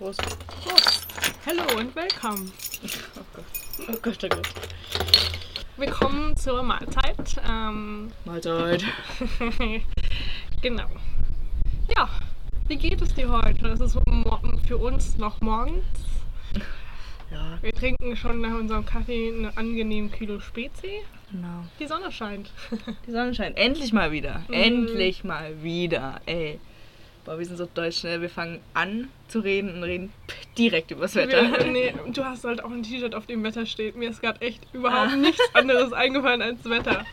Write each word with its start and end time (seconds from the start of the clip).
Prost. 0.00 0.22
Prost. 0.62 1.06
Hallo 1.44 1.78
und 1.78 1.94
willkommen. 1.94 2.50
Oh 2.82 3.22
Gott. 3.34 3.44
Oh 3.86 3.98
Gott, 4.00 4.24
oh 4.24 4.28
Gott. 4.30 4.48
Willkommen 5.76 6.34
zur 6.38 6.62
Mahlzeit. 6.62 7.36
Ähm, 7.46 8.10
Mahlzeit. 8.24 8.82
genau. 10.62 10.86
Ja, 11.94 12.08
wie 12.68 12.76
geht 12.76 13.02
es 13.02 13.12
dir 13.12 13.28
heute? 13.28 13.68
Es 13.68 13.80
ist 13.80 13.98
für 14.66 14.78
uns 14.78 15.18
noch 15.18 15.38
morgens. 15.42 15.84
Ja, 17.30 17.58
Wir 17.60 17.72
trinken 17.74 18.16
schon 18.16 18.40
nach 18.40 18.54
unserem 18.58 18.86
Kaffee 18.86 19.34
eine 19.36 19.54
angenehm 19.54 20.10
kühle 20.10 20.40
Spezi. 20.40 21.02
genau. 21.30 21.64
Die 21.78 21.86
Sonne 21.86 22.10
scheint. 22.10 22.50
Die 23.06 23.10
Sonne 23.10 23.34
scheint. 23.34 23.58
Endlich 23.58 23.92
mal 23.92 24.12
wieder. 24.12 24.44
Mhm. 24.48 24.54
Endlich 24.54 25.24
mal 25.24 25.62
wieder. 25.62 26.22
Ey. 26.24 26.58
Boah, 27.24 27.38
wir 27.38 27.44
sind 27.46 27.56
so 27.58 27.66
deutsch 27.72 27.98
schnell. 28.00 28.20
Wir 28.22 28.30
fangen 28.30 28.60
an 28.74 29.08
zu 29.28 29.40
reden 29.40 29.74
und 29.74 29.82
reden 29.84 30.12
direkt 30.56 30.90
übers 30.90 31.14
Wetter. 31.14 31.42
Wir, 31.42 31.66
nee, 31.70 31.94
du 32.12 32.24
hast 32.24 32.44
halt 32.44 32.64
auch 32.64 32.70
ein 32.70 32.82
T-Shirt, 32.82 33.14
auf 33.14 33.26
dem 33.26 33.42
Wetter 33.44 33.66
steht. 33.66 33.94
Mir 33.96 34.10
ist 34.10 34.20
gerade 34.22 34.40
echt 34.40 34.66
überhaupt 34.72 35.12
Ah. 35.12 35.16
nichts 35.16 35.42
anderes 35.54 35.92
eingefallen 35.92 36.42
als 36.42 36.64
Wetter. 36.64 37.04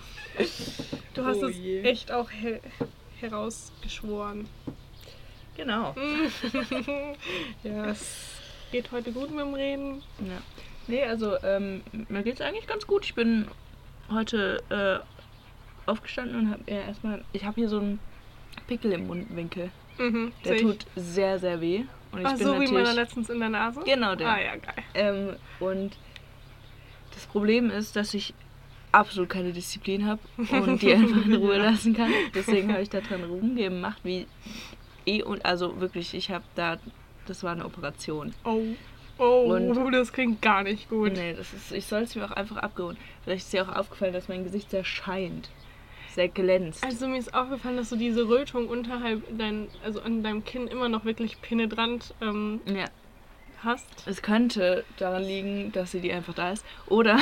Du 1.13 1.25
hast 1.25 1.43
Oh 1.43 1.47
es 1.47 1.57
echt 1.83 2.11
auch 2.11 2.29
he 2.29 2.59
herausgeschworen. 3.19 4.47
Genau. 5.57 5.95
ja, 7.63 7.85
es 7.87 8.39
geht 8.71 8.91
heute 8.91 9.11
gut 9.11 9.31
mit 9.31 9.39
dem 9.39 9.53
Reden. 9.55 10.03
Ja. 10.19 10.37
Nee, 10.87 11.03
also 11.03 11.35
ähm, 11.43 11.81
mir 12.09 12.23
geht's 12.23 12.41
eigentlich 12.41 12.67
ganz 12.67 12.85
gut. 12.87 13.03
Ich 13.05 13.15
bin 13.15 13.47
heute 14.11 14.61
äh, 14.69 15.89
aufgestanden 15.89 16.39
und 16.39 16.51
habe 16.51 16.63
ja 16.67 16.81
erstmal. 16.81 17.25
Ich 17.33 17.43
habe 17.43 17.55
hier 17.55 17.69
so 17.69 17.79
einen 17.79 17.99
Pickel 18.67 18.91
im 18.93 19.07
Mundwinkel. 19.07 19.71
Mhm, 19.97 20.31
Der 20.45 20.55
ich. 20.55 20.61
tut 20.61 20.85
sehr, 20.95 21.39
sehr 21.39 21.59
weh. 21.61 21.83
Und 22.11 22.21
ich 22.21 22.25
Ach 22.27 22.37
bin 22.37 22.47
so, 22.47 22.59
wie 22.59 22.67
meiner 22.71 22.93
letztens 22.93 23.29
in 23.29 23.39
der 23.39 23.49
Nase? 23.49 23.81
Genau 23.85 24.15
der. 24.15 24.27
Ah 24.29 24.39
ja, 24.39 24.55
geil. 24.55 24.83
Ähm, 24.93 25.35
und 25.59 25.97
das 27.13 27.25
Problem 27.25 27.69
ist, 27.69 27.95
dass 27.95 28.13
ich 28.13 28.33
absolut 28.91 29.29
keine 29.29 29.51
Disziplin 29.51 30.05
habe 30.07 30.21
und 30.37 30.81
die 30.81 30.93
einfach 30.93 31.25
in 31.25 31.35
Ruhe 31.35 31.57
lassen 31.61 31.93
kann. 31.95 32.11
Deswegen 32.33 32.71
habe 32.71 32.81
ich 32.81 32.89
da 32.89 33.01
dran 33.01 33.23
rumgemacht, 33.23 34.03
wie 34.03 34.27
eh 35.05 35.21
und 35.23 35.45
also 35.45 35.79
wirklich, 35.81 36.13
ich 36.13 36.31
habe 36.31 36.45
da, 36.55 36.77
das 37.25 37.43
war 37.43 37.51
eine 37.51 37.65
Operation. 37.65 38.33
Oh. 38.45 38.61
Oh, 39.19 39.51
Und- 39.55 39.91
das 39.93 40.13
klingt 40.13 40.43
gar 40.43 40.61
nicht 40.63 40.89
gut. 40.89 41.13
Nee, 41.13 41.33
das 41.33 41.51
ist, 41.51 41.71
ich 41.71 41.85
soll 41.87 42.03
es 42.03 42.15
mir 42.15 42.23
auch 42.25 42.31
einfach 42.31 42.57
abgeholt. 42.57 42.97
Vielleicht 43.23 43.45
ist 43.45 43.53
dir 43.53 43.63
auch 43.67 43.75
aufgefallen, 43.75 44.13
dass 44.13 44.27
mein 44.27 44.43
Gesicht 44.43 44.69
sehr 44.69 44.83
scheint, 44.83 45.49
sehr 46.17 46.27
glänzt. 46.29 46.83
Also 46.83 47.07
mir 47.07 47.19
ist 47.19 47.33
aufgefallen, 47.35 47.77
dass 47.77 47.89
du 47.89 47.95
diese 47.95 48.27
Rötung 48.27 48.67
unterhalb 48.67 49.21
dein, 49.37 49.67
also 49.85 50.01
an 50.01 50.23
deinem 50.23 50.43
Kinn 50.43 50.67
immer 50.67 50.89
noch 50.89 51.05
wirklich 51.05 51.39
penetrant 51.41 52.15
ähm, 52.21 52.59
ja, 52.65 52.85
hast. 53.63 53.85
es 54.07 54.23
könnte 54.23 54.83
daran 54.97 55.21
liegen, 55.21 55.71
dass 55.73 55.91
sie 55.91 56.01
die 56.01 56.11
einfach 56.11 56.33
da 56.33 56.51
ist. 56.51 56.65
Oder, 56.87 57.19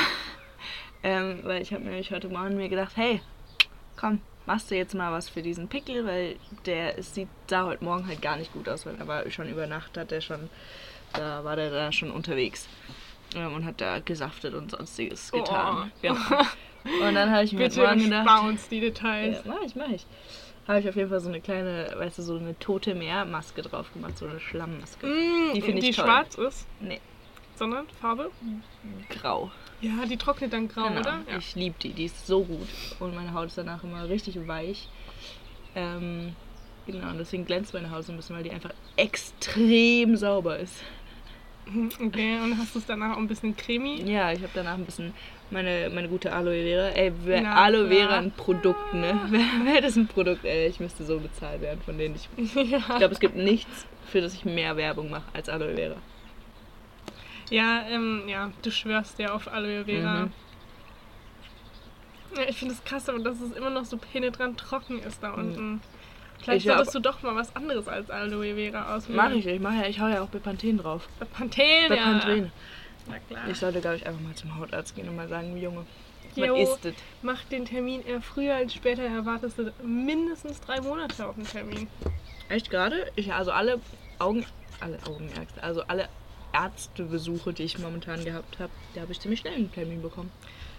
ähm, 1.02 1.40
weil 1.42 1.60
ich 1.60 1.74
habe 1.74 1.84
mir 1.84 1.90
nämlich 1.90 2.10
heute 2.10 2.28
Morgen 2.28 2.56
mir 2.56 2.70
gedacht, 2.70 2.96
hey, 2.96 3.20
komm, 3.96 4.22
machst 4.46 4.70
du 4.70 4.76
jetzt 4.76 4.94
mal 4.94 5.12
was 5.12 5.28
für 5.28 5.42
diesen 5.42 5.68
Pickel, 5.68 6.06
weil 6.06 6.36
der 6.64 7.02
sieht, 7.02 7.28
sah 7.48 7.66
heute 7.66 7.84
Morgen 7.84 8.06
halt 8.06 8.22
gar 8.22 8.38
nicht 8.38 8.54
gut 8.54 8.66
aus, 8.66 8.86
weil 8.86 8.96
er 8.96 9.06
war 9.06 9.30
schon 9.30 9.50
über 9.50 9.66
Nacht, 9.66 9.98
hat 9.98 10.10
der 10.10 10.22
schon, 10.22 10.48
da 11.12 11.44
war 11.44 11.56
der 11.56 11.70
da 11.70 11.92
schon 11.92 12.10
unterwegs. 12.10 12.66
Ähm, 13.34 13.52
und 13.52 13.66
hat 13.66 13.82
da 13.82 13.98
gesaftet 13.98 14.54
und 14.54 14.70
sonstiges 14.70 15.32
getan. 15.32 15.92
Oh. 15.94 15.98
Genau. 16.00 16.42
Und 17.06 17.14
dann 17.14 17.30
habe 17.30 17.44
ich 17.44 17.52
mir 17.52 17.68
Bitte 17.68 17.80
Morgen 17.80 18.04
gedacht, 18.04 18.22
spar 18.28 18.42
uns 18.44 18.68
die 18.68 18.80
Details. 18.80 19.42
ja, 19.44 19.52
mach 19.52 19.62
ich, 19.64 19.74
mach 19.76 19.88
ich. 19.88 20.06
Habe 20.68 20.80
ich 20.80 20.88
auf 20.88 20.96
jeden 20.96 21.08
Fall 21.10 21.20
so 21.20 21.28
eine 21.28 21.40
kleine, 21.40 21.92
weißt 21.96 22.18
du, 22.18 22.22
so 22.22 22.36
eine 22.36 22.58
tote 22.58 22.94
Meermaske 22.94 23.62
drauf 23.62 23.92
gemacht, 23.92 24.18
so 24.18 24.26
eine 24.26 24.40
Schlammmaske. 24.40 25.06
Mm, 25.06 25.54
Die 25.54 25.60
finde 25.62 25.78
ich 25.78 25.84
die 25.90 25.92
toll. 25.92 26.04
schwarz 26.04 26.34
ist, 26.34 26.66
Nee, 26.80 27.00
sondern 27.54 27.86
Farbe. 28.00 28.30
grau. 29.08 29.50
Ja, 29.80 30.04
die 30.08 30.16
trocknet 30.16 30.52
dann 30.52 30.66
grau, 30.68 30.88
Genau. 30.88 31.00
oder? 31.00 31.20
Ja. 31.30 31.38
Ich 31.38 31.54
liebe 31.54 31.76
die, 31.80 31.92
die 31.92 32.06
ist 32.06 32.26
so 32.26 32.42
gut. 32.42 32.66
Und 32.98 33.14
meine 33.14 33.32
Haut 33.34 33.46
ist 33.46 33.58
danach 33.58 33.84
immer 33.84 34.08
richtig 34.08 34.48
weich. 34.48 34.88
Ähm, 35.76 36.34
genau, 36.86 37.10
und 37.10 37.18
deswegen 37.18 37.44
glänzt 37.44 37.72
meine 37.74 37.90
Haut 37.90 38.04
so 38.04 38.12
ein 38.12 38.16
bisschen, 38.16 38.34
weil 38.34 38.42
die 38.42 38.50
einfach 38.50 38.70
extrem 38.96 40.16
sauber 40.16 40.58
ist. 40.58 40.82
Mhm, 41.66 41.90
Okay, 42.06 42.38
und 42.42 42.56
hast 42.58 42.74
du 42.74 42.78
es 42.78 42.86
danach 42.86 43.12
auch 43.14 43.18
ein 43.18 43.28
bisschen 43.28 43.56
cremi? 43.56 44.02
Ja, 44.10 44.32
ich 44.32 44.38
habe 44.40 44.50
danach 44.54 44.74
ein 44.74 44.84
bisschen 44.84 45.12
meine, 45.50 45.90
meine 45.94 46.08
gute 46.08 46.32
Aloe 46.32 46.62
Vera. 46.62 46.88
Ey, 46.88 47.12
wär 47.24 47.42
Na 47.42 47.54
Aloe. 47.54 47.88
Vera 47.88 48.16
ein 48.18 48.32
Produkt, 48.32 48.94
ne? 48.94 49.20
Wäre 49.30 49.74
wär 49.74 49.80
das 49.80 49.96
ein 49.96 50.06
Produkt, 50.06 50.44
ey, 50.44 50.66
ich 50.66 50.80
müsste 50.80 51.04
so 51.04 51.18
bezahlt 51.18 51.60
werden 51.60 51.80
von 51.82 51.98
denen. 51.98 52.16
Ich, 52.16 52.28
ich 52.56 52.70
ja. 52.70 52.78
glaube, 52.78 53.14
es 53.14 53.20
gibt 53.20 53.36
nichts, 53.36 53.86
für 54.10 54.20
das 54.20 54.34
ich 54.34 54.44
mehr 54.44 54.76
Werbung 54.76 55.10
mache 55.10 55.26
als 55.32 55.48
Aloe 55.48 55.74
Vera. 55.74 55.96
Ja, 57.50 57.84
ähm, 57.88 58.24
ja, 58.26 58.50
du 58.62 58.70
schwörst 58.70 59.18
ja 59.18 59.32
auf 59.32 59.52
Aloe 59.52 59.84
Vera. 59.84 60.26
Mhm. 60.26 60.32
Ja, 62.36 62.42
ich 62.48 62.56
finde 62.56 62.74
es 62.74 62.84
krass, 62.84 63.08
aber 63.08 63.20
dass 63.20 63.40
es 63.40 63.52
immer 63.52 63.70
noch 63.70 63.84
so 63.84 63.96
penetrant 63.96 64.58
trocken 64.58 64.98
ist 64.98 65.22
da 65.22 65.32
unten. 65.32 65.80
Vielleicht 66.42 66.66
Ich 66.66 66.72
solltest 66.72 66.94
du 66.94 67.00
doch 67.00 67.22
mal 67.22 67.34
was 67.34 67.54
anderes 67.56 67.88
als 67.88 68.10
Aloe 68.10 68.54
Vera 68.54 68.94
auswählen. 68.94 69.16
Mach 69.16 69.30
ich, 69.30 69.46
ich 69.46 69.60
mache 69.60 69.76
ja, 69.76 69.86
ich 69.86 70.00
hau 70.00 70.08
ja 70.08 70.22
auch 70.22 70.28
Bepanthen 70.28 70.78
drauf. 70.78 71.08
Panthen, 71.32 71.92
ja. 71.92 72.20
Na 73.08 73.18
klar. 73.18 73.48
Ich 73.48 73.58
sollte, 73.58 73.80
glaube 73.80 73.96
ich, 73.96 74.06
einfach 74.06 74.20
mal 74.20 74.34
zum 74.34 74.58
Hautarzt 74.58 74.94
gehen 74.94 75.08
und 75.08 75.16
mal 75.16 75.28
sagen, 75.28 75.56
Junge, 75.56 75.86
was 76.34 76.46
Jo. 76.46 76.56
ist 76.56 76.84
das? 76.84 76.94
Mach 77.22 77.44
den 77.44 77.64
Termin 77.64 78.04
eher 78.04 78.20
früher 78.20 78.54
als 78.54 78.74
später. 78.74 79.02
Erwartest 79.02 79.58
du 79.58 79.72
mindestens 79.82 80.60
drei 80.60 80.80
Monate 80.80 81.26
auf 81.26 81.34
den 81.34 81.46
Termin. 81.46 81.88
Echt 82.48 82.70
gerade? 82.70 83.10
Ich, 83.16 83.32
also 83.32 83.52
alle 83.52 83.80
Augen, 84.18 84.44
alle 84.80 84.98
Augenärzte, 85.06 85.62
also 85.62 85.82
alle 85.82 86.08
Ärztebesuche, 86.52 87.52
die 87.52 87.64
ich 87.64 87.78
momentan 87.78 88.24
gehabt 88.24 88.58
habe, 88.58 88.72
da 88.94 89.02
habe 89.02 89.12
ich 89.12 89.20
ziemlich 89.20 89.40
schnell 89.40 89.54
einen 89.54 89.72
Termin 89.72 90.02
bekommen. 90.02 90.30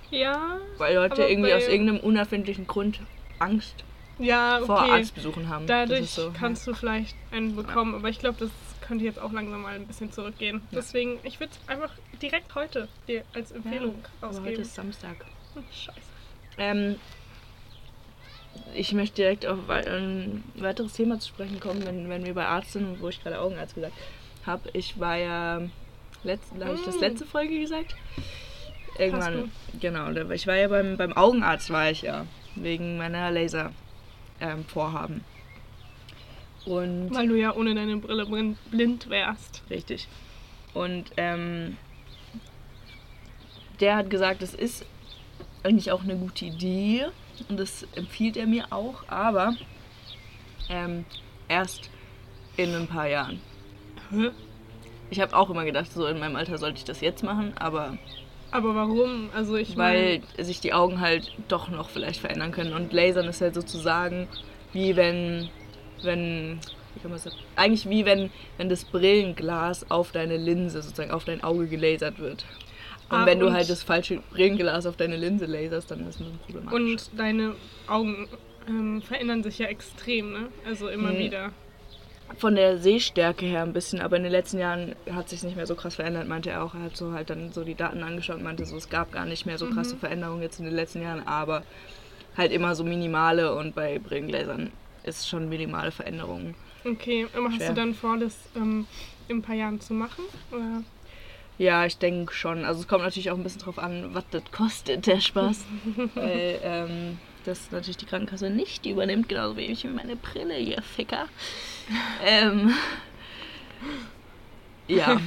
Ja, 0.10 0.58
Weil 0.78 0.96
Leute 0.96 1.24
irgendwie 1.24 1.54
aus 1.54 1.68
irgendeinem 1.68 2.00
unerfindlichen 2.00 2.66
Grund 2.66 3.02
Angst 3.40 3.84
ja, 4.20 4.62
vor 4.66 4.82
okay. 4.82 4.92
Arztbesuchen 4.92 5.50
haben. 5.50 5.68
Dadurch 5.68 6.10
so, 6.10 6.32
kannst 6.38 6.66
du 6.66 6.74
vielleicht 6.74 7.16
einen 7.32 7.56
bekommen, 7.56 7.94
aber 7.94 8.10
ich 8.10 8.20
glaube, 8.20 8.38
das 8.40 8.50
könnte 8.82 9.04
jetzt 9.04 9.20
auch 9.20 9.32
langsam 9.32 9.62
mal 9.62 9.76
ein 9.76 9.86
bisschen 9.86 10.12
zurückgehen. 10.12 10.62
Ja. 10.72 10.80
Deswegen, 10.80 11.20
ich 11.24 11.40
würde 11.40 11.52
einfach 11.68 11.92
direkt 12.22 12.54
heute 12.56 12.88
dir 13.08 13.24
als 13.34 13.50
ja. 13.52 13.58
Empfehlung 13.58 13.96
Aber 14.22 14.32
heute 14.32 14.40
ausgeben. 14.42 14.62
ist 14.62 14.76
Samstag. 14.76 15.16
Scheiße. 15.72 16.00
Ähm, 16.58 16.96
ich 18.74 18.94
möchte 18.94 19.18
direkt 19.18 19.46
auf 19.46 19.70
ein 19.70 20.44
weiteres 20.56 20.94
Thema 20.94 21.20
zu 21.20 21.30
sprechen 21.30 21.60
kommen, 21.60 21.86
wenn, 21.86 22.10
wenn 22.10 22.26
wir 22.26 22.34
bei 22.34 22.46
Arzt 22.46 22.74
sind 22.74 22.86
und 22.86 23.02
wo 23.02 23.10
ich 23.10 23.22
gerade 23.22 23.40
Augenarzt 23.40 23.76
gesagt 23.76 23.94
habe. 24.46 24.70
Ich 24.74 25.00
war 25.00 25.18
ja, 25.18 25.62
letzt, 26.24 26.52
habe 26.60 26.76
ich 26.76 26.86
das 26.86 26.96
Mm. 26.98 27.02
letzte 27.02 27.26
Folge 27.26 27.60
gesagt? 27.60 27.96
Irgendwann, 28.98 29.52
genau. 29.80 30.10
Ich 30.32 30.48
war 30.48 30.56
ja 30.56 30.68
beim, 30.70 30.98
beim 30.98 31.14
Augenarzt, 31.14 31.70
war 31.70 31.92
ich 31.92 32.02
ja, 32.02 32.26
wegen 32.56 32.98
meiner 32.98 33.30
Laser-Vorhaben. 33.30 35.24
Und 36.66 37.14
Weil 37.14 37.28
du 37.28 37.36
ja 37.36 37.54
ohne 37.56 37.76
deine 37.76 37.98
Brille 37.98 38.26
blind 38.72 39.10
wärst. 39.10 39.62
Richtig. 39.70 40.08
Und 40.74 41.06
ähm, 41.18 41.78
der 43.80 43.96
hat 43.96 44.10
gesagt, 44.10 44.42
das 44.42 44.54
ist 44.54 44.86
eigentlich 45.64 45.92
auch 45.92 46.04
eine 46.04 46.16
gute 46.16 46.46
Idee 46.46 47.08
und 47.50 47.60
das 47.60 47.86
empfiehlt 47.96 48.38
er 48.38 48.48
mir 48.48 48.66
auch, 48.72 49.08
aber 49.08 49.56
ähm, 50.70 51.06
erst 51.48 51.90
in 52.56 52.74
ein 52.74 52.88
paar 52.88 53.08
Jahren. 53.08 53.42
Ich 55.10 55.20
habe 55.20 55.36
auch 55.36 55.50
immer 55.50 55.66
gedacht, 55.66 55.92
so 55.92 56.08
in 56.08 56.20
meinem 56.20 56.36
Alter 56.36 56.58
sollte 56.58 56.78
ich 56.80 56.86
das 56.86 57.02
jetzt 57.02 57.24
machen, 57.24 57.54
aber 57.58 57.98
Aber 58.52 58.76
warum? 58.76 59.30
Also 59.36 59.56
ich 59.56 59.78
weil 59.78 60.22
sich 60.38 60.60
die 60.60 60.74
Augen 60.74 61.00
halt 61.02 61.34
doch 61.48 61.70
noch 61.70 61.90
vielleicht 61.90 62.20
verändern 62.20 62.52
können 62.52 62.74
und 62.74 62.94
Lasern 62.94 63.28
ist 63.28 63.42
halt 63.42 63.54
sozusagen 63.56 64.28
wie 64.74 64.96
wenn 64.96 65.50
wenn 66.04 66.60
wie 66.94 67.02
kann 67.02 67.12
man 67.12 67.20
das 67.22 67.24
sagen? 67.24 67.36
eigentlich 67.56 67.90
wie 67.90 68.06
wenn 68.06 68.32
wenn 68.58 68.70
das 68.70 68.86
Brillenglas 68.86 69.90
auf 69.92 70.12
deine 70.12 70.38
Linse 70.38 70.82
sozusagen 70.82 71.12
auf 71.12 71.26
dein 71.26 71.44
Auge 71.44 71.68
gelasert 71.68 72.20
wird. 72.20 72.46
Und 73.10 73.16
Ah, 73.16 73.26
wenn 73.26 73.40
du 73.40 73.48
und- 73.48 73.54
halt 73.54 73.70
das 73.70 73.84
falsche 73.84 74.22
Brillenglas 74.32 74.86
auf 74.86 74.98
deine 74.98 75.16
Linse 75.16 75.46
laserst, 75.46 75.92
dann 75.92 76.08
ist 76.08 76.20
das 76.20 76.28
ein 76.28 76.40
problematisch. 76.46 76.74
Und 76.74 77.10
deine 77.20 77.56
Augen 77.88 78.28
ähm, 78.68 79.02
verändern 79.02 79.44
sich 79.44 79.60
ja 79.60 79.68
extrem, 79.68 80.34
ne? 80.34 80.50
Also 80.66 80.90
immer 80.90 81.10
Hm. 81.12 81.20
wieder. 81.20 81.52
Von 82.38 82.56
der 82.56 82.78
Sehstärke 82.78 83.46
her 83.46 83.64
ein 83.64 83.72
bisschen, 83.72 84.02
aber 84.02 84.18
in 84.18 84.24
den 84.24 84.32
letzten 84.34 84.60
Jahren 84.60 84.96
hat 85.10 85.30
sich 85.30 85.42
nicht 85.44 85.56
mehr 85.56 85.66
so 85.66 85.76
krass 85.76 85.96
verändert, 85.96 86.28
meinte 86.28 86.50
er 86.50 86.62
auch. 86.66 86.74
Er 86.76 86.82
hat 86.82 86.98
so 86.98 87.14
halt 87.14 87.30
dann 87.30 87.54
so 87.54 87.64
die 87.64 87.76
Daten 87.76 88.04
angeschaut 88.04 88.36
und 88.36 88.44
meinte 88.44 88.66
so, 88.66 88.76
es 88.76 88.90
gab 88.90 89.14
gar 89.14 89.26
nicht 89.26 89.46
mehr 89.46 89.58
so 89.58 89.68
krasse 89.68 89.96
Mhm. 89.96 90.00
Veränderungen 90.00 90.42
jetzt 90.42 90.60
in 90.60 90.66
den 90.66 90.76
letzten 90.76 91.02
Jahren, 91.02 91.26
aber 91.26 91.64
halt 92.36 92.52
immer 92.52 92.76
so 92.76 92.84
minimale 92.84 93.56
und 93.56 93.74
bei 93.74 94.00
Brillengläsern 94.00 94.72
ist 95.04 95.30
schon 95.30 95.48
minimale 95.48 95.92
Veränderungen. 95.92 96.56
Okay, 96.84 97.28
aber 97.34 97.50
hast 97.54 97.70
du 97.70 97.74
dann 97.74 97.94
vor, 97.94 98.18
das 98.18 98.36
ähm, 98.58 98.86
in 99.30 99.38
ein 99.38 99.42
paar 99.42 99.56
Jahren 99.56 99.80
zu 99.80 99.94
machen? 99.94 100.26
Oder? 100.52 100.84
Ja, 101.58 101.86
ich 101.86 101.98
denke 101.98 102.34
schon. 102.34 102.66
Also 102.66 102.82
es 102.82 102.88
kommt 102.88 103.04
natürlich 103.04 103.32
auch 103.32 103.36
ein 103.38 103.44
bisschen 103.44 103.62
drauf 103.62 103.80
an, 103.80 104.14
was 104.14 104.24
das 104.32 104.44
kostet, 104.52 105.08
der 105.08 105.20
Spaß. 105.20 105.66
Weil 106.16 106.60
ähm, 106.64 107.18
das 107.46 107.72
natürlich 107.72 107.98
die 107.98 108.06
Krankenkasse 108.06 108.50
nicht 108.50 108.86
übernimmt, 108.86 109.30
genauso 109.30 109.58
wie 109.58 109.62
ich 109.66 109.84
meine 109.86 110.16
Brille, 110.16 110.60
ihr 110.60 110.82
Ficker. 110.82 111.28
ähm, 112.24 112.74
Ja, 114.88 115.20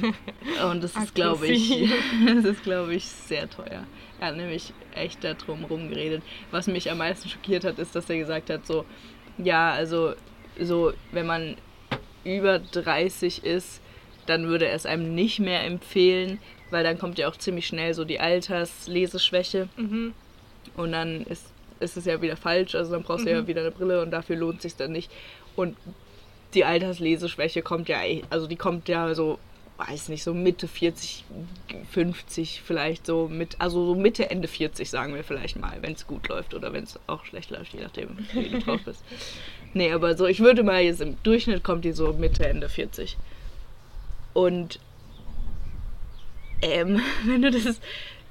und 0.69 0.83
das 0.83 0.95
ist, 0.95 1.13
glaube 1.13 1.47
ich, 1.47 1.69
das 2.25 2.45
ist, 2.45 2.63
glaube 2.63 2.95
ich, 2.95 3.05
sehr 3.05 3.47
teuer. 3.49 3.85
Er 4.19 4.27
hat 4.27 4.37
nämlich 4.37 4.73
echt 4.95 5.23
da 5.23 5.33
drum 5.35 5.65
rumgeredet. 5.65 6.23
Was 6.49 6.67
mich 6.67 6.89
am 6.89 6.97
meisten 6.97 7.29
schockiert 7.29 7.63
hat, 7.63 7.77
ist, 7.77 7.95
dass 7.95 8.09
er 8.09 8.17
gesagt 8.17 8.49
hat, 8.49 8.65
so, 8.65 8.85
ja, 9.37 9.71
also, 9.71 10.13
so, 10.59 10.93
wenn 11.11 11.27
man 11.27 11.57
über 12.23 12.57
30 12.59 13.43
ist, 13.43 13.81
dann 14.31 14.47
würde 14.47 14.65
er 14.67 14.73
es 14.75 14.85
einem 14.85 15.13
nicht 15.13 15.39
mehr 15.39 15.63
empfehlen, 15.65 16.39
weil 16.71 16.83
dann 16.83 16.97
kommt 16.97 17.19
ja 17.19 17.27
auch 17.29 17.35
ziemlich 17.37 17.67
schnell 17.67 17.93
so 17.93 18.05
die 18.05 18.19
Altersleseschwäche 18.19 19.67
Mhm. 19.77 20.13
und 20.77 20.91
dann 20.91 21.21
ist, 21.23 21.45
ist 21.79 21.97
es 21.97 22.05
ja 22.05 22.21
wieder 22.21 22.37
falsch, 22.37 22.75
also 22.75 22.91
dann 22.93 23.03
brauchst 23.03 23.25
du 23.25 23.31
ja 23.31 23.41
Mhm. 23.41 23.47
wieder 23.47 23.61
eine 23.61 23.71
Brille 23.71 24.01
und 24.01 24.11
dafür 24.11 24.35
lohnt 24.37 24.61
sich 24.61 24.75
dann 24.75 24.91
nicht. 24.91 25.11
Und 25.55 25.75
die 26.53 26.65
Altersleseschwäche 26.65 27.61
kommt 27.61 27.89
ja, 27.89 27.99
also 28.29 28.47
die 28.47 28.55
kommt 28.55 28.87
ja 28.89 29.13
so, 29.15 29.39
weiß 29.77 30.09
nicht, 30.09 30.23
so 30.23 30.33
Mitte 30.33 30.67
40, 30.67 31.23
50 31.91 32.61
vielleicht 32.65 33.05
so 33.05 33.27
mit, 33.27 33.55
also 33.59 33.85
so 33.85 33.95
Mitte, 33.95 34.29
Ende 34.29 34.47
40 34.47 34.89
sagen 34.89 35.15
wir 35.15 35.23
vielleicht 35.23 35.57
mal, 35.59 35.77
wenn 35.81 35.93
es 35.93 36.05
gut 36.07 36.27
läuft 36.27 36.53
oder 36.53 36.71
wenn 36.73 36.83
es 36.83 36.99
auch 37.07 37.25
schlecht 37.25 37.49
läuft, 37.51 37.73
je 37.73 37.81
nachdem, 37.81 38.17
wie 38.33 38.49
du 38.49 38.59
drauf 38.59 38.81
bist. 38.85 39.03
Nee, 39.73 39.93
aber 39.93 40.17
so, 40.17 40.25
ich 40.25 40.41
würde 40.41 40.63
mal 40.63 40.81
jetzt 40.81 40.99
im 40.99 41.15
Durchschnitt 41.23 41.63
kommt 41.63 41.85
die 41.85 41.93
so 41.93 42.11
Mitte, 42.11 42.45
Ende 42.45 42.67
40. 42.67 43.15
Und 44.33 44.79
ähm, 46.61 47.01
wenn 47.25 47.41
du 47.41 47.51
das 47.51 47.79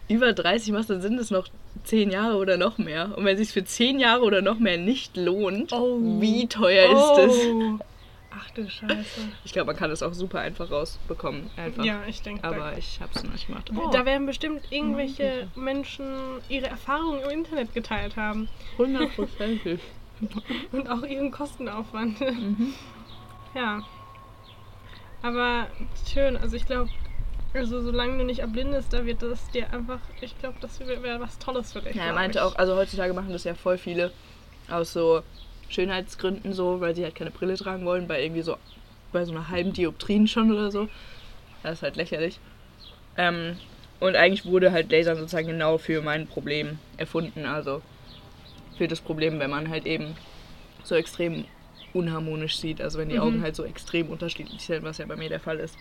über 0.08 0.32
30 0.32 0.72
machst, 0.72 0.90
dann 0.90 1.00
sind 1.00 1.18
es 1.18 1.30
noch 1.30 1.48
10 1.84 2.10
Jahre 2.10 2.36
oder 2.36 2.56
noch 2.56 2.78
mehr. 2.78 3.16
Und 3.16 3.24
wenn 3.24 3.34
es 3.36 3.40
sich 3.48 3.52
für 3.52 3.64
10 3.64 4.00
Jahre 4.00 4.22
oder 4.24 4.42
noch 4.42 4.58
mehr 4.58 4.76
nicht 4.76 5.16
lohnt, 5.16 5.72
Oh. 5.72 5.98
wie 6.20 6.46
teuer 6.48 6.90
ist 6.90 7.16
das? 7.16 7.46
Oh. 7.46 7.78
Ach 8.32 8.50
du 8.52 8.68
Scheiße. 8.68 9.20
Ich 9.44 9.52
glaube, 9.52 9.66
man 9.66 9.76
kann 9.76 9.90
es 9.90 10.02
auch 10.04 10.14
super 10.14 10.38
einfach 10.40 10.70
rausbekommen. 10.70 11.50
Einfach. 11.56 11.84
Ja, 11.84 12.00
ich 12.08 12.22
denke. 12.22 12.42
Aber 12.44 12.76
ich 12.78 13.00
habe 13.00 13.10
es 13.14 13.24
noch 13.24 13.32
nicht 13.32 13.48
gemacht. 13.48 13.70
Oh, 13.76 13.90
Da 13.92 14.04
werden 14.06 14.24
bestimmt 14.26 14.62
irgendwelche 14.70 15.48
Menschen 15.56 16.06
ihre 16.48 16.66
Erfahrungen 16.68 17.20
im 17.22 17.30
Internet 17.30 17.74
geteilt 17.74 18.16
haben. 18.16 18.48
hundertprozentig. 18.78 19.80
Und 20.72 20.88
auch 20.88 21.02
ihren 21.02 21.30
Kostenaufwand. 21.32 22.20
Mhm. 22.20 22.72
Ja. 23.54 23.82
Aber 25.22 25.66
schön, 26.12 26.36
also 26.36 26.56
ich 26.56 26.66
glaube, 26.66 26.90
also 27.52 27.82
solange 27.82 28.18
du 28.18 28.24
nicht 28.24 28.40
erblindest, 28.40 28.92
da 28.92 29.04
wird 29.04 29.22
das 29.22 29.50
dir 29.50 29.72
einfach, 29.72 29.98
ich 30.20 30.38
glaube, 30.38 30.56
das 30.60 30.80
wäre 30.80 31.02
wär 31.02 31.20
was 31.20 31.38
Tolles 31.38 31.72
für 31.72 31.80
dich. 31.80 31.96
Ja, 31.96 32.04
er 32.04 32.12
meinte 32.14 32.38
ich. 32.38 32.44
auch, 32.44 32.56
also 32.56 32.76
heutzutage 32.76 33.12
machen 33.12 33.32
das 33.32 33.44
ja 33.44 33.54
voll 33.54 33.76
viele 33.76 34.12
aus 34.70 34.92
so 34.92 35.22
Schönheitsgründen 35.68 36.52
so, 36.52 36.80
weil 36.80 36.94
sie 36.94 37.04
halt 37.04 37.14
keine 37.14 37.30
Brille 37.30 37.56
tragen 37.56 37.84
wollen, 37.84 38.08
bei 38.08 38.22
irgendwie 38.22 38.42
so, 38.42 38.56
bei 39.12 39.24
so 39.24 39.32
einer 39.32 39.48
halben 39.48 39.72
Dioptrien 39.72 40.26
schon 40.26 40.52
oder 40.52 40.70
so. 40.70 40.88
Das 41.62 41.74
ist 41.74 41.82
halt 41.82 41.96
lächerlich. 41.96 42.38
Ähm, 43.16 43.56
und 43.98 44.16
eigentlich 44.16 44.46
wurde 44.46 44.72
halt 44.72 44.90
Lasern 44.90 45.16
sozusagen 45.16 45.48
genau 45.48 45.76
für 45.76 46.00
mein 46.00 46.26
Problem 46.26 46.78
erfunden, 46.96 47.44
also 47.44 47.82
für 48.78 48.88
das 48.88 49.00
Problem, 49.00 49.38
wenn 49.40 49.50
man 49.50 49.68
halt 49.68 49.84
eben 49.84 50.16
so 50.84 50.94
extrem 50.94 51.44
unharmonisch 51.94 52.56
sieht, 52.58 52.80
also 52.80 52.98
wenn 52.98 53.08
die 53.08 53.16
Mhm. 53.16 53.22
Augen 53.22 53.42
halt 53.42 53.56
so 53.56 53.64
extrem 53.64 54.08
unterschiedlich 54.08 54.62
sind, 54.62 54.82
was 54.82 54.98
ja 54.98 55.06
bei 55.06 55.16
mir 55.16 55.28
der 55.28 55.40
Fall 55.40 55.58
ist. 55.58 55.76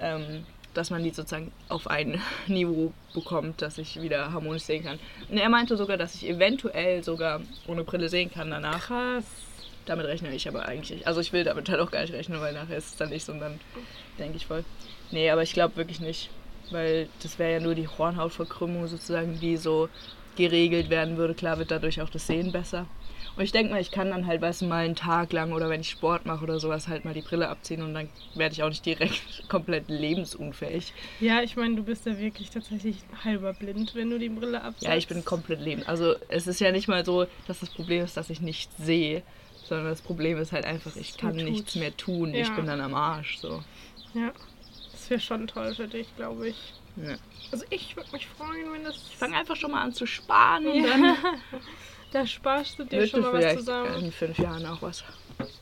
Ähm, 0.00 0.44
dass 0.74 0.90
man 0.90 1.04
die 1.04 1.10
sozusagen 1.10 1.52
auf 1.68 1.86
ein 1.86 2.20
Niveau 2.48 2.92
bekommt, 3.14 3.62
dass 3.62 3.78
ich 3.78 4.02
wieder 4.02 4.32
harmonisch 4.32 4.62
sehen 4.64 4.82
kann. 4.84 4.98
Und 5.30 5.38
er 5.38 5.48
meinte 5.48 5.76
sogar, 5.76 5.96
dass 5.96 6.16
ich 6.16 6.28
eventuell 6.28 7.04
sogar 7.04 7.40
ohne 7.68 7.84
Brille 7.84 8.08
sehen 8.08 8.30
kann 8.32 8.50
danach. 8.50 8.88
Krass. 8.88 9.24
Damit 9.86 10.06
rechne 10.06 10.34
ich 10.34 10.48
aber 10.48 10.66
eigentlich 10.66 10.90
nicht. 10.90 11.06
Also 11.06 11.20
ich 11.20 11.32
will 11.32 11.44
damit 11.44 11.68
halt 11.68 11.78
auch 11.80 11.90
gar 11.92 12.00
nicht 12.00 12.12
rechnen, 12.12 12.40
weil 12.40 12.54
nachher 12.54 12.76
ist 12.76 12.86
es 12.86 12.96
dann 12.96 13.10
nicht 13.10 13.24
so 13.24 13.32
und 13.32 13.40
dann 13.40 13.60
denke 14.18 14.36
ich 14.36 14.46
voll. 14.46 14.64
Nee, 15.12 15.30
aber 15.30 15.42
ich 15.42 15.52
glaube 15.52 15.76
wirklich 15.76 16.00
nicht. 16.00 16.30
Weil 16.70 17.08
das 17.22 17.38
wäre 17.38 17.52
ja 17.52 17.60
nur 17.60 17.74
die 17.76 17.86
Hornhautverkrümmung 17.86 18.88
sozusagen, 18.88 19.38
die 19.38 19.56
so 19.58 19.88
geregelt 20.36 20.90
werden 20.90 21.16
würde. 21.18 21.34
Klar 21.34 21.58
wird 21.58 21.70
dadurch 21.70 22.00
auch 22.00 22.08
das 22.08 22.26
Sehen 22.26 22.50
besser. 22.50 22.86
Und 23.36 23.42
ich 23.42 23.50
denke 23.52 23.72
mal, 23.72 23.80
ich 23.80 23.90
kann 23.90 24.10
dann 24.10 24.26
halt, 24.26 24.40
weißt 24.40 24.62
du, 24.62 24.66
mal 24.66 24.84
einen 24.84 24.94
Tag 24.94 25.32
lang 25.32 25.52
oder 25.52 25.68
wenn 25.68 25.80
ich 25.80 25.90
Sport 25.90 26.24
mache 26.24 26.44
oder 26.44 26.60
sowas, 26.60 26.86
halt 26.86 27.04
mal 27.04 27.14
die 27.14 27.20
Brille 27.22 27.48
abziehen 27.48 27.82
und 27.82 27.92
dann 27.94 28.08
werde 28.34 28.52
ich 28.52 28.62
auch 28.62 28.68
nicht 28.68 28.86
direkt 28.86 29.44
komplett 29.48 29.88
lebensunfähig. 29.88 30.92
Ja, 31.20 31.42
ich 31.42 31.56
meine, 31.56 31.74
du 31.74 31.82
bist 31.82 32.06
ja 32.06 32.16
wirklich 32.18 32.50
tatsächlich 32.50 32.98
halber 33.24 33.52
blind, 33.52 33.94
wenn 33.94 34.10
du 34.10 34.18
die 34.18 34.28
Brille 34.28 34.62
absetzt. 34.62 34.86
Ja, 34.86 34.96
ich 34.96 35.08
bin 35.08 35.24
komplett 35.24 35.60
lebend. 35.60 35.88
Also 35.88 36.14
es 36.28 36.46
ist 36.46 36.60
ja 36.60 36.70
nicht 36.70 36.86
mal 36.86 37.04
so, 37.04 37.26
dass 37.48 37.60
das 37.60 37.70
Problem 37.70 38.04
ist, 38.04 38.16
dass 38.16 38.30
ich 38.30 38.40
nicht 38.40 38.70
sehe, 38.78 39.22
sondern 39.64 39.88
das 39.88 40.00
Problem 40.02 40.38
ist 40.38 40.52
halt 40.52 40.64
einfach, 40.64 40.94
ich 40.94 41.16
kann 41.16 41.36
tut. 41.36 41.44
nichts 41.44 41.74
mehr 41.74 41.96
tun. 41.96 42.34
Ich 42.34 42.48
Ja. 42.48 42.54
bin 42.54 42.66
dann 42.66 42.80
am 42.80 42.94
Arsch. 42.94 43.38
So. 43.38 43.62
Ja. 44.14 44.32
Das 44.92 45.10
wäre 45.10 45.20
schon 45.20 45.46
toll 45.48 45.74
für 45.74 45.88
dich, 45.88 46.06
glaube 46.16 46.48
ich. 46.50 46.72
Ja. 46.96 47.16
Also 47.50 47.64
ich 47.70 47.96
würde 47.96 48.10
mich 48.12 48.26
freuen, 48.28 48.72
wenn 48.72 48.84
das... 48.84 48.94
Ich 49.10 49.16
fange 49.16 49.36
einfach 49.36 49.56
schon 49.56 49.72
mal 49.72 49.82
an 49.82 49.92
zu 49.92 50.06
sparen 50.06 50.66
und 50.68 50.82
Ja. 50.84 50.88
dann 50.88 51.16
Da 52.14 52.24
sparst 52.26 52.78
du 52.78 52.84
dir 52.84 53.00
wird 53.00 53.10
schon 53.10 53.22
mal 53.22 53.32
was 53.32 53.56
zusammen. 53.56 54.04
in 54.04 54.12
fünf 54.12 54.38
Jahren 54.38 54.64
auch 54.66 54.80
was. 54.80 55.02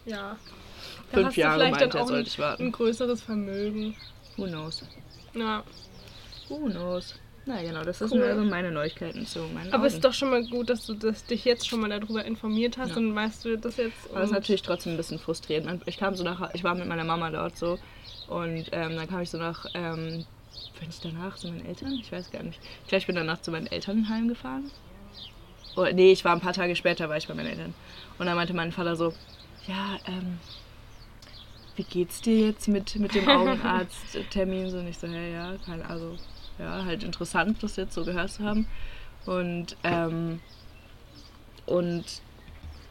Ja. 0.05 0.37
Da 1.11 1.15
Fünf 1.15 1.27
hast 1.29 1.37
du 1.37 1.41
Jahre 1.41 1.55
vielleicht 1.61 1.73
meinte 1.81 1.89
dann 1.89 2.03
er, 2.03 2.07
sollte 2.07 2.23
ein, 2.23 2.27
ich 2.27 2.39
warten. 2.39 2.63
ein 2.67 2.73
größeres 2.73 3.23
Vermögen. 3.23 3.97
Who 4.37 4.45
knows? 4.47 4.85
Ja. 5.35 5.63
Who 6.51 6.57
knows? 6.69 7.15
Na 7.47 7.61
genau, 7.63 7.83
das 7.83 8.03
ist 8.03 8.13
Cool. 8.13 8.23
also 8.23 8.45
meine 8.45 8.71
Neuigkeiten 8.71 9.27
zu 9.27 9.41
meinen 9.55 9.73
Aber 9.73 9.87
es 9.87 9.95
ist 9.95 10.05
doch 10.05 10.13
schon 10.13 10.29
mal 10.31 10.47
gut, 10.47 10.69
dass 10.69 10.85
du 10.87 10.93
das, 10.95 11.25
dich 11.25 11.45
jetzt 11.47 11.67
schon 11.67 11.81
mal 11.81 11.89
darüber 11.89 12.25
informiert 12.25 12.77
hast 12.77 12.91
Ja. 12.91 12.97
und 12.99 13.15
weißt 13.15 13.45
du 13.47 13.57
das 13.57 13.79
jetzt. 13.79 14.11
Aber 14.11 14.21
das 14.21 14.29
ist 14.29 14.35
natürlich 14.35 14.63
trotzdem 14.63 14.93
ein 14.93 14.97
bisschen 14.99 15.19
frustrierend. 15.19 15.83
Ich 15.87 15.97
kam 15.97 16.15
so 16.15 16.23
nach, 16.23 16.53
ich 16.55 16.63
war 16.65 16.75
mit 16.75 16.87
meiner 16.87 17.05
Mama 17.05 17.31
dort 17.31 17.57
so 17.57 17.79
und 18.29 18.67
ähm, 18.73 18.95
dann 18.97 19.09
kam 19.09 19.23
ich 19.23 19.31
so 19.31 19.39
nach, 19.39 19.65
ähm, 19.75 20.25
bin 20.79 20.89
ich 20.91 21.01
danach 21.01 21.37
zu 21.37 21.49
meinen 21.49 21.65
Eltern? 21.67 21.93
Ich 22.01 22.13
weiß 22.13 22.31
gar 22.31 22.43
nicht. 22.43 22.61
Vielleicht 22.87 23.07
bin 23.07 23.17
ich 23.17 23.21
danach 23.23 23.41
zu 23.41 23.51
meinen 23.51 23.67
Eltern 23.69 24.07
heimgefahren. 24.09 24.71
Oh, 25.77 25.87
nee, 25.93 26.13
ich 26.13 26.25
war 26.25 26.33
ein 26.33 26.41
paar 26.41 26.53
Tage 26.53 26.77
später, 26.77 27.09
war 27.09 27.17
ich 27.17 27.29
bei 27.29 27.35
meinen 27.35 27.49
Eltern. 27.49 27.75
Und 28.19 28.27
dann 28.27 28.37
meinte 28.37 28.55
mein 28.55 28.73
Vater 28.73 28.97
so, 28.97 29.13
ja, 29.67 29.99
ähm, 30.07 30.39
wie 31.77 31.85
geht's 31.85 32.21
dir 32.21 32.49
jetzt 32.49 32.69
mit, 32.69 32.95
mit 32.97 33.15
dem 33.15 33.29
Augenarzttermin? 33.29 34.71
So 34.71 34.83
nicht 34.83 35.01
so, 35.01 35.07
hey, 35.07 35.33
ja, 35.33 35.55
keine, 35.65 35.89
also, 35.89 36.17
ja, 36.59 36.85
halt 36.85 37.03
interessant, 37.03 37.63
das 37.63 37.77
jetzt 37.77 37.95
so 37.95 38.05
gehört 38.05 38.31
zu 38.31 38.45
haben. 38.45 38.67
Und, 39.25 39.77
ähm, 39.85 40.41
und 41.65 42.05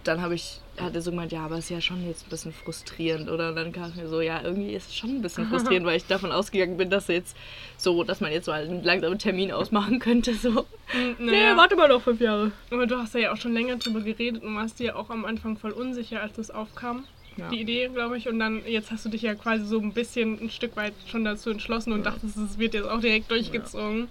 dann 0.04 0.22
habe 0.22 0.36
ich, 0.36 0.60
hat 0.80 0.96
er 0.96 1.02
so 1.02 1.12
gemeint, 1.12 1.32
ja, 1.32 1.46
aber 1.46 1.56
es 1.58 1.66
ist 1.66 1.70
ja 1.70 1.82
schon 1.82 2.06
jetzt 2.08 2.26
ein 2.26 2.30
bisschen 2.30 2.54
frustrierend, 2.54 3.30
oder? 3.30 3.50
Und 3.50 3.56
dann 3.56 3.72
kam 3.72 3.86
es 3.86 3.96
mir 3.96 4.08
so, 4.08 4.22
ja, 4.22 4.42
irgendwie 4.44 4.74
ist 4.74 4.90
es 4.90 4.96
schon 4.96 5.10
ein 5.18 5.22
bisschen 5.22 5.48
frustrierend, 5.50 5.86
weil 5.86 5.98
ich 5.98 6.06
davon 6.08 6.32
ausgegangen 6.32 6.78
bin, 6.78 6.90
dass 6.90 7.08
jetzt 7.08 7.36
so, 7.78 8.04
dass 8.04 8.20
man 8.22 8.32
jetzt 8.32 8.46
so 8.46 8.52
einen 8.52 8.84
langsamen 8.84 9.20
Termin 9.20 9.52
ausmachen 9.52 10.00
könnte, 10.00 10.34
so. 10.34 10.66
N- 10.94 11.16
Nee, 11.20 11.32
Naja, 11.32 11.58
warte 11.58 11.76
mal 11.76 11.88
noch 11.88 12.02
fünf 12.02 12.20
Jahre. 12.22 12.52
aber 12.70 12.88
du 12.88 12.98
hast 12.98 13.14
ja 13.16 13.32
auch 13.32 13.38
schon 13.38 13.54
länger 13.54 13.78
drüber 13.78 14.02
geredet 14.02 14.44
und 14.44 14.56
warst 14.56 14.80
dir 14.80 14.88
ja 14.88 14.96
auch 14.96 15.10
am 15.10 15.26
Anfang 15.26 15.58
voll 15.58 15.72
unsicher, 15.72 16.22
als 16.22 16.34
das 16.34 16.52
aufkam. 16.52 17.06
Ja. 17.38 17.48
Die 17.50 17.62
Idee, 17.62 17.88
glaube 17.88 18.18
ich. 18.18 18.28
Und 18.28 18.40
dann, 18.40 18.66
jetzt 18.68 18.92
hast 18.92 19.06
du 19.06 19.10
dich 19.10 19.22
ja 19.22 19.36
quasi 19.36 19.64
so 19.66 19.80
ein 19.80 19.94
bisschen 19.94 20.38
ein 20.42 20.50
Stück 20.50 20.76
weit 20.76 20.94
schon 21.08 21.24
dazu 21.24 21.50
entschlossen 21.50 21.94
und 21.94 22.06
dachtest, 22.06 22.36
es 22.36 22.58
wird 22.60 22.74
jetzt 22.74 22.90
auch 22.90 23.00
direkt 23.00 23.32
durchgezogen. 23.32 24.10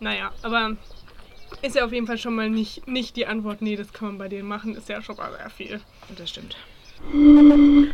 Naja, 0.00 0.32
aber 0.42 0.76
ist 1.62 1.76
ja 1.76 1.84
auf 1.84 1.92
jeden 1.92 2.06
Fall 2.06 2.18
schon 2.18 2.34
mal 2.34 2.48
nicht, 2.50 2.86
nicht 2.86 3.16
die 3.16 3.26
Antwort, 3.26 3.62
nee, 3.62 3.76
das 3.76 3.92
kann 3.92 4.08
man 4.08 4.18
bei 4.18 4.28
denen 4.28 4.48
machen, 4.48 4.76
ist 4.76 4.88
ja 4.88 5.00
schon 5.02 5.16
mal 5.16 5.32
sehr 5.32 5.50
viel. 5.50 5.80
Das 6.16 6.30
stimmt. 6.30 6.56
oh, 7.12 7.86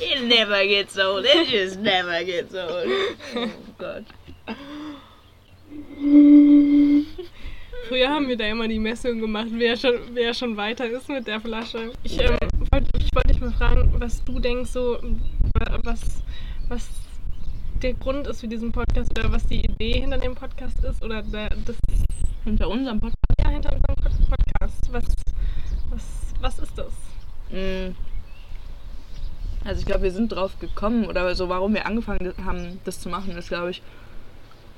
it 0.00 0.22
never 0.26 0.64
gets 0.66 0.98
old. 0.98 1.24
It 1.24 1.48
just 1.50 1.78
never 1.80 2.24
gets 2.24 2.54
old. 2.54 2.88
Oh 3.36 3.48
Gott. 3.78 4.04
Früher 7.88 8.08
haben 8.08 8.28
wir 8.28 8.36
da 8.36 8.46
immer 8.46 8.66
die 8.68 8.78
Messung 8.78 9.18
gemacht, 9.20 9.48
wer 9.52 9.76
schon, 9.76 9.94
wer 10.12 10.34
schon 10.34 10.56
weiter 10.56 10.86
ist 10.88 11.08
mit 11.08 11.26
der 11.26 11.40
Flasche. 11.40 11.92
Ich, 12.02 12.18
ähm, 12.20 12.36
wollt, 12.72 12.86
ich 12.98 13.14
wollte 13.14 13.28
dich 13.28 13.40
mal 13.40 13.52
fragen, 13.52 13.92
was 13.98 14.22
du 14.24 14.38
denkst, 14.38 14.70
so, 14.70 14.98
wa- 15.54 15.78
was, 15.84 16.22
was 16.68 16.88
der 17.82 17.94
Grund 17.94 18.26
ist 18.26 18.40
für 18.40 18.48
diesen 18.48 18.72
Podcast 18.72 19.16
oder 19.18 19.30
was 19.32 19.46
die 19.46 19.64
Idee 19.64 20.00
hinter 20.00 20.18
dem 20.18 20.34
Podcast 20.34 20.82
ist 20.84 21.02
oder 21.02 21.22
der, 21.22 21.50
das 21.64 21.76
Hinter 22.44 22.68
unserem 22.68 23.00
Podcast. 23.00 23.16
ja, 23.40 23.50
hinter 23.50 23.72
unserem 23.72 23.94
Pod- 23.96 24.28
Podcast. 24.28 24.92
Was, 24.92 25.04
was, 25.90 26.04
was 26.40 26.58
ist 26.58 26.78
das? 26.78 26.92
Mm. 27.50 27.94
Also 29.64 29.80
ich 29.80 29.86
glaube, 29.86 30.02
wir 30.04 30.12
sind 30.12 30.32
drauf 30.32 30.58
gekommen 30.58 31.06
oder 31.06 31.34
so, 31.34 31.48
warum 31.48 31.74
wir 31.74 31.86
angefangen 31.86 32.32
haben, 32.44 32.80
das 32.84 33.00
zu 33.00 33.08
machen, 33.08 33.36
ist 33.36 33.48
glaube 33.48 33.70
ich, 33.70 33.82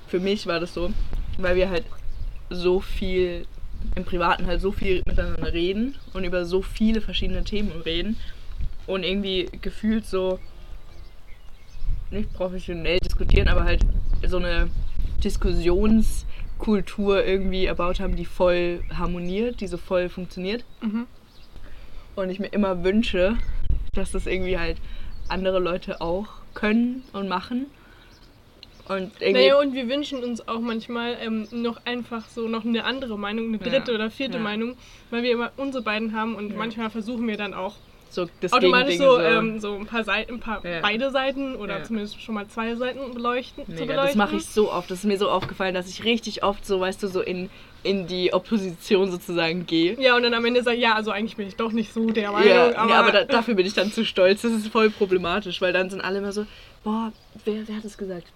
für 0.09 0.21
mich 0.21 0.47
war 0.47 0.59
das 0.59 0.75
so, 0.75 0.91
weil 1.39 1.57
wir 1.57 1.71
halt 1.71 1.85
so 2.49 2.81
viel 2.81 3.47
im 3.95 4.05
Privaten 4.05 4.47
halt 4.47 4.61
so 4.61 4.73
viel 4.73 5.03
miteinander 5.07 5.53
reden 5.53 5.95
und 6.13 6.25
über 6.25 6.45
so 6.45 6.61
viele 6.63 7.01
verschiedene 7.01 7.45
Themen 7.45 7.71
reden 7.83 8.17
und 8.87 9.05
irgendwie 9.05 9.49
gefühlt 9.61 10.07
so 10.07 10.39
nicht 12.11 12.33
professionell 12.33 12.99
diskutieren, 12.99 13.49
aber 13.49 13.65
halt 13.65 13.85
so 14.27 14.39
eine 14.39 14.69
Diskussionskultur 15.23 17.25
irgendwie 17.25 17.67
erbaut 17.67 18.01
haben, 18.01 18.17
die 18.17 18.25
voll 18.25 18.83
harmoniert, 18.97 19.61
die 19.61 19.67
so 19.67 19.77
voll 19.77 20.09
funktioniert 20.09 20.65
Mhm. 20.81 21.07
und 22.17 22.31
ich 22.31 22.41
mir 22.41 22.49
immer 22.49 22.85
wünsche, 22.85 23.37
dass 23.95 24.13
das 24.13 24.27
irgendwie 24.27 24.59
halt 24.59 24.79
andere 25.29 25.59
Leute 25.59 26.01
auch 26.01 26.27
können 26.55 27.05
und 27.13 27.29
machen. 27.29 27.67
Und 28.89 29.13
irgendwie. 29.21 29.33
Naja, 29.33 29.61
und 29.61 29.75
wir 29.75 29.89
wünschen 29.89 30.25
uns 30.25 30.49
auch 30.49 30.59
manchmal 30.59 31.17
ähm, 31.21 31.47
noch 31.53 31.77
einfach 31.85 32.29
so 32.29 32.49
noch 32.49 32.65
eine 32.65 32.85
andere 32.85 33.17
Meinung, 33.17 33.47
eine 33.49 33.59
dritte 33.59 33.93
Ja, 33.93 33.95
oder 33.95 34.11
vierte 34.11 34.39
ja. 34.39 34.43
Meinung, 34.43 34.77
weil 35.11 35.23
wir 35.23 35.31
immer 35.31 35.53
unsere 35.57 35.85
beiden 35.85 36.13
haben 36.15 36.35
und 36.35 36.51
Ja. 36.51 36.57
manchmal 36.57 36.91
versuchen 36.91 37.29
wir 37.29 37.37
dann 37.37 37.55
auch 37.55 37.77
so 38.13 38.27
das 38.41 38.53
automatisch 38.53 38.99
Gegending 38.99 39.09
so, 39.09 39.21
ähm, 39.21 39.61
so 39.61 39.75
ein 39.77 39.87
paar 39.87 40.03
Seiten, 40.05 40.35
ein 40.35 40.41
paar 40.41 40.65
Ja. 40.67 40.81
beide 40.81 41.11
Seiten 41.11 41.55
oder 41.57 41.79
Ja. 41.79 41.85
zumindest 41.85 42.21
schon 42.21 42.35
mal 42.35 42.47
zwei 42.49 42.75
Seiten 42.75 43.15
beleuchten, 43.15 43.65
zu 43.67 43.73
Mega, 43.73 43.87
beleuchten. 43.87 44.07
das 44.07 44.15
mache 44.17 44.37
ich 44.37 44.47
so 44.47 44.73
oft. 44.73 44.91
Das 44.91 44.99
ist 45.01 45.05
mir 45.05 45.17
so 45.19 45.31
aufgefallen, 45.31 45.75
dass 45.75 45.89
ich 45.89 46.05
richtig 46.05 46.43
oft 46.43 46.65
so, 46.67 46.81
weißt 46.81 47.03
du, 47.03 47.09
so 47.09 47.21
in, 47.21 47.51
in 47.85 48.07
die 48.07 48.33
Opposition 48.33 49.11
sozusagen 49.11 49.65
gehe. 49.67 50.01
Ja, 50.01 50.17
und 50.17 50.23
dann 50.25 50.35
am 50.35 50.45
Ende 50.45 50.63
sagt, 50.63 50.79
ja, 50.79 50.95
also 50.95 51.11
eigentlich 51.13 51.37
bin 51.37 51.47
ich 51.47 51.57
doch 51.57 51.73
nicht 51.73 51.93
so 51.93 52.07
der 52.11 52.33
Meinung, 52.33 52.49
Ja, 52.49 52.77
aber, 52.77 52.87
nee, 52.87 52.93
aber 52.93 53.13
da, 53.13 53.25
dafür 53.25 53.55
bin 53.55 53.65
ich 53.67 53.75
dann 53.75 53.93
zu 53.93 54.05
stolz. 54.05 54.43
Das 54.43 54.53
ist 54.53 54.69
voll 54.69 54.91
problematisch, 54.91 55.61
weil 55.61 55.73
dann 55.73 55.89
sind 55.89 56.01
alle 56.01 56.19
immer 56.19 56.33
so, 56.33 56.47
boah, 56.83 57.13
wer, 57.45 57.69
wer 57.69 57.77
hat 57.77 57.85
es 57.85 57.97
gesagt? 57.97 58.33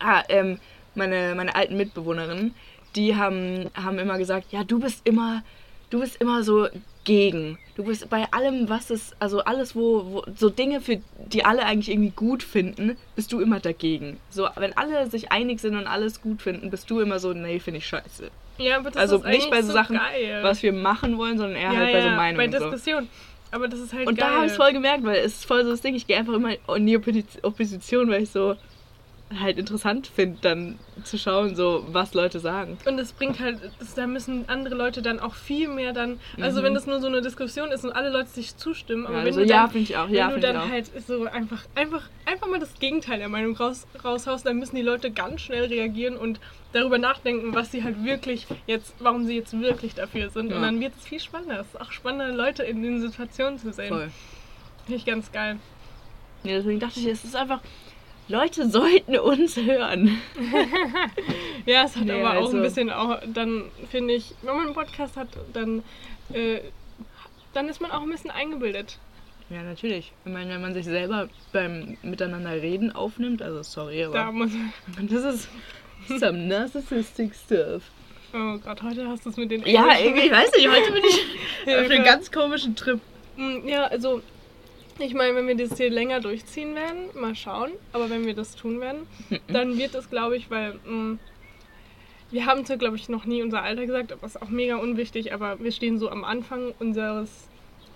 Ah, 0.00 0.24
ähm, 0.28 0.58
meine, 0.94 1.34
meine 1.36 1.54
alten 1.54 1.76
Mitbewohnerinnen, 1.76 2.56
die 2.96 3.14
haben, 3.14 3.70
haben 3.74 3.98
immer 3.98 4.18
gesagt, 4.18 4.50
ja, 4.52 4.64
du 4.64 4.80
bist 4.80 5.06
immer, 5.06 5.44
du 5.90 6.00
bist 6.00 6.16
immer 6.20 6.42
so 6.42 6.66
gegen. 7.06 7.56
Du 7.76 7.84
bist 7.84 8.10
bei 8.10 8.30
allem, 8.32 8.68
was 8.68 8.90
es, 8.90 9.12
also 9.18 9.40
alles, 9.40 9.74
wo, 9.74 10.04
wo 10.12 10.22
so 10.36 10.50
Dinge, 10.50 10.82
für 10.82 10.98
die 11.32 11.44
alle 11.46 11.64
eigentlich 11.64 11.90
irgendwie 11.90 12.10
gut 12.14 12.42
finden, 12.42 12.98
bist 13.14 13.32
du 13.32 13.40
immer 13.40 13.60
dagegen. 13.60 14.18
So, 14.28 14.46
wenn 14.56 14.76
alle 14.76 15.08
sich 15.08 15.32
einig 15.32 15.60
sind 15.60 15.74
und 15.76 15.86
alles 15.86 16.20
gut 16.20 16.42
finden, 16.42 16.68
bist 16.70 16.90
du 16.90 17.00
immer 17.00 17.18
so, 17.18 17.32
nee, 17.32 17.58
finde 17.60 17.78
ich 17.78 17.86
scheiße. 17.86 18.30
ja, 18.58 18.76
aber 18.76 18.90
das 18.90 18.96
also 18.98 19.16
ist 19.16 19.26
nicht 19.26 19.50
bei 19.50 19.62
so 19.62 19.68
so 19.68 19.72
Sachen, 19.72 19.96
geil. 19.96 20.40
was 20.42 20.62
wir 20.62 20.72
machen 20.74 21.16
wollen, 21.16 21.38
sondern 21.38 21.56
eher 21.56 21.72
ja, 21.72 21.78
halt 21.78 21.92
bei 21.92 22.02
so 22.02 22.08
Meinungen. 22.10 22.50
bei 22.50 22.58
so. 22.58 22.64
Diskussion. 22.64 23.08
Aber 23.52 23.68
das 23.68 23.78
ist 23.80 23.92
halt 23.94 24.08
Und 24.08 24.18
geil. 24.18 24.28
da 24.28 24.36
habe 24.36 24.46
ich 24.46 24.52
voll 24.52 24.72
gemerkt, 24.72 25.04
weil 25.04 25.18
es 25.18 25.36
ist 25.36 25.46
voll 25.46 25.64
so 25.64 25.70
das 25.70 25.80
Ding, 25.80 25.94
ich 25.94 26.06
gehe 26.06 26.16
einfach 26.18 26.34
immer 26.34 26.50
in 26.76 26.86
die 26.86 26.98
Opposi- 26.98 27.24
Opposition, 27.42 28.10
weil 28.10 28.24
ich 28.24 28.30
so 28.30 28.56
halt 29.40 29.58
interessant 29.58 30.06
finde, 30.06 30.38
dann 30.40 30.78
zu 31.02 31.18
schauen, 31.18 31.56
so 31.56 31.84
was 31.88 32.14
Leute 32.14 32.38
sagen. 32.38 32.78
Und 32.86 32.98
es 33.00 33.12
bringt 33.12 33.40
halt, 33.40 33.58
das, 33.80 33.94
da 33.94 34.06
müssen 34.06 34.48
andere 34.48 34.76
Leute 34.76 35.02
dann 35.02 35.18
auch 35.18 35.34
viel 35.34 35.66
mehr 35.68 35.92
dann, 35.92 36.20
also 36.40 36.60
Mhm. 36.60 36.66
wenn 36.66 36.74
das 36.74 36.86
nur 36.86 37.00
so 37.00 37.08
eine 37.08 37.20
Diskussion 37.22 37.72
ist 37.72 37.84
und 37.84 37.90
alle 37.90 38.10
Leute 38.10 38.28
sich 38.28 38.56
zustimmen, 38.56 39.04
aber 39.06 39.16
Ja, 39.16 39.20
wenn 39.24 39.26
also 39.28 39.40
du 39.40 39.46
ja, 39.46 39.62
dann, 39.62 39.70
finde 39.72 39.90
ich 39.90 39.96
auch, 39.96 40.06
wenn 40.08 40.14
ja, 40.14 40.26
du 40.28 40.32
finde 40.34 40.46
ich 40.48 40.52
dann 40.54 40.70
halt 40.70 41.02
so 41.06 41.24
einfach, 41.24 41.64
einfach, 41.74 42.08
einfach 42.24 42.46
mal 42.46 42.60
das 42.60 42.74
Gegenteil 42.78 43.18
der 43.18 43.28
Meinung 43.28 43.56
raus, 43.56 43.86
raushaust, 44.04 44.46
dann 44.46 44.58
müssen 44.58 44.76
die 44.76 44.82
Leute 44.82 45.10
ganz 45.10 45.40
schnell 45.40 45.64
reagieren 45.64 46.16
und 46.16 46.38
darüber 46.72 46.98
nachdenken, 46.98 47.52
was 47.52 47.72
sie 47.72 47.82
halt 47.82 48.04
wirklich 48.04 48.46
jetzt, 48.68 48.94
warum 49.00 49.26
sie 49.26 49.34
jetzt 49.34 49.58
wirklich 49.60 49.94
dafür 49.94 50.30
sind. 50.30 50.52
Und 50.52 50.60
Ja. 50.60 50.66
dann 50.66 50.78
wird 50.80 50.94
es 50.96 51.04
viel 51.04 51.20
spannender. 51.20 51.60
Es 51.60 51.68
ist 51.68 51.80
auch 51.80 51.90
spannender, 51.90 52.32
Leute 52.32 52.62
in 52.62 52.80
den 52.82 53.00
Situationen 53.00 53.58
zu 53.58 53.72
sehen. 53.72 53.88
Voll. 53.88 54.10
Finde 54.84 54.98
ich 54.98 55.04
ganz 55.04 55.32
geil. 55.32 55.58
Ja, 56.44 56.52
deswegen 56.58 56.78
dachte 56.78 57.00
ich, 57.00 57.06
es 57.06 57.24
ist 57.24 57.34
einfach, 57.34 57.60
Leute 58.28 58.68
sollten 58.68 59.16
uns 59.18 59.56
hören. 59.56 60.18
Ja, 61.66 61.82
es 61.84 61.96
hat 61.96 62.04
Nee, 62.04 62.12
aber 62.12 62.38
auch 62.38 62.44
also- 62.44 62.56
ein 62.58 62.62
bisschen 62.62 62.90
auch, 62.90 63.18
dann 63.26 63.64
finde 63.90 64.14
ich, 64.14 64.34
wenn 64.42 64.54
man 64.56 64.66
einen 64.66 64.74
Podcast 64.74 65.16
hat, 65.16 65.26
dann, 65.52 65.82
äh, 66.32 66.60
dann 67.54 67.68
ist 67.68 67.80
man 67.80 67.90
auch 67.90 68.02
ein 68.02 68.10
bisschen 68.10 68.30
eingebildet. 68.30 68.98
Ja, 69.50 69.62
natürlich. 69.64 70.12
Ich 70.24 70.32
meine, 70.32 70.54
wenn 70.54 70.60
man 70.60 70.74
sich 70.74 70.84
selber 70.84 71.28
beim 71.52 71.96
Miteinander 72.02 72.52
reden 72.52 72.92
aufnimmt, 72.94 73.42
also 73.42 73.62
sorry, 73.64 74.06
Da 74.12 74.22
aber 74.26 74.32
muss 74.32 74.50
das 75.10 75.24
ist 75.34 75.48
some 76.20 76.38
narcissistic 76.46 77.32
stuff. 77.34 77.82
Oh 78.32 78.58
Gott, 78.58 78.82
heute 78.82 79.08
hast 79.08 79.24
du 79.26 79.30
es 79.30 79.36
mit 79.36 79.50
den 79.50 79.66
Ja, 79.66 79.98
irgendwie, 79.98 80.26
ich 80.26 80.32
weiß 80.32 80.50
nicht, 80.56 80.68
heute 80.68 80.92
bin 80.92 81.02
ich 81.04 81.24
auf 81.76 81.90
einem 81.90 82.04
ganz 82.04 82.30
komischen 82.30 82.76
Trip. 82.76 83.00
Mm, 83.36 83.66
Ja, 83.66 83.84
also 83.86 84.22
ich 84.98 85.14
meine, 85.14 85.34
wenn 85.34 85.46
wir 85.46 85.56
das 85.56 85.76
hier 85.76 85.90
länger 85.90 86.20
durchziehen 86.20 86.74
werden, 86.74 87.08
mal 87.14 87.34
schauen, 87.34 87.72
aber 87.92 88.08
wenn 88.10 88.26
wir 88.26 88.34
das 88.34 88.56
tun 88.56 88.80
werden, 88.80 89.06
dann 89.48 89.78
wird 89.78 89.94
es, 89.94 90.10
glaube 90.10 90.36
ich, 90.36 90.50
weil 90.50 90.74
mm, 90.74 91.18
wir 92.30 92.46
haben 92.46 92.64
zwar, 92.64 92.76
glaube 92.76 92.96
ich, 92.96 93.08
noch 93.08 93.24
nie 93.24 93.42
unser 93.42 93.62
Alter 93.62 93.86
gesagt, 93.86 94.12
aber 94.12 94.26
ist 94.26 94.40
auch 94.40 94.48
mega 94.48 94.76
unwichtig, 94.76 95.32
aber 95.32 95.60
wir 95.60 95.72
stehen 95.72 95.98
so 95.98 96.10
am 96.10 96.24
Anfang 96.24 96.72
unseres 96.78 97.48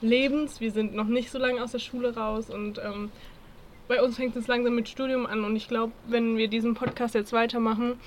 Lebens, 0.02 0.60
wir 0.60 0.70
sind 0.70 0.94
noch 0.94 1.06
nicht 1.06 1.30
so 1.30 1.38
lange 1.38 1.62
aus 1.62 1.72
der 1.72 1.78
Schule 1.78 2.14
raus 2.14 2.48
und 2.50 2.78
ähm, 2.78 3.10
bei 3.88 4.02
uns 4.02 4.16
fängt 4.16 4.36
es 4.36 4.46
langsam 4.46 4.74
mit 4.74 4.88
Studium 4.88 5.26
an 5.26 5.44
und 5.44 5.56
ich 5.56 5.68
glaube, 5.68 5.92
wenn 6.06 6.36
wir 6.36 6.48
diesen 6.48 6.74
Podcast 6.74 7.14
jetzt 7.14 7.32
weitermachen, 7.32 7.98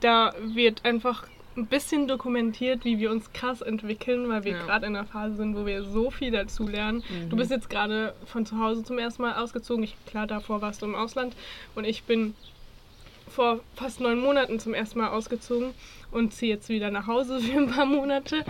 da 0.00 0.34
wird 0.42 0.84
einfach 0.84 1.26
ein 1.56 1.66
bisschen 1.66 2.08
dokumentiert, 2.08 2.84
wie 2.84 2.98
wir 2.98 3.10
uns 3.10 3.32
krass 3.32 3.60
entwickeln, 3.60 4.28
weil 4.28 4.44
wir 4.44 4.52
Ja. 4.52 4.62
gerade 4.64 4.86
in 4.86 4.96
einer 4.96 5.06
Phase 5.06 5.36
sind, 5.36 5.56
wo 5.56 5.66
wir 5.66 5.84
so 5.84 6.10
viel 6.10 6.30
dazu 6.30 6.66
lernen. 6.66 7.02
Du 7.30 7.36
bist 7.36 7.50
jetzt 7.50 7.70
gerade 7.70 8.14
von 8.26 8.44
zu 8.46 8.58
Hause 8.58 8.82
zum 8.82 8.98
ersten 8.98 9.22
Mal 9.22 9.34
ausgezogen. 9.36 9.84
Ich, 9.84 9.94
klar, 10.06 10.26
davor 10.26 10.60
warst 10.62 10.82
du 10.82 10.86
im 10.86 10.94
Ausland 10.94 11.34
und 11.74 11.84
ich 11.84 12.02
bin 12.04 12.34
vor 13.28 13.60
fast 13.74 14.00
neun 14.00 14.18
Monaten 14.20 14.58
zum 14.58 14.74
ersten 14.74 14.98
Mal 14.98 15.08
ausgezogen 15.08 15.72
und 16.10 16.32
ziehe 16.32 16.54
jetzt 16.54 16.68
wieder 16.68 16.90
nach 16.90 17.06
Hause 17.06 17.40
für 17.40 17.58
ein 17.58 17.70
paar 17.70 17.86
Monate 17.86 18.44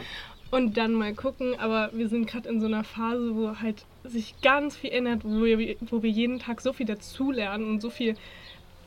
und 0.50 0.76
dann 0.76 0.92
mal 0.92 1.14
gucken. 1.14 1.58
Aber 1.58 1.90
wir 1.92 2.08
sind 2.08 2.26
gerade 2.26 2.48
in 2.48 2.60
so 2.60 2.66
einer 2.66 2.84
Phase, 2.84 3.34
wo 3.34 3.60
halt 3.60 3.84
sich 4.04 4.34
ganz 4.42 4.76
viel 4.76 4.90
ändert, 4.90 5.24
wo 5.24 5.44
wir, 5.44 5.76
wo 5.80 6.02
wir 6.02 6.10
jeden 6.10 6.38
Tag 6.38 6.60
so 6.60 6.72
viel 6.72 6.86
dazulernen 6.86 7.66
und 7.68 7.80
so 7.80 7.90
viel 7.90 8.16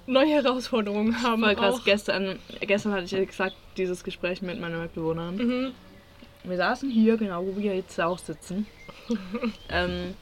neue 0.08 0.30
Herausforderungen 0.30 1.22
haben. 1.22 1.44
Voll 1.44 1.56
krass. 1.56 1.76
auch. 1.76 1.84
Gestern, 1.84 2.40
gestern 2.62 2.94
hatte 2.94 3.06
ich 3.06 3.14
exakt 3.14 3.56
dieses 3.78 4.04
Gespräch 4.04 4.42
mit 4.42 4.60
meiner 4.60 4.80
Mitbewohnerin. 4.80 5.36
Mhm. 5.36 5.72
Wir 6.44 6.58
saßen 6.58 6.90
hier, 6.90 7.18
genau, 7.18 7.46
wo 7.46 7.58
wir 7.58 7.76
jetzt 7.76 8.00
auch 8.00 8.18
sitzen. 8.18 8.66
ähm, 9.70 10.14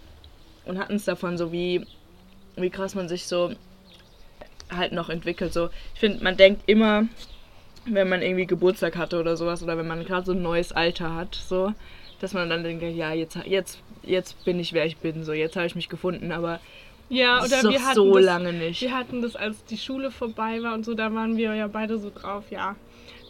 und 0.66 0.80
hatten 0.80 0.96
es 0.96 1.06
davon, 1.06 1.38
so 1.38 1.52
wie, 1.52 1.86
wie 2.56 2.70
krass 2.70 2.96
man 2.96 3.08
sich 3.08 3.28
so 3.28 3.52
halt 4.72 4.92
noch 4.92 5.10
entwickelt. 5.10 5.54
So, 5.54 5.70
ich 5.94 6.00
finde, 6.00 6.24
man 6.24 6.38
denkt 6.38 6.64
immer, 6.66 7.06
wenn 7.86 8.10
man 8.10 8.22
irgendwie 8.22 8.48
Geburtstag 8.48 8.98
hatte 8.98 9.20
oder 9.20 9.38
sowas, 9.38 9.62
oder 9.62 9.78
wenn 9.78 9.88
man 9.88 10.04
gerade 10.04 10.26
so 10.26 10.32
ein 10.32 10.42
neues 10.42 10.72
Alter 10.72 11.14
hat, 11.14 11.36
so, 11.36 11.74
dass 12.20 12.34
man 12.34 12.50
dann 12.50 12.64
denkt, 12.64 12.84
ja, 12.84 13.14
jetzt, 13.14 13.38
jetzt, 13.46 13.80
jetzt 14.02 14.44
bin 14.46 14.60
ich, 14.60 14.74
wer 14.74 14.86
ich 14.86 14.98
bin, 14.98 15.24
so, 15.24 15.34
jetzt 15.34 15.56
habe 15.56 15.68
ich 15.68 15.76
mich 15.76 15.90
gefunden, 15.90 16.32
aber 16.32 16.60
Ja, 17.10 17.44
oder 17.44 17.64
wir 17.70 17.84
hatten 17.84 17.96
so 17.96 18.16
das, 18.16 18.26
lange 18.26 18.54
nicht. 18.54 18.82
Wir 18.82 18.96
hatten 18.98 19.22
das, 19.22 19.36
als 19.36 19.64
die 19.66 19.78
Schule 19.78 20.12
vorbei 20.12 20.62
war 20.64 20.74
und 20.74 20.86
so, 20.86 20.94
da 20.94 21.14
waren 21.14 21.38
wir 21.38 21.54
ja 21.54 21.68
beide 21.68 21.98
so 22.00 22.10
drauf, 22.14 22.46
ja. 22.50 22.76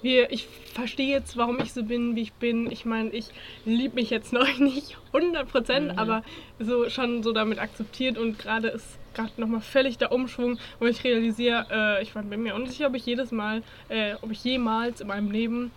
Wir, 0.01 0.31
ich 0.31 0.47
verstehe 0.73 1.09
jetzt, 1.09 1.35
warum 1.35 1.59
ich 1.59 1.73
so 1.73 1.83
bin, 1.83 2.15
wie 2.15 2.21
ich 2.21 2.33
bin. 2.33 2.69
Ich 2.71 2.85
meine, 2.85 3.09
ich 3.09 3.27
liebe 3.65 3.95
mich 3.95 4.09
jetzt 4.11 4.33
noch 4.39 4.57
nicht 4.59 4.97
100 5.13 5.47
Prozent, 5.49 5.93
Mhm. 5.93 5.99
aber 5.99 6.23
so 6.59 6.89
schon 6.89 7.23
so 7.23 7.31
damit 7.33 7.59
akzeptiert 7.59 8.17
und 8.17 8.37
gerade 8.39 8.67
ist 8.69 8.97
gerade 9.13 9.31
nochmal 9.37 9.61
völlig 9.61 9.97
der 9.97 10.11
Umschwung, 10.11 10.59
wo 10.79 10.85
ich 10.85 11.03
realisiere, 11.03 11.65
äh, 11.71 12.03
ich 12.03 12.13
war 12.15 12.23
bin 12.23 12.43
mir 12.43 12.53
unsicher, 12.55 12.87
ob 12.87 12.95
ich 12.95 13.05
jedes 13.05 13.31
Mal, 13.31 13.63
äh, 13.89 14.15
ob 14.21 14.29
ich 14.31 14.43
jemals 14.43 14.99
in 15.01 15.07
meinem 15.07 15.31
Leben 15.31 15.71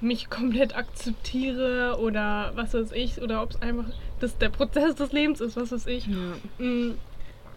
mich 0.00 0.28
komplett 0.30 0.76
akzeptiere 0.76 1.96
oder 2.00 2.50
was 2.56 2.74
weiß 2.74 2.90
ich, 2.92 3.22
oder 3.22 3.40
ob 3.42 3.50
es 3.50 3.62
einfach 3.62 3.84
das, 4.18 4.36
der 4.36 4.48
Prozess 4.48 4.96
des 4.96 5.12
Lebens 5.12 5.40
ist, 5.40 5.56
was 5.56 5.70
weiß 5.70 5.86
ich. 5.86 6.06
Ja. 6.08 6.34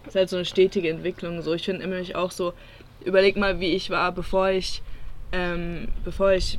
Mm, 0.06 0.08
ist 0.08 0.14
halt 0.14 0.28
so 0.28 0.36
eine 0.36 0.44
stetige 0.44 0.88
Entwicklung. 0.88 1.42
So, 1.42 1.54
ich 1.54 1.64
finde 1.64 1.82
immer 1.84 1.96
mich 1.96 2.16
auch 2.16 2.30
so, 2.30 2.54
überleg 3.04 3.36
mal, 3.36 3.60
wie 3.60 3.74
ich 3.74 3.90
war, 3.90 4.12
bevor 4.12 4.50
ich, 4.50 4.82
ähm, 5.32 5.88
bevor 6.04 6.32
ich 6.32 6.58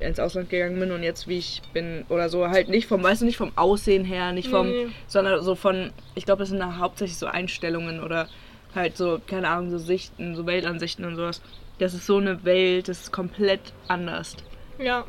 ins 0.00 0.18
Ausland 0.18 0.50
gegangen 0.50 0.78
bin 0.78 0.90
und 0.90 1.02
jetzt 1.02 1.28
wie 1.28 1.38
ich 1.38 1.62
bin 1.72 2.04
oder 2.08 2.28
so 2.28 2.48
halt 2.48 2.68
nicht 2.68 2.86
vom, 2.86 3.02
weißt 3.02 3.22
du, 3.22 3.26
nicht 3.26 3.36
vom 3.36 3.52
Aussehen 3.56 4.04
her, 4.04 4.32
nicht 4.32 4.48
vom, 4.48 4.68
Nee. 4.68 4.86
sondern 5.06 5.42
so 5.42 5.54
von, 5.54 5.92
ich 6.14 6.24
glaube, 6.24 6.40
das 6.40 6.50
sind 6.50 6.58
da 6.58 6.78
hauptsächlich 6.78 7.16
so 7.16 7.26
Einstellungen 7.26 8.02
oder 8.02 8.28
halt 8.74 8.96
so, 8.96 9.20
keine 9.26 9.48
Ahnung, 9.48 9.70
so 9.70 9.78
Sichten, 9.78 10.34
so 10.34 10.46
Weltansichten 10.46 11.04
und 11.04 11.16
sowas. 11.16 11.40
Das 11.78 11.94
ist 11.94 12.06
so 12.06 12.18
eine 12.18 12.44
Welt, 12.44 12.88
das 12.88 13.02
ist 13.02 13.12
komplett 13.12 13.60
anders. 13.88 14.36
Ja, 14.78 15.04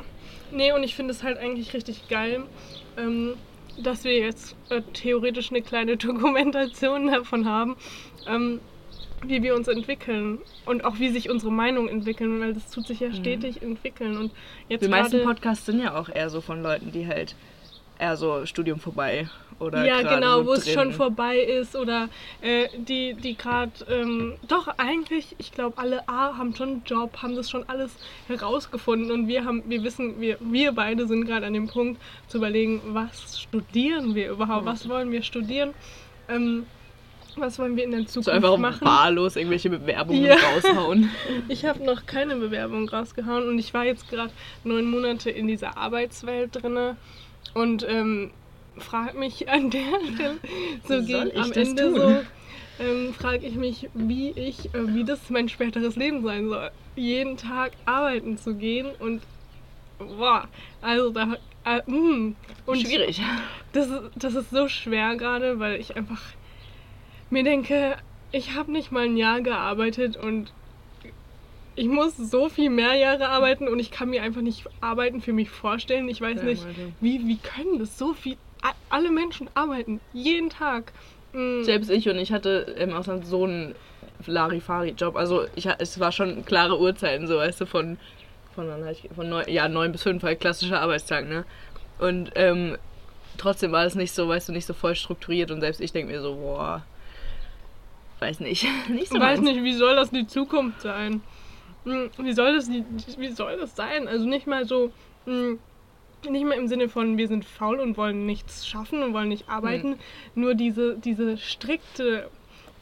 nee, 0.52 0.72
und 0.72 0.82
ich 0.82 0.94
finde 0.94 1.12
es 1.12 1.22
halt 1.22 1.38
eigentlich 1.38 1.74
richtig 1.74 2.08
geil, 2.08 2.42
ähm, 2.96 3.34
dass 3.78 4.04
wir 4.04 4.18
jetzt 4.18 4.56
äh, 4.70 4.82
theoretisch 4.92 5.50
eine 5.50 5.62
kleine 5.62 5.96
Dokumentation 5.96 7.08
davon 7.08 7.46
haben, 7.46 7.76
ähm, 8.26 8.60
wie 9.24 9.42
wir 9.42 9.54
uns 9.54 9.68
entwickeln 9.68 10.38
und 10.66 10.84
auch 10.84 10.98
wie 10.98 11.08
sich 11.08 11.30
unsere 11.30 11.50
Meinungen 11.50 11.88
entwickeln, 11.88 12.40
weil 12.40 12.54
das 12.54 12.70
tut 12.70 12.86
sich 12.86 13.00
ja 13.00 13.12
stetig 13.12 13.62
entwickeln. 13.62 14.16
Und 14.16 14.32
jetzt 14.68 14.84
Die 14.84 14.88
meisten 14.88 15.22
Podcasts 15.22 15.66
sind 15.66 15.80
ja 15.80 15.98
auch 15.98 16.08
eher 16.08 16.28
so 16.30 16.40
von 16.40 16.62
Leuten, 16.62 16.92
die 16.92 17.06
halt 17.06 17.34
eher 17.98 18.16
so 18.16 18.44
Studium 18.46 18.78
vorbei 18.78 19.28
oder 19.58 19.86
ja, 19.86 20.02
genau, 20.02 20.40
so 20.42 20.46
wo 20.48 20.52
es 20.52 20.70
schon 20.70 20.92
vorbei 20.92 21.38
ist 21.38 21.76
oder 21.76 22.08
äh, 22.42 22.68
die, 22.76 23.14
die 23.14 23.36
gerade, 23.36 23.72
ähm, 23.88 24.34
doch 24.46 24.68
eigentlich, 24.76 25.34
ich 25.38 25.50
glaube, 25.50 25.78
alle 25.78 26.06
A 26.08 26.36
haben 26.36 26.54
schon 26.54 26.68
einen 26.68 26.82
Job, 26.84 27.22
haben 27.22 27.36
das 27.36 27.48
schon 27.48 27.66
alles 27.68 27.96
herausgefunden 28.28 29.10
und 29.10 29.28
wir 29.28 29.44
haben, 29.44 29.62
wir 29.66 29.82
wissen, 29.82 30.20
wir, 30.20 30.36
wir 30.40 30.72
beide 30.72 31.06
sind 31.06 31.24
gerade 31.26 31.46
an 31.46 31.54
dem 31.54 31.68
Punkt 31.68 32.00
zu 32.28 32.36
überlegen, 32.38 32.80
was 32.88 33.40
studieren 33.40 34.14
wir 34.14 34.30
überhaupt, 34.30 34.66
was 34.66 34.88
wollen 34.88 35.10
wir 35.10 35.22
studieren, 35.22 35.72
ähm, 36.28 36.66
was 37.36 37.58
wollen 37.58 37.76
wir 37.76 37.84
in 37.84 37.90
der 37.92 38.00
so 38.00 38.20
Zukunft 38.20 38.28
einfach 38.30 38.56
machen. 38.58 38.86
wahllos 38.86 39.36
irgendwelche 39.36 39.70
Bewerbungen 39.70 40.24
Ja. 40.24 40.36
raushauen. 40.36 41.10
Ich 41.48 41.64
habe 41.64 41.84
noch 41.84 42.06
keine 42.06 42.36
Bewerbung 42.36 42.88
rausgehauen 42.88 43.48
und 43.48 43.58
ich 43.58 43.72
war 43.74 43.84
jetzt 43.84 44.08
gerade 44.10 44.32
neun 44.64 44.84
Monate 44.90 45.30
in 45.30 45.46
dieser 45.46 45.76
Arbeitswelt 45.76 46.62
drinne 46.62 46.96
und 47.56 47.86
ähm, 47.88 48.30
frage 48.76 49.18
mich 49.18 49.48
an 49.48 49.70
der 49.70 49.80
Stelle 50.14 50.38
so 50.86 50.94
ich 50.98 51.36
am 51.38 51.52
Ende 51.52 51.82
tun? 51.82 51.94
so, 51.94 52.84
ähm, 52.84 53.14
frage 53.14 53.46
ich 53.46 53.54
mich, 53.54 53.88
wie 53.94 54.30
ich, 54.32 54.74
äh, 54.74 54.94
wie 54.94 55.04
das 55.04 55.30
mein 55.30 55.48
späteres 55.48 55.96
Leben 55.96 56.22
sein 56.22 56.48
soll. 56.48 56.70
Jeden 56.94 57.38
Tag 57.38 57.72
arbeiten 57.86 58.36
zu 58.36 58.54
gehen 58.54 58.88
und 58.98 59.22
boah, 59.98 60.46
also 60.82 61.10
da 61.10 61.36
äh, 61.64 61.90
mm. 61.90 62.36
und 62.66 62.78
Schwierig. 62.78 63.22
das, 63.72 63.88
das 64.14 64.34
ist 64.34 64.50
so 64.50 64.68
schwer 64.68 65.16
gerade, 65.16 65.58
weil 65.58 65.80
ich 65.80 65.96
einfach 65.96 66.20
mir 67.30 67.42
denke, 67.42 67.96
ich 68.32 68.54
habe 68.54 68.70
nicht 68.70 68.92
mal 68.92 69.06
ein 69.06 69.16
Jahr 69.16 69.40
gearbeitet 69.40 70.16
und 70.16 70.52
ich 71.76 71.86
muss 71.86 72.16
so 72.16 72.48
viel 72.48 72.70
mehr 72.70 72.94
Jahre 72.94 73.28
arbeiten 73.28 73.68
und 73.68 73.78
ich 73.78 73.90
kann 73.90 74.08
mir 74.10 74.22
einfach 74.22 74.40
nicht 74.40 74.64
Arbeiten 74.80 75.20
für 75.20 75.32
mich 75.32 75.50
vorstellen. 75.50 76.08
Ich 76.08 76.20
weiß 76.20 76.38
Ja, 76.38 76.42
nicht, 76.44 76.64
Leute. 76.64 76.92
wie, 77.00 77.26
wie 77.28 77.36
können 77.36 77.78
das 77.78 77.98
so 77.98 78.14
viel. 78.14 78.36
Alle 78.88 79.10
Menschen 79.10 79.48
arbeiten 79.54 80.00
jeden 80.12 80.50
Tag. 80.50 80.92
Mm, 81.32 81.62
Selbst 81.62 81.90
ich 81.90 82.08
und 82.08 82.16
ich 82.18 82.32
hatte 82.32 82.74
im 82.78 82.92
Ausland 82.92 83.26
so 83.26 83.44
einen 83.44 83.74
Larifari-Job. 84.26 85.16
Also 85.16 85.44
ich, 85.54 85.66
es 85.78 86.00
war 86.00 86.12
schon 86.12 86.44
klare 86.44 86.80
Uhrzeiten, 86.80 87.26
so 87.26 87.36
weißt 87.36 87.60
du, 87.60 87.66
von, 87.66 87.98
von, 88.54 88.66
von 89.14 89.28
neun, 89.28 89.44
ja, 89.48 89.68
neun 89.68 89.92
bis 89.92 90.02
fünf, 90.02 90.22
halt 90.22 90.40
klassischer 90.40 90.80
Arbeitstag, 90.80 91.28
ne? 91.28 91.44
Und 91.98 92.32
ähm, 92.34 92.76
trotzdem 93.38 93.72
war 93.72 93.84
es 93.84 93.94
nicht 93.94 94.12
so, 94.12 94.28
weißt 94.28 94.48
du, 94.48 94.52
nicht 94.52 94.66
so 94.66 94.72
voll 94.74 94.94
strukturiert 94.94 95.50
und 95.50 95.60
selbst 95.60 95.80
ich 95.80 95.92
denke 95.92 96.12
mir 96.12 96.20
so, 96.20 96.34
boah, 96.36 96.82
weiß 98.20 98.40
nicht. 98.40 98.66
nicht 98.88 99.08
so 99.08 99.16
Ich 99.16 99.20
weiß 99.20 99.40
nicht, 99.40 99.62
wie 99.62 99.74
soll 99.74 99.94
das 99.96 100.10
die 100.10 100.26
Zukunft 100.26 100.80
sein? 100.80 101.22
Hm, 101.86 102.10
Wie 102.18 102.32
soll 102.32 102.54
das, 102.54 102.68
wie 102.68 103.28
soll 103.30 103.56
das 103.58 103.76
sein? 103.76 104.08
Also 104.08 104.26
nicht 104.26 104.46
mal 104.46 104.66
so, 104.66 104.92
hm, 105.24 105.60
nicht 106.28 106.44
mal 106.44 106.54
im 106.58 106.66
Sinne 106.66 106.88
von, 106.88 107.16
wir 107.16 107.28
sind 107.28 107.44
faul 107.44 107.78
und 107.78 107.96
wollen 107.96 108.26
nichts 108.26 108.66
schaffen 108.66 109.02
und 109.02 109.12
wollen 109.14 109.28
nicht 109.28 109.48
arbeiten. 109.48 109.96
Nur 110.34 110.54
diese, 110.54 110.98
diese 110.98 111.36
strikte 111.38 112.28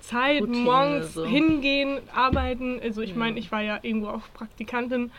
Zeit, 0.01 0.41
Routine, 0.41 0.65
morgens 0.65 1.15
so. 1.15 1.27
hingehen, 1.27 2.01
arbeiten. 2.15 2.81
Also 2.81 3.03
ich 3.03 3.11
Ja. 3.11 3.17
meine, 3.17 3.39
ich 3.39 3.53
war 3.53 3.61
ja 3.63 3.79
irgendwo 3.83 4.09
auch 4.09 4.23
Praktikantin. 4.33 5.13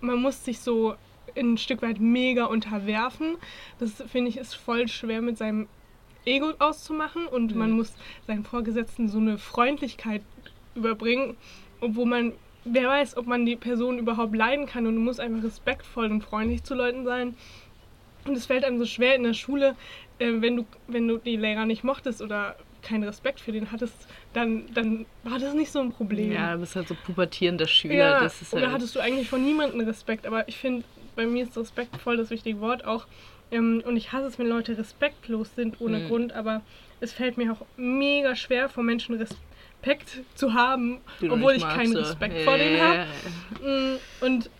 Man 0.00 0.20
muss 0.20 0.44
sich 0.44 0.60
so 0.60 0.94
ein 1.36 1.56
Stück 1.58 1.82
weit 1.82 2.00
mega 2.00 2.46
unterwerfen. 2.46 3.36
Das 3.78 4.02
finde 4.06 4.30
ich 4.30 4.36
ist 4.38 4.54
voll 4.54 4.88
schwer 4.88 5.22
mit 5.22 5.38
seinem 5.38 5.68
Ego 6.24 6.52
auszumachen 6.58 7.26
und 7.26 7.54
man 7.54 7.70
Mhm. 7.70 7.76
muss 7.76 7.94
seinen 8.26 8.44
Vorgesetzten 8.44 9.08
so 9.08 9.18
eine 9.18 9.38
Freundlichkeit 9.38 10.22
überbringen, 10.74 11.36
obwohl 11.80 12.06
man, 12.06 12.32
wer 12.64 12.88
weiß, 12.88 13.16
ob 13.16 13.26
man 13.26 13.46
die 13.46 13.56
Person 13.56 13.98
überhaupt 13.98 14.34
leiden 14.34 14.66
kann 14.66 14.86
und 14.86 14.94
du 14.94 15.00
musst 15.00 15.20
einfach 15.20 15.42
respektvoll 15.42 16.10
und 16.10 16.22
freundlich 16.22 16.62
zu 16.64 16.74
Leuten 16.74 17.04
sein. 17.04 17.34
Und 18.26 18.36
es 18.36 18.46
fällt 18.46 18.64
einem 18.64 18.78
so 18.78 18.84
schwer 18.84 19.14
in 19.16 19.22
der 19.22 19.32
Schule, 19.32 19.76
äh, 20.18 20.40
wenn, 20.40 20.56
du, 20.56 20.66
wenn 20.86 21.08
du 21.08 21.16
die 21.16 21.36
Lehrer 21.36 21.64
nicht 21.64 21.84
mochtest 21.84 22.20
oder 22.20 22.56
keinen 22.82 23.04
Respekt 23.04 23.40
für 23.40 23.52
den 23.52 23.72
hattest, 23.72 23.94
dann, 24.32 24.66
dann 24.74 25.06
war 25.22 25.38
das 25.38 25.54
nicht 25.54 25.70
so 25.70 25.80
ein 25.80 25.90
Problem. 25.90 26.32
Ja, 26.32 26.54
du 26.54 26.60
bist 26.60 26.76
halt 26.76 26.88
so 26.88 26.94
pubertierender 26.94 27.66
Schüler. 27.66 27.96
Ja, 27.96 28.20
das 28.20 28.42
ist 28.42 28.52
oder 28.52 28.62
halt, 28.62 28.74
hattest 28.74 28.94
du 28.94 29.00
eigentlich 29.00 29.28
von 29.28 29.42
niemandem 29.42 29.80
Respekt, 29.80 30.26
aber 30.26 30.48
ich 30.48 30.56
finde, 30.56 30.84
bei 31.16 31.26
mir 31.26 31.44
ist 31.44 31.56
respektvoll 31.56 32.16
das 32.16 32.30
wichtige 32.30 32.60
Wort 32.60 32.84
auch. 32.84 33.06
Ähm, 33.50 33.82
und 33.84 33.96
ich 33.96 34.12
hasse 34.12 34.26
es, 34.28 34.38
wenn 34.38 34.46
Leute 34.46 34.78
respektlos 34.78 35.54
sind 35.54 35.80
ohne 35.80 36.00
Mhm. 36.00 36.06
Grund, 36.06 36.32
aber 36.32 36.62
es 37.00 37.12
fällt 37.12 37.36
mir 37.36 37.52
auch 37.52 37.66
mega 37.76 38.36
schwer, 38.36 38.68
vor 38.68 38.84
Menschen 38.84 39.16
Respekt 39.16 39.40
zu 40.34 40.54
haben, 40.54 40.98
du 41.20 41.32
obwohl 41.32 41.52
ich 41.52 41.62
magst, 41.62 41.76
keinen. 41.76 41.96
Respekt 41.96 42.36
Ja, 42.38 42.44
vor 42.44 42.56
denen 42.58 42.80
habe. 42.80 43.06
Mm, 43.62 43.98
Und 44.24 44.50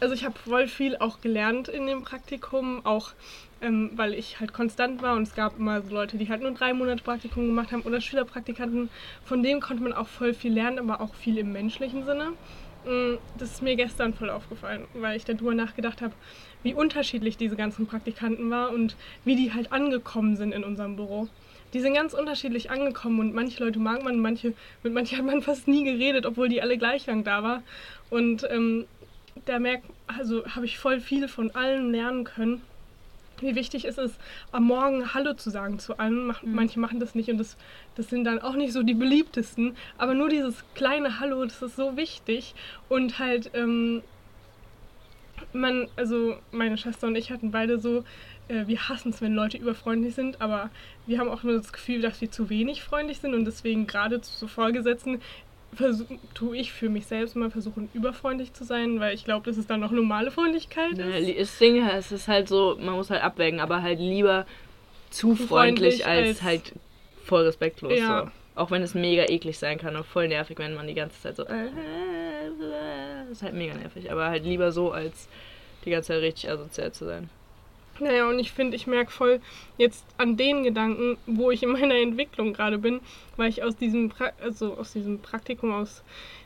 also 0.00 0.14
ich 0.14 0.24
habe 0.24 0.38
voll 0.38 0.68
viel 0.68 0.96
auch 0.96 1.20
gelernt 1.20 1.68
in 1.68 1.86
dem 1.86 2.02
Praktikum, 2.02 2.84
auch 2.84 3.12
ähm, 3.60 3.90
weil 3.96 4.14
ich 4.14 4.40
halt 4.40 4.52
konstant 4.52 5.02
war 5.02 5.16
und 5.16 5.22
es 5.22 5.34
gab 5.34 5.58
immer 5.58 5.80
so 5.82 5.92
Leute, 5.94 6.16
die 6.18 6.28
halt 6.28 6.42
nur 6.42 6.52
drei 6.52 6.74
Monate 6.74 7.02
Praktikum 7.02 7.46
gemacht 7.46 7.72
haben 7.72 7.82
oder 7.82 8.00
Schülerpraktikanten. 8.00 8.90
Von 9.24 9.42
denen 9.42 9.60
konnte 9.60 9.82
man 9.82 9.92
auch 9.92 10.08
voll 10.08 10.34
viel 10.34 10.52
lernen, 10.52 10.78
aber 10.78 11.00
auch 11.00 11.14
viel 11.14 11.38
im 11.38 11.52
menschlichen 11.52 12.04
Sinne. 12.04 12.32
Mm, 12.86 13.16
Das 13.38 13.52
ist 13.52 13.62
mir 13.62 13.76
gestern 13.76 14.12
voll 14.14 14.30
aufgefallen, 14.30 14.84
weil 14.94 15.16
ich 15.16 15.24
darüber 15.24 15.54
nachgedacht 15.54 16.02
habe, 16.02 16.12
wie 16.62 16.74
unterschiedlich 16.74 17.36
diese 17.36 17.56
ganzen 17.56 17.86
Praktikanten 17.86 18.50
waren 18.50 18.74
und 18.74 18.96
wie 19.24 19.36
die 19.36 19.52
halt 19.54 19.72
angekommen 19.72 20.36
sind 20.36 20.52
in 20.52 20.64
unserem 20.64 20.96
Büro. 20.96 21.28
Die 21.74 21.80
sind 21.80 21.94
ganz 21.94 22.14
unterschiedlich 22.14 22.70
angekommen 22.70 23.18
und 23.18 23.34
manche 23.34 23.62
Leute 23.62 23.80
mag 23.80 24.04
man, 24.04 24.20
manche, 24.20 24.54
mit 24.84 24.94
manchen 24.94 25.18
hat 25.18 25.24
man 25.26 25.42
fast 25.42 25.66
nie 25.66 25.84
geredet, 25.84 26.24
obwohl 26.24 26.48
die 26.48 26.62
alle 26.62 26.78
gleich 26.78 27.06
lang 27.06 27.24
da 27.24 27.42
war. 27.42 27.62
Und 28.10 28.46
ähm, 28.48 28.86
da 29.44 29.58
merkt, 29.58 29.84
also 30.06 30.46
habe 30.46 30.66
ich 30.66 30.78
voll 30.78 31.00
viel 31.00 31.26
von 31.26 31.50
allen 31.54 31.90
lernen 31.90 32.22
können. 32.22 32.62
Wie 33.40 33.56
wichtig 33.56 33.84
es 33.84 33.98
ist, 33.98 34.14
am 34.52 34.64
Morgen 34.64 35.12
Hallo 35.12 35.34
zu 35.34 35.50
sagen 35.50 35.80
zu 35.80 35.98
allen. 35.98 36.28
Mach, 36.28 36.44
Manche 36.44 36.78
machen 36.78 37.00
das 37.00 37.16
nicht 37.16 37.28
und 37.28 37.38
das, 37.38 37.56
das 37.96 38.08
sind 38.08 38.22
dann 38.22 38.38
auch 38.38 38.54
nicht 38.54 38.72
so 38.72 38.84
die 38.84 38.94
beliebtesten. 38.94 39.76
Aber 39.98 40.14
nur 40.14 40.28
dieses 40.28 40.64
kleine 40.76 41.18
Hallo, 41.18 41.44
das 41.44 41.60
ist 41.60 41.74
so 41.74 41.96
wichtig. 41.96 42.54
Und 42.88 43.18
halt, 43.18 43.50
ähm, 43.54 44.02
man, 45.52 45.88
also 45.96 46.36
meine 46.52 46.78
Schwester 46.78 47.08
und 47.08 47.16
ich 47.16 47.32
hatten 47.32 47.50
beide 47.50 47.80
so, 47.80 48.04
äh, 48.48 48.66
wir 48.66 48.88
hassen 48.88 49.10
es, 49.10 49.20
wenn 49.22 49.34
Leute 49.34 49.56
überfreundlich 49.56 50.14
sind, 50.14 50.40
aber 50.40 50.70
wir 51.06 51.18
haben 51.18 51.28
auch 51.28 51.42
nur 51.42 51.54
das 51.56 51.72
Gefühl, 51.72 52.00
dass 52.02 52.20
wir 52.20 52.30
zu 52.30 52.50
wenig 52.50 52.82
freundlich 52.82 53.18
sind 53.18 53.34
und 53.34 53.44
deswegen 53.44 53.86
gerade 53.86 54.20
zu 54.20 54.32
so 54.32 54.46
Vorgesetzten 54.46 55.20
tue 56.34 56.56
ich 56.56 56.72
für 56.72 56.88
mich 56.88 57.06
selbst 57.06 57.34
mal 57.34 57.50
versuchen, 57.50 57.88
überfreundlich 57.94 58.52
zu 58.52 58.62
sein, 58.62 59.00
weil 59.00 59.12
ich 59.14 59.24
glaube, 59.24 59.44
dass 59.46 59.56
es 59.56 59.66
dann 59.66 59.80
noch 59.80 59.90
normale 59.90 60.30
Freundlichkeit 60.30 60.92
ist. 60.92 61.26
li- 61.26 61.34
Das 61.36 61.58
Ding 61.58 61.82
es 61.84 62.12
ist 62.12 62.28
halt 62.28 62.48
so, 62.48 62.76
man 62.80 62.94
muss 62.94 63.10
halt 63.10 63.22
abwägen, 63.24 63.58
aber 63.58 63.82
halt 63.82 63.98
lieber 63.98 64.46
zu 65.10 65.34
Zu 65.34 65.46
freundlich, 65.48 66.04
freundlich 66.04 66.06
als, 66.06 66.28
als- 66.28 66.42
halt 66.44 66.72
voll 67.24 67.42
respektlos. 67.42 67.98
Ja. 67.98 68.24
So. 68.26 68.30
Auch 68.60 68.70
wenn 68.70 68.82
es 68.82 68.94
mega 68.94 69.24
eklig 69.24 69.58
sein 69.58 69.78
kann 69.78 69.96
und 69.96 70.06
voll 70.06 70.28
nervig, 70.28 70.58
wenn 70.60 70.74
man 70.74 70.86
die 70.86 70.94
ganze 70.94 71.20
Zeit 71.20 71.34
so. 71.36 71.42
äh, 71.42 71.66
Das 73.26 73.30
ist 73.30 73.42
halt 73.42 73.54
mega 73.54 73.74
nervig. 73.74 74.12
Aber 74.12 74.26
halt 74.28 74.44
lieber 74.44 74.70
so, 74.70 74.92
als 74.92 75.28
die 75.84 75.90
ganze 75.90 76.08
Zeit 76.12 76.22
richtig 76.22 76.50
asozial 76.50 76.92
zu 76.92 77.04
sein. 77.04 77.28
Naja, 78.00 78.28
und 78.28 78.38
ich 78.38 78.52
finde, 78.52 78.76
ich 78.76 78.86
merke 78.86 79.10
voll 79.10 79.40
jetzt 79.78 80.04
an 80.18 80.36
den 80.36 80.64
Gedanken, 80.64 81.16
wo 81.26 81.50
ich 81.50 81.62
in 81.62 81.70
meiner 81.70 81.94
Entwicklung 81.94 82.52
gerade 82.52 82.78
bin, 82.78 83.00
weil 83.36 83.48
ich 83.48 83.62
aus 83.62 83.76
diesem, 83.76 84.08
pra 84.08 84.32
also 84.42 84.74
aus 84.74 84.92
diesem 84.92 85.20
Praktikum, 85.20 85.72
aus 85.72 86.02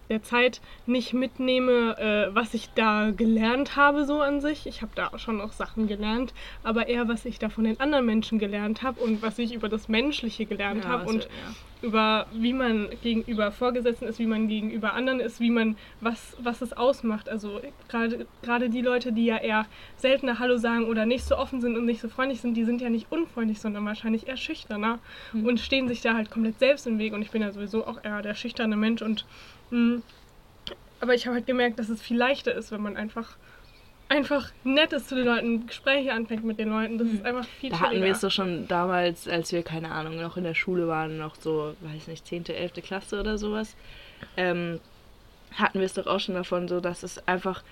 der 0.08 0.22
Zeit 0.22 0.60
nicht 0.86 1.12
mitnehme, 1.12 1.96
äh, 1.98 2.34
was 2.34 2.54
ich 2.54 2.70
da 2.74 3.10
gelernt 3.10 3.76
habe, 3.76 4.06
so 4.06 4.20
an 4.20 4.40
sich. 4.40 4.66
Ich 4.66 4.82
habe 4.82 4.92
da 4.94 5.08
auch 5.08 5.18
schon 5.18 5.36
noch 5.36 5.52
Sachen 5.52 5.86
gelernt, 5.86 6.32
aber 6.62 6.88
eher, 6.88 7.08
was 7.08 7.24
ich 7.24 7.38
da 7.38 7.48
von 7.48 7.64
den 7.64 7.78
anderen 7.80 8.06
Menschen 8.06 8.38
gelernt 8.38 8.82
habe 8.82 9.00
und 9.00 9.22
was 9.22 9.38
ich 9.38 9.54
über 9.54 9.68
das 9.68 9.88
Menschliche 9.88 10.46
gelernt 10.46 10.84
Ja, 10.84 10.90
habe 10.90 11.08
und 11.08 11.24
ja. 11.24 11.30
Über 11.82 12.26
wie 12.32 12.52
man 12.52 12.88
gegenüber 13.02 13.52
Vorgesetzten 13.52 14.06
ist, 14.06 14.18
wie 14.18 14.26
man 14.26 14.48
gegenüber 14.48 14.94
anderen 14.94 15.20
ist, 15.20 15.40
wie 15.40 15.50
man 15.50 15.76
was 16.00 16.36
was 16.40 16.60
es 16.62 16.72
ausmacht. 16.72 17.28
Also 17.28 17.60
gerade 17.88 18.26
gerade 18.42 18.68
die 18.70 18.82
Leute, 18.82 19.12
die 19.12 19.26
ja 19.26 19.36
eher 19.36 19.66
seltener 19.96 20.38
Hallo 20.38 20.56
sagen 20.56 20.84
oder 20.86 21.06
nicht 21.06 21.24
so 21.24 21.36
offen 21.36 21.60
sind 21.60 21.76
und 21.76 21.84
nicht 21.84 22.00
so 22.00 22.08
freundlich 22.08 22.40
sind, 22.40 22.54
die 22.54 22.64
sind 22.64 22.80
ja 22.80 22.90
nicht 22.90 23.10
unfreundlich, 23.10 23.60
sondern 23.60 23.84
wahrscheinlich 23.84 24.28
eher 24.28 24.36
schüchterner 24.36 24.98
Hm. 25.32 25.46
und 25.46 25.60
stehen 25.60 25.88
sich 25.88 26.00
da 26.00 26.14
halt 26.14 26.30
komplett 26.30 26.58
selbst 26.58 26.86
im 26.86 26.98
Weg. 26.98 27.12
Und 27.12 27.22
ich 27.22 27.30
bin 27.30 27.42
ja 27.42 27.52
sowieso 27.52 27.86
auch 27.86 28.02
eher 28.02 28.22
der 28.22 28.34
schüchterne 28.34 28.76
Mensch 28.76 29.02
und 29.02 29.26
mh, 29.70 30.02
aber 31.00 31.14
ich 31.14 31.26
habe 31.26 31.36
halt 31.36 31.46
gemerkt, 31.46 31.78
dass 31.78 31.88
es 31.88 32.02
viel 32.02 32.16
leichter 32.16 32.54
ist, 32.54 32.72
wenn 32.72 32.82
man 32.82 32.96
einfach 32.96 33.36
einfach 34.08 34.50
nett 34.64 34.92
ist 34.92 35.08
zu 35.08 35.14
den 35.16 35.26
Leuten, 35.26 35.66
Gespräche 35.66 36.12
anfängt 36.12 36.44
mit 36.44 36.58
den 36.58 36.70
Leuten. 36.70 36.98
Das 36.98 37.08
ist 37.08 37.24
einfach 37.24 37.46
viel 37.46 37.70
Hm. 37.70 37.78
Da 37.78 37.84
hatten 37.86 38.02
wir 38.02 38.12
es 38.12 38.20
doch 38.20 38.30
schon 38.30 38.66
damals, 38.68 39.28
als 39.28 39.52
wir, 39.52 39.62
keine 39.62 39.90
Ahnung, 39.90 40.16
noch 40.20 40.36
in 40.36 40.44
der 40.44 40.54
Schule 40.54 40.88
waren, 40.88 41.18
noch 41.18 41.34
so, 41.36 41.74
weiß 41.80 42.08
nicht, 42.08 42.26
10., 42.26 42.46
11. 42.46 42.72
Klasse 42.82 43.20
oder 43.20 43.38
sowas, 43.38 43.76
ähm, 44.36 44.80
hatten 45.54 45.78
wir 45.78 45.86
es 45.86 45.94
doch 45.94 46.06
auch 46.06 46.20
schon 46.20 46.34
davon, 46.34 46.68
so 46.68 46.80
dass 46.80 47.02
es 47.02 47.26
einfach 47.28 47.62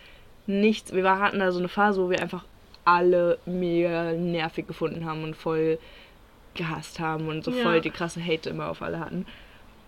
nichts, 0.47 0.93
wir 0.93 1.05
war, 1.05 1.19
hatten 1.21 1.39
da 1.39 1.51
so 1.53 1.59
eine 1.59 1.69
Phase, 1.69 2.01
wo 2.03 2.11
wir 2.11 2.21
einfach 2.21 2.45
alle 2.85 3.39
mega 3.47 4.13
nervig 4.13 4.67
gefunden 4.67 5.05
haben 5.05 5.25
und 5.25 5.35
voll 5.35 5.79
gehasst 6.55 7.01
haben 7.01 7.29
und 7.29 7.45
so 7.45 7.51
Ja. 7.51 7.63
voll 7.63 7.81
die 7.81 7.91
krasse 7.91 8.25
Hate 8.25 8.49
immer 8.51 8.69
auf 8.69 8.81
alle 8.81 9.01
hatten. 9.01 9.27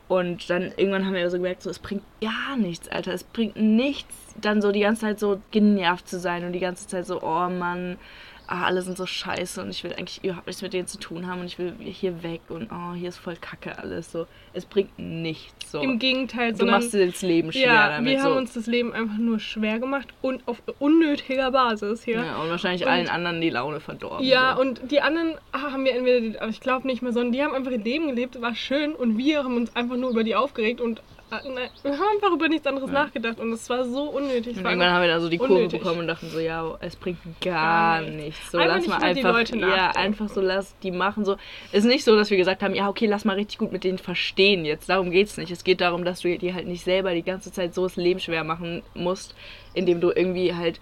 Und 0.08 0.48
dann 0.48 0.72
irgendwann 0.76 1.04
haben 1.04 1.14
wir 1.14 1.30
so 1.30 1.36
gemerkt, 1.36 1.62
so, 1.62 1.70
es 1.70 1.78
bringt 1.78 2.02
gar 2.20 2.56
nichts, 2.56 2.88
Alter. 2.88 3.12
Es 3.12 3.24
bringt 3.24 3.56
nichts, 3.56 4.14
dann 4.40 4.62
so 4.62 4.72
die 4.72 4.80
ganze 4.80 5.02
Zeit 5.02 5.20
so 5.20 5.40
genervt 5.50 6.08
zu 6.08 6.18
sein 6.18 6.44
und 6.44 6.52
die 6.52 6.60
ganze 6.60 6.86
Zeit 6.86 7.06
so, 7.06 7.22
oh 7.22 7.48
Mann, 7.50 7.98
ah, 8.48 8.64
alle 8.64 8.82
sind 8.82 8.96
so 8.96 9.06
scheiße 9.06 9.62
und 9.62 9.70
ich 9.70 9.84
will 9.84 9.92
eigentlich 9.92 10.24
überhaupt 10.24 10.46
nichts 10.46 10.62
mit 10.62 10.72
denen 10.72 10.86
zu 10.86 10.98
tun 10.98 11.26
haben 11.26 11.40
und 11.40 11.46
ich 11.46 11.58
will 11.58 11.74
hier 11.80 12.22
weg 12.22 12.40
und 12.48 12.70
oh, 12.72 12.94
hier 12.94 13.10
ist 13.10 13.18
voll 13.18 13.36
kacke 13.36 13.78
alles. 13.78 14.10
So, 14.10 14.26
es 14.54 14.64
bringt 14.64 14.98
nichts. 14.98 15.70
So. 15.70 15.80
Im 15.80 15.98
Gegenteil, 15.98 16.52
du 16.52 16.58
sondern 16.58 16.80
machst 16.80 16.94
dir 16.94 17.06
das 17.06 17.20
Leben 17.22 17.52
schwer 17.52 17.66
ja, 17.66 17.88
damit. 17.90 18.10
wir 18.10 18.22
haben 18.22 18.32
so. 18.32 18.38
uns 18.38 18.54
das 18.54 18.66
Leben 18.66 18.92
einfach 18.92 19.18
nur 19.18 19.38
schwer 19.38 19.78
gemacht 19.78 20.08
und 20.22 20.46
auf 20.48 20.62
unnötiger 20.78 21.50
Basis 21.50 22.02
hier. 22.04 22.24
ja, 22.24 22.38
und 22.38 22.48
wahrscheinlich 22.48 22.82
Und- 22.82 22.88
allen 22.88 23.08
anderen 23.08 23.40
die 23.40 23.50
Laune 23.50 23.80
verdorben. 23.80 24.26
Ja, 24.26 24.54
so. 24.54 24.62
und 24.62 24.90
die 24.90 25.00
anderen 25.02 25.34
ah, 25.52 25.72
haben 25.72 25.84
wir 25.84 25.94
entweder, 25.94 26.20
die, 26.20 26.38
aber 26.38 26.50
ich 26.50 26.60
glaube 26.60 26.86
nicht 26.86 27.02
mehr, 27.02 27.12
sondern 27.12 27.32
die 27.32 27.42
haben 27.42 27.54
einfach 27.54 27.70
ihr 27.70 27.78
Leben 27.78 28.08
gelebt, 28.08 28.40
war 28.40 28.54
schön 28.54 28.94
und 28.94 29.18
wir 29.18 29.44
haben 29.44 29.56
uns 29.56 29.76
einfach 29.76 29.96
nur 29.96 30.10
über 30.10 30.24
die 30.24 30.34
aufgeregt 30.34 30.80
und 30.80 31.02
nein, 31.30 31.68
wir 31.82 31.92
haben 31.92 32.02
einfach 32.14 32.32
über 32.32 32.48
nichts 32.48 32.66
anderes 32.66 32.90
Ja. 32.90 33.04
nachgedacht 33.04 33.38
und 33.40 33.52
es 33.52 33.68
war 33.68 33.84
so 33.84 34.04
unnötig. 34.04 34.56
Und 34.56 34.64
irgendwann 34.64 34.90
haben 34.92 35.02
wir 35.02 35.08
dann 35.08 35.20
so 35.20 35.28
die 35.28 35.38
Kurve 35.38 35.68
bekommen 35.68 36.00
und 36.00 36.06
dachten 36.06 36.28
so, 36.30 36.38
ja, 36.38 36.76
es 36.80 36.96
bringt 36.96 37.18
gar, 37.40 38.00
Gar 38.02 38.10
nichts. 38.10 38.50
So, 38.50 38.58
Einfach 38.58 38.76
lass 38.76 38.86
mal 38.86 39.02
einfach, 39.02 39.54
ja, 39.54 39.90
einfach 39.90 40.28
so, 40.28 40.40
lass 40.40 40.74
die 40.80 40.90
machen 40.90 41.24
so. 41.24 41.36
Ist 41.72 41.84
nicht 41.84 42.04
so, 42.04 42.16
dass 42.16 42.30
wir 42.30 42.36
gesagt 42.36 42.62
haben, 42.62 42.74
ja, 42.74 42.88
okay, 42.88 43.06
lass 43.06 43.24
mal 43.24 43.34
richtig 43.34 43.58
gut 43.58 43.72
mit 43.72 43.84
denen 43.84 43.98
verstehen 43.98 44.64
jetzt. 44.64 44.88
Darum 44.88 45.10
geht's 45.10 45.36
nicht. 45.36 45.50
Es 45.50 45.64
geht 45.64 45.80
darum, 45.80 46.04
dass 46.04 46.20
du 46.20 46.36
dir 46.38 46.54
halt 46.54 46.66
nicht 46.66 46.84
selber 46.84 47.14
die 47.14 47.22
ganze 47.22 47.52
Zeit 47.52 47.74
so 47.74 47.82
das 47.84 47.96
Leben 47.96 48.20
schwer 48.20 48.44
machen 48.44 48.82
musst, 48.94 49.34
indem 49.74 50.00
du 50.00 50.10
irgendwie 50.10 50.54
halt 50.54 50.80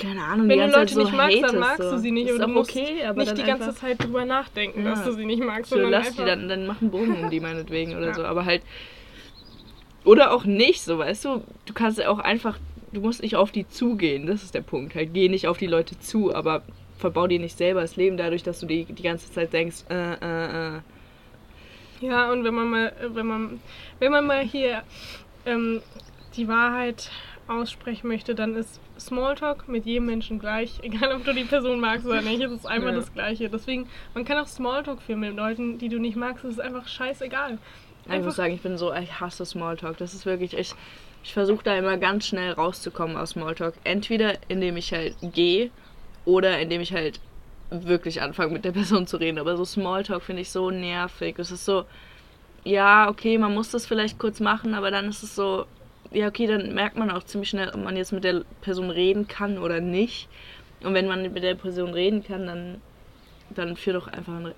keine 0.00 0.22
Ahnung, 0.22 0.48
Wenn 0.48 0.60
die 0.60 0.64
du 0.66 0.70
Leute 0.70 0.86
Zeit 0.86 0.90
so 0.90 1.00
nicht 1.02 1.12
magst, 1.12 1.36
dann 1.38 1.42
hatest, 1.44 1.58
magst 1.60 1.82
so. 1.82 1.90
du 1.90 1.98
sie 1.98 2.10
nicht. 2.12 2.28
Ist 2.28 2.40
und 2.40 2.54
du 2.54 2.60
okay, 2.60 3.04
aber 3.04 3.18
nicht 3.18 3.30
dann 3.30 3.36
die 3.36 3.42
ganze 3.42 3.74
Zeit 3.74 4.00
drüber 4.02 4.24
nachdenken, 4.24 4.84
Ja. 4.84 4.90
dass 4.90 5.04
du 5.04 5.12
sie 5.12 5.24
nicht 5.26 5.42
magst, 5.42 5.70
So, 5.70 5.78
lass 5.78 6.14
die 6.14 6.24
dann, 6.24 6.48
dann 6.48 6.66
machen 6.66 6.90
Bogen 6.92 7.24
um 7.24 7.30
die 7.30 7.40
meinetwegen 7.40 7.96
oder 7.96 8.06
Ja. 8.08 8.14
so. 8.14 8.24
Aber 8.24 8.44
halt. 8.44 8.62
Oder 10.04 10.32
auch 10.32 10.44
nicht, 10.44 10.82
so 10.82 10.98
weißt 10.98 11.24
du. 11.24 11.42
Du 11.66 11.74
kannst 11.74 12.04
auch 12.04 12.18
einfach. 12.18 12.58
Du 12.92 13.00
musst 13.02 13.22
nicht 13.22 13.36
auf 13.36 13.52
die 13.52 13.68
zugehen, 13.68 14.26
das 14.26 14.42
ist 14.42 14.54
der 14.54 14.62
Punkt. 14.62 14.94
Halt, 14.94 15.12
geh 15.12 15.28
nicht 15.28 15.46
auf 15.46 15.58
die 15.58 15.66
Leute 15.66 15.98
zu, 15.98 16.34
aber 16.34 16.62
verbau 16.96 17.26
dir 17.26 17.38
nicht 17.38 17.58
selber 17.58 17.82
das 17.82 17.96
Leben 17.96 18.16
dadurch, 18.16 18.42
dass 18.42 18.60
du 18.60 18.66
die, 18.66 18.84
die 18.86 19.02
ganze 19.02 19.30
Zeit 19.30 19.52
denkst, 19.52 19.84
äh, 19.90 20.14
äh, 20.14 20.76
äh. 20.76 20.80
Ja, 22.00 22.32
und 22.32 22.44
wenn 22.44 22.54
man 22.54 22.70
mal, 22.70 22.92
wenn 23.12 23.26
man, 23.26 23.60
wenn 23.98 24.10
man 24.12 24.26
mal 24.26 24.42
hier 24.42 24.82
ähm, 25.44 25.82
die 26.36 26.48
Wahrheit 26.48 27.10
aussprechen 27.46 28.08
möchte, 28.08 28.34
dann 28.34 28.54
ist 28.54 28.80
Smalltalk 28.98 29.68
mit 29.68 29.84
jedem 29.84 30.06
Menschen 30.06 30.38
gleich, 30.38 30.78
egal 30.82 31.14
ob 31.14 31.24
du 31.24 31.34
die 31.34 31.44
Person 31.44 31.80
magst 31.80 32.06
oder 32.06 32.22
nicht, 32.22 32.40
es 32.40 32.52
ist 32.52 32.66
einfach 32.66 32.90
Ja. 32.90 32.94
das 32.96 33.12
Gleiche. 33.12 33.48
Deswegen, 33.50 33.86
man 34.14 34.24
kann 34.24 34.38
auch 34.38 34.46
Smalltalk 34.48 35.02
führen 35.02 35.20
mit 35.20 35.36
Leuten, 35.36 35.78
die 35.78 35.88
du 35.90 35.98
nicht 35.98 36.16
magst, 36.16 36.44
es 36.44 36.52
ist 36.52 36.60
einfach 36.60 36.88
scheißegal. 36.88 37.58
Ich 38.10 38.22
muss 38.22 38.36
sagen, 38.36 38.54
ich 38.54 38.62
bin 38.62 38.78
so, 38.78 38.92
ich 38.94 39.20
hasse 39.20 39.44
Smalltalk. 39.44 39.98
Das 39.98 40.14
ist 40.14 40.24
wirklich, 40.24 40.56
ich, 40.56 40.74
ich 41.22 41.32
versuche 41.32 41.62
da 41.62 41.76
immer 41.76 41.96
ganz 41.98 42.26
schnell 42.26 42.52
rauszukommen 42.52 43.16
aus 43.16 43.30
Smalltalk. 43.30 43.74
Entweder 43.84 44.38
indem 44.48 44.76
ich 44.76 44.92
halt 44.92 45.16
gehe 45.20 45.70
oder 46.24 46.58
indem 46.58 46.80
ich 46.80 46.92
halt 46.92 47.20
wirklich 47.70 48.22
anfange 48.22 48.52
mit 48.52 48.64
der 48.64 48.72
Person 48.72 49.06
zu 49.06 49.18
reden. 49.18 49.38
Aber 49.38 49.56
so 49.56 49.64
Smalltalk 49.64 50.22
finde 50.22 50.42
ich 50.42 50.50
so 50.50 50.70
nervig. 50.70 51.38
Es 51.38 51.50
ist 51.50 51.64
so, 51.64 51.84
ja, 52.64 53.08
okay, 53.08 53.38
man 53.38 53.54
muss 53.54 53.70
das 53.70 53.86
vielleicht 53.86 54.18
kurz 54.18 54.40
machen, 54.40 54.74
aber 54.74 54.90
dann 54.90 55.08
ist 55.08 55.22
es 55.22 55.34
so, 55.34 55.66
ja, 56.10 56.28
okay, 56.28 56.46
dann 56.46 56.74
merkt 56.74 56.96
man 56.96 57.10
auch 57.10 57.24
ziemlich 57.24 57.50
schnell, 57.50 57.68
ob 57.68 57.82
man 57.82 57.96
jetzt 57.96 58.12
mit 58.12 58.24
der 58.24 58.42
Person 58.62 58.90
reden 58.90 59.28
kann 59.28 59.58
oder 59.58 59.80
nicht. 59.80 60.28
Und 60.82 60.94
wenn 60.94 61.06
man 61.06 61.22
mit 61.32 61.42
der 61.42 61.54
Person 61.54 61.92
reden 61.92 62.24
kann, 62.24 62.46
dann, 62.46 62.80
dann 63.50 63.76
führ 63.76 63.94
doch 63.94 64.08
einfach 64.08 64.32
ein, 64.32 64.54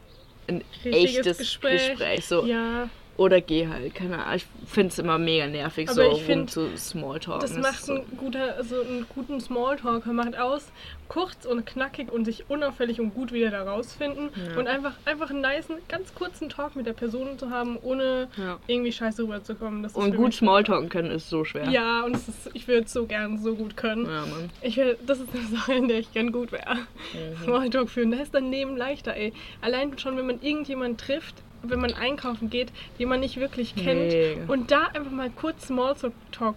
ein 0.49 0.63
echtes 0.85 1.39
Gespräch. 1.39 1.91
Gespräch. 1.91 2.27
so. 2.27 2.45
Ja, 2.45 2.89
Oder 3.20 3.42
geh 3.42 3.68
halt, 3.68 3.94
keine 3.94 4.24
Ahnung. 4.24 4.37
Ich 4.37 4.46
finde 4.66 4.88
es 4.88 4.98
immer 4.98 5.18
mega 5.18 5.46
nervig, 5.46 5.90
Aber 5.90 6.04
so 6.06 6.12
ich 6.16 6.22
find, 6.22 6.50
zu 6.50 6.74
Smalltalken. 6.74 7.40
das 7.42 7.59
macht 7.59 7.85
so. 7.85 7.92
einen, 7.96 8.16
guter, 8.16 8.56
also 8.56 8.80
einen 8.80 9.04
guten 9.14 9.38
Smalltalker, 9.42 10.14
macht 10.14 10.38
aus, 10.38 10.72
kurz 11.09 11.44
und 11.44 11.66
knackig 11.66 12.11
und 12.11 12.24
sich 12.24 12.48
unauffällig 12.48 12.98
und 12.98 13.12
gut 13.12 13.30
wieder 13.30 13.50
da 13.50 13.64
rausfinden 13.64 14.30
Ja. 14.35 14.59
und 14.59 14.66
einfach, 14.68 14.94
einfach 15.04 15.28
einen 15.28 15.42
nice, 15.42 15.66
ganz 15.88 16.14
kurzen 16.14 16.48
Talk 16.48 16.76
mit 16.76 16.87
der 16.87 16.94
Person 16.94 17.38
zu 17.38 17.50
haben, 17.50 17.76
ohne 17.83 18.28
Ja. 18.38 18.59
irgendwie 18.66 18.90
scheiße 18.92 19.22
rüberzukommen. 19.24 19.83
Das 19.83 19.92
Und 19.92 20.16
gut 20.16 20.33
Smalltalken 20.33 20.88
können 20.88 21.11
ist 21.11 21.28
so 21.28 21.44
schwer. 21.44 21.68
Ja, 21.68 22.02
und 22.04 22.14
ist, 22.16 22.28
ich 22.54 22.68
würde 22.68 22.85
es 22.85 22.92
so 22.94 23.04
gern 23.04 23.37
so 23.37 23.54
gut 23.54 23.76
können. 23.76 24.06
Ja, 24.06 24.22
Mann. 24.22 24.48
Ich 24.62 24.78
will, 24.78 24.96
das 25.06 25.18
ist 25.20 25.28
eine 25.35 25.46
Sache, 25.59 25.74
in 25.74 25.88
der 25.88 25.98
ich 25.98 26.11
gern 26.14 26.33
gut 26.33 26.52
wäre. 26.52 26.74
Mhm. 27.12 27.44
Smalltalk 27.44 27.90
führen, 27.90 28.12
da 28.12 28.16
ist 28.16 28.35
dein 28.35 28.50
Leben 28.50 28.78
leichter, 28.78 29.14
ey. 29.14 29.35
Allein 29.61 29.98
schon, 29.98 30.16
wenn 30.16 30.26
man 30.26 30.40
irgendjemanden 30.40 30.96
trifft, 30.96 31.35
wenn 31.62 31.81
man 31.81 31.92
einkaufen 31.94 32.51
geht, 32.51 32.73
den 32.99 33.09
man 33.09 33.20
nicht 33.20 33.38
wirklich 33.38 33.75
kennt, 33.75 34.12
Mega. 34.12 34.40
und 34.53 34.70
da 34.70 34.87
einfach 34.94 35.11
mal 35.11 35.31
kurz 35.31 35.66
Smalltalk 35.66 36.14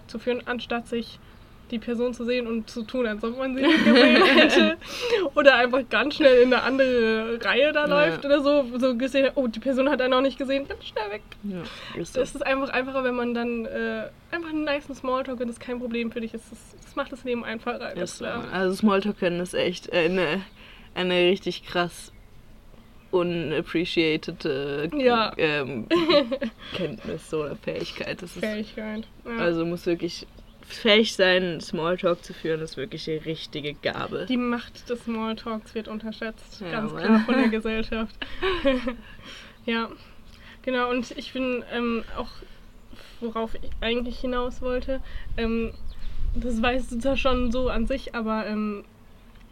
zu 0.07 0.19
führen, 0.19 0.41
anstatt 0.45 0.87
sich 0.87 1.19
die 1.71 1.79
Person 1.79 2.13
zu 2.13 2.23
sehen 2.23 2.45
und 2.45 2.69
zu 2.69 2.83
tun, 2.83 3.07
als 3.07 3.23
ob 3.23 3.35
man 3.37 3.55
sie 3.55 3.63
nicht 3.63 3.83
gesehen 3.83 4.23
hätte. 4.37 4.77
Oder 5.33 5.55
einfach 5.55 5.81
ganz 5.89 6.15
schnell 6.15 6.43
in 6.43 6.53
eine 6.53 6.61
andere 6.61 7.39
Reihe 7.43 7.71
da 7.71 7.87
Ja. 7.87 8.05
läuft 8.05 8.23
oder 8.25 8.41
so. 8.41 8.65
So 8.77 8.95
gesehen, 8.95 9.31
oh, 9.33 9.47
die 9.47 9.59
Person 9.59 9.89
hat 9.89 9.99
einen 9.99 10.11
noch 10.11 10.21
nicht 10.21 10.37
gesehen, 10.37 10.67
ganz 10.67 10.85
schnell 10.85 11.09
weg. 11.09 11.23
Ja, 11.43 11.63
ist 11.99 12.13
so. 12.13 12.19
Das 12.19 12.35
ist 12.35 12.45
einfach 12.45 12.69
einfacher, 12.69 13.03
wenn 13.03 13.15
man 13.15 13.33
dann 13.33 13.65
äh, 13.65 14.03
einfach 14.29 14.49
einen 14.49 14.65
nice 14.65 14.85
Smalltalk 14.93 15.39
und 15.39 15.47
das 15.47 15.59
kein 15.59 15.79
Problem 15.79 16.11
für 16.11 16.21
dich 16.21 16.33
ist. 16.35 16.45
Das, 16.51 16.59
das 16.83 16.95
macht 16.95 17.11
das 17.11 17.23
Leben 17.23 17.43
einfacher. 17.43 17.95
Ist 17.97 18.17
so. 18.19 18.25
klar. 18.25 18.43
Also 18.51 18.75
Smalltalk 18.75 19.17
können 19.17 19.39
ist 19.39 19.55
echt 19.55 19.91
eine, 19.91 20.41
eine 20.93 21.15
richtig 21.29 21.65
krass 21.65 22.12
unappreciated 23.13 24.43
äh, 24.45 24.87
Ja. 24.97 25.31
ähm, 25.37 25.87
Kenntnis 26.73 27.33
oder 27.33 27.55
Fähigkeit. 27.55 28.21
Das 28.21 28.35
ist, 28.35 28.39
Fähigkeit. 28.39 29.07
Ja. 29.25 29.37
also 29.37 29.65
muss 29.65 29.85
wirklich 29.85 30.25
fähig 30.65 31.13
sein, 31.15 31.59
Smalltalk 31.61 32.23
zu 32.23 32.33
führen, 32.33 32.61
ist 32.61 32.77
wirklich 32.77 33.03
die 33.05 33.11
richtige 33.17 33.73
Gabe. 33.75 34.25
die 34.27 34.37
Macht 34.37 34.89
des 34.89 35.03
Smalltalks 35.03 35.75
wird 35.75 35.87
unterschätzt. 35.87 36.61
Ja, 36.61 36.71
ganz 36.71 36.95
klar 36.95 37.19
von 37.25 37.35
der 37.35 37.47
Gesellschaft. 37.49 38.15
ja, 39.65 39.89
genau. 40.63 40.89
Und 40.89 41.11
ich 41.11 41.33
bin 41.33 41.63
ähm, 41.71 42.03
auch, 42.17 42.29
worauf 43.19 43.55
ich 43.55 43.69
eigentlich 43.81 44.19
hinaus 44.19 44.61
wollte, 44.61 45.01
ähm, 45.37 45.73
das 46.35 46.61
weißt 46.61 46.91
du 46.93 46.97
zwar 46.99 47.17
schon 47.17 47.51
so 47.51 47.69
an 47.69 47.85
sich, 47.85 48.15
aber 48.15 48.47
ähm, 48.47 48.85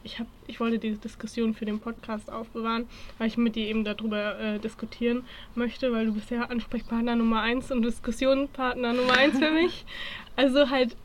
ich, 0.03 0.19
hab, 0.19 0.27
ich 0.47 0.59
wollte 0.59 0.79
diese 0.79 0.97
Diskussion 0.97 1.53
für 1.53 1.65
den 1.65 1.79
Podcast 1.79 2.31
aufbewahren, 2.31 2.85
weil 3.17 3.27
ich 3.27 3.37
mit 3.37 3.55
dir 3.55 3.67
eben 3.67 3.83
darüber 3.83 4.39
äh, 4.39 4.59
diskutieren 4.59 5.23
möchte, 5.55 5.91
weil 5.91 6.07
du 6.07 6.13
bist 6.13 6.31
ja 6.31 6.43
Ansprechpartner 6.43 7.15
Nummer 7.15 7.41
eins 7.41 7.71
und 7.71 7.83
Diskussionspartner 7.83 8.93
Nummer 8.93 9.17
eins 9.17 9.37
für 9.37 9.51
mich. 9.51 9.85
Also 10.37 10.69
halt 10.69 10.95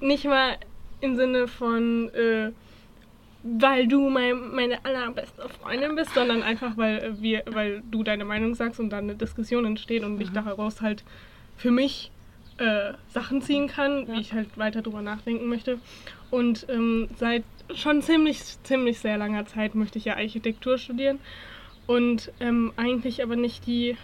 nicht 0.00 0.24
mal 0.24 0.56
im 1.02 1.14
Sinne 1.14 1.46
von, 1.46 2.08
äh, 2.14 2.52
weil 3.42 3.86
du 3.86 4.08
mein, 4.08 4.54
meine 4.54 4.82
allerbeste 4.84 5.46
Freundin 5.60 5.94
bist, 5.94 6.14
sondern 6.14 6.42
einfach, 6.42 6.76
weil, 6.78 7.20
wir, 7.20 7.42
weil 7.46 7.82
du 7.90 8.02
deine 8.02 8.24
Meinung 8.24 8.54
sagst 8.54 8.80
und 8.80 8.90
dann 8.90 9.04
eine 9.04 9.14
Diskussion 9.14 9.66
entsteht 9.66 10.04
und 10.04 10.20
ich 10.20 10.30
daraus 10.30 10.80
halt 10.80 11.04
für 11.58 11.70
mich 11.70 12.10
äh, 12.58 12.92
Sachen 13.08 13.42
ziehen 13.42 13.68
kann, 13.68 14.06
wie 14.08 14.20
ich 14.20 14.32
halt 14.32 14.56
weiter 14.58 14.82
drüber 14.82 15.02
nachdenken 15.02 15.46
möchte. 15.46 15.78
Und 16.30 16.66
ähm, 16.68 17.08
seit 17.16 17.44
schon 17.74 18.02
ziemlich, 18.02 18.40
ziemlich 18.62 18.98
sehr 18.98 19.18
langer 19.18 19.46
Zeit 19.46 19.74
möchte 19.74 19.98
ich 19.98 20.04
ja 20.04 20.16
Architektur 20.16 20.78
studieren. 20.78 21.18
Und 21.86 22.32
ähm, 22.40 22.72
eigentlich 22.76 23.22
aber 23.22 23.36
nicht 23.36 23.66
die 23.66 23.96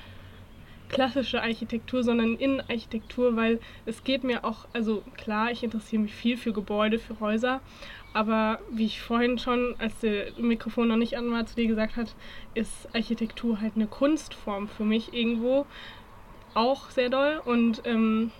klassische 0.88 1.42
Architektur, 1.42 2.02
sondern 2.02 2.37
Innenarchitektur, 2.37 3.37
weil 3.37 3.61
es 3.87 4.04
geht 4.04 4.24
mir 4.24 4.44
auch, 4.44 4.66
also 4.72 5.02
klar, 5.16 5.50
ich 5.50 5.62
interessiere 5.62 6.02
mich 6.02 6.14
viel 6.14 6.37
für 6.37 6.52
Gebäude, 6.52 6.98
für 6.98 7.20
Häuser, 7.20 7.61
aber 8.14 8.58
wie 8.70 8.87
ich 8.87 9.00
vorhin 9.00 9.38
schon, 9.38 9.74
als 9.78 10.00
der 10.00 10.32
Mikrofon 10.38 10.88
noch 10.88 10.96
nicht 10.96 11.16
an 11.16 11.30
war, 11.30 11.46
zu 11.46 11.56
dir 11.56 11.66
gesagt 11.66 11.96
hat, 11.96 12.14
ist 12.54 12.88
Architektur 12.94 13.61
halt 13.61 13.74
eine 13.76 13.87
Kunstform 13.87 14.66
für 14.66 14.84
mich 14.84 15.12
irgendwo 15.12 15.66
auch 16.54 16.90
sehr 16.90 17.08
doll. 17.08 17.40
Und 17.44 17.82
ähm, 17.84 18.30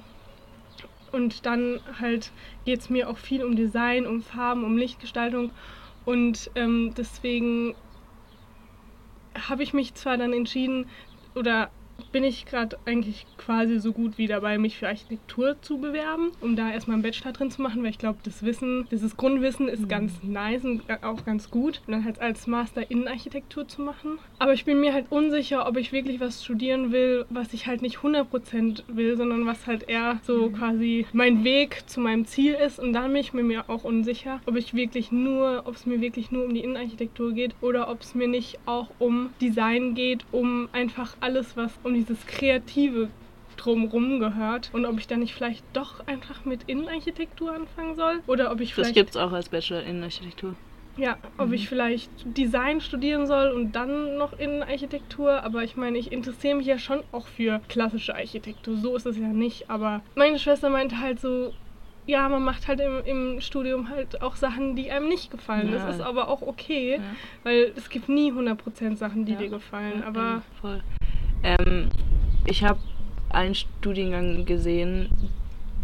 und 1.13 1.47
dann 1.47 1.81
halt 2.01 2.33
geht 2.65 2.81
es 2.81 2.91
mir 2.91 3.09
auch 3.09 3.17
viel 3.17 3.43
um 3.43 3.57
Design, 3.57 4.07
um 4.07 4.23
Farben, 4.23 4.65
um 4.65 4.77
Lichtgestaltung. 4.77 5.51
Und 6.05 6.51
ähm, 6.55 6.93
deswegen 6.97 7.75
habe 9.49 9.63
ich 9.63 9.73
mich 9.73 9.95
zwar 9.95 10.17
dann 10.17 10.33
entschieden 10.33 10.87
oder 11.35 11.71
bin 12.13 12.25
ich 12.25 12.47
gerade 12.47 12.79
eigentlich 12.85 13.27
quasi 13.37 13.79
so 13.79 13.93
gut 13.93 14.19
wie 14.19 14.27
dabei, 14.27 14.59
mich 14.59 14.79
für 14.79 14.89
Architektur 14.89 15.57
zu 15.63 15.79
bewerben, 15.79 16.31
um 16.41 16.57
da 16.57 16.71
erstmal 16.71 16.97
einen 16.97 17.03
Bachelor 17.03 17.33
drin 17.33 17.51
zu 17.51 17.63
machen, 17.63 17.83
weil 17.83 17.91
ich 17.91 17.99
glaube, 17.99 18.19
das 18.25 18.43
Wissen, 18.43 18.87
dieses 18.91 19.17
Grundwissen 19.17 19.69
ist 19.69 19.89
ganz 19.89 20.13
nice 20.23 20.65
und 20.65 20.83
auch 21.03 21.25
ganz 21.25 21.51
gut. 21.51 21.81
Und 21.87 21.93
dann 21.93 22.05
halt 22.05 22.21
als 22.21 22.47
Master 22.47 22.91
Innenarchitektur 22.91 23.69
zu 23.69 23.83
machen. 23.83 24.19
Aber 24.39 24.53
ich 24.53 24.65
bin 24.65 24.81
mir 24.81 24.93
halt 24.93 25.07
unsicher, 25.11 25.67
ob 25.67 25.77
ich 25.77 25.93
wirklich 25.93 26.21
was 26.21 26.45
studieren 26.45 26.93
will, 26.93 27.27
was 27.31 27.53
ich 27.53 27.67
halt 27.67 27.83
nicht 27.83 27.99
100% 27.99 28.83
will, 28.89 29.17
sondern 29.17 29.47
was 29.47 29.67
halt 29.67 29.89
eher 29.89 30.21
so 30.23 30.51
quasi 30.51 31.07
mein 31.13 31.45
Weg 31.45 31.89
zu 31.89 32.01
meinem 32.01 32.25
Ziel 32.27 32.55
ist. 32.55 32.79
Und 32.79 32.93
dann 32.93 33.13
bin 33.13 33.21
ich 33.21 33.33
mir 33.33 33.69
auch 33.69 33.85
unsicher, 33.85 34.41
ob 34.47 34.57
ich 34.57 34.75
wirklich 34.75 35.13
nur, 35.13 35.63
ob 35.67 35.75
es 35.75 35.87
mir 35.87 36.01
wirklich 36.01 36.31
nur 36.31 36.45
um 36.45 36.55
die 36.55 36.61
Innenarchitektur 36.61 37.33
geht 37.33 37.55
oder 37.61 37.89
ob 37.91 38.03
es 38.03 38.15
mir 38.15 38.29
nicht 38.29 38.59
auch 38.67 38.89
um 38.99 39.31
Design 39.41 39.95
geht, 39.95 40.25
um 40.33 40.69
einfach 40.73 41.17
alles, 41.21 41.57
was 41.57 41.73
um 41.89 41.95
dieses 41.95 42.27
Kreative 42.27 43.09
drumrum 43.57 44.21
gehört 44.21 44.71
und 44.73 44.87
ob 44.87 44.99
ich 45.01 45.09
dann 45.09 45.19
nicht 45.21 45.35
vielleicht 45.35 45.65
doch 45.73 46.07
einfach 46.07 46.45
mit 46.45 46.63
Innenarchitektur 46.69 47.53
anfangen 47.53 47.97
soll 47.97 48.21
oder 48.29 48.53
ob 48.53 48.61
ich 48.61 48.69
Das 48.69 48.75
vielleicht 48.77 48.95
gibt's 48.95 49.17
auch 49.17 49.33
als 49.33 49.49
Bachelor 49.49 49.83
in 49.83 50.01
Architektur. 50.03 50.55
ja, 50.97 51.17
ob 51.39 51.53
ich 51.53 51.69
vielleicht 51.69 52.11
Design 52.25 52.81
studieren 52.81 53.27
soll 53.27 53.51
und 53.51 53.73
dann 53.73 54.17
noch 54.17 54.39
Innenarchitektur, 54.39 55.43
aber 55.43 55.65
ich 55.65 55.77
meine, 55.77 55.99
ich 55.99 56.13
interessiere 56.13 56.57
mich 56.57 56.67
ja 56.67 56.79
schon 56.79 57.01
auch 57.11 57.27
für 57.27 57.61
klassische 57.69 58.15
Architektur, 58.15 58.77
so 58.77 58.95
ist 58.95 59.07
es 59.07 59.19
ja 59.19 59.27
nicht, 59.29 59.69
aber 59.71 60.03
meine 60.15 60.39
Schwester 60.39 60.71
meinte 60.71 61.01
halt 61.01 61.19
so 61.21 61.53
ja, 62.07 62.27
man 62.31 62.43
macht 62.43 62.69
halt 62.69 62.81
im, 62.81 63.03
im 63.05 63.41
Studium 63.43 63.91
halt 63.91 64.23
auch 64.23 64.35
Sachen, 64.35 64.75
die 64.77 64.91
einem 64.91 65.09
nicht 65.11 65.31
gefallen. 65.31 65.69
Ja. 65.71 65.75
Das 65.85 65.97
ist 65.97 66.01
aber 66.01 66.29
auch 66.29 66.41
okay, 66.41 66.95
Ja. 66.97 67.03
weil 67.43 67.71
es 67.77 67.91
gibt 67.91 68.09
nie 68.09 68.33
100% 68.33 68.97
Sachen, 68.97 69.27
die 69.27 69.33
Ja. 69.33 69.39
dir 69.39 69.51
gefallen. 69.51 70.03
Aber 70.03 70.21
ja, 70.21 70.43
voll. 70.59 70.81
Ähm, 71.43 71.89
ich 72.47 72.65
habe 72.65 72.81
einen 73.31 73.55
Studiengang 73.55 74.45
gesehen, 74.45 75.11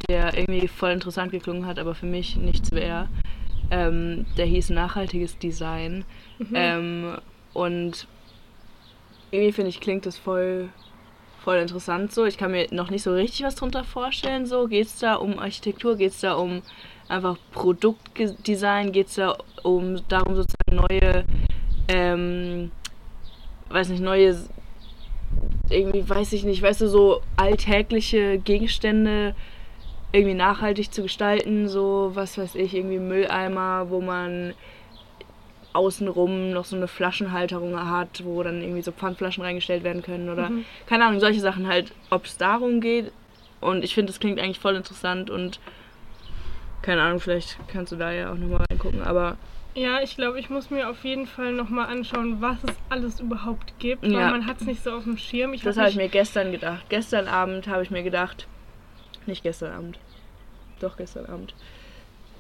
der 0.09 0.37
irgendwie 0.37 0.69
voll 0.69 0.91
interessant 0.91 1.33
geklungen 1.33 1.67
hat, 1.67 1.79
aber 1.79 1.95
für 1.95 2.07
mich 2.07 2.37
nichts 2.37 2.73
wäre. 2.73 3.09
Ähm, 3.71 4.27
der 4.37 4.47
hieß 4.47 4.71
Nachhaltiges 4.71 5.39
Design. 5.39 6.05
Mhm. 6.39 6.55
Ähm, 6.55 7.19
und 7.53 8.07
irgendwie 9.31 9.53
finde 9.53 9.71
ich, 9.71 9.81
klingt 9.81 10.07
das 10.07 10.17
voll, 10.17 10.69
voll 11.43 11.57
interessant 11.57 12.13
so. 12.13 12.25
Ich 12.25 12.39
kann 12.39 12.51
mir 12.51 12.67
noch 12.71 12.91
nicht 12.91 13.03
so 13.03 13.13
richtig 13.13 13.45
was 13.45 13.55
drunter 13.55 13.85
vorstellen. 13.85 14.47
So, 14.47 14.69
geht 14.69 14.87
es 14.87 14.99
da 14.99 15.15
um 15.15 15.39
Architektur, 15.39 15.97
geht 15.97 16.13
es 16.13 16.21
da 16.21 16.35
um 16.35 16.63
einfach 17.09 17.37
Produktdesign, 17.53 18.93
geht 18.93 19.09
es 19.09 19.15
da 19.15 19.37
um 19.63 20.01
darum 20.09 20.37
sozusagen 20.37 20.77
neue, 20.77 21.25
ähm, 21.89 22.71
weiß 23.71 23.89
nicht, 23.89 24.03
neue, 24.03 24.37
irgendwie 25.71 26.09
weiß 26.09 26.33
ich 26.33 26.45
nicht, 26.45 26.63
weißt 26.63 26.83
du, 26.83 26.89
so 26.89 27.23
alltägliche 27.37 28.39
Gegenstände 28.39 29.35
irgendwie 30.13 30.35
nachhaltig 30.35 30.93
zu 30.93 31.03
gestalten, 31.03 31.69
so 31.69 32.13
was 32.15 32.39
weiß 32.39 32.55
ich, 32.55 32.75
irgendwie 32.75 32.99
Mülleimer, 32.99 33.87
wo 33.91 34.01
man 34.01 34.55
außenrum 35.73 36.53
noch 36.53 36.65
so 36.65 36.77
eine 36.77 36.87
Flaschenhalterung 36.87 37.77
hat, 37.91 38.25
wo 38.25 38.43
dann 38.43 38.63
irgendwie 38.63 38.83
so 38.83 38.93
Pfandflaschen 38.93 39.43
reingestellt 39.43 39.83
werden 39.83 40.03
können 40.03 40.29
oder 40.31 40.51
Mhm. 40.51 40.65
keine 40.87 41.05
Ahnung, 41.05 41.19
solche 41.19 41.41
Sachen 41.41 41.67
halt, 41.67 41.93
ob 42.11 42.27
es 42.27 42.37
darum 42.37 42.81
geht. 42.81 43.11
Und 43.61 43.83
ich 43.83 43.95
finde, 43.95 44.13
das 44.13 44.21
klingt 44.21 44.39
eigentlich 44.39 44.61
voll 44.61 44.77
interessant 44.77 45.31
und 45.31 45.59
keine 46.83 47.03
Ahnung, 47.03 47.19
vielleicht 47.19 47.59
kannst 47.67 47.91
du 47.93 47.97
da 47.97 48.13
ja 48.13 48.31
auch 48.31 48.37
nochmal 48.37 48.65
reingucken, 48.71 49.03
aber 49.03 49.37
Ja, 49.75 50.01
ich 50.01 50.15
glaube, 50.17 50.39
ich 50.39 50.51
muss 50.51 50.71
mir 50.71 50.89
auf 50.89 51.05
jeden 51.05 51.27
Fall 51.27 51.53
nochmal 51.53 51.89
anschauen, 51.89 52.41
was 52.41 52.59
es 52.63 52.77
alles 52.91 53.19
überhaupt 53.19 53.77
gibt, 53.81 54.03
weil 54.05 54.13
Ja. 54.13 54.31
man 54.31 54.47
hat 54.47 54.61
es 54.61 54.67
nicht 54.67 54.85
so 54.85 54.93
auf 54.93 55.03
dem 55.03 55.17
Schirm. 55.17 55.53
Ich 55.53 55.63
das 55.63 55.77
hab 55.77 55.83
habe 55.83 55.91
ich 55.91 55.97
mir 55.97 56.09
gestern 56.09 56.53
gedacht. 56.53 56.85
Gestern 56.89 57.27
Abend 57.27 57.67
habe 57.67 57.83
ich 57.83 57.91
mir 57.91 58.05
gedacht, 58.05 58.47
nicht 59.27 59.43
gestern 59.43 59.73
Abend, 59.73 59.99
doch 60.79 60.97
gestern 60.97 61.27
Abend, 61.27 61.55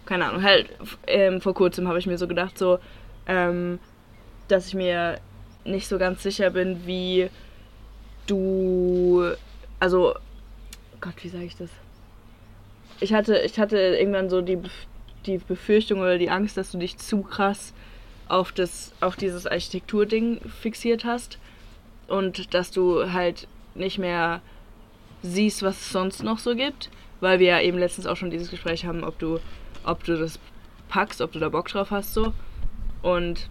keine 0.06 0.26
Ahnung, 0.26 0.42
halt 0.44 0.68
ähm, 1.08 1.40
vor 1.40 1.54
kurzem 1.54 1.88
habe 1.88 1.98
ich 1.98 2.06
mir 2.06 2.18
so 2.18 2.28
gedacht, 2.28 2.56
so, 2.56 2.78
ähm, 3.26 3.80
dass 4.46 4.68
ich 4.68 4.74
mir 4.74 5.18
nicht 5.64 5.88
so 5.88 5.98
ganz 5.98 6.22
sicher 6.22 6.50
bin, 6.50 6.86
wie 6.86 7.30
du, 8.28 9.32
also, 9.80 10.14
Gott, 11.00 11.14
wie 11.22 11.28
sage 11.28 11.44
ich 11.44 11.56
das? 11.56 11.70
Ich 13.00 13.12
hatte, 13.12 13.38
ich 13.38 13.58
hatte 13.58 13.76
irgendwann 13.76 14.30
so 14.30 14.40
die, 14.40 14.58
die 15.26 15.38
Befürchtung 15.38 16.00
oder 16.00 16.18
die 16.18 16.30
Angst, 16.30 16.56
dass 16.56 16.70
du 16.72 16.78
dich 16.78 16.98
zu 16.98 17.22
krass 17.22 17.72
auf, 18.28 18.52
das, 18.52 18.92
auf 19.00 19.16
dieses 19.16 19.46
Architekturding 19.46 20.40
fixiert 20.60 21.04
hast 21.04 21.38
und 22.08 22.54
dass 22.54 22.70
du 22.70 23.12
halt 23.12 23.46
nicht 23.74 23.98
mehr 23.98 24.40
siehst, 25.22 25.62
was 25.62 25.80
es 25.80 25.90
sonst 25.90 26.22
noch 26.22 26.38
so 26.38 26.54
gibt, 26.54 26.90
weil 27.20 27.38
wir 27.38 27.48
ja 27.48 27.60
eben 27.60 27.78
letztens 27.78 28.06
auch 28.06 28.16
schon 28.16 28.30
dieses 28.30 28.50
Gespräch 28.50 28.84
haben, 28.84 29.04
ob 29.04 29.18
du, 29.18 29.40
ob 29.84 30.04
du 30.04 30.16
das 30.18 30.38
packst, 30.88 31.20
ob 31.20 31.32
du 31.32 31.38
da 31.38 31.48
Bock 31.48 31.68
drauf 31.68 31.90
hast 31.90 32.14
so. 32.14 32.32
Und 33.02 33.48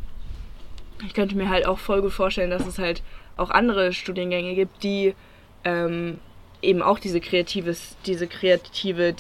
ich 1.06 1.14
könnte 1.14 1.36
mir 1.36 1.50
halt 1.50 1.66
auch 1.66 1.80
voll 1.80 2.02
gut 2.02 2.14
vorstellen, 2.14 2.52
dass 2.52 2.66
es 2.66 2.80
halt 2.80 3.02
auch 3.36 3.50
andere 3.50 3.94
Studiengänge 3.94 4.56
gibt, 4.56 4.84
die 4.84 5.16
ähm, 5.64 6.20
eben 6.62 6.82
auch 6.82 7.00
diese 7.00 7.20
kreatives, 7.20 7.98
diese 8.06 8.28
kreative 8.28 9.14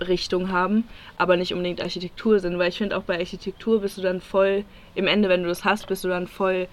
Design-Richtung 0.00 0.50
haben, 0.50 0.84
aber 1.16 1.36
nicht 1.36 1.52
unbedingt 1.52 1.80
Architektur 1.82 2.40
sind, 2.40 2.58
weil 2.58 2.68
ich 2.70 2.78
finde 2.78 2.96
auch 2.96 3.02
bei 3.02 3.18
Architektur 3.18 3.80
bist 3.80 3.98
du 3.98 4.02
dann 4.02 4.20
voll, 4.20 4.64
im 4.94 5.06
Ende, 5.06 5.28
wenn 5.28 5.42
du 5.42 5.48
das 5.48 5.64
hast, 5.64 5.86
bist 5.86 6.04
du 6.04 6.08
dann 6.08 6.26
voll, 6.26 6.68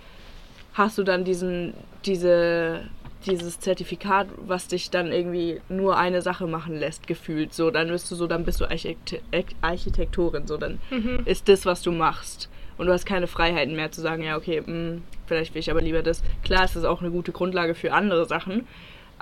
hast 0.73 0.97
du 0.97 1.03
dann 1.03 1.23
diesen, 1.23 1.73
diese, 2.05 2.81
dieses 3.25 3.59
Zertifikat, 3.59 4.27
was 4.37 4.67
dich 4.67 4.89
dann 4.89 5.11
irgendwie 5.11 5.61
nur 5.69 5.97
eine 5.97 6.21
Sache 6.21 6.47
machen 6.47 6.77
lässt, 6.77 7.07
gefühlt. 7.07 7.53
So, 7.53 7.71
dann 7.71 7.87
bist 7.89 8.09
du 8.11 8.15
so, 8.15 8.27
dann 8.27 8.45
bist 8.45 8.61
du 8.61 8.65
Architekt 8.65 9.55
Architektorin, 9.61 10.47
so, 10.47 10.57
dann 10.57 10.79
Mhm. 10.89 11.21
ist 11.25 11.47
das, 11.49 11.65
was 11.65 11.81
du 11.81 11.91
machst. 11.91 12.49
Und 12.77 12.87
du 12.87 12.93
hast 12.93 13.05
keine 13.05 13.27
Freiheiten 13.27 13.73
mehr 13.75 13.91
zu 13.91 14.01
sagen, 14.01 14.21
ja, 14.23 14.35
okay, 14.35 14.61
mh, 14.65 14.97
vielleicht 15.27 15.53
will 15.53 15.61
ich 15.61 15.71
aber 15.71 15.81
lieber 15.81 16.03
das. 16.03 16.21
Klar, 16.43 16.65
es 16.65 16.75
ist 16.75 16.83
auch 16.83 17.01
eine 17.01 17.09
gute 17.09 17.31
Grundlage 17.31 17.73
für 17.73 17.93
andere 17.93 18.25
Sachen, 18.25 18.67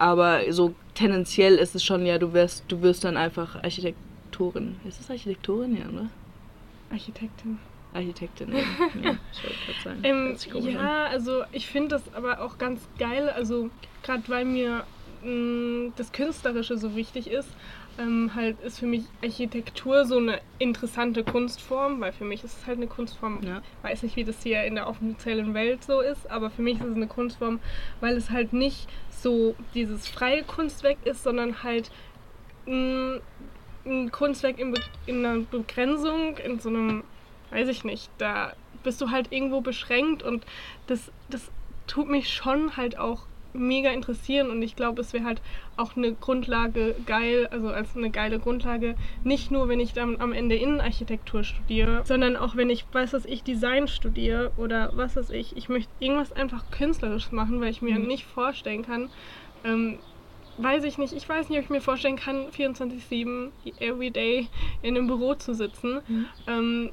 aber 0.03 0.51
so 0.51 0.75
tendenziell 0.95 1.55
ist 1.55 1.75
es 1.75 1.83
schon, 1.83 2.05
ja, 2.05 2.17
du 2.17 2.33
wirst, 2.33 2.65
du 2.67 2.81
wirst 2.81 3.05
dann 3.05 3.15
einfach 3.15 3.55
Architektorin. 3.63 4.75
Ist 4.85 4.99
das 4.99 5.09
Architektorin, 5.09 5.77
ja, 5.77 5.87
oder? 5.87 6.09
Architektin. 6.91 7.57
Architektin. 7.93 8.51
Ja, 8.51 8.59
ja 9.01 9.17
ich 9.69 9.81
sagen. 9.81 9.99
Ähm, 10.03 10.35
komisch 10.51 10.75
an. 10.75 10.81
ja, 10.83 11.05
also 11.05 11.43
ich 11.53 11.67
finde 11.67 11.89
das 11.89 12.13
aber 12.13 12.41
auch 12.41 12.57
ganz 12.57 12.81
geil, 12.99 13.29
also 13.29 13.69
gerade 14.03 14.23
weil 14.27 14.43
mir 14.43 14.83
mh, 15.23 15.93
das 15.95 16.11
Künstlerische 16.11 16.77
so 16.77 16.97
wichtig 16.97 17.27
ist, 17.27 17.47
ähm, 17.99 18.31
halt 18.33 18.59
ist 18.61 18.79
für 18.79 18.85
mich 18.87 19.03
Architektur 19.23 20.05
so 20.05 20.17
eine 20.17 20.41
interessante 20.59 21.23
Kunstform, 21.23 22.01
weil 22.01 22.11
für 22.11 22.25
mich 22.25 22.43
ist 22.43 22.57
es 22.59 22.67
halt 22.67 22.77
eine 22.77 22.87
Kunstform, 22.87 23.39
Ja. 23.43 23.61
weiß 23.81 24.03
nicht, 24.03 24.15
wie 24.15 24.23
das 24.23 24.41
hier 24.43 24.63
in 24.63 24.75
der 24.75 24.87
offiziellen 24.87 25.53
Welt 25.53 25.83
so 25.83 26.01
ist, 26.01 26.29
aber 26.29 26.49
für 26.49 26.61
mich 26.61 26.79
ist 26.79 26.85
es 26.87 26.95
eine 26.95 27.07
Kunstform, 27.07 27.59
weil 27.99 28.15
es 28.17 28.29
halt 28.29 28.53
nicht 28.53 28.87
so 29.09 29.55
dieses 29.73 30.07
freie 30.07 30.43
Kunstwerk 30.43 30.97
ist, 31.05 31.23
sondern 31.23 31.63
halt 31.63 31.91
mh, 32.65 33.19
ein 33.85 34.11
Kunstwerk 34.11 34.59
in, 34.59 34.73
in 35.05 35.25
einer 35.25 35.39
Begrenzung, 35.43 36.37
in 36.37 36.59
so 36.59 36.69
einem, 36.69 37.03
weiß 37.51 37.67
ich 37.67 37.83
nicht, 37.83 38.09
da 38.17 38.53
bist 38.83 39.01
du 39.01 39.11
halt 39.11 39.31
irgendwo 39.31 39.61
beschränkt 39.61 40.23
und 40.23 40.45
das, 40.87 41.11
das 41.29 41.51
tut 41.87 42.09
mich 42.09 42.33
schon 42.33 42.75
halt 42.77 42.97
auch 42.97 43.23
mega 43.53 43.91
interessieren 43.91 44.49
und 44.49 44.61
ich 44.61 44.75
glaube, 44.75 45.01
es 45.01 45.13
wäre 45.13 45.23
halt 45.23 45.41
auch 45.75 45.95
eine 45.95 46.13
Grundlage 46.15 46.95
geil, 47.05 47.47
also 47.47 47.69
als 47.69 47.95
eine 47.95 48.11
geile 48.11 48.39
Grundlage, 48.39 48.95
nicht 49.23 49.51
nur, 49.51 49.69
wenn 49.69 49.79
ich 49.79 49.93
dann 49.93 50.19
am 50.19 50.33
Ende 50.33 50.55
Innenarchitektur 50.55 51.43
studiere, 51.43 52.01
sondern 52.05 52.35
auch 52.35 52.55
wenn 52.55 52.69
ich, 52.69 52.85
was 52.91 53.13
weiß 53.13 53.25
ich, 53.25 53.43
Design 53.43 53.87
studiere 53.87 54.51
oder 54.57 54.91
was 54.93 55.15
weiß 55.15 55.29
ich, 55.31 55.55
ich 55.55 55.69
möchte 55.69 55.91
irgendwas 55.99 56.31
einfach 56.31 56.65
künstlerisch 56.71 57.31
machen, 57.31 57.61
weil 57.61 57.71
ich 57.71 57.81
mir 57.81 57.99
Mhm. 57.99 58.07
nicht 58.07 58.25
vorstellen 58.25 58.83
kann, 58.83 59.09
ähm, 59.63 60.01
weiß 60.57 60.83
ich 60.83 60.97
nicht, 60.97 61.13
ich 61.13 61.27
weiß 61.27 61.49
nicht, 61.49 61.57
ob 61.57 61.63
ich 61.65 61.69
mir 61.69 61.81
vorstellen 61.81 62.15
kann, 62.15 62.51
24-7, 62.51 63.53
everyday 63.77 64.47
in 64.81 64.95
einem 64.95 65.07
Büro 65.07 65.33
zu 65.35 65.53
sitzen. 65.53 66.01
Mhm. 66.07 66.25
Ähm, 66.47 66.91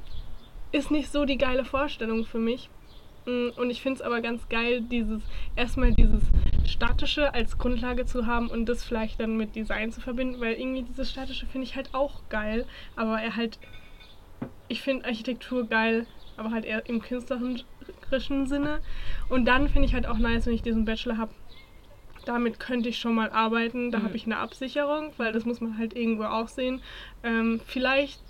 ist 0.71 0.89
nicht 0.89 1.11
so 1.11 1.25
die 1.25 1.37
geile 1.37 1.65
Vorstellung 1.65 2.25
für 2.25 2.39
mich. 2.39 2.69
Mm, 3.25 3.49
Und 3.55 3.69
ich 3.69 3.81
finde 3.81 3.95
es 3.99 4.01
aber 4.01 4.21
ganz 4.21 4.49
geil, 4.49 4.81
dieses 4.81 5.21
erstmal 5.55 5.91
dieses 5.93 6.23
Statische 6.65 7.33
als 7.33 7.57
Grundlage 7.57 8.05
zu 8.05 8.25
haben 8.25 8.49
und 8.49 8.65
das 8.67 8.83
vielleicht 8.83 9.19
dann 9.19 9.37
mit 9.37 9.55
Design 9.55 9.91
zu 9.91 10.01
verbinden, 10.01 10.39
weil 10.41 10.53
irgendwie 10.53 10.83
dieses 10.83 11.09
Statische 11.11 11.45
finde 11.45 11.65
ich 11.67 11.75
halt 11.75 11.93
auch 11.93 12.21
geil, 12.29 12.65
aber 12.95 13.21
er 13.21 13.35
halt, 13.35 13.59
ich 14.67 14.81
finde 14.81 15.05
Architektur 15.05 15.67
geil, 15.67 16.07
aber 16.37 16.51
halt 16.51 16.65
eher 16.65 16.87
im 16.87 17.01
künstlerischen 17.01 18.47
Sinne. 18.47 18.79
Und 19.29 19.45
dann 19.45 19.67
finde 19.67 19.87
ich 19.87 19.93
halt 19.93 20.07
auch 20.07 20.17
nice, 20.17 20.45
wenn 20.45 20.53
ich 20.53 20.63
diesen 20.63 20.85
Bachelor 20.85 21.17
habe. 21.17 21.33
Damit 22.25 22.59
könnte 22.59 22.89
ich 22.89 22.99
schon 22.99 23.15
mal 23.15 23.31
arbeiten, 23.31 23.91
da 23.91 23.99
Mhm. 23.99 24.03
habe 24.03 24.15
ich 24.15 24.25
eine 24.25 24.37
Absicherung, 24.37 25.13
weil 25.17 25.33
das 25.33 25.45
muss 25.45 25.59
man 25.59 25.77
halt 25.77 25.95
irgendwo 25.95 26.23
auch 26.23 26.47
sehen. 26.47 26.81
Ähm, 27.23 27.59
vielleicht 27.65 28.21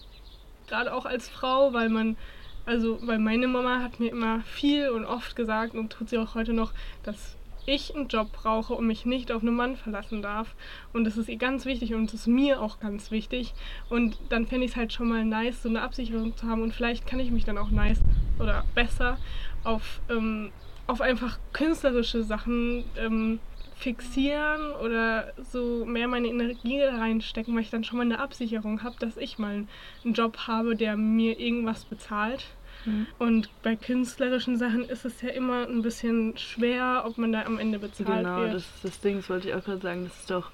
gerade 0.68 0.94
auch 0.94 1.06
als 1.06 1.28
Frau, 1.30 1.74
weil 1.74 1.90
man, 1.90 2.18
also, 2.66 3.00
weil 3.04 3.20
meine 3.20 3.48
Mama 3.48 3.82
hat 3.82 4.00
mir 4.00 4.12
immer 4.12 4.42
viel 4.42 4.90
und 4.90 5.06
oft 5.06 5.36
gesagt 5.36 5.74
und 5.74 5.92
tut 5.92 6.10
sie 6.10 6.18
auch 6.18 6.36
heute 6.36 6.54
noch, 6.54 6.74
dass 7.04 7.36
ich 7.66 7.96
einen 7.96 8.08
Job 8.08 8.32
brauche 8.32 8.74
und 8.74 8.88
mich 8.88 9.06
nicht 9.06 9.32
auf 9.32 9.42
einen 9.42 9.56
Mann 9.56 9.76
verlassen 9.76 10.22
darf. 10.22 10.56
Und 10.94 11.06
das 11.06 11.18
ist 11.18 11.30
ihr 11.30 11.38
ganz 11.38 11.66
wichtig 11.66 11.94
und 11.94 12.08
das 12.08 12.22
ist 12.22 12.28
mir 12.28 12.62
auch 12.62 12.80
ganz 12.80 13.12
wichtig. 13.12 13.54
Und 13.90 14.18
dann 14.30 14.48
fände 14.48 14.66
ich 14.66 14.72
es 14.72 14.78
halt 14.78 14.94
schon 14.94 15.10
mal 15.10 15.26
nice, 15.26 15.62
so 15.64 15.70
eine 15.70 15.82
Absicherung 15.82 16.36
zu 16.36 16.48
haben. 16.48 16.62
Und 16.62 16.74
vielleicht 16.74 17.06
kann 17.08 17.20
ich 17.20 17.32
mich 17.32 17.46
dann 17.46 17.58
auch 17.58 17.70
nice 17.70 18.02
oder 18.40 18.64
besser 18.74 19.18
auf, 19.64 20.02
ähm, 20.10 20.52
auf 20.88 21.02
einfach 21.02 21.38
künstlerische 21.54 22.24
Sachen 22.24 22.84
ähm, 22.98 23.40
fixieren 23.82 24.74
oder 24.74 25.34
so 25.52 25.86
mehr 25.86 26.08
meine 26.08 26.28
Energie 26.28 26.82
reinstecken, 26.82 27.56
weil 27.56 27.64
ich 27.64 27.72
dann 27.72 27.84
schon 27.84 27.98
mal 27.98 28.06
eine 28.06 28.20
Absicherung 28.20 28.84
habe, 28.84 28.96
dass 29.00 29.18
ich 29.18 29.40
mal 29.40 29.66
einen 30.04 30.14
Job 30.14 30.38
habe, 30.48 30.76
der 30.76 30.96
mir 30.98 31.40
irgendwas 31.40 31.86
bezahlt. 31.86 32.46
Mhm. 32.86 33.08
Und 33.20 33.50
bei 33.64 33.76
künstlerischen 33.76 34.58
Sachen 34.58 34.86
ist 34.86 35.06
es 35.06 35.22
ja 35.22 35.30
immer 35.30 35.68
ein 35.68 35.82
bisschen 35.82 36.38
schwer, 36.38 37.04
ob 37.06 37.18
man 37.18 37.32
da 37.32 37.44
am 37.44 37.58
Ende 37.58 37.80
bezahlt 37.80 38.24
Genau, 38.24 38.38
wird. 38.38 38.54
das 38.54 38.64
ist 38.64 38.86
das 38.86 39.00
Ding, 39.02 39.18
das 39.18 39.30
wollte 39.30 39.50
ich 39.50 39.56
auch 39.56 39.64
gerade 39.64 39.82
sagen. 39.82 40.04
Das 40.06 40.20
ist 40.20 40.30
doch, 40.30 40.52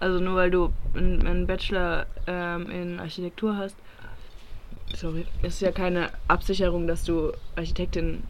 also 0.00 0.18
nur 0.18 0.36
weil 0.36 0.50
du 0.50 0.72
einen, 0.94 1.46
Bachelor 1.46 2.06
ähm, 2.26 2.70
in 2.70 3.00
Architektur 3.00 3.56
hast, 3.56 3.76
sorry, 4.96 5.26
ist 5.42 5.60
ja 5.60 5.72
keine 5.72 6.10
Absicherung, 6.28 6.86
dass 6.86 7.04
du 7.04 7.32
Architektin 7.56 8.24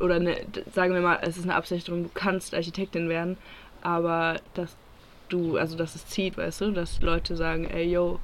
oder 0.00 0.16
eine, 0.16 0.36
sagen 0.74 0.94
wir 0.94 1.00
mal, 1.00 1.18
es 1.22 1.36
ist 1.36 1.44
eine 1.44 1.54
Absicherung, 1.54 2.04
du 2.04 2.10
kannst 2.12 2.54
Architektin 2.54 3.08
werden, 3.08 3.36
aber 3.82 4.40
dass 4.54 4.76
du, 5.28 5.56
also 5.56 5.76
dass 5.76 5.94
es 5.94 6.06
zieht, 6.06 6.36
weißt 6.36 6.60
du, 6.62 6.70
dass 6.72 7.00
Leute 7.02 7.36
sagen, 7.36 7.64
ey 7.70 7.90
yo, 7.90 8.18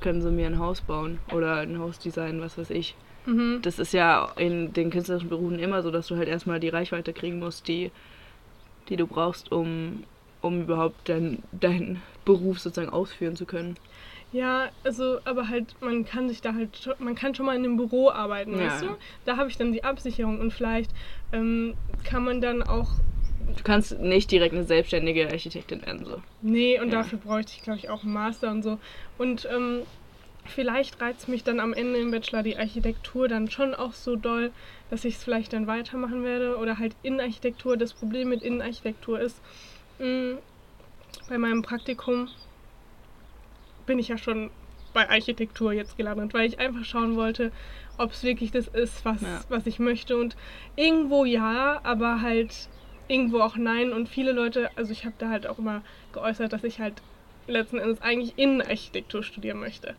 können 0.00 0.20
sie 0.22 0.30
mir 0.30 0.46
ein 0.46 0.58
Haus 0.58 0.80
bauen 0.82 1.18
oder 1.32 1.58
ein 1.58 1.78
Haus 1.78 1.98
designen, 1.98 2.40
was 2.40 2.58
weiß 2.58 2.70
ich. 2.70 2.94
Mhm. 3.26 3.60
Das 3.62 3.78
ist 3.78 3.92
ja 3.92 4.30
in 4.36 4.72
den 4.74 4.90
künstlerischen 4.90 5.30
Berufen 5.30 5.58
immer 5.58 5.82
so, 5.82 5.90
dass 5.90 6.08
du 6.08 6.16
halt 6.16 6.28
erstmal 6.28 6.60
die 6.60 6.68
Reichweite 6.68 7.12
kriegen 7.12 7.38
musst, 7.38 7.68
die 7.68 7.90
die 8.90 8.96
du 8.96 9.06
brauchst, 9.06 9.50
um, 9.50 10.04
um 10.42 10.62
überhaupt 10.62 11.08
deinen 11.08 11.42
dein 11.52 12.02
Beruf 12.26 12.60
sozusagen 12.60 12.90
ausführen 12.92 13.34
zu 13.34 13.46
können. 13.46 13.76
Ja, 14.30 14.68
also, 14.82 15.20
aber 15.24 15.48
halt, 15.48 15.74
man 15.80 16.04
kann 16.04 16.28
sich 16.28 16.42
da 16.42 16.52
halt, 16.52 16.76
schon- 16.76 16.94
man 16.98 17.14
kann 17.14 17.34
schon 17.34 17.46
mal 17.46 17.56
in 17.56 17.64
einem 17.64 17.78
Büro 17.78 18.10
arbeiten, 18.10 18.52
Ja, 18.52 18.58
weißt 18.66 18.82
du? 18.82 18.86
Da 19.24 19.38
habe 19.38 19.48
ich 19.48 19.56
dann 19.56 19.72
die 19.72 19.84
Absicherung 19.84 20.40
und 20.40 20.52
vielleicht 20.52 20.90
ähm, 21.32 21.74
kann 22.02 22.24
man 22.24 22.42
dann 22.42 22.62
auch, 22.62 22.90
Du 23.56 23.62
kannst 23.62 23.98
nicht 24.00 24.30
direkt 24.30 24.54
eine 24.54 24.64
selbstständige 24.64 25.28
Architektin 25.28 25.82
werden. 25.82 26.04
So. 26.04 26.22
nee, 26.40 26.80
und 26.80 26.90
Ja. 26.92 26.98
dafür 27.02 27.18
bräuchte 27.18 27.52
ich, 27.56 27.62
glaube 27.62 27.78
ich, 27.78 27.88
auch 27.90 28.02
einen 28.02 28.12
Master 28.12 28.50
und 28.50 28.62
so. 28.62 28.78
Und 29.18 29.48
ähm, 29.50 29.82
vielleicht 30.46 31.00
reizt 31.00 31.28
mich 31.28 31.44
dann 31.44 31.60
am 31.60 31.72
Ende 31.72 31.98
im 32.00 32.10
Bachelor 32.10 32.42
die 32.42 32.56
Architektur 32.56 33.28
dann 33.28 33.50
schon 33.50 33.74
auch 33.74 33.92
so 33.92 34.16
doll, 34.16 34.52
dass 34.90 35.04
ich 35.04 35.14
es 35.16 35.24
vielleicht 35.24 35.52
dann 35.52 35.66
weitermachen 35.66 36.24
werde 36.24 36.56
oder 36.56 36.78
halt 36.78 36.96
Innenarchitektur. 37.02 37.76
Das 37.76 37.94
Problem 37.94 38.28
mit 38.28 38.42
Innenarchitektur 38.42 39.20
ist, 39.20 39.40
mh, 39.98 40.38
bei 41.28 41.38
meinem 41.38 41.62
Praktikum 41.62 42.28
bin 43.86 43.98
ich 43.98 44.08
ja 44.08 44.18
schon 44.18 44.50
bei 44.92 45.08
Architektur 45.08 45.72
jetzt 45.72 45.96
gelandet, 45.96 46.34
weil 46.34 46.46
ich 46.46 46.58
einfach 46.58 46.84
schauen 46.84 47.16
wollte, 47.16 47.52
ob 47.98 48.12
es 48.12 48.22
wirklich 48.22 48.50
das 48.52 48.68
ist, 48.68 49.04
was, 49.04 49.22
Ja. 49.22 49.40
was 49.48 49.66
ich 49.66 49.78
möchte. 49.78 50.16
Und 50.16 50.36
irgendwo 50.76 51.24
ja, 51.24 51.80
aber 51.82 52.20
halt 52.22 52.68
irgendwo 53.08 53.40
auch 53.40 53.56
nein. 53.56 53.92
Und 53.92 54.08
viele 54.08 54.32
Leute, 54.32 54.76
also 54.76 54.92
ich 54.92 55.04
habe 55.04 55.16
da 55.18 55.28
halt 55.28 55.46
auch 55.46 55.58
immer 55.58 55.82
geäußert, 56.12 56.52
dass 56.52 56.64
ich 56.64 56.80
halt 56.80 57.02
letzten 57.46 57.78
Endes 57.78 58.00
eigentlich 58.00 58.38
Innenarchitektur 58.38 59.22
studieren 59.22 59.58
möchte. 59.58 59.96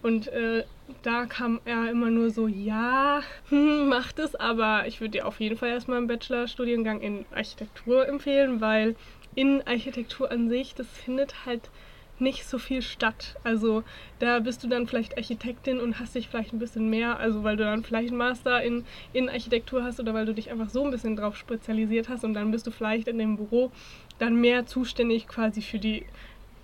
Und 0.00 0.28
äh, 0.28 0.64
da 1.02 1.24
kam 1.26 1.60
er 1.64 1.90
immer 1.90 2.10
nur 2.10 2.30
so, 2.30 2.46
ja, 2.46 3.22
hm, 3.48 3.88
macht 3.88 4.18
es, 4.18 4.34
aber 4.34 4.86
ich 4.86 5.00
würde 5.00 5.12
dir 5.12 5.26
auf 5.26 5.40
jeden 5.40 5.56
Fall 5.56 5.70
erstmal 5.70 5.98
einen 5.98 6.06
Bachelorstudiengang 6.06 7.00
in 7.00 7.26
Architektur 7.30 8.06
empfehlen, 8.06 8.60
weil 8.60 8.96
Innenarchitektur 9.34 10.30
an 10.30 10.48
sich, 10.48 10.74
das 10.74 10.88
findet 10.88 11.46
halt 11.46 11.70
nicht 12.18 12.46
so 12.46 12.58
viel 12.58 12.82
statt. 12.82 13.36
Also 13.42 13.82
da 14.18 14.38
bist 14.38 14.62
du 14.62 14.68
dann 14.68 14.86
vielleicht 14.86 15.16
Architektin 15.16 15.80
und 15.80 15.98
hast 15.98 16.14
dich 16.14 16.28
vielleicht 16.28 16.52
ein 16.52 16.58
bisschen 16.58 16.88
mehr, 16.88 17.18
also 17.18 17.44
weil 17.44 17.56
du 17.56 17.64
dann 17.64 17.82
vielleicht 17.82 18.10
einen 18.10 18.18
Master 18.18 18.62
in, 18.62 18.84
in 19.12 19.28
Architektur 19.28 19.82
hast 19.82 20.00
oder 20.00 20.14
weil 20.14 20.26
du 20.26 20.34
dich 20.34 20.50
einfach 20.50 20.70
so 20.70 20.84
ein 20.84 20.90
bisschen 20.90 21.16
drauf 21.16 21.36
spezialisiert 21.36 22.08
hast 22.08 22.24
und 22.24 22.34
dann 22.34 22.50
bist 22.50 22.66
du 22.66 22.70
vielleicht 22.70 23.08
in 23.08 23.18
dem 23.18 23.36
Büro 23.36 23.70
dann 24.18 24.36
mehr 24.36 24.66
zuständig 24.66 25.26
quasi 25.26 25.60
für 25.60 25.78
die 25.78 26.04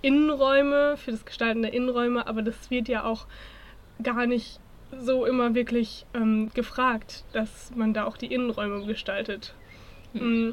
Innenräume, 0.01 0.97
für 0.97 1.11
das 1.11 1.25
Gestalten 1.25 1.61
der 1.61 1.73
Innenräume, 1.73 2.25
aber 2.27 2.41
das 2.41 2.71
wird 2.71 2.87
ja 2.87 3.03
auch 3.03 3.27
gar 4.01 4.25
nicht 4.25 4.59
so 4.97 5.25
immer 5.25 5.53
wirklich 5.53 6.05
ähm, 6.13 6.49
gefragt, 6.53 7.23
dass 7.33 7.71
man 7.75 7.93
da 7.93 8.05
auch 8.05 8.17
die 8.17 8.33
Innenräume 8.33 8.85
gestaltet. 8.85 9.53
Mm. 10.13 10.51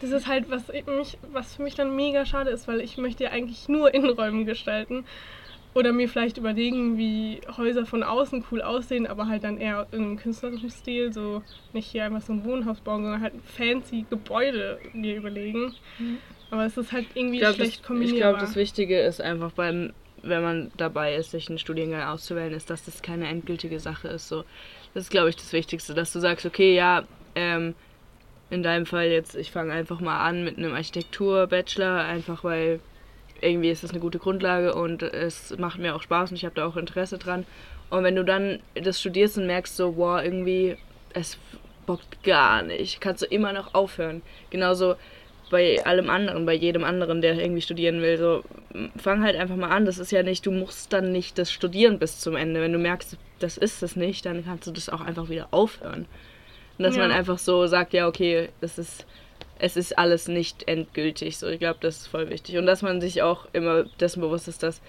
Das 0.00 0.10
ist 0.10 0.26
halt, 0.26 0.50
was, 0.50 0.68
ich 0.70 0.86
mich, 0.86 1.18
was 1.32 1.54
für 1.56 1.62
mich 1.62 1.74
dann 1.74 1.94
mega 1.94 2.24
schade 2.24 2.50
ist, 2.50 2.66
weil 2.68 2.80
ich 2.80 2.96
möchte 2.96 3.24
ja 3.24 3.30
eigentlich 3.30 3.68
nur 3.68 3.92
Innenräume 3.94 4.44
gestalten. 4.44 5.04
Oder 5.72 5.92
mir 5.92 6.08
vielleicht 6.08 6.36
überlegen, 6.36 6.98
wie 6.98 7.40
Häuser 7.56 7.86
von 7.86 8.02
außen 8.02 8.44
cool 8.50 8.60
aussehen, 8.60 9.06
aber 9.06 9.28
halt 9.28 9.44
dann 9.44 9.56
eher 9.58 9.86
in 9.92 10.02
einem 10.02 10.16
künstlerischen 10.16 10.68
Stil. 10.70 11.12
So 11.12 11.42
nicht 11.72 11.86
hier 11.86 12.04
einfach 12.04 12.22
so 12.22 12.32
ein 12.32 12.44
Wohnhaus 12.44 12.80
bauen, 12.80 13.02
sondern 13.04 13.20
halt 13.20 13.34
ein 13.34 13.42
fancy 13.44 14.04
Gebäude 14.10 14.78
mir 14.92 15.14
überlegen. 15.16 15.72
Aber 16.50 16.64
es 16.64 16.76
ist 16.76 16.90
halt 16.90 17.06
irgendwie 17.14 17.36
Ich 17.36 17.40
glaube, 17.42 17.54
schlecht 17.54 17.72
das, 17.72 17.80
ich 17.80 17.82
kombinierbar. 17.86 18.30
glaub, 18.32 18.40
das 18.40 18.56
Wichtige 18.56 18.98
ist 19.00 19.20
einfach 19.20 19.52
beim, 19.52 19.92
wenn 20.22 20.42
man 20.42 20.72
dabei 20.76 21.14
ist, 21.14 21.30
sich 21.30 21.48
einen 21.48 21.58
Studiengang 21.58 22.02
auszuwählen, 22.02 22.52
ist, 22.52 22.68
dass 22.68 22.84
das 22.84 23.00
keine 23.02 23.28
endgültige 23.28 23.78
Sache 23.78 24.08
ist. 24.08 24.26
So, 24.28 24.44
das 24.92 25.04
ist, 25.04 25.10
glaube 25.10 25.28
ich, 25.28 25.36
das 25.36 25.52
Wichtigste, 25.52 25.94
dass 25.94 26.12
du 26.12 26.18
sagst, 26.18 26.44
okay, 26.46 26.74
ja, 26.74 27.04
ähm, 27.36 27.76
in 28.50 28.62
deinem 28.62 28.86
Fall 28.86 29.08
jetzt, 29.08 29.36
ich 29.36 29.50
fange 29.50 29.72
einfach 29.72 30.00
mal 30.00 30.18
an 30.18 30.44
mit 30.44 30.58
einem 30.58 30.74
Architektur-Bachelor, 30.74 32.04
einfach 32.04 32.44
weil 32.44 32.80
irgendwie 33.40 33.70
ist 33.70 33.84
das 33.84 33.92
eine 33.92 34.00
gute 34.00 34.18
Grundlage 34.18 34.74
und 34.74 35.02
es 35.02 35.56
macht 35.56 35.78
mir 35.78 35.94
auch 35.94 36.02
Spaß 36.02 36.30
und 36.30 36.36
ich 36.36 36.44
habe 36.44 36.54
da 36.54 36.66
auch 36.66 36.76
Interesse 36.76 37.16
dran. 37.16 37.46
Und 37.88 38.04
wenn 38.04 38.16
du 38.16 38.24
dann 38.24 38.60
das 38.74 39.00
studierst 39.00 39.38
und 39.38 39.46
merkst 39.46 39.76
so, 39.76 39.96
wow, 39.96 40.22
irgendwie, 40.22 40.76
es 41.14 41.38
bockt 41.86 42.22
gar 42.22 42.62
nicht, 42.62 43.00
kannst 43.00 43.22
du 43.22 43.26
immer 43.26 43.52
noch 43.52 43.74
aufhören. 43.74 44.22
Genauso 44.50 44.96
bei 45.50 45.84
allem 45.84 46.08
anderen, 46.08 46.46
bei 46.46 46.54
jedem 46.54 46.84
anderen, 46.84 47.20
der 47.20 47.34
irgendwie 47.34 47.60
studieren 47.60 48.00
will. 48.00 48.16
So, 48.16 48.44
fang 48.96 49.24
halt 49.24 49.36
einfach 49.36 49.56
mal 49.56 49.70
an. 49.70 49.84
Das 49.84 49.98
ist 49.98 50.12
ja 50.12 50.22
nicht, 50.22 50.46
du 50.46 50.52
musst 50.52 50.92
dann 50.92 51.10
nicht 51.12 51.38
das 51.38 51.50
studieren 51.52 51.98
bis 51.98 52.20
zum 52.20 52.36
Ende. 52.36 52.60
Wenn 52.60 52.72
du 52.72 52.78
merkst, 52.78 53.16
das 53.40 53.56
ist 53.58 53.82
es 53.82 53.96
nicht, 53.96 54.24
dann 54.26 54.44
kannst 54.44 54.66
du 54.66 54.70
das 54.70 54.88
auch 54.88 55.00
einfach 55.00 55.28
wieder 55.28 55.48
aufhören. 55.50 56.06
Und 56.80 56.84
dass 56.84 56.96
Ja. 56.96 57.02
man 57.02 57.10
einfach 57.12 57.38
so 57.38 57.66
sagt, 57.66 57.92
ja, 57.92 58.08
okay, 58.08 58.48
das 58.62 58.78
ist, 58.78 59.04
es 59.58 59.76
ist 59.76 59.98
alles 59.98 60.28
nicht 60.28 60.66
endgültig. 60.66 61.36
So, 61.36 61.46
ich 61.46 61.58
glaube, 61.58 61.76
das 61.82 61.98
ist 61.98 62.06
voll 62.06 62.30
wichtig. 62.30 62.56
Und 62.56 62.64
dass 62.64 62.80
man 62.80 63.02
sich 63.02 63.20
auch 63.20 63.46
immer 63.52 63.84
dessen 64.00 64.22
bewusst 64.22 64.48
ist, 64.48 64.62
dass, 64.62 64.80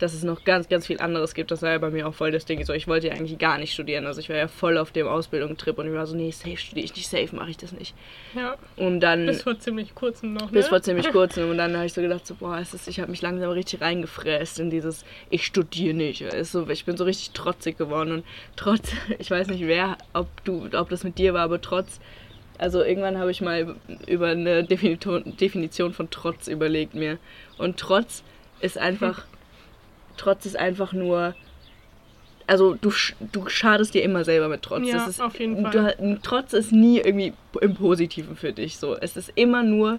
dass 0.00 0.14
es 0.14 0.24
noch 0.24 0.44
ganz, 0.44 0.68
ganz 0.68 0.86
viel 0.86 1.00
anderes 1.00 1.34
gibt. 1.34 1.50
Das 1.50 1.62
war 1.62 1.70
ja 1.70 1.78
bei 1.78 1.90
mir 1.90 2.08
auch 2.08 2.14
voll 2.14 2.32
das 2.32 2.44
Ding. 2.44 2.64
So, 2.64 2.72
ich 2.72 2.88
wollte 2.88 3.08
ja 3.08 3.14
eigentlich 3.14 3.38
gar 3.38 3.58
nicht 3.58 3.72
studieren. 3.72 4.06
Also 4.06 4.20
ich 4.20 4.28
war 4.28 4.36
ja 4.36 4.48
voll 4.48 4.78
auf 4.78 4.90
dem 4.90 5.06
Ausbildungstrip 5.06 5.78
und 5.78 5.86
ich 5.86 5.92
war 5.92 6.06
so, 6.06 6.16
nee, 6.16 6.30
safe 6.30 6.56
studiere 6.56 6.84
ich 6.84 6.96
nicht, 6.96 7.08
safe 7.08 7.34
mache 7.34 7.50
ich 7.50 7.56
das 7.56 7.72
nicht. 7.72 7.94
ja, 8.34 8.56
Und 8.76 9.00
dann 9.00 9.26
bis 9.26 9.42
vor 9.42 9.58
ziemlich 9.58 9.94
kurzem 9.94 10.32
noch. 10.32 10.50
Ne? 10.50 10.52
bis 10.52 10.68
vor 10.68 10.82
ziemlich 10.82 11.08
kurzem 11.12 11.50
und 11.50 11.58
dann 11.58 11.76
habe 11.76 11.86
ich 11.86 11.92
so 11.92 12.00
gedacht, 12.00 12.26
so, 12.26 12.34
boah, 12.34 12.58
es 12.58 12.74
ist, 12.74 12.88
ich 12.88 13.00
habe 13.00 13.10
mich 13.10 13.22
langsam 13.22 13.50
richtig 13.50 13.80
reingefräst 13.80 14.58
in 14.58 14.70
dieses, 14.70 15.04
ich 15.28 15.44
studiere 15.44 15.94
nicht. 15.94 16.22
Ist 16.22 16.52
so, 16.52 16.68
ich 16.68 16.84
bin 16.84 16.96
so 16.96 17.04
richtig 17.04 17.30
trotzig 17.30 17.78
geworden 17.78 18.12
und 18.12 18.24
trotz, 18.56 18.92
ich 19.18 19.30
weiß 19.30 19.48
nicht 19.48 19.66
wer, 19.66 19.98
ob 20.12 20.28
du, 20.44 20.68
ob 20.72 20.88
das 20.88 21.04
mit 21.04 21.18
dir 21.18 21.34
war, 21.34 21.42
aber 21.42 21.60
trotz, 21.60 22.00
also 22.60 22.82
irgendwann 22.82 23.18
habe 23.18 23.30
ich 23.30 23.40
mal 23.40 23.74
über 24.06 24.28
eine 24.28 24.64
Definition, 24.64 25.36
Definition 25.38 25.94
von 25.94 26.10
Trotz 26.10 26.46
überlegt 26.46 26.94
mir. 26.94 27.16
Und 27.56 27.78
Trotz 27.78 28.22
ist 28.60 28.76
einfach, 28.76 29.24
Trotz 30.16 30.46
ist 30.46 30.56
einfach 30.56 30.92
nur, 30.92 31.34
also 32.46 32.74
du, 32.74 32.92
du 33.32 33.48
schadest 33.48 33.94
dir 33.94 34.02
immer 34.02 34.24
selber 34.24 34.48
mit 34.48 34.62
Trotz. 34.62 34.86
Ja, 34.86 35.06
ist, 35.06 35.20
auf 35.20 35.38
jeden 35.38 35.62
Fall. 35.62 35.94
Du, 35.98 36.18
Trotz 36.22 36.52
ist 36.52 36.72
nie 36.72 36.98
irgendwie 36.98 37.32
im 37.60 37.74
Positiven 37.74 38.36
für 38.36 38.52
dich 38.52 38.78
so. 38.78 38.96
Es 38.96 39.16
ist 39.16 39.32
immer 39.34 39.62
nur 39.62 39.98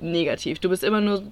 negativ. 0.00 0.58
Du 0.58 0.68
bist 0.68 0.84
immer 0.84 1.00
nur 1.00 1.22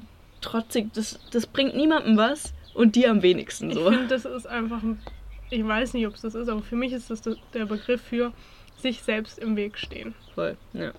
trotzig. 0.41 0.93
Das, 0.95 1.19
das 1.31 1.47
bringt 1.47 1.77
niemandem 1.77 2.17
was 2.17 2.53
und 2.75 2.97
dir 2.97 3.11
am 3.11 3.23
wenigsten 3.23 3.71
Ich 3.71 3.77
so. 3.77 3.91
finde, 3.91 4.09
das 4.09 4.25
ist 4.25 4.47
einfach, 4.47 4.83
ein, 4.83 5.01
ich 5.51 5.67
weiß 5.67 5.95
nicht, 5.95 6.07
ob 6.07 6.15
es 6.15 6.23
das 6.23 6.35
ist, 6.35 6.49
aber 6.49 6.63
für 6.63 6.77
mich 6.77 6.93
ist 6.93 7.11
das 7.11 7.23
der 7.23 7.67
Begriff 7.67 8.01
für 8.03 8.33
sich 8.79 9.03
selbst 9.03 9.39
im 9.39 9.57
Weg 9.57 9.79
stehen. 9.79 10.15
Voll, 10.35 10.57
ja. 10.73 10.93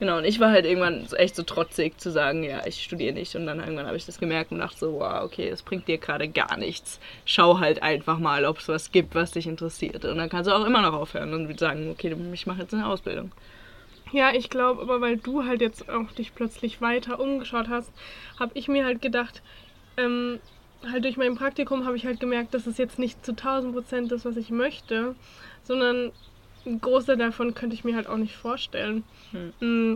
Genau, 0.00 0.16
und 0.16 0.24
ich 0.24 0.40
war 0.40 0.50
halt 0.50 0.64
irgendwann 0.64 1.06
echt 1.18 1.36
so 1.36 1.42
trotzig 1.42 2.00
zu 2.00 2.10
sagen, 2.10 2.42
ja, 2.42 2.66
ich 2.66 2.82
studiere 2.82 3.12
nicht. 3.12 3.36
Und 3.36 3.44
dann 3.44 3.60
irgendwann 3.60 3.86
habe 3.86 3.98
ich 3.98 4.06
das 4.06 4.18
gemerkt 4.18 4.50
und 4.50 4.58
dachte 4.58 4.78
so, 4.78 4.94
wow, 4.94 5.22
okay, 5.22 5.50
das 5.50 5.62
bringt 5.62 5.86
dir 5.88 5.98
gerade 5.98 6.26
gar 6.26 6.56
nichts. 6.56 6.98
Schau 7.26 7.60
halt 7.60 7.82
einfach 7.82 8.18
mal, 8.18 8.46
ob 8.46 8.58
es 8.58 8.68
was 8.68 8.92
gibt, 8.92 9.14
was 9.14 9.32
dich 9.32 9.46
interessiert. 9.46 10.06
Und 10.06 10.16
dann 10.16 10.30
kannst 10.30 10.48
du 10.50 10.56
auch 10.56 10.64
immer 10.64 10.80
noch 10.80 10.94
aufhören 10.94 11.34
und 11.34 11.60
sagen, 11.60 11.90
okay, 11.90 12.16
ich 12.32 12.46
mache 12.46 12.62
jetzt 12.62 12.72
eine 12.72 12.86
Ausbildung. 12.86 13.30
Ja, 14.10 14.32
ich 14.32 14.48
glaube, 14.48 14.80
aber 14.80 15.02
weil 15.02 15.18
du 15.18 15.44
halt 15.44 15.60
jetzt 15.60 15.90
auch 15.90 16.10
dich 16.12 16.34
plötzlich 16.34 16.80
weiter 16.80 17.20
umgeschaut 17.20 17.68
hast, 17.68 17.92
habe 18.38 18.52
ich 18.54 18.68
mir 18.68 18.86
halt 18.86 19.02
gedacht, 19.02 19.42
ähm, 19.98 20.40
halt 20.90 21.04
durch 21.04 21.18
mein 21.18 21.34
Praktikum 21.34 21.84
habe 21.84 21.98
ich 21.98 22.06
halt 22.06 22.20
gemerkt, 22.20 22.54
dass 22.54 22.66
es 22.66 22.78
jetzt 22.78 22.98
nicht 22.98 23.22
zu 23.24 23.32
1000 23.32 23.74
Prozent 23.74 24.12
ist, 24.12 24.24
was 24.24 24.38
ich 24.38 24.48
möchte, 24.48 25.14
sondern 25.62 26.10
ein 26.66 26.80
davon 27.18 27.54
könnte 27.54 27.74
ich 27.74 27.84
mir 27.84 27.96
halt 27.96 28.06
auch 28.06 28.16
nicht 28.16 28.36
vorstellen. 28.36 29.04
Mm, 29.60 29.94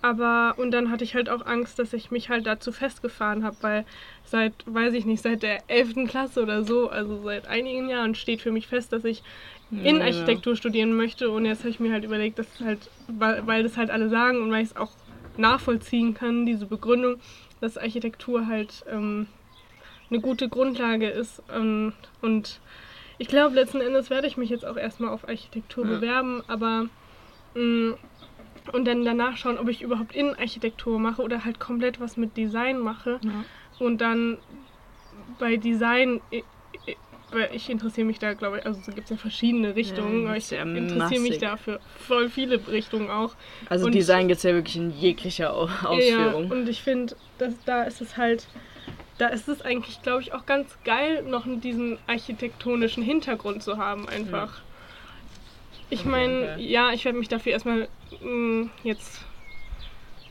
Aber, 0.00 0.54
und 0.58 0.70
dann 0.70 0.90
hatte 0.90 1.04
ich 1.04 1.14
halt 1.14 1.28
auch 1.28 1.44
Angst, 1.44 1.78
dass 1.78 1.92
ich 1.92 2.10
mich 2.10 2.28
halt 2.28 2.46
dazu 2.46 2.70
festgefahren 2.72 3.44
habe, 3.44 3.56
weil 3.62 3.84
seit, 4.24 4.52
weiß 4.66 4.94
ich 4.94 5.06
nicht, 5.06 5.22
seit 5.22 5.42
der 5.42 5.68
11. 5.68 6.06
Klasse 6.06 6.42
oder 6.42 6.62
so, 6.64 6.88
also 6.88 7.22
seit 7.24 7.46
einigen 7.48 7.88
Jahren 7.88 8.14
steht 8.14 8.42
für 8.42 8.52
mich 8.52 8.68
fest, 8.68 8.92
dass 8.92 9.04
ich 9.04 9.22
in 9.82 9.96
Ja, 9.98 10.04
Architektur 10.06 10.54
studieren 10.56 10.94
möchte 10.96 11.30
und 11.30 11.46
jetzt 11.46 11.60
habe 11.60 11.70
ich 11.70 11.80
mir 11.80 11.92
halt 11.92 12.04
überlegt, 12.04 12.38
dass 12.38 12.60
halt, 12.60 12.90
weil, 13.08 13.46
weil 13.46 13.62
das 13.64 13.76
halt 13.76 13.90
alle 13.90 14.08
sagen 14.08 14.40
und 14.42 14.50
weil 14.52 14.62
ich 14.62 14.70
es 14.70 14.76
auch 14.76 14.92
nachvollziehen 15.36 16.14
kann, 16.14 16.46
diese 16.46 16.66
Begründung, 16.66 17.16
dass 17.60 17.76
Architektur 17.78 18.46
halt 18.46 18.84
ähm, 18.88 19.26
eine 20.10 20.20
gute 20.20 20.48
Grundlage 20.48 21.08
ist 21.08 21.42
ähm, 21.50 21.92
und 22.20 22.60
ich 23.18 23.28
glaube, 23.28 23.54
letzten 23.54 23.80
Endes 23.80 24.10
werde 24.10 24.26
ich 24.26 24.36
mich 24.36 24.50
jetzt 24.50 24.64
auch 24.66 24.76
erstmal 24.76 25.10
auf 25.10 25.28
Architektur 25.28 25.84
Ja. 25.84 25.90
bewerben, 25.96 26.42
aber 26.48 26.86
mh, 27.54 27.96
und 28.72 28.84
dann 28.86 29.04
danach 29.04 29.36
schauen, 29.36 29.58
ob 29.58 29.68
ich 29.68 29.82
überhaupt 29.82 30.14
Innenarchitektur 30.14 30.98
mache 30.98 31.22
oder 31.22 31.44
halt 31.44 31.58
komplett 31.58 32.00
was 32.00 32.16
mit 32.16 32.36
Design 32.36 32.78
mache 32.78 33.18
Ja. 33.24 33.44
und 33.78 34.00
dann 34.00 34.38
bei 35.38 35.56
Design 35.56 36.20
i- 36.32 36.44
i- 36.86 36.96
weil 37.32 37.50
ich 37.54 37.68
interessiere 37.70 38.06
mich 38.06 38.18
da, 38.18 38.34
glaube 38.34 38.58
ich, 38.58 38.66
also 38.66 38.78
es 38.86 38.94
gibt 38.94 39.08
ja 39.10 39.16
verschiedene 39.16 39.74
Richtungen, 39.74 40.26
Ja, 40.26 40.36
ich 40.36 40.50
ja 40.50 40.62
interessiere 40.62 41.20
mich 41.20 41.30
massig. 41.30 41.38
da 41.40 41.56
für 41.56 41.80
voll 41.98 42.28
viele 42.28 42.66
Richtungen 42.68 43.10
auch. 43.10 43.34
Also 43.68 43.86
Und- 43.86 43.94
Design 43.94 44.28
gibt 44.28 44.38
es 44.38 44.42
ja 44.44 44.52
wirklich 44.54 44.76
in 44.76 44.90
jeglicher 44.90 45.54
Au- 45.54 45.66
Ja, 45.66 45.88
Ausführung. 45.88 46.50
und 46.50 46.68
ich 46.68 46.82
finde, 46.82 47.16
dass 47.38 47.54
da 47.64 47.82
ist 47.84 48.00
es 48.00 48.16
halt, 48.16 48.46
da 49.22 49.28
ist 49.28 49.48
es 49.48 49.62
eigentlich, 49.62 50.02
glaube 50.02 50.20
ich, 50.20 50.34
auch 50.34 50.46
ganz 50.46 50.76
geil, 50.84 51.22
noch 51.22 51.44
diesen 51.46 51.96
architektonischen 52.08 53.04
Hintergrund 53.04 53.62
zu 53.62 53.78
haben, 53.78 54.08
einfach. 54.08 54.60
Ich 55.90 56.00
Auf 56.00 56.06
jeden 56.06 56.10
meine, 56.10 56.60
ja, 56.60 56.90
ich 56.92 57.04
werde 57.04 57.18
mich 57.18 57.28
dafür 57.28 57.52
erstmal 57.52 57.88
mh, 58.20 58.68
jetzt 58.82 59.24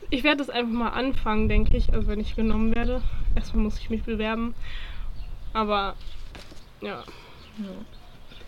ich 0.10 0.26
werde 0.26 0.38
das 0.38 0.50
einfach 0.50 0.74
mal 0.74 0.90
anfangen, 0.90 1.48
denke 1.48 1.78
ich, 1.78 1.94
also 1.94 2.10
wenn 2.10 2.20
ich 2.20 2.36
genommen 2.36 2.76
werde. 2.76 3.02
Erstmal 3.34 3.64
muss 3.64 3.80
ich 3.80 3.90
mich 3.90 4.04
bewerben. 4.04 4.54
Aber 5.54 5.96
ja. 6.82 7.04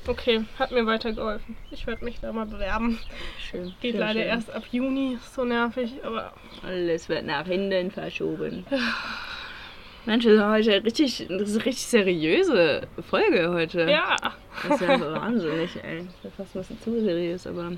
Okay, 0.05 0.43
hat 0.59 0.71
mir 0.71 0.85
weitergeholfen. 0.85 1.55
Ich 1.71 1.87
werde 1.87 2.03
mich 2.03 2.19
da 2.19 2.33
mal 2.33 2.45
bewerben. 2.45 2.99
Schön. 3.39 3.73
Geht 3.79 3.93
schön, 3.93 3.99
leider 4.01 4.19
schön. 4.19 4.27
erst 4.27 4.51
ab 4.51 4.63
Juni, 4.73 5.17
so 5.33 5.45
nervig, 5.45 5.93
aber 6.03 6.33
Alles 6.63 7.07
wird 7.07 7.25
nach 7.25 7.45
hinten 7.47 7.91
verschoben. 7.91 8.65
Mensch, 10.05 10.25
das 10.25 10.33
ist 10.33 10.43
heute 10.43 10.83
richtig, 10.83 11.25
das 11.29 11.49
ist 11.49 11.55
eine 11.55 11.65
richtig 11.65 11.85
seriöse 11.87 12.81
Folge 13.09 13.49
heute. 13.51 13.81
ja, 13.89 14.17
Das 14.67 14.81
ist 14.81 14.87
ja 14.87 14.99
so 14.99 15.05
wahnsinnig, 15.05 15.69
ey. 15.83 16.05
Das 16.21 16.31
ist 16.31 16.35
fast 16.35 16.55
ein 16.55 16.59
bisschen 16.59 16.81
zu 16.81 17.01
seriös, 17.05 17.47
aber. 17.47 17.71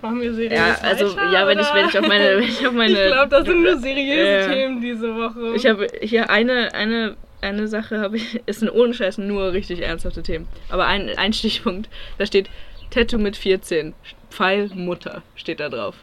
machen 0.00 0.20
wir 0.20 0.34
seriös 0.34 0.52
Ja, 0.58 0.76
also, 0.82 1.16
weiter, 1.16 1.32
ja, 1.32 1.46
wenn 1.46 1.58
ich, 1.60 1.74
wenn 1.74 1.86
ich 1.88 1.98
auf 1.98 2.08
meine. 2.08 2.36
Wenn 2.38 2.42
ich, 2.42 2.66
auf 2.66 2.72
meine 2.74 2.92
Ich 2.92 3.06
glaube, 3.12 3.28
das 3.28 3.44
sind 3.46 3.62
nur 3.62 3.76
seriöse 3.78 4.40
Ja. 4.40 4.48
Themen 4.48 4.80
diese 4.80 5.14
Woche. 5.14 5.54
Ich 5.54 5.66
habe 5.66 5.86
hier 6.00 6.28
eine, 6.28 6.74
eine, 6.74 7.16
eine 7.40 7.68
Sache, 7.68 8.00
habe 8.00 8.16
ich, 8.16 8.40
ist 8.46 8.62
ein 8.62 8.68
ohne 8.70 8.92
Scheiß 8.92 9.18
nur 9.18 9.52
richtig 9.52 9.80
ernsthafte 9.82 10.22
Themen. 10.24 10.48
Aber 10.70 10.86
ein, 10.86 11.08
ein 11.16 11.32
Stichpunkt, 11.32 11.88
da 12.18 12.26
steht 12.26 12.50
Tattoo 12.90 13.18
mit 13.18 13.36
14. 13.36 13.94
Pfeil 14.30 14.70
Mutter 14.74 15.22
steht 15.36 15.60
da 15.60 15.68
drauf. 15.68 15.94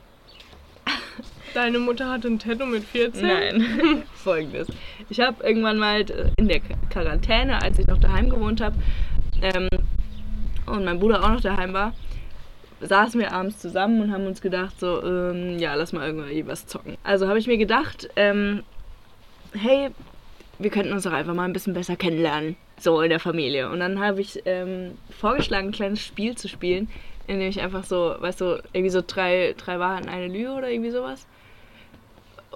Deine 1.54 1.80
Mutter 1.80 2.10
hatte 2.10 2.28
ein 2.28 2.40
Tattoo 2.40 2.66
mit 2.66 2.84
14? 2.84 3.26
Nein, 3.26 4.04
folgendes. 4.14 4.68
Ich 5.10 5.20
habe 5.20 5.44
irgendwann 5.44 5.78
mal 5.78 6.06
in 6.38 6.48
der 6.48 6.62
Quarantäne, 6.90 7.62
als 7.62 7.80
ich 7.80 7.88
noch 7.88 8.00
daheim 8.00 8.30
gewohnt 8.30 8.62
habe, 8.62 8.76
ähm, 9.42 9.68
und 10.66 10.86
mein 10.86 11.00
Bruder 11.00 11.24
auch 11.24 11.30
noch 11.30 11.42
daheim 11.42 11.74
war, 11.74 11.94
saßen 12.82 13.20
wir 13.20 13.34
abends 13.34 13.60
zusammen 13.60 14.02
und 14.02 14.12
haben 14.12 14.26
uns 14.26 14.42
gedacht, 14.42 14.80
so, 14.80 15.04
ähm, 15.04 15.60
ja, 15.60 15.76
lass 15.76 15.94
mal 15.94 16.06
irgendwie 16.06 16.48
was 16.48 16.68
zocken. 16.68 16.98
Also 17.04 17.28
habe 17.28 17.40
ich 17.40 17.48
mir 17.48 17.58
gedacht, 17.58 18.10
ähm, 18.16 18.64
hey, 19.54 19.90
wir 20.60 20.70
könnten 20.70 20.94
uns 20.94 21.04
doch 21.04 21.14
einfach 21.14 21.34
mal 21.34 21.46
ein 21.46 21.54
bisschen 21.54 21.74
besser 21.74 21.96
kennenlernen, 21.96 22.56
so 22.78 23.02
in 23.02 23.10
der 23.10 23.20
Familie. 23.20 23.70
Und 23.70 23.80
dann 23.80 24.00
habe 24.00 24.22
ich 24.22 24.42
ähm, 24.46 24.98
vorgeschlagen, 25.10 25.70
ein 25.70 25.74
kleines 25.74 26.02
Spiel 26.02 26.36
zu 26.38 26.48
spielen, 26.48 26.90
in 27.28 27.40
dem 27.40 27.50
ich 27.50 27.62
einfach 27.62 27.84
so, 27.84 28.16
weißt 28.20 28.42
du, 28.42 28.62
irgendwie 28.74 28.90
so 28.90 29.02
drei, 29.06 29.56
drei 29.58 29.80
Wahrheiten, 29.80 30.10
eine 30.10 30.28
Lüge 30.28 30.52
oder 30.52 30.70
irgendwie 30.70 30.92
sowas. 30.92 31.28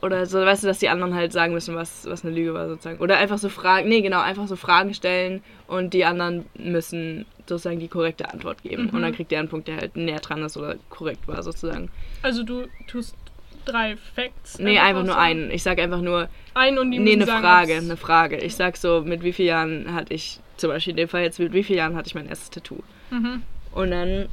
Oder 0.03 0.25
so, 0.25 0.37
weißt 0.39 0.63
du, 0.63 0.67
dass 0.67 0.79
die 0.79 0.89
anderen 0.89 1.15
halt 1.15 1.31
sagen 1.31 1.53
müssen, 1.53 1.75
was, 1.75 2.05
was 2.05 2.25
eine 2.25 2.35
Lüge 2.35 2.53
war 2.53 2.67
sozusagen. 2.67 2.99
Oder 2.99 3.19
einfach 3.19 3.37
so 3.37 3.47
Fragen, 3.47 3.87
nee, 3.87 4.01
genau, 4.01 4.19
einfach 4.19 4.47
so 4.47 4.57
Fragen 4.57 4.93
stellen 4.93 5.41
und 5.65 5.93
die 5.93 6.03
anderen 6.03 6.45
müssen 6.55 7.25
sozusagen 7.47 7.79
die 7.79 7.87
korrekte 7.87 8.29
Antwort 8.29 8.63
geben. 8.63 8.89
Und 8.89 9.01
dann 9.01 9.15
kriegt 9.15 9.31
der 9.31 9.39
einen 9.39 9.47
Punkt, 9.47 9.69
der 9.69 9.77
halt 9.77 9.95
näher 9.95 10.19
dran 10.19 10.43
ist 10.43 10.57
oder 10.57 10.75
korrekt 10.89 11.25
war 11.29 11.41
sozusagen. 11.41 11.89
Also 12.21 12.43
du 12.43 12.67
tust 12.85 13.15
drei 13.63 13.95
Facts? 13.95 14.59
Nee, 14.59 14.77
einfach 14.77 15.03
nur 15.03 15.15
raussagen? 15.15 15.43
einen. 15.43 15.51
Ich 15.51 15.63
sag 15.63 15.79
einfach 15.79 16.01
nur, 16.01 16.27
Einen 16.53 16.79
und 16.79 16.91
die 16.91 16.99
nee, 16.99 17.13
eine 17.13 17.25
Frage, 17.25 17.75
eine 17.75 17.95
Frage. 17.95 18.37
Ich 18.39 18.55
sag 18.55 18.75
so, 18.75 19.03
mit 19.05 19.23
wie 19.23 19.31
vielen 19.31 19.47
Jahren 19.47 19.93
hatte 19.93 20.13
ich, 20.13 20.41
zum 20.57 20.69
Beispiel 20.69 20.91
in 20.91 20.97
dem 20.97 21.07
Fall 21.07 21.23
jetzt, 21.23 21.39
mit 21.39 21.53
wie 21.53 21.63
vielen 21.63 21.79
Jahren 21.79 21.95
hatte 21.95 22.07
ich 22.07 22.15
mein 22.15 22.27
erstes 22.27 22.49
Tattoo? 22.49 22.83
Mhm. 23.09 23.41
Und 23.71 23.91
dann 23.91 24.27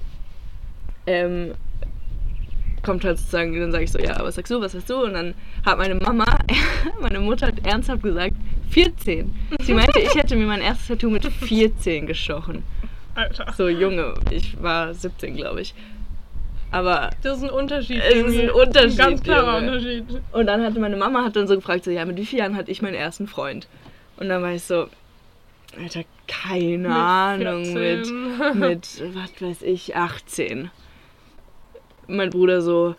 ähm, 1.06 1.52
kommt 2.82 3.04
halt 3.04 3.18
sozusagen, 3.18 3.58
dann 3.58 3.72
sage 3.72 3.84
ich 3.84 3.92
so, 3.92 3.98
ja, 3.98 4.18
was 4.20 4.34
sagst 4.34 4.50
du, 4.50 4.60
was 4.60 4.72
sagst 4.72 4.90
du? 4.90 5.04
Und 5.04 5.14
dann 5.14 5.34
hat 5.64 5.78
meine 5.78 5.94
Mama, 5.94 6.24
meine 7.00 7.20
Mutter 7.20 7.48
hat 7.48 7.66
ernsthaft 7.66 8.02
gesagt, 8.02 8.34
14. 8.70 9.34
Sie 9.62 9.74
meinte, 9.74 9.98
ich 10.00 10.14
hätte 10.14 10.36
mir 10.36 10.46
mein 10.46 10.60
erstes 10.60 10.88
Tattoo 10.88 11.10
mit 11.10 11.24
14 11.26 12.06
gestochen. 12.06 12.62
Alter. 13.14 13.52
So 13.56 13.68
junge, 13.68 14.14
ich 14.30 14.60
war 14.62 14.94
17, 14.94 15.36
glaube 15.36 15.60
ich. 15.62 15.74
Aber 16.70 17.10
Das 17.22 17.38
ist 17.38 17.44
ein 17.44 17.50
Unterschied. 17.50 18.00
Es 18.00 18.14
ist 18.14 18.38
ein 18.38 18.50
Unterschied, 18.50 18.98
ganz 18.98 19.22
klarer 19.22 19.58
Junge. 19.58 19.72
Unterschied. 19.72 20.04
und 20.32 20.46
dann 20.46 20.62
hatte 20.62 20.78
meine 20.78 20.96
Mama 20.96 21.24
hat 21.24 21.34
dann 21.34 21.48
so 21.48 21.56
gefragt, 21.56 21.84
so 21.84 21.90
ja, 21.90 22.04
mit 22.04 22.16
wie 22.16 22.24
vielen 22.24 22.40
Jahren 22.40 22.56
hatte 22.56 22.70
ich 22.70 22.80
meinen 22.80 22.94
ersten 22.94 23.26
Freund? 23.26 23.66
Und 24.16 24.28
dann 24.28 24.40
war 24.42 24.52
ich 24.52 24.62
so, 24.62 24.86
Alter, 25.80 26.04
keine 26.28 26.94
Ahnung, 26.94 27.72
mit 27.74 28.06
14. 28.06 28.58
mit, 28.58 29.02
was 29.14 29.42
weiß 29.42 29.62
ich, 29.62 29.96
18. 29.96 30.70
Mein 32.10 32.30
Bruder 32.30 32.60
so 32.60 32.94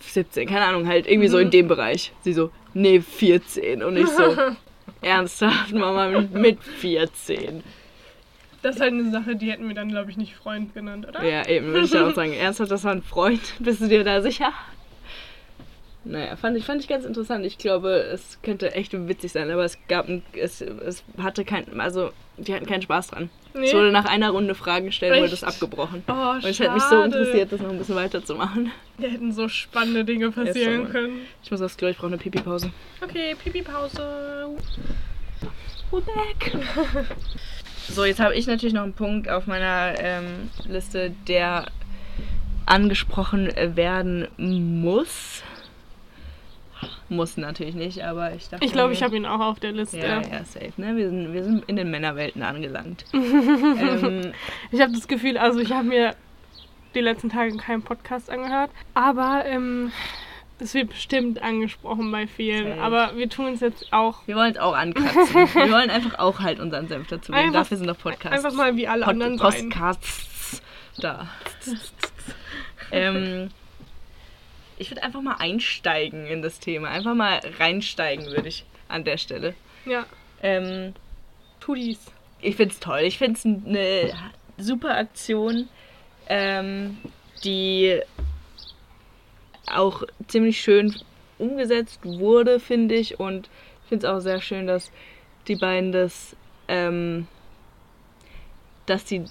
17, 0.00 0.48
keine 0.48 0.64
Ahnung, 0.64 0.86
halt 0.86 1.06
irgendwie 1.06 1.28
so 1.28 1.38
in 1.38 1.50
dem 1.50 1.68
Bereich. 1.68 2.12
Sie 2.22 2.32
so, 2.32 2.50
nee, 2.74 3.00
14. 3.00 3.82
Und 3.82 3.96
ich 3.96 4.08
so, 4.08 4.36
ernsthaft, 5.00 5.72
Mama, 5.72 6.08
mit, 6.08 6.32
mit 6.34 6.62
14. 6.62 7.62
Das 8.62 8.76
ist 8.76 8.80
halt 8.80 8.92
eine 8.92 9.10
Sache, 9.10 9.36
die 9.36 9.50
hätten 9.52 9.68
wir 9.68 9.74
dann, 9.74 9.88
glaube 9.88 10.10
ich, 10.10 10.16
nicht 10.16 10.34
Freund 10.34 10.74
genannt, 10.74 11.06
oder? 11.08 11.22
Ja, 11.24 11.46
eben, 11.46 11.66
würde 11.68 11.86
ich 11.86 11.96
auch 11.96 12.14
sagen. 12.14 12.32
Ernsthaft, 12.38 12.70
das 12.70 12.82
war 12.84 12.92
ein 12.92 13.02
Freund. 13.02 13.40
Bist 13.60 13.80
du 13.80 13.88
dir 13.88 14.02
da 14.02 14.20
sicher? 14.20 14.52
Naja, 16.04 16.36
fand 16.36 16.56
ich, 16.56 16.64
fand 16.64 16.80
ich 16.80 16.88
ganz 16.88 17.04
interessant. 17.04 17.44
Ich 17.44 17.58
glaube, 17.58 17.90
es 17.90 18.38
könnte 18.42 18.72
echt 18.74 18.92
witzig 18.92 19.32
sein, 19.32 19.50
aber 19.50 19.64
es 19.64 19.78
gab 19.88 20.08
ein, 20.08 20.22
es, 20.32 20.60
es 20.60 21.04
hatte 21.18 21.44
kein, 21.44 21.80
also 21.80 22.12
die 22.36 22.54
hatten 22.54 22.66
keinen 22.66 22.82
Spaß 22.82 23.08
dran. 23.08 23.30
Nee? 23.52 23.66
Es 23.66 23.74
wurde 23.74 23.90
nach 23.90 24.04
einer 24.04 24.30
Runde 24.30 24.54
Fragen 24.54 24.86
gestellt, 24.86 25.14
wurde 25.14 25.24
Echt? 25.24 25.32
das 25.32 25.44
abgebrochen. 25.44 26.04
Oh, 26.08 26.34
Und 26.34 26.44
es 26.44 26.60
hat 26.60 26.72
mich 26.72 26.82
so 26.84 27.02
interessiert, 27.02 27.52
das 27.52 27.60
noch 27.60 27.70
ein 27.70 27.78
bisschen 27.78 27.96
weiterzumachen. 27.96 28.70
Da 28.98 29.08
hätten 29.08 29.32
so 29.32 29.48
spannende 29.48 30.04
Dinge 30.04 30.30
passieren 30.30 30.86
so. 30.86 30.92
können. 30.92 31.20
Ich 31.42 31.50
muss 31.50 31.60
aufs 31.60 31.76
Klo, 31.76 31.88
ich 31.88 31.96
brauche 31.96 32.08
eine 32.08 32.18
Pipi-Pause. 32.18 32.70
Okay, 33.02 33.34
Pipi-Pause. 33.42 34.56
We're 35.90 36.00
back. 36.00 36.56
So, 37.90 38.04
jetzt 38.04 38.20
habe 38.20 38.34
ich 38.34 38.46
natürlich 38.46 38.74
noch 38.74 38.82
einen 38.82 38.92
Punkt 38.92 39.30
auf 39.30 39.46
meiner 39.46 39.94
ähm, 39.98 40.50
Liste, 40.66 41.10
der 41.26 41.66
angesprochen 42.66 43.50
werden 43.56 44.28
muss. 44.36 45.42
Muss 47.08 47.36
natürlich 47.36 47.74
nicht, 47.74 48.02
aber 48.02 48.34
ich 48.34 48.48
dachte. 48.48 48.64
Ich 48.64 48.72
glaube, 48.72 48.92
ich 48.92 49.02
habe 49.02 49.16
ihn 49.16 49.24
auch 49.24 49.40
auf 49.40 49.60
der 49.60 49.72
Liste. 49.72 49.98
Ja, 49.98 50.20
ja, 50.20 50.44
safe. 50.44 50.72
Ne? 50.76 50.94
Wir, 50.96 51.08
sind, 51.08 51.32
wir 51.32 51.42
sind 51.42 51.64
in 51.66 51.76
den 51.76 51.90
Männerwelten 51.90 52.42
angelangt. 52.42 53.04
ähm, 53.14 54.32
Ich 54.70 54.80
habe 54.80 54.92
das 54.92 55.08
Gefühl, 55.08 55.38
also 55.38 55.58
ich 55.58 55.72
habe 55.72 55.88
mir 55.88 56.14
die 56.94 57.00
letzten 57.00 57.30
Tage 57.30 57.56
keinen 57.56 57.82
Podcast 57.82 58.28
angehört, 58.30 58.70
aber 58.94 59.44
ähm, 59.46 59.90
es 60.58 60.74
wird 60.74 60.90
bestimmt 60.90 61.40
angesprochen 61.42 62.10
bei 62.10 62.26
vielen. 62.26 62.68
Safe. 62.68 62.80
Aber 62.80 63.16
wir 63.16 63.28
tun 63.28 63.54
es 63.54 63.60
jetzt 63.60 63.92
auch 63.92 64.26
wir 64.26 64.36
wollen 64.36 64.52
es 64.52 64.58
auch 64.58 64.74
ankratzen. 64.76 65.34
wir 65.34 65.70
wollen 65.70 65.90
einfach 65.90 66.18
auch 66.18 66.40
halt 66.40 66.60
unseren 66.60 66.88
Senf 66.88 67.08
dazu 67.08 67.32
geben. 67.32 67.52
Dafür 67.52 67.76
sind 67.76 67.86
doch 67.86 67.98
Podcasts. 67.98 68.44
einfach 68.44 68.56
mal 68.56 68.76
wie 68.76 68.86
alle 68.88 69.04
Pod 69.04 69.12
anderen. 69.12 69.38
Podcasts 69.38 70.60
da. 71.00 71.28
ähm, 72.90 73.50
ich 74.78 74.90
würde 74.90 75.02
einfach 75.02 75.20
mal 75.22 75.36
einsteigen 75.38 76.26
in 76.26 76.42
das 76.42 76.60
Thema. 76.60 76.88
Einfach 76.88 77.14
mal 77.14 77.40
reinsteigen, 77.58 78.26
würde 78.26 78.48
ich 78.48 78.64
an 78.88 79.04
der 79.04 79.16
Stelle. 79.18 79.54
Ja, 79.84 80.06
Ähm, 80.42 80.94
tu 81.60 81.74
dies. 81.74 81.98
ich 82.40 82.56
finde 82.56 82.72
es 82.74 82.80
toll. 82.80 83.00
Ich 83.00 83.18
finde 83.18 83.38
es 83.38 83.44
eine 83.44 84.12
super 84.56 84.96
Aktion, 84.96 85.68
ähm, 86.28 86.98
die 87.44 88.00
auch 89.66 90.02
ziemlich 90.28 90.60
schön 90.60 90.94
umgesetzt 91.38 92.00
wurde, 92.04 92.58
finde 92.60 92.94
ich. 92.94 93.18
Und 93.20 93.48
ich 93.82 93.88
finde 93.88 94.06
es 94.06 94.12
auch 94.12 94.20
sehr 94.20 94.40
schön, 94.40 94.66
dass 94.66 94.90
die 95.46 95.56
beiden 95.56 95.92
das, 95.92 96.36
ähm, 96.68 97.26
dass 98.86 99.08
sie 99.08 99.24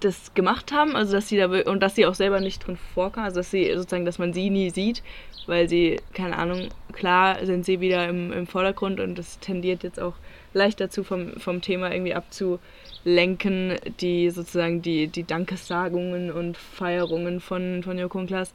das 0.00 0.34
gemacht 0.34 0.72
haben, 0.72 0.96
also 0.96 1.12
dass 1.12 1.28
sie 1.28 1.36
da 1.36 1.46
und 1.46 1.82
dass 1.82 1.94
sie 1.94 2.06
auch 2.06 2.14
selber 2.14 2.40
nicht 2.40 2.66
drin 2.66 2.78
vorkam, 2.94 3.24
also 3.24 3.40
dass 3.40 3.50
sie 3.50 3.72
sozusagen, 3.74 4.04
dass 4.04 4.18
man 4.18 4.32
sie 4.32 4.50
nie 4.50 4.70
sieht, 4.70 5.02
weil 5.46 5.68
sie, 5.68 6.00
keine 6.12 6.36
Ahnung, 6.36 6.68
klar 6.92 7.44
sind 7.44 7.64
sie 7.64 7.80
wieder 7.80 8.08
im, 8.08 8.32
im 8.32 8.46
Vordergrund 8.46 9.00
und 9.00 9.16
das 9.18 9.38
tendiert 9.40 9.82
jetzt 9.82 10.00
auch 10.00 10.14
leicht 10.52 10.80
dazu, 10.80 11.04
vom, 11.04 11.38
vom 11.38 11.60
Thema 11.60 11.92
irgendwie 11.92 12.14
abzulenken, 12.14 13.76
die 14.00 14.30
sozusagen 14.30 14.82
die, 14.82 15.08
die 15.08 15.24
Dankessagungen 15.24 16.30
und 16.30 16.56
Feierungen 16.56 17.40
von, 17.40 17.82
von 17.82 17.98
Joko 17.98 18.18
und 18.18 18.26
Klaas. 18.28 18.54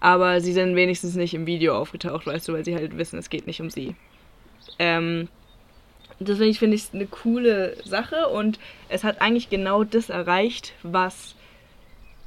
Aber 0.00 0.40
sie 0.40 0.52
sind 0.52 0.74
wenigstens 0.74 1.14
nicht 1.14 1.34
im 1.34 1.46
Video 1.46 1.76
aufgetaucht, 1.76 2.26
weißt 2.26 2.48
du, 2.48 2.54
weil 2.54 2.64
sie 2.64 2.74
halt 2.74 2.96
wissen, 2.98 3.18
es 3.18 3.30
geht 3.30 3.46
nicht 3.46 3.60
um 3.60 3.70
sie. 3.70 3.94
Ähm, 4.78 5.28
deswegen 6.28 6.54
finde 6.54 6.76
ich 6.76 6.82
es 6.84 6.94
eine 6.94 7.06
coole 7.06 7.76
Sache 7.84 8.28
und 8.28 8.58
es 8.88 9.04
hat 9.04 9.20
eigentlich 9.20 9.50
genau 9.50 9.84
das 9.84 10.10
erreicht, 10.10 10.72
was, 10.82 11.34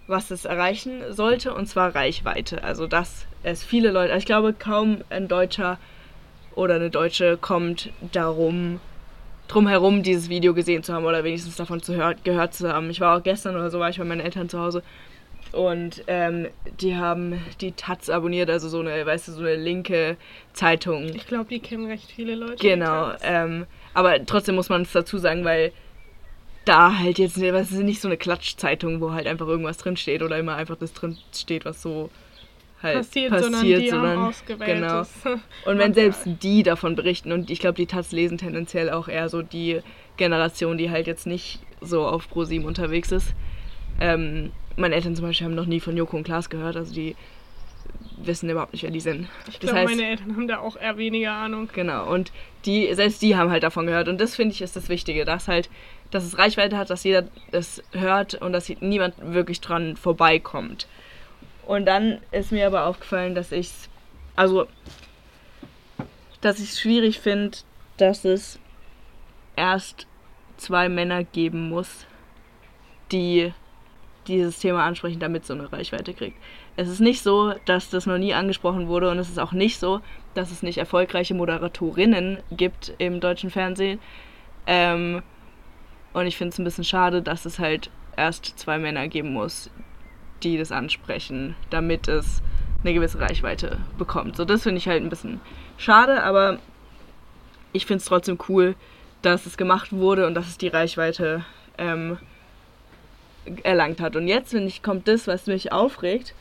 was 0.08 0.32
es 0.32 0.46
erreichen 0.46 1.02
sollte, 1.12 1.54
und 1.54 1.68
zwar 1.68 1.94
Reichweite. 1.96 2.64
Also, 2.64 2.88
dass 2.88 3.26
es 3.44 3.64
viele 3.64 3.92
Leute, 3.92 4.14
also 4.14 4.20
ich 4.20 4.26
glaube, 4.26 4.54
kaum 4.54 5.02
ein 5.10 5.28
Deutscher 5.28 5.78
oder 6.56 6.76
eine 6.76 6.90
Deutsche 6.90 7.38
kommt 7.38 7.92
darum, 8.12 8.80
drum 9.48 9.68
herum, 9.68 10.04
dieses 10.04 10.30
Video 10.30 10.54
gesehen 10.54 10.84
zu 10.84 10.94
haben 10.94 11.06
oder 11.06 11.24
wenigstens 11.24 11.56
davon 11.56 11.82
zu 11.82 11.96
hör 11.96 12.16
gehört 12.24 12.54
zu 12.54 12.72
haben. 12.72 12.90
Ich 12.90 13.02
war 13.02 13.18
auch 13.18 13.24
gestern 13.24 13.56
oder 13.56 13.70
so, 13.70 13.80
war 13.80 13.90
ich 13.90 13.98
bei 13.98 14.04
meinen 14.04 14.22
Eltern 14.22 14.50
zu 14.50 14.60
Hause 14.60 14.82
und 15.52 16.04
ähm, 16.08 16.48
die 16.82 16.96
haben 16.96 17.40
die 17.62 17.72
Taz 17.72 18.10
abonniert, 18.10 18.50
also 18.50 18.68
so 18.68 18.80
eine, 18.80 19.06
weißt 19.06 19.30
du, 19.30 19.32
so 19.32 19.42
eine 19.42 19.56
linke 19.56 20.18
Zeitung. 20.54 21.06
Ich 21.16 21.28
glaube, 21.28 21.46
die 21.50 21.60
kennen 21.60 21.86
recht 21.86 22.12
viele 22.12 22.36
Leute. 22.36 22.58
Genau, 22.58 23.12
ähm, 23.24 23.66
aber 23.96 24.24
trotzdem 24.26 24.56
muss 24.56 24.70
man 24.70 24.84
es 24.84 24.92
dazu 24.92 25.18
sagen, 25.18 25.44
weil 25.44 25.72
da 26.66 26.98
halt 26.98 27.18
jetzt, 27.18 27.40
was 27.42 27.72
ist 27.72 27.80
nicht 27.80 28.02
so 28.02 28.08
eine 28.08 28.18
Klatschzeitung, 28.18 29.02
wo 29.02 29.12
halt 29.12 29.28
einfach 29.28 29.48
irgendwas 29.48 29.78
drin 29.78 29.98
steht 29.98 30.22
oder 30.22 30.38
immer 30.38 30.56
einfach 30.56 30.76
das 30.76 30.94
drin 30.94 31.18
steht, 31.34 31.66
was 31.66 31.82
so 31.82 32.10
halt 32.82 32.98
passiert, 32.98 33.32
passiert, 33.32 33.54
sondern 33.54 33.66
die 33.66 33.90
sondern 33.90 34.18
haben 34.18 34.28
ausgewähltes 34.28 35.24
genau. 35.24 35.40
Und 35.66 35.78
wenn 35.78 35.94
selbst 35.94 36.24
die 36.26 36.64
davon 36.64 36.96
berichten, 36.96 37.32
und 37.32 37.50
ich 37.50 37.60
glaube, 37.60 37.76
die 37.76 37.86
Taz 37.86 38.12
lesen 38.12 38.38
tendenziell 38.38 38.90
auch 38.90 39.08
eher 39.08 39.30
so 39.30 39.42
die 39.42 39.82
Generation, 40.18 40.78
die 40.78 40.90
halt 40.90 41.08
jetzt 41.08 41.28
nicht 41.28 41.60
so 41.82 42.06
auf 42.06 42.30
ProSieben 42.30 42.66
unterwegs 42.66 43.12
ist. 43.12 43.34
Ähm, 44.00 44.52
meine 44.76 44.96
Eltern 44.96 45.16
zum 45.16 45.26
Beispiel 45.26 45.46
haben 45.46 45.56
noch 45.56 45.68
nie 45.68 45.80
von 45.80 45.96
Joko 45.96 46.18
und 46.18 46.24
Klaas 46.24 46.50
gehört, 46.50 46.76
also 46.76 46.94
die 46.94 47.16
wissen 48.18 48.50
überhaupt 48.50 48.74
nicht, 48.74 48.84
wer 48.84 48.92
die 48.92 49.00
sind. 49.00 49.28
Ich 49.50 49.60
glaube, 49.60 49.84
meine 49.84 50.08
Eltern 50.08 50.36
haben 50.36 50.48
da 50.48 50.60
auch 50.60 50.78
eher 50.78 50.98
weniger 50.98 51.32
Ahnung. 51.32 51.70
Genau, 51.74 52.12
und 52.12 52.32
die, 52.66 52.94
selbst 52.94 53.22
die 53.22 53.36
haben 53.36 53.52
halt 53.52 53.64
davon 53.64 53.86
gehört. 53.86 54.08
Und 54.08 54.20
das 54.20 54.36
finde 54.36 54.54
ich 54.54 54.62
ist 54.62 54.76
das 54.76 54.90
Wichtige, 54.90 55.26
dass 55.26 55.48
halt, 55.48 55.70
dass 56.12 56.24
es 56.24 56.38
Reichweite 56.38 56.78
hat, 56.78 56.90
dass 56.90 57.04
jeder 57.04 57.28
das 57.52 57.84
hört 57.92 58.36
und 58.36 58.54
dass 58.54 58.70
niemand 58.80 59.16
wirklich 59.20 59.62
dran 59.62 59.96
vorbeikommt. 59.98 60.88
Und 61.66 61.86
dann 61.86 62.20
ist 62.32 62.52
mir 62.52 62.68
aber 62.68 62.86
aufgefallen, 62.86 63.36
dass 63.36 63.52
ich 63.52 63.70
also, 64.36 64.68
dass 66.42 66.60
ich 66.60 66.72
es 66.72 66.80
schwierig 66.80 67.20
finde, 67.20 67.58
dass 67.98 68.26
es 68.26 68.60
erst 69.56 70.08
zwei 70.58 70.90
Männer 70.90 71.24
geben 71.24 71.70
muss, 71.70 72.06
die 73.12 73.54
dieses 74.28 74.60
Thema 74.60 74.84
ansprechen, 74.84 75.20
damit 75.20 75.44
es 75.44 75.48
so 75.48 75.54
eine 75.54 75.72
Reichweite 75.72 76.14
kriegt. 76.14 76.38
Es 76.78 76.90
ist 76.90 77.00
nicht 77.00 77.24
so, 77.24 77.54
dass 77.66 77.90
das 77.90 78.06
noch 78.06 78.18
nie 78.18 78.34
angesprochen 78.34 78.88
wurde 78.88 79.10
und 79.10 79.18
es 79.18 79.30
ist 79.30 79.40
auch 79.40 79.54
nicht 79.54 79.80
so, 79.80 80.02
dass 80.34 80.52
es 80.52 80.62
nicht 80.62 80.78
erfolgreiche 80.78 81.34
Moderatorinnen 81.34 82.40
gibt 82.52 82.94
im 82.98 83.20
deutschen 83.22 83.50
Fernsehen. 83.50 84.00
Ähm, 84.68 85.22
und 86.14 86.28
ich 86.28 86.38
finde 86.38 86.52
es 86.52 86.60
ein 86.60 86.66
bisschen 86.66 86.84
schade, 86.84 87.22
dass 87.22 87.46
es 87.46 87.60
halt 87.60 87.90
erst 88.18 88.58
zwei 88.60 88.78
Männer 88.78 89.08
geben 89.08 89.34
muss, 89.34 89.70
die 90.44 90.58
das 90.58 90.72
ansprechen, 90.72 91.56
damit 91.70 92.08
es 92.08 92.42
eine 92.84 92.94
gewisse 92.94 93.20
Reichweite 93.20 93.80
bekommt. 93.98 94.36
So, 94.36 94.46
das 94.46 94.64
finde 94.64 94.78
ich 94.78 94.88
halt 94.88 95.02
ein 95.02 95.10
bisschen 95.10 95.40
schade, 95.78 96.24
aber 96.24 96.60
ich 97.74 97.86
finde 97.86 98.00
es 98.00 98.06
trotzdem 98.06 98.38
cool, 98.48 98.76
dass 99.22 99.46
es 99.46 99.58
gemacht 99.58 99.92
wurde 99.92 100.28
und 100.28 100.36
dass 100.36 100.48
es 100.48 100.58
die 100.58 100.68
Reichweite 100.68 101.44
ähm, 101.78 102.18
erlangt 103.64 104.00
hat. 104.02 104.16
Und 104.16 104.28
jetzt, 104.28 104.52
finde 104.52 104.68
ich, 104.68 104.84
kommt 104.84 105.08
das, 105.08 105.28
was 105.28 105.48
mich 105.48 105.72
aufregt, 105.72 106.34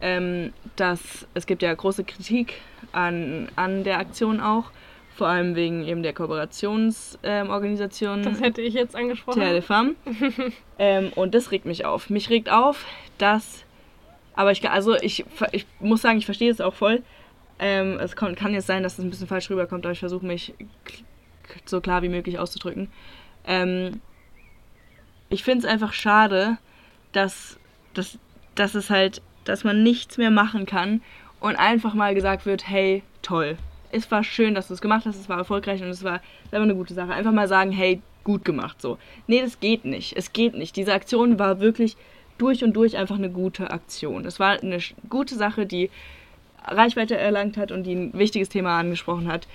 ähm, 0.00 0.52
dass 0.76 1.26
es 1.34 1.46
gibt 1.46 1.62
ja 1.62 1.74
große 1.74 2.04
Kritik 2.04 2.54
an, 2.92 3.48
an 3.56 3.84
der 3.84 3.98
Aktion 3.98 4.40
auch, 4.40 4.70
vor 5.14 5.28
allem 5.28 5.54
wegen 5.54 5.84
eben 5.84 6.02
der 6.02 6.14
Kooperationsorganisation. 6.14 8.22
das 8.22 8.40
hätte 8.40 8.62
ich 8.62 8.74
jetzt 8.74 8.96
angesprochen. 8.96 9.40
Terre 9.40 9.52
de 9.52 9.62
Femme. 9.62 9.94
ähm, 10.78 11.12
und 11.14 11.34
das 11.34 11.50
regt 11.50 11.66
mich 11.66 11.84
auf. 11.84 12.08
Mich 12.08 12.30
regt 12.30 12.50
auf, 12.50 12.86
dass, 13.18 13.64
aber 14.34 14.52
ich, 14.52 14.68
also 14.70 14.96
ich, 14.96 15.26
ich 15.52 15.66
muss 15.78 16.02
sagen, 16.02 16.18
ich 16.18 16.24
verstehe 16.24 16.50
es 16.50 16.60
auch 16.60 16.74
voll. 16.74 17.02
Ähm, 17.58 17.98
es 18.00 18.16
kann, 18.16 18.34
kann 18.34 18.54
jetzt 18.54 18.66
sein, 18.66 18.82
dass 18.82 18.94
es 18.94 19.04
ein 19.04 19.10
bisschen 19.10 19.26
falsch 19.26 19.50
rüberkommt, 19.50 19.84
aber 19.84 19.92
ich 19.92 19.98
versuche 19.98 20.24
mich 20.24 20.54
so 21.66 21.82
klar 21.82 22.02
wie 22.02 22.08
möglich 22.08 22.38
auszudrücken. 22.38 22.88
Ähm, 23.46 24.00
ich 25.28 25.44
finde 25.44 25.66
es 25.66 25.72
einfach 25.72 25.92
schade, 25.92 26.56
dass, 27.12 27.58
dass, 27.92 28.18
dass 28.54 28.74
es 28.74 28.88
halt 28.88 29.20
dass 29.44 29.64
man 29.64 29.82
nichts 29.82 30.18
mehr 30.18 30.30
machen 30.30 30.66
kann 30.66 31.02
und 31.40 31.56
einfach 31.56 31.94
mal 31.94 32.14
gesagt 32.14 32.46
wird, 32.46 32.68
hey, 32.68 33.02
toll. 33.22 33.56
Es 33.92 34.10
war 34.10 34.22
schön, 34.22 34.54
dass 34.54 34.68
du 34.68 34.74
es 34.74 34.80
gemacht 34.80 35.04
hast, 35.06 35.16
es 35.16 35.28
war 35.28 35.38
erfolgreich 35.38 35.82
und 35.82 35.88
es 35.88 36.04
war 36.04 36.20
selber 36.50 36.64
eine 36.64 36.74
gute 36.74 36.94
Sache. 36.94 37.12
Einfach 37.12 37.32
mal 37.32 37.48
sagen, 37.48 37.72
hey, 37.72 38.00
gut 38.24 38.44
gemacht 38.44 38.80
so. 38.80 38.98
Nee, 39.26 39.40
das 39.40 39.60
geht 39.60 39.84
nicht. 39.84 40.16
Es 40.16 40.32
geht 40.32 40.54
nicht. 40.54 40.76
Diese 40.76 40.92
Aktion 40.92 41.38
war 41.38 41.60
wirklich 41.60 41.96
durch 42.38 42.62
und 42.64 42.74
durch 42.74 42.96
einfach 42.96 43.16
eine 43.16 43.30
gute 43.30 43.70
Aktion. 43.70 44.24
Es 44.24 44.38
war 44.38 44.60
eine 44.62 44.78
gute 45.08 45.34
Sache, 45.34 45.66
die 45.66 45.90
Reichweite 46.64 47.16
erlangt 47.16 47.56
hat 47.56 47.72
und 47.72 47.84
die 47.84 47.94
ein 47.94 48.12
wichtiges 48.14 48.48
Thema 48.48 48.78
angesprochen 48.78 49.28
hat. 49.28 49.46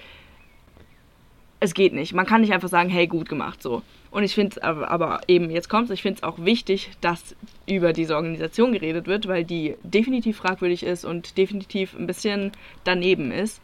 Es 1.60 1.74
geht 1.74 1.94
nicht. 1.94 2.14
Man 2.14 2.26
kann 2.26 2.42
nicht 2.42 2.54
einfach 2.54 2.70
sagen, 2.70 2.90
hey, 2.90 3.08
gut 3.08 3.30
gemacht 3.30 3.62
so. 3.62 3.82
Und 4.16 4.24
ich 4.24 4.34
finde 4.34 4.56
es 4.56 4.64
aber, 4.64 4.90
aber, 4.90 5.20
eben, 5.28 5.50
jetzt 5.50 5.68
kommt 5.68 5.92
ich 5.92 6.02
finde 6.02 6.20
es 6.20 6.24
auch 6.24 6.40
wichtig, 6.40 6.92
dass 7.02 7.36
über 7.68 7.92
diese 7.92 8.16
Organisation 8.16 8.72
geredet 8.72 9.08
wird, 9.08 9.28
weil 9.28 9.44
die 9.44 9.76
definitiv 9.84 10.38
fragwürdig 10.38 10.84
ist 10.84 11.04
und 11.04 11.38
definitiv 11.38 11.94
ein 12.00 12.08
bisschen 12.08 12.54
daneben 12.86 13.34
ist. 13.34 13.62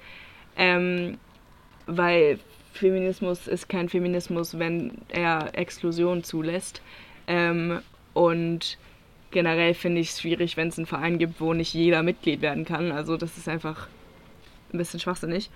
Ähm, 0.57 1.17
weil 1.85 2.37
Feminismus 2.73 3.47
ist 3.47 3.69
kein 3.69 3.87
Feminismus, 3.87 4.59
wenn 4.59 4.91
er 5.07 5.57
Exklusion 5.57 6.21
zulässt. 6.25 6.81
Ähm, 7.27 7.79
und 8.13 8.77
generell 9.31 9.73
finde 9.73 10.01
ich 10.01 10.09
es 10.09 10.19
schwierig, 10.19 10.57
wenn 10.57 10.67
es 10.67 10.77
einen 10.77 10.85
Verein 10.85 11.17
gibt, 11.17 11.39
wo 11.39 11.53
nicht 11.53 11.73
jeder 11.73 12.03
Mitglied 12.03 12.41
werden 12.41 12.65
kann. 12.65 12.91
Also 12.91 13.15
das 13.15 13.37
ist 13.37 13.47
einfach 13.47 13.87
ein 14.73 14.79
bisschen 14.79 14.99
schwachsinnig. 14.99 15.49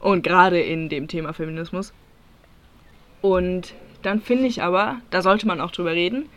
Und 0.00 0.22
gerade 0.22 0.60
in 0.60 0.88
dem 0.88 1.08
Thema 1.08 1.32
Feminismus. 1.32 1.92
Und 3.22 3.74
dann 4.02 4.20
finde 4.20 4.46
ich 4.46 4.62
aber, 4.62 4.96
da 5.10 5.22
sollte 5.22 5.46
man 5.46 5.60
auch 5.60 5.70
drüber 5.70 5.92
reden. 5.92 6.28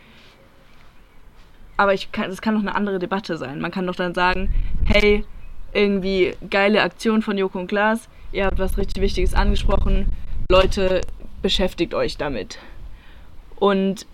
Aber 1.76 1.94
ich 1.94 2.12
kann, 2.12 2.30
das 2.30 2.40
kann 2.40 2.54
doch 2.54 2.62
eine 2.62 2.74
andere 2.74 2.98
Debatte 2.98 3.36
sein. 3.36 3.60
Man 3.60 3.70
kann 3.70 3.86
doch 3.86 3.96
dann 3.96 4.14
sagen, 4.14 4.54
hey, 4.84 5.24
irgendwie 5.72 6.34
geile 6.48 6.82
Aktion 6.82 7.22
von 7.22 7.36
Joko 7.36 7.58
und 7.58 7.66
Klaas, 7.66 8.08
ihr 8.32 8.46
habt 8.46 8.58
was 8.58 8.78
richtig 8.78 9.02
Wichtiges 9.02 9.34
angesprochen, 9.34 10.06
Leute, 10.48 11.00
beschäftigt 11.42 11.94
euch 11.94 12.16
damit. 12.16 12.58
Und 13.56 14.06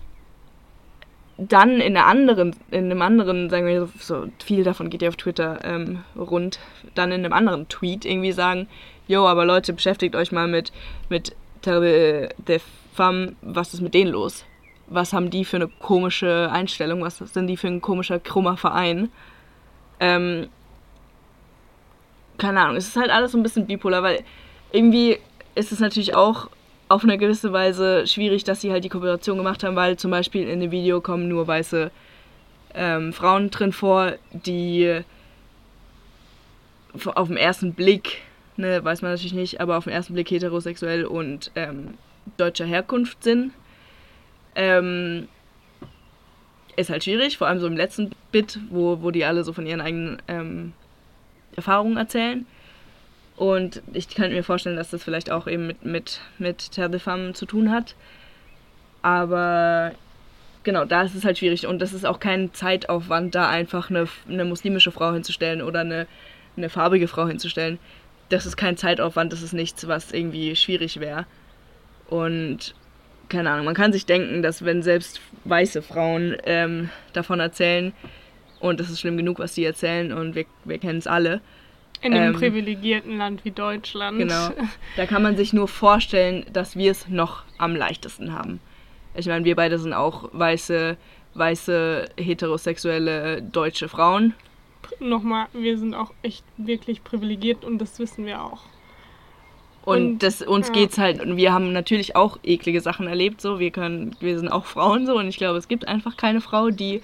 dann 1.37 1.81
in 1.81 1.97
anderen, 1.97 2.55
in 2.69 2.85
einem 2.85 3.01
anderen, 3.01 3.49
sagen 3.49 3.65
wir 3.65 3.89
so, 3.97 4.27
viel 4.43 4.63
davon 4.63 4.89
geht 4.89 5.01
ja 5.01 5.09
auf 5.09 5.15
Twitter 5.15 5.59
ähm, 5.63 6.03
rund, 6.15 6.59
dann 6.93 7.11
in 7.11 7.25
einem 7.25 7.33
anderen 7.33 7.67
Tweet 7.67 8.05
irgendwie 8.05 8.31
sagen, 8.31 8.67
jo, 9.07 9.25
aber 9.27 9.45
Leute, 9.45 9.73
beschäftigt 9.73 10.15
euch 10.15 10.31
mal 10.31 10.47
mit, 10.47 10.71
mit 11.09 11.35
Terre 11.61 12.29
Femme, 12.93 13.35
was 13.41 13.73
ist 13.73 13.81
mit 13.81 13.93
denen 13.93 14.11
los? 14.11 14.45
Was 14.87 15.13
haben 15.13 15.29
die 15.29 15.45
für 15.45 15.57
eine 15.57 15.67
komische 15.67 16.49
Einstellung? 16.51 17.01
Was 17.01 17.19
sind 17.19 17.47
die 17.47 17.57
für 17.57 17.67
ein 17.67 17.81
komischer, 17.81 18.19
krummer 18.19 18.57
Verein? 18.57 19.09
Ähm, 19.99 20.49
keine 22.37 22.61
Ahnung, 22.61 22.75
es 22.75 22.87
ist 22.87 22.97
halt 22.97 23.11
alles 23.11 23.31
so 23.31 23.37
ein 23.37 23.43
bisschen 23.43 23.67
bipolar, 23.67 24.03
weil 24.03 24.23
irgendwie 24.71 25.19
ist 25.55 25.71
es 25.71 25.79
natürlich 25.79 26.15
auch 26.15 26.49
auf 26.89 27.03
eine 27.03 27.17
gewisse 27.17 27.53
Weise 27.53 28.05
schwierig, 28.07 28.43
dass 28.43 28.61
sie 28.61 28.71
halt 28.71 28.83
die 28.83 28.89
Kooperation 28.89 29.37
gemacht 29.37 29.63
haben, 29.63 29.75
weil 29.75 29.95
zum 29.97 30.11
Beispiel 30.11 30.49
in 30.49 30.59
dem 30.59 30.71
Video 30.71 30.99
kommen 30.99 31.29
nur 31.29 31.47
weiße 31.47 31.91
ähm, 32.73 33.13
Frauen 33.13 33.49
drin 33.49 33.71
vor, 33.71 34.13
die 34.31 35.01
auf 37.15 37.27
den 37.27 37.37
ersten 37.37 37.73
Blick, 37.73 38.17
ne, 38.57 38.83
weiß 38.83 39.01
man 39.01 39.11
natürlich 39.11 39.33
nicht, 39.33 39.61
aber 39.61 39.77
auf 39.77 39.85
den 39.85 39.93
ersten 39.93 40.13
Blick 40.13 40.29
heterosexuell 40.31 41.05
und 41.05 41.51
ähm, 41.55 41.93
deutscher 42.37 42.65
Herkunft 42.65 43.23
sind. 43.23 43.53
Ähm, 44.55 45.27
ist 46.75 46.89
halt 46.89 47.03
schwierig, 47.03 47.37
vor 47.37 47.47
allem 47.47 47.59
so 47.59 47.67
im 47.67 47.77
letzten 47.77 48.11
Bit, 48.31 48.59
wo, 48.69 49.01
wo 49.01 49.11
die 49.11 49.25
alle 49.25 49.43
so 49.43 49.53
von 49.53 49.65
ihren 49.65 49.81
eigenen 49.81 50.21
ähm, 50.27 50.73
Erfahrungen 51.55 51.97
erzählen. 51.97 52.45
Und 53.35 53.81
ich 53.93 54.09
könnte 54.09 54.35
mir 54.35 54.43
vorstellen, 54.43 54.75
dass 54.75 54.91
das 54.91 55.03
vielleicht 55.03 55.31
auch 55.31 55.47
eben 55.47 55.67
mit, 55.67 55.83
mit, 55.83 56.21
mit 56.37 56.71
Terre 56.71 56.89
de 56.89 56.99
Femme 56.99 57.33
zu 57.33 57.45
tun 57.45 57.71
hat. 57.71 57.95
Aber 59.01 59.93
genau, 60.63 60.85
da 60.85 61.01
ist 61.03 61.15
es 61.15 61.25
halt 61.25 61.39
schwierig. 61.39 61.65
Und 61.65 61.79
das 61.79 61.93
ist 61.93 62.05
auch 62.05 62.19
kein 62.19 62.53
Zeitaufwand, 62.53 63.33
da 63.33 63.49
einfach 63.49 63.89
eine, 63.89 64.07
eine 64.29 64.45
muslimische 64.45 64.91
Frau 64.91 65.13
hinzustellen 65.13 65.61
oder 65.61 65.79
eine, 65.81 66.07
eine 66.55 66.69
farbige 66.69 67.07
Frau 67.07 67.27
hinzustellen. 67.27 67.79
Das 68.29 68.45
ist 68.45 68.57
kein 68.57 68.77
Zeitaufwand, 68.77 69.33
das 69.33 69.41
ist 69.41 69.53
nichts, 69.53 69.87
was 69.87 70.11
irgendwie 70.11 70.55
schwierig 70.55 70.99
wäre. 70.99 71.25
Und 72.11 72.75
keine 73.29 73.49
Ahnung, 73.49 73.63
man 73.63 73.73
kann 73.73 73.93
sich 73.93 74.05
denken, 74.05 74.41
dass 74.41 74.65
wenn 74.65 74.83
selbst 74.83 75.21
weiße 75.45 75.81
Frauen 75.81 76.35
ähm, 76.43 76.89
davon 77.13 77.39
erzählen, 77.39 77.93
und 78.59 78.81
das 78.81 78.89
ist 78.89 78.99
schlimm 78.99 79.15
genug, 79.15 79.39
was 79.39 79.53
die 79.53 79.63
erzählen, 79.63 80.11
und 80.11 80.35
wir, 80.35 80.45
wir 80.65 80.77
kennen 80.77 80.99
es 80.99 81.07
alle. 81.07 81.39
In 82.01 82.13
einem 82.13 82.33
ähm, 82.33 82.39
privilegierten 82.39 83.17
Land 83.17 83.45
wie 83.45 83.51
Deutschland. 83.51 84.17
Genau. 84.17 84.49
Da 84.97 85.05
kann 85.05 85.23
man 85.23 85.37
sich 85.37 85.53
nur 85.53 85.69
vorstellen, 85.69 86.45
dass 86.51 86.75
wir 86.75 86.91
es 86.91 87.07
noch 87.07 87.45
am 87.57 87.77
leichtesten 87.77 88.33
haben. 88.33 88.59
Ich 89.15 89.27
meine, 89.27 89.45
wir 89.45 89.55
beide 89.55 89.79
sind 89.79 89.93
auch 89.93 90.29
weiße, 90.33 90.97
weiße, 91.35 92.09
heterosexuelle 92.17 93.41
deutsche 93.41 93.87
Frauen. 93.87 94.33
Nochmal, 94.99 95.47
wir 95.53 95.77
sind 95.77 95.93
auch 95.93 96.11
echt 96.23 96.43
wirklich 96.57 97.05
privilegiert 97.05 97.63
und 97.63 97.77
das 97.77 97.97
wissen 97.99 98.25
wir 98.25 98.43
auch. 98.43 98.63
Und, 99.83 99.97
und 99.97 100.19
das, 100.23 100.41
uns 100.41 100.67
ja. 100.67 100.73
geht's 100.73 100.97
halt, 100.97 101.21
und 101.21 101.37
wir 101.37 101.53
haben 101.53 101.73
natürlich 101.73 102.15
auch 102.15 102.39
eklige 102.43 102.81
Sachen 102.81 103.07
erlebt, 103.07 103.41
so, 103.41 103.59
wir 103.59 103.71
können, 103.71 104.15
wir 104.19 104.37
sind 104.37 104.49
auch 104.49 104.65
Frauen 104.65 105.05
so, 105.05 105.17
und 105.17 105.27
ich 105.27 105.37
glaube, 105.37 105.57
es 105.57 105.67
gibt 105.67 105.87
einfach 105.87 106.17
keine 106.17 106.41
Frau, 106.41 106.69
die 106.69 107.01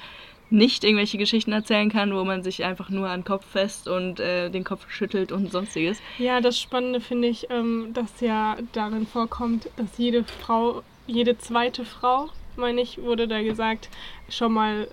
nicht 0.49 0.83
irgendwelche 0.83 1.17
Geschichten 1.17 1.51
erzählen 1.51 1.89
kann, 1.91 2.15
wo 2.15 2.23
man 2.23 2.43
sich 2.43 2.63
einfach 2.63 2.89
nur 2.89 3.09
an 3.09 3.21
den 3.21 3.25
Kopf 3.25 3.45
fest 3.45 3.87
und 3.87 4.19
äh, 4.19 4.49
den 4.49 4.63
Kopf 4.63 4.89
schüttelt 4.89 5.31
und 5.31 5.51
sonstiges. 5.51 5.99
Ja, 6.19 6.39
das 6.39 6.59
Spannende 6.59 7.01
finde 7.01 7.27
ich, 7.27 7.49
ähm, 7.49 7.89
dass 7.93 8.21
ja 8.21 8.55
darin 8.71 9.07
vorkommt, 9.07 9.69
dass 9.75 9.97
jede 9.97 10.23
Frau, 10.23 10.83
jede 11.05 11.37
zweite 11.37 11.83
Frau, 11.83 12.29
meine 12.55 12.81
ich, 12.81 13.01
wurde 13.01 13.27
da 13.27 13.41
gesagt, 13.41 13.89
schon 14.29 14.53
mal 14.53 14.87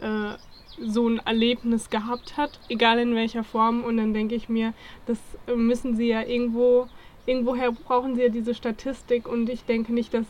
so 0.81 1.09
ein 1.09 1.21
Erlebnis 1.25 1.91
gehabt 1.91 2.37
hat, 2.37 2.59
egal 2.69 2.99
in 2.99 3.15
welcher 3.15 3.45
Form. 3.45 3.85
Und 3.85 3.97
dann 3.97 4.15
denke 4.15 4.35
ich 4.35 4.49
mir, 4.49 4.75
das 5.07 5.19
müssen 5.55 5.97
sie 5.97 6.09
ja 6.09 6.23
irgendwo, 6.23 6.89
irgendwoher 7.27 7.73
brauchen 7.73 8.17
sie 8.17 8.23
ja 8.23 8.29
diese 8.29 8.55
Statistik. 8.55 9.29
Und 9.29 9.49
ich 9.49 9.65
denke 9.65 9.93
nicht, 9.93 10.15
dass 10.15 10.27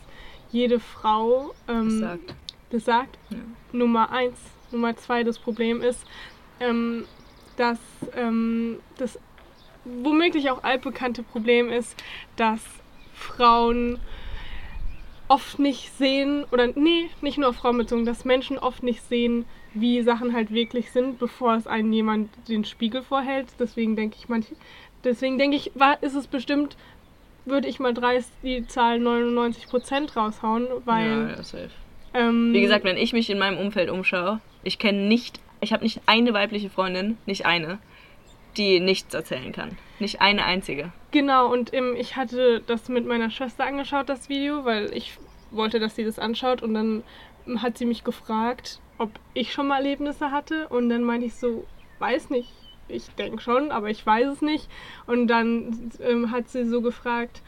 jede 0.51 0.79
Frau 0.79 1.53
ähm, 1.67 1.89
Das 1.89 1.99
sagt. 1.99 2.35
das 2.71 2.85
sagt. 2.85 3.17
Ja. 3.29 3.37
Nummer 3.71 4.11
eins. 4.11 4.37
Nummer 4.71 4.95
zwei, 4.97 5.23
das 5.23 5.39
Problem 5.39 5.81
ist, 5.81 6.05
ähm, 6.59 7.05
dass 7.57 7.79
ähm, 8.15 8.79
das 8.97 9.19
womöglich 9.85 10.49
auch 10.49 10.63
altbekannte 10.63 11.23
Problem 11.23 11.69
ist, 11.69 11.95
dass 12.35 12.61
Frauen 13.13 13.99
oft 15.27 15.59
nicht 15.59 15.95
sehen, 15.97 16.45
oder 16.51 16.67
nee, 16.67 17.09
nicht 17.21 17.37
nur 17.37 17.49
auf 17.49 17.55
Frauen 17.57 17.77
bezogen, 17.77 18.05
dass 18.05 18.25
Menschen 18.25 18.57
oft 18.57 18.83
nicht 18.83 19.01
sehen, 19.07 19.45
wie 19.73 20.01
Sachen 20.01 20.33
halt 20.33 20.51
wirklich 20.51 20.91
sind, 20.91 21.19
bevor 21.19 21.55
es 21.55 21.67
einen 21.67 21.91
jemand 21.91 22.29
den 22.47 22.63
Spiegel 22.63 23.01
vorhält. 23.01 23.47
Deswegen 23.59 23.95
denke 23.95 24.17
ich 24.19 24.29
manch, 24.29 24.45
deswegen 25.05 25.37
denke 25.37 25.55
ich, 25.57 25.71
war, 25.75 26.01
ist 26.01 26.15
es 26.15 26.27
bestimmt, 26.27 26.75
würde 27.45 27.67
ich 27.67 27.79
mal 27.79 27.93
dreist 27.93 28.31
die 28.43 28.65
Zahl 28.67 28.99
99% 28.99 30.15
raushauen, 30.15 30.67
weil 30.85 31.07
ja, 31.07 31.29
ja, 31.29 31.43
safe. 31.43 31.69
ähm, 32.13 32.53
Wie 32.53 32.61
gesagt, 32.61 32.83
wenn 32.83 32.97
ich 32.97 33.13
mich 33.13 33.29
in 33.29 33.37
meinem 33.37 33.57
Umfeld 33.57 33.89
umschaue, 33.89 34.39
ich 34.63 34.79
kenne 34.79 35.07
nicht, 35.07 35.39
ich 35.61 35.73
habe 35.73 35.83
nicht 35.83 36.01
eine 36.07 36.33
weibliche 36.33 36.69
Freundin, 36.69 37.17
nicht 37.25 37.45
eine, 37.45 37.79
die 38.57 38.79
nichts 38.79 39.13
erzählen 39.13 39.51
kann. 39.51 39.77
Nicht 39.99 40.21
eine 40.21 40.45
einzige. 40.45 40.91
Genau, 41.11 41.51
und 41.51 41.73
ähm, 41.73 41.95
ich 41.97 42.15
hatte 42.15 42.61
das 42.65 42.89
mit 42.89 43.05
meiner 43.05 43.29
Schwester 43.29 43.65
angeschaut, 43.65 44.09
das 44.09 44.27
Video, 44.27 44.65
weil 44.65 44.91
ich 44.93 45.17
wollte, 45.51 45.79
dass 45.79 45.95
sie 45.95 46.03
das 46.03 46.19
anschaut 46.19 46.61
und 46.61 46.73
dann 46.73 47.03
hat 47.61 47.77
sie 47.77 47.85
mich 47.85 48.03
gefragt, 48.03 48.79
ob 48.97 49.11
ich 49.33 49.53
schon 49.53 49.67
mal 49.67 49.77
Erlebnisse 49.77 50.31
hatte 50.31 50.67
und 50.69 50.89
dann 50.89 51.03
meinte 51.03 51.27
ich 51.27 51.35
so, 51.35 51.65
weiß 51.99 52.29
nicht, 52.29 52.49
ich 52.87 53.09
denke 53.15 53.41
schon, 53.41 53.71
aber 53.71 53.89
ich 53.89 54.05
weiß 54.05 54.27
es 54.27 54.41
nicht 54.41 54.69
und 55.07 55.27
dann 55.27 55.91
ähm, 56.01 56.31
hat 56.31 56.49
sie 56.49 56.65
so 56.65 56.81
gefragt, 56.81 57.41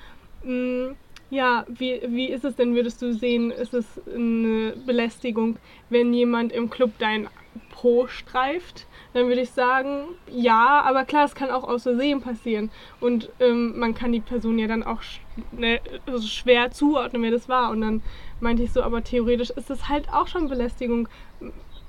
"Mm, 0.44 0.90
ja, 1.30 1.66
wie, 1.68 2.02
wie 2.08 2.28
ist 2.30 2.46
es 2.46 2.56
denn, 2.56 2.74
würdest 2.76 3.02
du 3.02 3.14
sehen, 3.14 3.52
ist 3.52 3.74
es 3.74 3.86
eine 4.14 4.74
Belästigung, 4.86 5.58
wenn 5.90 6.14
jemand 6.14 6.54
im 6.54 6.70
Club 6.70 6.92
dein 7.00 7.28
Po 7.70 8.08
streift? 8.08 8.88
Dann 9.14 9.28
würde 9.28 9.42
ich 9.42 9.50
sagen, 9.50 10.06
ja, 10.32 10.82
aber 10.86 11.04
klar, 11.04 11.26
es 11.26 11.36
kann 11.36 11.50
auch 11.50 11.64
aus 11.64 11.84
Versehen 11.84 12.22
passieren. 12.22 12.70
Und 13.02 13.30
ähm, 13.40 13.78
man 13.78 13.94
kann 13.94 14.12
die 14.12 14.20
Person 14.20 14.60
ja 14.60 14.68
dann 14.68 14.84
auch 14.84 15.02
sch 15.02 15.20
ne, 15.52 15.80
also 16.06 16.26
schwer 16.28 16.72
zuordnen, 16.72 17.24
wer 17.24 17.32
das 17.32 17.50
war. 17.50 17.72
Und 17.72 17.82
dann 17.82 18.02
meinte 18.40 18.64
ich 18.64 18.72
so, 18.72 18.82
aber 18.84 19.04
theoretisch 19.04 19.50
ist 19.50 19.70
es 19.70 19.90
halt 19.90 20.10
auch 20.14 20.28
schon 20.28 20.48
Belästigung. 20.48 21.10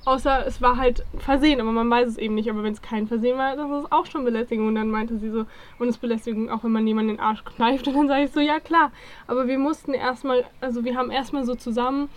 Außer 0.09 0.43
es 0.47 0.59
war 0.59 0.77
halt 0.77 1.03
Versehen, 1.19 1.61
aber 1.61 1.71
man 1.71 1.87
weiß 1.87 2.07
es 2.07 2.17
eben 2.17 2.33
nicht. 2.33 2.49
Aber 2.49 2.63
wenn 2.63 2.73
es 2.73 2.81
kein 2.81 3.05
Versehen 3.05 3.37
war, 3.37 3.55
dann 3.55 3.71
ist 3.71 3.85
es 3.85 3.91
auch 3.91 4.07
schon 4.07 4.25
Belästigung. 4.25 4.67
Und 4.67 4.73
dann 4.73 4.89
meinte 4.89 5.19
sie 5.19 5.29
so, 5.29 5.45
und 5.77 5.87
es 5.87 5.97
ist 5.97 6.01
Belästigung 6.01 6.49
auch, 6.49 6.63
wenn 6.63 6.71
man 6.71 6.87
jemanden 6.87 7.17
den 7.17 7.19
Arsch 7.19 7.43
kneift. 7.45 7.87
Und 7.87 7.93
dann 7.93 8.07
sage 8.07 8.23
ich 8.23 8.31
so, 8.31 8.39
ja 8.39 8.59
klar. 8.59 8.91
Aber 9.27 9.47
wir 9.47 9.59
mussten 9.59 9.93
erstmal, 9.93 10.45
also 10.61 10.83
wir 10.83 10.95
haben 10.95 11.11
erstmal 11.11 11.45
so 11.45 11.53
zusammen 11.53 12.09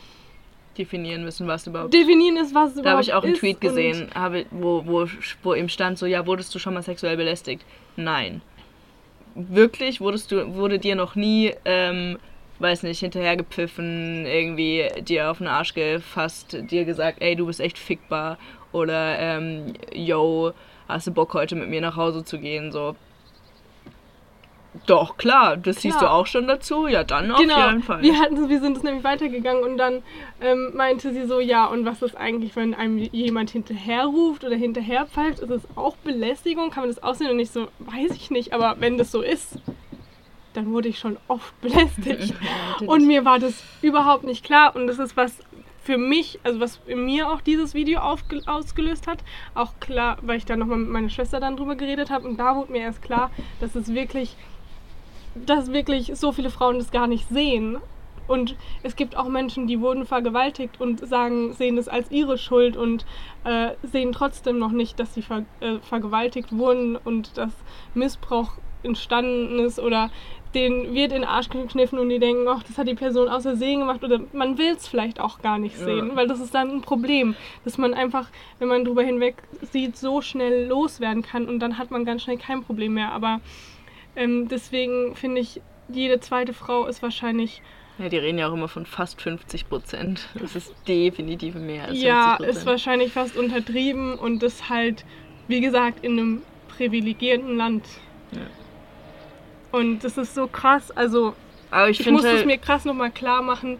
Definieren 0.78 1.22
müssen, 1.22 1.46
was 1.46 1.66
überhaupt. 1.66 1.92
definieren 1.92 2.38
ist, 2.38 2.54
was 2.54 2.70
es 2.70 2.76
Da 2.76 2.80
überhaupt 2.80 2.94
habe 2.94 3.02
ich 3.02 3.12
auch 3.12 3.24
einen. 3.24 3.34
Tweet 3.34 3.60
gesehen, 3.60 4.08
habe, 4.14 4.46
wo, 4.50 4.86
wo, 4.86 5.06
wo 5.42 5.52
ihm 5.52 5.68
stand 5.68 5.98
so, 5.98 6.06
ja, 6.06 6.26
wurdest 6.26 6.54
du 6.54 6.58
schon 6.58 6.72
mal 6.72 6.82
sexuell 6.82 7.18
belästigt? 7.18 7.62
Nein. 7.96 8.40
Wirklich? 9.34 10.00
Wurdest 10.00 10.32
du, 10.32 10.54
wurde 10.54 10.78
dir 10.78 10.96
noch 10.96 11.14
nie, 11.14 11.52
ähm, 11.66 12.16
weiß 12.62 12.84
nicht, 12.84 13.00
hinterhergepfiffen, 13.00 14.24
irgendwie 14.26 14.88
dir 15.02 15.30
auf 15.30 15.38
den 15.38 15.48
Arsch 15.48 15.74
gefasst, 15.74 16.56
dir 16.70 16.84
gesagt, 16.84 17.18
ey, 17.20 17.36
du 17.36 17.46
bist 17.46 17.60
echt 17.60 17.78
fickbar 17.78 18.38
oder 18.72 19.18
ähm, 19.18 19.74
yo, 19.92 20.52
hast 20.88 21.06
du 21.06 21.10
Bock 21.12 21.34
heute 21.34 21.56
mit 21.56 21.68
mir 21.68 21.80
nach 21.80 21.96
Hause 21.96 22.24
zu 22.24 22.38
gehen, 22.38 22.72
so. 22.72 22.96
Doch, 24.86 25.18
klar, 25.18 25.58
das 25.58 25.82
siehst 25.82 25.96
du 25.96 26.06
Klar. 26.06 26.14
auch 26.14 26.26
schon 26.26 26.46
dazu, 26.48 26.86
ja 26.86 27.04
dann 27.04 27.30
auf 27.30 27.38
Genau, 27.38 27.68
jeden 27.68 27.82
Fall. 27.82 28.00
wir, 28.00 28.18
hatten, 28.18 28.48
wir 28.48 28.58
sind 28.58 28.74
es 28.78 28.82
nämlich 28.82 29.04
weitergegangen 29.04 29.62
und 29.62 29.76
dann 29.76 30.02
ähm, 30.40 30.72
meinte 30.74 31.12
sie 31.12 31.26
so, 31.26 31.40
ja, 31.40 31.66
und 31.66 31.84
was 31.84 32.00
ist 32.00 32.16
eigentlich, 32.16 32.56
wenn 32.56 32.72
einem 32.72 32.96
jemand 32.96 33.50
hinterherruft 33.50 34.44
oder 34.44 34.56
hinterherpfeift, 34.56 35.40
ist 35.40 35.50
es 35.50 35.62
auch 35.76 35.96
Belästigung? 35.98 36.70
Kann 36.70 36.84
man 36.84 36.90
das 36.90 37.02
aussehen? 37.02 37.30
Und 37.30 37.38
ich 37.38 37.50
so, 37.50 37.68
weiß 37.80 38.12
ich 38.12 38.30
nicht, 38.30 38.54
aber 38.54 38.76
wenn 38.78 38.96
das 38.96 39.12
so 39.12 39.20
ist, 39.20 39.58
dann 40.54 40.72
wurde 40.72 40.88
ich 40.88 40.98
schon 40.98 41.16
oft 41.28 41.52
belästigt. 41.60 42.34
und 42.86 43.06
mir 43.06 43.24
war 43.24 43.38
das 43.38 43.62
überhaupt 43.82 44.24
nicht 44.24 44.44
klar 44.44 44.74
und 44.76 44.86
das 44.86 44.98
ist 44.98 45.16
was 45.16 45.38
für 45.82 45.98
mich, 45.98 46.38
also 46.44 46.60
was 46.60 46.80
in 46.86 47.04
mir 47.04 47.28
auch 47.28 47.40
dieses 47.40 47.74
Video 47.74 47.98
ausgelöst 47.98 49.08
hat, 49.08 49.18
auch 49.54 49.72
klar, 49.80 50.16
weil 50.22 50.36
ich 50.36 50.44
da 50.44 50.56
nochmal 50.56 50.78
mit 50.78 50.90
meiner 50.90 51.08
Schwester 51.08 51.40
dann 51.40 51.56
drüber 51.56 51.74
geredet 51.74 52.08
habe 52.08 52.28
und 52.28 52.38
da 52.38 52.54
wurde 52.54 52.70
mir 52.70 52.82
erst 52.82 53.02
klar, 53.02 53.32
dass 53.60 53.74
es 53.74 53.92
wirklich 53.92 54.36
dass 55.34 55.72
wirklich 55.72 56.12
so 56.14 56.32
viele 56.32 56.50
Frauen 56.50 56.78
das 56.78 56.90
gar 56.90 57.06
nicht 57.06 57.28
sehen. 57.28 57.78
Und 58.28 58.56
es 58.82 58.96
gibt 58.96 59.16
auch 59.16 59.28
Menschen, 59.28 59.66
die 59.66 59.80
wurden 59.80 60.06
vergewaltigt 60.06 60.80
und 60.80 61.06
sagen, 61.06 61.52
sehen 61.54 61.76
das 61.76 61.88
als 61.88 62.10
ihre 62.10 62.38
Schuld 62.38 62.76
und 62.76 63.04
äh, 63.44 63.70
sehen 63.82 64.12
trotzdem 64.12 64.58
noch 64.58 64.70
nicht, 64.70 65.00
dass 65.00 65.14
sie 65.14 65.22
ver 65.22 65.44
äh, 65.60 65.78
vergewaltigt 65.80 66.56
wurden 66.56 66.96
und 66.96 67.36
dass 67.36 67.52
Missbrauch 67.94 68.52
entstanden 68.84 69.58
ist 69.58 69.80
oder 69.80 70.10
denen 70.54 70.94
wird 70.94 71.12
in 71.12 71.22
den 71.22 71.24
Arsch 71.24 71.48
gekniffen 71.48 71.98
und 71.98 72.08
die 72.08 72.18
denken, 72.18 72.46
ach, 72.48 72.62
das 72.62 72.78
hat 72.78 72.86
die 72.88 72.94
Person 72.94 73.28
aus 73.28 73.42
Versehen 73.42 73.80
gemacht 73.80 74.02
oder 74.04 74.20
man 74.32 74.58
will 74.58 74.72
es 74.76 74.86
vielleicht 74.86 75.20
auch 75.20 75.40
gar 75.40 75.58
nicht 75.58 75.78
Ja. 75.78 75.84
sehen, 75.84 76.10
weil 76.14 76.26
das 76.26 76.40
ist 76.40 76.54
dann 76.54 76.70
ein 76.70 76.80
Problem, 76.82 77.34
dass 77.64 77.78
man 77.78 77.94
einfach, 77.94 78.28
wenn 78.58 78.68
man 78.68 78.84
drüber 78.84 79.02
hinweg 79.02 79.36
sieht, 79.72 79.96
so 79.96 80.20
schnell 80.20 80.66
loswerden 80.66 81.22
kann 81.22 81.46
und 81.48 81.58
dann 81.60 81.78
hat 81.78 81.90
man 81.90 82.04
ganz 82.04 82.22
schnell 82.22 82.38
kein 82.38 82.62
Problem 82.62 82.94
mehr. 82.94 83.12
Aber 83.12 83.40
ähm, 84.16 84.48
deswegen 84.48 85.14
finde 85.16 85.40
ich, 85.40 85.60
jede 85.88 86.20
zweite 86.20 86.52
Frau 86.52 86.86
ist 86.86 87.02
wahrscheinlich, 87.02 87.62
Ja, 87.98 88.08
die 88.08 88.16
reden 88.18 88.38
ja 88.38 88.48
auch 88.48 88.54
immer 88.54 88.68
von 88.68 88.86
fast 88.86 89.20
50 89.20 89.68
Prozent. 89.68 90.28
Das 90.38 90.56
ist 90.56 90.72
definitiv 90.88 91.54
mehr 91.54 91.84
als 91.88 92.02
ja, 92.02 92.36
50 92.36 92.56
ist 92.56 92.66
wahrscheinlich 92.66 93.12
fast 93.12 93.36
untertrieben 93.36 94.14
und 94.18 94.42
das 94.42 94.68
halt, 94.68 95.04
wie 95.48 95.60
gesagt, 95.60 96.04
in 96.04 96.12
einem 96.12 96.42
privilegierten 96.68 97.56
Land. 97.56 97.84
Ja. 98.32 98.38
Und 99.72 100.04
das 100.04 100.18
ist 100.18 100.34
so 100.34 100.46
krass, 100.46 100.90
also 100.90 101.34
Aber 101.70 101.88
ich, 101.88 101.98
ich 101.98 102.04
finde 102.04 102.20
muss 102.20 102.26
es 102.26 102.36
halt, 102.38 102.46
mir 102.46 102.58
krass 102.58 102.84
nochmal 102.84 103.10
klar 103.10 103.42
machen, 103.42 103.78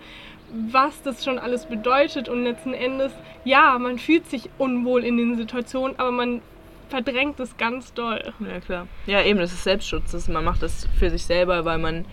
was 0.71 1.03
das 1.03 1.25
schon 1.25 1.39
alles 1.39 1.67
bedeutet 1.67 2.29
und 2.29 2.45
letzten 2.45 2.75
Endes, 2.75 3.13
ja, 3.45 3.79
man 3.79 3.99
fühlt 3.99 4.29
sich 4.29 4.51
unwohl 4.59 5.05
in 5.05 5.17
den 5.17 5.37
Situationen, 5.37 5.99
aber 5.99 6.11
man 6.11 6.43
verdrängt 6.89 7.41
es 7.41 7.57
ganz 7.57 7.95
doll. 7.95 8.33
Ja, 8.41 8.61
klar. 8.61 8.87
Ja, 9.07 9.23
eben, 9.23 9.39
das 9.39 9.53
ist 9.53 9.65
Selbstschutz. 9.65 10.13
Das, 10.13 10.29
man 10.29 10.45
macht 10.45 10.63
das 10.63 10.87
für 10.99 11.11
sich 11.11 11.25
selber, 11.25 11.65
weil 11.65 11.79
man 11.79 12.05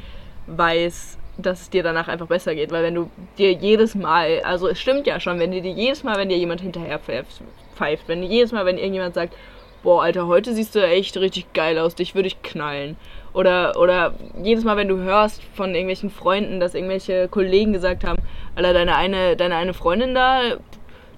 weiß, 0.48 1.18
dass 1.38 1.62
es 1.62 1.70
dir 1.70 1.84
danach 1.84 2.08
einfach 2.08 2.28
besser 2.28 2.56
geht. 2.56 2.72
Weil 2.72 2.84
wenn 2.84 2.96
du 2.96 3.12
dir 3.38 3.52
jedes 3.52 3.94
Mal, 3.94 4.42
also 4.44 4.68
es 4.70 4.80
stimmt 4.80 5.06
ja 5.06 5.20
schon, 5.20 5.38
wenn 5.40 5.52
dir 5.52 5.62
jedes 5.62 6.04
Mal, 6.04 6.18
wenn 6.18 6.30
dir 6.30 6.38
jemand 6.38 6.62
hinterher 6.62 6.98
pfeift, 6.98 7.42
pfeift, 7.76 8.08
wenn 8.08 8.24
jedes 8.24 8.54
Mal, 8.54 8.66
wenn 8.66 8.78
irgendjemand 8.78 9.16
sagt, 9.16 9.36
boah, 9.84 10.04
Alter, 10.04 10.28
heute 10.28 10.54
siehst 10.54 10.76
du 10.76 10.86
echt 10.86 11.18
richtig 11.18 11.52
geil 11.54 11.78
aus, 11.78 11.96
dich 11.96 12.16
würde 12.16 12.28
ich 12.28 12.42
knallen. 12.42 12.98
Oder, 13.34 13.80
oder 13.80 14.14
jedes 14.42 14.64
Mal, 14.64 14.78
wenn 14.78 14.88
du 14.88 14.98
hörst 14.98 15.44
von 15.54 15.70
irgendwelchen 15.76 16.10
Freunden, 16.10 16.60
dass 16.60 16.74
irgendwelche 16.74 17.28
Kollegen 17.28 17.74
gesagt 17.74 18.04
haben, 18.04 18.18
Alter, 18.56 18.74
deine 18.74 18.96
eine, 18.96 19.36
deine 19.36 19.56
eine 19.56 19.74
Freundin 19.74 20.16
da, 20.16 20.42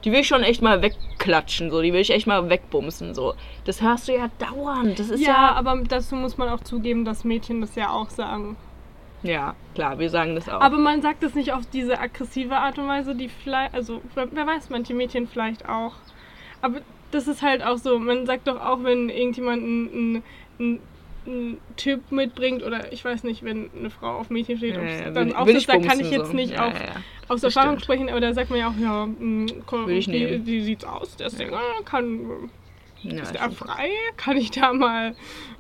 die 0.04 0.12
will 0.12 0.20
ich 0.22 0.28
schon 0.28 0.44
echt 0.44 0.62
mal 0.62 0.82
wegklatschen, 0.82 1.70
so, 1.70 1.82
die 1.82 1.94
will 1.94 2.02
ich 2.02 2.12
echt 2.12 2.28
mal 2.28 2.50
wegbumsen, 2.50 3.14
so. 3.14 3.36
Das 3.66 3.82
hörst 3.82 4.08
du 4.08 4.14
ja 4.14 4.30
dauernd. 4.40 5.00
Das 5.00 5.10
ist 5.10 5.22
Ja, 5.22 5.28
ja. 5.28 5.52
aber 5.54 5.78
dazu 5.88 6.16
muss 6.16 6.38
man 6.38 6.50
auch 6.50 6.62
zugeben, 6.62 7.06
dass 7.06 7.24
Mädchen 7.24 7.62
das 7.62 7.76
ja 7.76 7.92
auch 7.92 8.10
sagen. 8.10 8.58
Ja, 9.24 9.54
klar, 9.76 10.00
wir 10.00 10.10
sagen 10.10 10.34
das 10.34 10.50
auch. 10.50 10.62
Aber 10.62 10.78
man 10.78 11.02
sagt 11.04 11.24
es 11.24 11.36
nicht 11.36 11.54
auf 11.54 11.68
diese 11.72 12.00
aggressive 12.00 12.56
Art 12.58 12.80
und 12.80 12.88
Weise, 12.88 13.14
die 13.16 13.30
vielleicht, 13.30 13.76
also 13.76 14.02
wer 14.16 14.28
wer 14.32 14.48
weiß, 14.48 14.70
manche 14.72 14.96
Mädchen 14.96 15.28
vielleicht 15.28 15.70
auch. 15.70 15.94
Aber 16.62 16.80
das 17.12 17.28
ist 17.28 17.44
halt 17.44 17.64
auch 17.64 17.78
so, 17.78 18.00
man 18.00 18.26
sagt 18.26 18.48
doch 18.48 18.60
auch, 18.60 18.84
wenn 18.84 19.10
irgendjemand 19.10 19.62
einen, 19.62 19.90
einen, 19.94 20.24
einen 20.60 20.80
Typ 21.78 22.12
mitbringt 22.12 22.64
oder 22.64 22.92
ich 22.92 23.06
weiß 23.06 23.24
nicht, 23.24 23.44
wenn 23.44 23.70
eine 23.78 23.90
Frau 23.92 24.18
auf 24.18 24.30
Mädchen 24.32 24.58
steht, 24.58 24.76
Ja, 24.76 24.82
ja, 24.84 25.10
dann 25.12 25.34
auch 25.36 25.46
ich 25.46 25.68
da 25.68 25.78
kann 25.78 26.00
ich 26.00 26.10
jetzt 26.10 26.28
so. 26.28 26.34
nicht 26.34 26.54
Ja, 26.54 26.68
auf, 26.68 26.74
aus 27.28 27.42
Das 27.42 27.56
Erfahrung 27.56 27.78
stimmt. 27.78 27.84
sprechen, 27.84 28.10
aber 28.10 28.20
da 28.22 28.34
sagt 28.34 28.50
man 28.50 28.58
ja 28.60 28.68
auch, 28.70 28.78
ja, 28.82 29.06
mh, 29.06 29.52
komm, 29.68 29.88
die, 29.88 30.08
nehmen. 30.08 30.46
die 30.46 30.62
sieht's 30.62 30.84
aus, 30.84 31.16
deswegen 31.18 31.54
äh, 31.54 31.58
kann, 31.86 32.50
ja, 33.04 33.22
ist 33.22 33.36
das 33.36 33.42
er 33.42 33.52
frei, 33.52 33.90
kann 34.18 34.36
ich 34.38 34.50
da 34.52 34.74
mal 34.74 35.16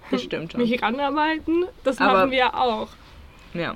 das 0.09 0.23
stimmt 0.23 0.51
schon. 0.53 0.61
mich 0.61 0.81
ranarbeiten? 0.81 1.65
Das 1.83 1.99
Aber- 1.99 2.13
machen 2.19 2.31
wir 2.31 2.55
auch. 2.55 2.87
Ja. 3.53 3.75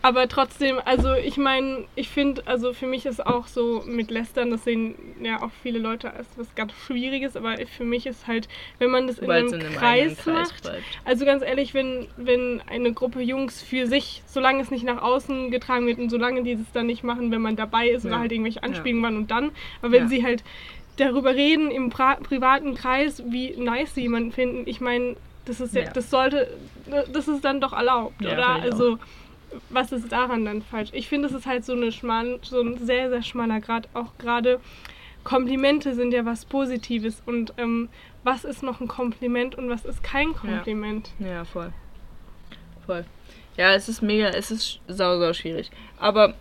Aber 0.00 0.28
trotzdem, 0.28 0.80
also 0.84 1.12
ich 1.14 1.36
meine, 1.38 1.84
ich 1.96 2.08
finde, 2.08 2.42
also 2.46 2.72
für 2.72 2.86
mich 2.86 3.04
ist 3.04 3.24
auch 3.26 3.48
so 3.48 3.82
mit 3.84 4.10
Lästern, 4.12 4.50
das 4.50 4.62
sehen 4.64 4.94
ja 5.22 5.42
auch 5.42 5.50
viele 5.62 5.80
Leute 5.80 6.12
als 6.14 6.28
was 6.36 6.54
ganz 6.54 6.72
Schwieriges, 6.72 7.36
aber 7.36 7.56
für 7.66 7.84
mich 7.84 8.06
ist 8.06 8.26
halt, 8.28 8.48
wenn 8.78 8.90
man 8.90 9.08
das 9.08 9.18
in 9.18 9.30
einem 9.30 9.48
in 9.48 9.54
einem 9.54 9.74
Kreis, 9.76 10.24
macht, 10.26 10.62
bleibt. 10.62 10.84
also 11.04 11.24
ganz 11.24 11.42
ehrlich, 11.42 11.74
wenn, 11.74 12.06
wenn 12.16 12.62
eine 12.68 12.92
Gruppe 12.92 13.20
Jungs 13.20 13.60
für 13.60 13.86
sich, 13.88 14.22
solange 14.26 14.62
es 14.62 14.70
nicht 14.70 14.84
nach 14.84 15.02
außen 15.02 15.50
getragen 15.50 15.86
wird 15.88 15.98
und 15.98 16.10
solange 16.10 16.44
die 16.44 16.52
es 16.52 16.70
dann 16.72 16.86
nicht 16.86 17.02
machen, 17.02 17.32
wenn 17.32 17.42
man 17.42 17.56
dabei 17.56 17.88
ist 17.88 18.04
Ja. 18.04 18.10
oder 18.10 18.20
halt 18.20 18.30
irgendwelche 18.32 18.60
Ja. 18.60 18.62
Anspielungen 18.62 19.02
waren 19.02 19.16
und 19.16 19.30
dann, 19.32 19.50
aber 19.82 19.92
wenn 19.92 20.02
Ja. 20.04 20.08
sie 20.08 20.22
halt 20.24 20.44
darüber 20.96 21.34
reden 21.34 21.70
im 21.72 21.90
pra 21.90 22.14
privaten 22.16 22.74
Kreis, 22.74 23.22
wie 23.26 23.56
nice 23.56 23.94
sie 23.94 24.02
jemanden 24.02 24.30
finden. 24.32 24.62
Ich 24.66 24.80
meine, 24.80 25.16
das 25.44 25.60
ist 25.60 25.74
ja, 25.74 25.82
Ja. 25.82 25.90
das 25.92 26.08
sollte, 26.10 26.56
das 27.12 27.26
ist 27.26 27.44
dann 27.44 27.60
doch 27.60 27.72
erlaubt, 27.72 28.22
Ja, 28.24 28.32
oder? 28.32 28.62
Also, 28.62 28.98
was 29.70 29.92
ist 29.92 30.10
daran 30.12 30.44
dann 30.44 30.62
falsch? 30.62 30.90
Ich 30.92 31.08
finde, 31.08 31.28
es 31.28 31.34
ist 31.34 31.46
halt 31.46 31.64
so 31.64 31.72
eine 31.72 31.92
schmal, 31.92 32.38
so 32.42 32.60
ein 32.60 32.78
sehr, 32.78 33.08
sehr 33.10 33.22
schmaler 33.22 33.60
Grad. 33.60 33.88
Auch 33.94 34.16
gerade 34.18 34.60
Komplimente 35.24 35.94
sind 35.94 36.12
ja 36.12 36.24
was 36.24 36.44
Positives 36.44 37.22
und 37.26 37.52
ähm, 37.58 37.88
was 38.24 38.44
ist 38.44 38.62
noch 38.62 38.80
ein 38.80 38.88
Kompliment 38.88 39.54
und 39.54 39.68
was 39.68 39.84
ist 39.84 40.02
kein 40.02 40.32
Kompliment? 40.34 41.10
Ja, 41.18 41.44
voll. 41.44 41.72
Voll. 42.86 43.04
Ja, 43.56 43.74
es 43.74 43.88
ist 43.88 44.02
mega, 44.02 44.28
es 44.28 44.50
ist 44.50 44.80
sau, 44.88 45.18
sau 45.18 45.32
schwierig. 45.32 45.70
Aber 45.98 46.34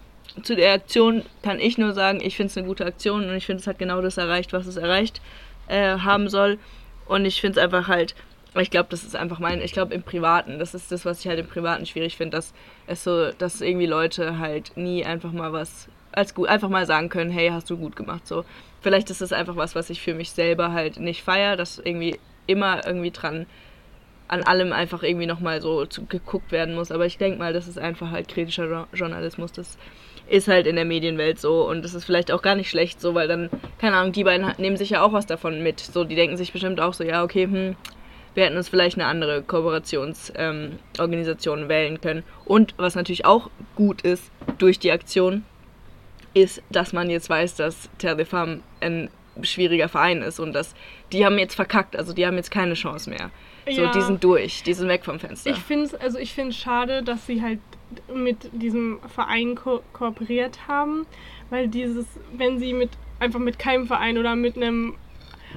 zu 0.43 0.55
der 0.55 0.73
Aktion 0.73 1.23
kann 1.41 1.59
ich 1.59 1.77
nur 1.77 1.93
sagen, 1.93 2.19
ich 2.21 2.35
finde 2.35 2.51
es 2.51 2.57
eine 2.57 2.67
gute 2.67 2.85
Aktion 2.85 3.27
und 3.27 3.35
ich 3.35 3.45
finde, 3.45 3.61
es 3.61 3.67
hat 3.67 3.79
genau 3.79 4.01
das 4.01 4.17
erreicht, 4.17 4.53
was 4.53 4.67
es 4.67 4.77
erreicht 4.77 5.21
äh, 5.67 5.97
haben 5.97 6.29
soll. 6.29 6.59
Und 7.07 7.25
ich 7.25 7.41
finde 7.41 7.59
es 7.59 7.63
einfach 7.63 7.87
halt, 7.87 8.15
ich 8.61 8.71
glaube, 8.71 8.87
das 8.89 9.03
ist 9.03 9.15
einfach 9.15 9.39
mein, 9.39 9.61
ich 9.61 9.73
glaube 9.73 9.93
im 9.93 10.03
Privaten, 10.03 10.59
das 10.59 10.73
ist 10.73 10.91
das, 10.91 11.05
was 11.05 11.19
ich 11.19 11.27
halt 11.27 11.39
im 11.39 11.47
Privaten 11.47 11.85
schwierig 11.85 12.17
finde, 12.17 12.37
dass 12.37 12.53
es 12.87 13.03
so, 13.03 13.31
dass 13.31 13.61
irgendwie 13.61 13.85
Leute 13.85 14.39
halt 14.39 14.75
nie 14.77 15.05
einfach 15.05 15.31
mal 15.31 15.53
was 15.53 15.87
als 16.11 16.33
gut, 16.33 16.47
einfach 16.49 16.69
mal 16.69 16.85
sagen 16.85 17.09
können, 17.09 17.29
hey, 17.29 17.49
hast 17.49 17.69
du 17.69 17.77
gut 17.77 17.95
gemacht, 17.95 18.27
so. 18.27 18.43
Vielleicht 18.81 19.09
ist 19.09 19.21
das 19.21 19.33
einfach 19.33 19.55
was, 19.55 19.75
was 19.75 19.89
ich 19.89 20.01
für 20.01 20.13
mich 20.13 20.31
selber 20.31 20.71
halt 20.71 20.99
nicht 20.99 21.23
feier, 21.23 21.57
dass 21.57 21.79
irgendwie 21.79 22.19
immer 22.47 22.85
irgendwie 22.85 23.11
dran 23.11 23.45
an 24.27 24.43
allem 24.43 24.73
einfach 24.73 25.03
irgendwie 25.03 25.25
nochmal 25.25 25.61
so 25.61 25.85
zu, 25.85 26.05
geguckt 26.05 26.51
werden 26.51 26.75
muss. 26.75 26.91
Aber 26.91 27.05
ich 27.05 27.17
denke 27.17 27.39
mal, 27.39 27.53
das 27.53 27.67
ist 27.67 27.79
einfach 27.79 28.11
halt 28.11 28.27
kritischer 28.27 28.65
Jo- 28.65 28.85
Journalismus. 28.93 29.51
Das 29.53 29.77
ist 30.27 30.47
halt 30.49 30.67
in 30.67 30.75
der 30.75 30.85
Medienwelt 30.85 31.39
so 31.39 31.67
und 31.67 31.83
das 31.83 31.93
ist 31.93 32.03
vielleicht 32.03 32.31
auch 32.31 32.41
gar 32.41 32.55
nicht 32.55 32.69
schlecht 32.69 32.99
so, 32.99 33.15
weil 33.15 33.27
dann, 33.29 33.49
keine 33.79 33.95
Ahnung, 33.95 34.11
die 34.11 34.25
beiden 34.25 34.51
nehmen 34.57 34.75
sich 34.75 34.89
ja 34.89 35.01
auch 35.01 35.13
was 35.13 35.25
davon 35.25 35.63
mit. 35.63 35.79
So, 35.79 36.03
die 36.03 36.15
denken 36.15 36.35
sich 36.35 36.51
bestimmt 36.51 36.81
auch 36.81 36.93
so, 36.93 37.03
ja, 37.05 37.23
okay, 37.23 37.43
hm, 37.43 37.75
wir 38.37 38.45
hätten 38.45 38.55
uns 38.55 38.69
vielleicht 38.69 38.97
eine 38.99 39.07
andere 39.07 39.41
Kooperationsorganisation 39.41 41.61
ähm, 41.63 41.69
wählen 41.69 41.99
können. 41.99 42.23
Und 42.45 42.75
was 42.77 42.93
natürlich 42.93 43.25
auch 43.25 43.49
gut 43.75 44.03
ist 44.03 44.29
durch 44.59 44.77
die 44.77 44.91
Aktion, 44.91 45.43
ist, 46.35 46.61
dass 46.69 46.93
man 46.93 47.09
jetzt 47.09 47.31
weiß, 47.31 47.55
dass 47.55 47.89
Terre 47.97 48.17
des 48.17 48.29
Femmes 48.29 48.59
ein 48.79 49.09
schwieriger 49.41 49.89
Verein 49.89 50.21
ist 50.21 50.39
und 50.39 50.53
dass 50.53 50.75
die 51.11 51.25
haben 51.25 51.39
jetzt 51.39 51.55
verkackt, 51.55 51.95
also 51.95 52.13
die 52.13 52.27
haben 52.27 52.37
jetzt 52.37 52.51
keine 52.51 52.75
Chance 52.75 53.09
mehr. 53.09 53.31
So, 53.65 53.71
Ja. 53.81 53.91
die 53.91 54.01
sind 54.01 54.23
durch, 54.23 54.61
die 54.61 54.75
sind 54.75 54.87
weg 54.87 55.03
vom 55.03 55.19
Fenster. 55.19 55.49
Ich 55.49 55.57
finde 55.57 55.85
es 55.85 55.95
also 55.95 56.19
ich 56.19 56.35
find's 56.35 56.57
schade, 56.57 57.01
dass 57.01 57.25
sie 57.25 57.41
halt 57.41 57.57
mit 58.13 58.51
diesem 58.53 58.99
Verein 59.15 59.55
ko 59.55 59.81
kooperiert 59.93 60.67
haben, 60.67 61.07
weil 61.49 61.69
dieses, 61.69 62.05
wenn 62.33 62.59
sie 62.59 62.73
mit 62.73 62.91
einfach 63.19 63.39
mit 63.39 63.57
keinem 63.57 63.87
Verein 63.87 64.19
oder 64.19 64.35
mit 64.35 64.57
einem 64.57 64.93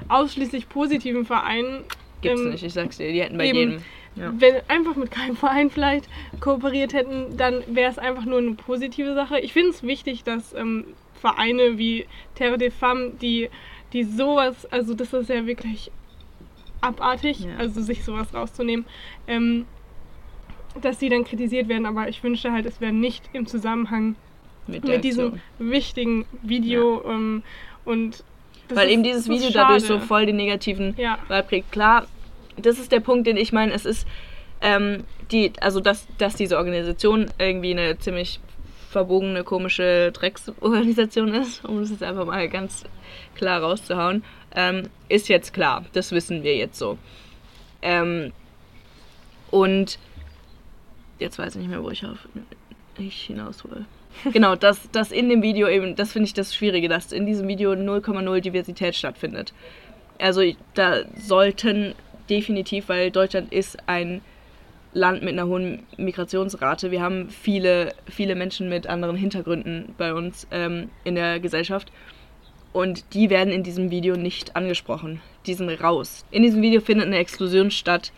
ausschließlich 0.07 0.67
positiven 0.67 1.27
Verein 1.27 1.83
Gibt's 2.21 2.41
ähm, 2.41 2.49
nicht, 2.51 2.63
ich 2.63 2.73
sag's 2.73 2.97
dir, 2.97 3.11
die 3.11 3.21
hätten 3.21 3.37
bei 3.37 3.47
eben. 3.47 3.57
jedem. 3.57 3.83
Ja. 4.15 4.33
Wenn 4.37 4.55
einfach 4.67 4.95
mit 4.97 5.09
keinem 5.09 5.37
Verein 5.37 5.69
vielleicht 5.69 6.09
kooperiert 6.41 6.93
hätten, 6.93 7.37
dann 7.37 7.63
wäre 7.67 7.89
es 7.89 7.97
einfach 7.97 8.25
nur 8.25 8.39
eine 8.39 8.53
positive 8.53 9.13
Sache. 9.15 9.39
Ich 9.39 9.53
finde 9.53 9.69
es 9.69 9.83
wichtig, 9.83 10.23
dass 10.23 10.53
ähm, 10.53 10.85
Vereine 11.13 11.77
wie 11.77 12.05
Terre 12.35 12.57
des 12.57 12.73
Femmes, 12.73 13.13
die, 13.21 13.49
die 13.93 14.03
sowas, 14.03 14.65
also 14.71 14.93
das 14.93 15.13
ist 15.13 15.29
ja 15.29 15.45
wirklich 15.45 15.91
abartig, 16.81 17.41
Ja. 17.41 17.55
also 17.57 17.81
sich 17.81 18.03
sowas 18.03 18.33
rauszunehmen, 18.33 18.85
ähm, 19.27 19.65
dass 20.81 20.97
die 20.97 21.07
dann 21.09 21.23
kritisiert 21.23 21.69
werden. 21.69 21.85
Aber 21.85 22.09
ich 22.09 22.21
wünschte 22.23 22.51
halt, 22.51 22.65
es 22.65 22.81
wäre 22.81 22.93
nicht 22.93 23.29
im 23.33 23.45
Zusammenhang 23.45 24.15
Mit, 24.67 24.83
mit 24.83 25.03
diesem 25.03 25.39
wichtigen 25.57 26.25
Video 26.41 27.03
ähm, 27.05 27.43
und 27.85 28.23
das 28.71 28.79
Weil 28.79 28.87
ist- 28.87 28.93
eben 28.93 29.03
dieses 29.03 29.29
Video 29.29 29.49
dadurch 29.51 29.83
so 29.83 29.99
voll 29.99 30.25
den 30.25 30.35
negativen 30.37 30.95
Ja. 30.97 31.17
Vibe 31.27 31.43
kriegt. 31.47 31.71
Klar, 31.71 32.05
das 32.57 32.79
ist 32.79 32.91
der 32.91 32.99
Punkt, 32.99 33.27
den 33.27 33.37
ich 33.37 33.51
meine, 33.53 33.71
es 33.73 33.85
ist 33.85 34.07
ähm, 34.61 35.03
die, 35.31 35.53
also 35.61 35.79
dass, 35.79 36.05
dass 36.17 36.35
diese 36.35 36.57
Organisation 36.57 37.27
irgendwie 37.39 37.71
eine 37.71 37.97
ziemlich 37.97 38.39
verbogene, 38.89 39.43
komische 39.43 40.11
Drecksorganisation 40.11 41.33
ist, 41.33 41.63
um 41.65 41.79
das 41.79 41.89
jetzt 41.91 42.03
einfach 42.03 42.25
mal 42.25 42.47
ganz 42.49 42.83
klar 43.35 43.61
rauszuhauen, 43.61 44.23
ähm, 44.53 44.83
ist 45.07 45.29
jetzt 45.29 45.53
klar. 45.53 45.85
Das 45.93 46.11
wissen 46.11 46.43
wir 46.43 46.55
jetzt 46.57 46.77
so. 46.77 46.97
Ähm, 47.81 48.33
und 49.49 49.97
jetzt 51.19 51.39
weiß 51.39 51.55
ich 51.55 51.61
nicht 51.61 51.69
mehr, 51.69 51.83
wo 51.83 51.89
ich 51.89 52.05
auf 52.05 52.27
ich 52.97 53.21
hinaus 53.23 53.63
will. 53.63 53.85
Genau, 54.33 54.55
dass, 54.55 54.89
dass 54.91 55.11
in 55.11 55.29
dem 55.29 55.41
Video 55.41 55.67
eben, 55.67 55.95
das 55.95 56.11
finde 56.11 56.27
ich 56.27 56.33
das 56.33 56.53
Schwierige, 56.53 56.89
dass 56.89 57.11
in 57.11 57.25
diesem 57.25 57.47
Video 57.47 57.71
0,0 57.71 58.41
Diversität 58.41 58.95
stattfindet. 58.95 59.53
Also 60.19 60.41
da 60.73 61.03
sollten 61.15 61.95
definitiv, 62.29 62.89
weil 62.89 63.11
Deutschland 63.11 63.51
ist 63.51 63.77
ein 63.87 64.21
Land 64.93 65.23
mit 65.23 65.33
einer 65.33 65.47
hohen 65.47 65.83
Migrationsrate. 65.97 66.91
Wir 66.91 67.01
haben 67.01 67.29
viele, 67.29 67.93
viele 68.09 68.35
Menschen 68.35 68.69
mit 68.69 68.87
anderen 68.87 69.15
Hintergründen 69.15 69.95
bei 69.97 70.13
uns 70.13 70.47
ähm, 70.51 70.89
in 71.03 71.15
der 71.15 71.39
Gesellschaft. 71.39 71.91
Und 72.73 73.13
die 73.13 73.29
werden 73.29 73.51
in 73.51 73.63
diesem 73.63 73.91
Video 73.91 74.15
nicht 74.15 74.55
angesprochen. 74.55 75.21
Die 75.45 75.53
sind 75.53 75.69
raus. 75.69 76.25
In 76.31 76.43
diesem 76.43 76.61
Video 76.61 76.81
findet 76.81 77.07
eine 77.07 77.17
Exklusion 77.17 77.71
statt, 77.71 78.11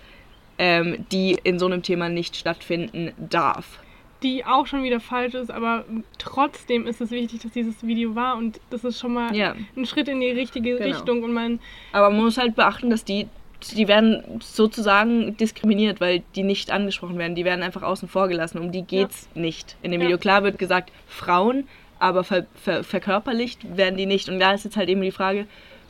ähm, 0.57 1.05
die 1.11 1.37
in 1.43 1.57
so 1.57 1.65
einem 1.65 1.81
Thema 1.81 2.09
nicht 2.09 2.35
stattfinden 2.35 3.11
darf. 3.17 3.79
Die 4.23 4.45
auch 4.45 4.65
schon 4.67 4.83
wieder 4.83 4.99
falsch 4.99 5.33
ist, 5.33 5.51
aber 5.51 5.83
trotzdem 6.17 6.87
ist 6.87 7.01
es 7.01 7.11
wichtig, 7.11 7.41
dass 7.41 7.51
dieses 7.51 7.85
Video 7.85 8.15
war 8.15 8.37
und 8.37 8.59
das 8.69 8.83
ist 8.83 8.99
schon 8.99 9.13
mal 9.13 9.35
Ja. 9.35 9.55
ein 9.75 9.85
Schritt 9.85 10.07
in 10.07 10.19
die 10.21 10.29
richtige 10.31 10.77
Genau. 10.77 10.85
Richtung 10.85 11.23
und 11.23 11.33
man 11.33 11.59
Aber 11.91 12.09
man 12.09 12.23
muss 12.23 12.37
halt 12.37 12.55
beachten, 12.55 12.89
dass 12.89 13.03
die, 13.03 13.27
die 13.75 13.87
werden 13.87 14.23
sozusagen 14.41 15.37
diskriminiert, 15.37 16.01
weil 16.01 16.23
die 16.35 16.43
nicht 16.43 16.71
angesprochen 16.71 17.17
werden. 17.17 17.35
Die 17.35 17.45
werden 17.45 17.63
einfach 17.63 17.83
außen 17.83 18.07
vor 18.07 18.27
gelassen. 18.27 18.57
Um 18.59 18.71
die 18.71 18.81
geht's 18.83 19.29
nicht. 19.35 19.75
In 19.81 19.91
dem 19.91 20.01
Ja. 20.01 20.07
Video 20.07 20.17
klar 20.17 20.43
wird 20.43 20.57
gesagt, 20.57 20.91
Frauen, 21.07 21.67
aber 21.99 22.23
ver, 22.23 22.45
ver, 22.55 22.83
verkörperlicht 22.83 23.77
werden 23.77 23.95
die 23.97 24.05
nicht. 24.05 24.27
Und 24.29 24.39
da 24.39 24.53
ist 24.53 24.65
jetzt 24.65 24.75
halt 24.77 24.89
eben 24.89 25.01
die 25.01 25.11
Frage, 25.11 25.45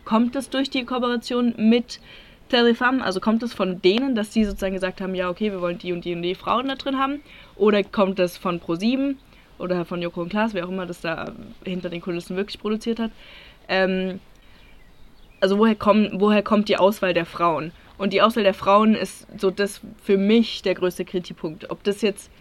kommt 0.05 0.35
das 0.35 0.49
durch 0.49 0.69
die 0.69 0.83
Kooperation 0.85 1.53
mit 1.57 1.99
Terifam? 2.49 3.01
Also 3.01 3.19
kommt 3.19 3.41
es 3.41 3.53
von 3.53 3.81
denen, 3.81 4.13
dass 4.15 4.29
die 4.29 4.43
sozusagen 4.45 4.73
gesagt 4.75 5.01
haben, 5.01 5.15
ja, 5.15 5.29
okay, 5.29 5.51
wir 5.51 5.61
wollen 5.61 5.77
die 5.79 5.91
und 5.93 6.05
die 6.05 6.13
und 6.13 6.21
die 6.21 6.35
Frauen 6.35 6.67
da 6.67 6.75
drin 6.75 6.99
haben? 6.99 7.21
Oder 7.55 7.83
kommt 7.83 8.19
das 8.19 8.37
von 8.37 8.59
Pro7 8.59 9.15
oder 9.59 9.85
von 9.85 10.01
Joko 10.01 10.21
und 10.21 10.29
Klaas, 10.29 10.53
wer 10.53 10.65
auch 10.65 10.69
immer 10.69 10.85
das 10.85 11.01
da 11.01 11.31
hinter 11.63 11.89
den 11.89 12.01
Kulissen 12.01 12.35
wirklich 12.35 12.59
produziert 12.59 12.99
hat? 12.99 13.11
Ähm, 13.67 14.19
also 15.39 15.57
woher, 15.57 15.75
kommen, 15.75 16.09
woher 16.19 16.41
kommt 16.41 16.69
die 16.69 16.77
Auswahl 16.77 17.13
der 17.13 17.25
Frauen? 17.25 17.71
Und 17.97 18.13
die 18.13 18.21
Auswahl 18.21 18.43
der 18.43 18.53
Frauen 18.53 18.95
ist 18.95 19.27
so 19.39 19.51
das 19.51 19.81
für 20.01 20.17
mich 20.17 20.61
der 20.61 20.73
größte 20.73 21.05
Kritikpunkt. 21.05 21.69
Ob 21.69 21.83
das 21.83 22.01
jetzt 22.01 22.31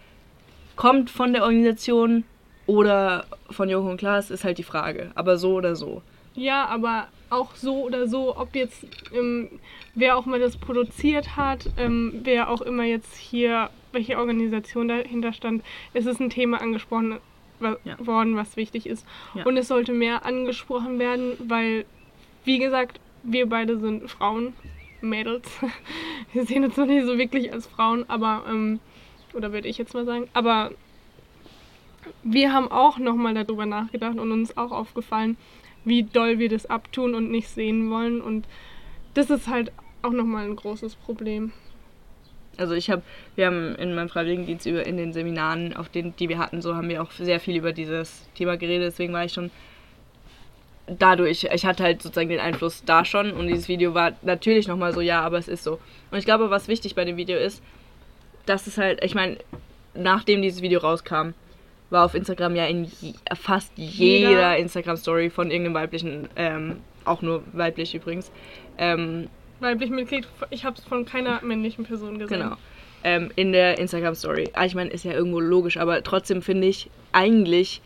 kommt 0.77 1.11
von 1.11 1.33
der 1.33 1.43
Organisation 1.43 2.25
oder 2.67 3.27
von 3.51 3.69
Joko 3.69 3.91
und 3.91 3.97
Klaas, 3.99 4.31
ist 4.31 4.45
halt 4.45 4.59
die 4.59 4.63
Frage. 4.63 5.11
Aber 5.15 5.37
so 5.37 5.55
oder 5.55 5.77
so. 5.77 6.03
Ja, 6.35 6.67
aber 6.67 7.09
auch 7.31 7.55
so 7.55 7.83
oder 7.85 8.07
so, 8.09 8.37
ob 8.37 8.55
jetzt 8.55 8.87
ähm, 9.15 9.49
wer 9.95 10.17
auch 10.17 10.27
mal 10.27 10.39
das 10.41 10.57
produziert 10.57 11.37
hat, 11.37 11.69
ähm, 11.79 12.21
wer 12.25 12.51
auch 12.51 12.61
immer 12.63 12.85
jetzt 12.85 13.17
hier, 13.17 13.71
welche 13.93 14.19
Organisation 14.19 14.89
dahinter 14.89 15.33
stand, 15.33 15.63
es 15.95 16.07
ist 16.07 16.21
ein 16.21 16.31
Thema 16.31 16.61
angesprochen 16.61 17.19
wa- 17.61 17.77
Ja. 17.85 17.97
worden, 18.07 18.37
was 18.37 18.57
wichtig 18.57 18.87
ist. 18.87 19.07
Ja. 19.35 19.45
Und 19.45 19.57
es 19.57 19.69
sollte 19.69 19.93
mehr 19.93 20.25
angesprochen 20.27 20.99
werden, 20.99 21.33
weil, 21.47 21.85
wie 22.45 22.59
gesagt, 22.59 23.01
wir 23.23 23.49
beide 23.49 23.79
sind 23.79 24.11
Frauen, 24.11 24.53
Mädels. 25.01 25.49
Wir 26.33 26.47
sehen 26.47 26.65
uns 26.65 26.77
noch 26.77 26.87
nicht 26.87 27.05
so 27.05 27.19
wirklich 27.19 27.53
als 27.53 27.67
Frauen, 27.67 28.05
aber, 28.09 28.45
ähm, 28.49 28.79
oder 29.35 29.53
würde 29.53 29.69
ich 29.69 29.77
jetzt 29.79 29.93
mal 29.95 30.05
sagen, 30.07 30.29
aber 30.33 30.71
wir 32.23 32.53
haben 32.53 32.71
auch 32.71 32.99
nochmal 32.99 33.35
darüber 33.35 33.67
nachgedacht 33.67 34.19
und 34.19 34.33
uns 34.33 34.57
auch 34.57 34.71
aufgefallen, 34.73 35.37
wie 35.85 36.05
doll 36.05 36.39
wir 36.39 36.49
das 36.49 36.67
abtun 36.67 37.15
und 37.15 37.31
nicht 37.31 37.49
sehen 37.49 37.91
wollen. 37.91 38.21
Und 38.21 38.47
das 39.15 39.31
ist 39.31 39.49
halt 39.49 39.73
auch 40.03 40.13
nochmal 40.13 40.45
ein 40.45 40.57
großes 40.57 40.97
Problem. 40.97 41.53
Also 42.57 42.75
ich 42.75 42.91
habe, 42.91 43.03
wir 43.35 43.47
haben 43.47 43.75
in 43.77 43.95
meinem 43.95 44.09
Freiwilligendienst 44.09 44.67
über 44.67 44.85
in 44.87 44.97
den 44.97 45.13
Seminaren, 45.13 45.75
auf 45.75 45.89
denen, 45.89 46.15
die 46.17 46.29
wir 46.29 46.39
hatten, 46.39 46.61
so 46.61 46.75
haben 46.75 46.89
wir 46.89 47.03
auch 47.03 47.11
sehr 47.13 47.41
viel 47.41 47.57
über 47.57 47.73
dieses 47.73 48.29
Thema 48.35 48.57
geredet. 48.57 48.89
Deswegen 48.89 49.13
war 49.13 49.25
ich 49.25 49.33
schon 49.33 49.51
dadurch, 50.87 51.49
ich 51.53 51.65
hatte 51.65 51.83
halt 51.83 52.03
sozusagen 52.03 52.29
den 52.29 52.41
Einfluss 52.41 52.85
da 52.85 53.05
schon 53.05 53.33
und 53.33 53.47
dieses 53.47 53.69
Video 53.69 53.95
war 53.95 54.13
natürlich 54.23 54.69
nochmal 54.69 54.93
so, 54.93 55.01
ja, 55.01 55.21
aber 55.23 55.39
es 55.39 55.49
ist 55.49 55.65
so. 55.65 55.79
Und 56.11 56.19
ich 56.19 56.25
glaube, 56.25 56.51
was 56.51 56.69
wichtig 56.69 56.95
bei 56.95 57.05
dem 57.05 57.17
Video 57.17 57.39
ist, 57.39 57.63
dass 58.47 58.67
es 58.67 58.79
halt, 58.79 59.03
ich 59.05 59.15
meine, 59.15 59.39
nachdem 59.95 60.43
dieses 60.43 60.63
Video 60.63 60.81
rauskam, 60.81 61.31
war 61.93 62.05
auf 62.05 62.15
Instagram 62.15 62.57
ja 62.57 62.67
in 62.67 62.85
je, 63.01 63.13
fast 63.39 63.73
jeder, 63.77 64.29
Jeder. 64.31 64.57
Instagram-Story 64.57 65.31
von 65.31 65.51
irgendeinem 65.51 65.75
weiblichen, 65.75 66.29
ähm, 66.37 66.79
auch 67.05 67.23
nur 67.23 67.43
weiblich 67.53 67.95
übrigens, 67.95 68.31
ähm, 68.79 69.29
Weiblich 69.61 69.91
Mitglied, 69.91 70.27
ich 70.51 70.65
habe 70.65 70.77
es 70.77 70.83
von 70.85 71.05
keiner 71.05 71.41
männlichen 71.45 71.85
Person 71.85 72.19
gesehen. 72.19 72.41
Genau. 72.41 72.57
Ähm, 73.05 73.31
in 73.37 73.53
der 73.53 73.79
Instagram-Story. 73.79 74.51
Ah, 74.55 74.65
ich 74.65 74.75
meine, 74.75 74.91
ist 74.91 75.05
ja 75.05 75.13
irgendwo 75.13 75.39
logisch, 75.39 75.77
aber 75.77 76.03
trotzdem 76.03 76.43
finde 76.43 76.67
ich, 76.67 76.91
eigentlich 77.13 77.81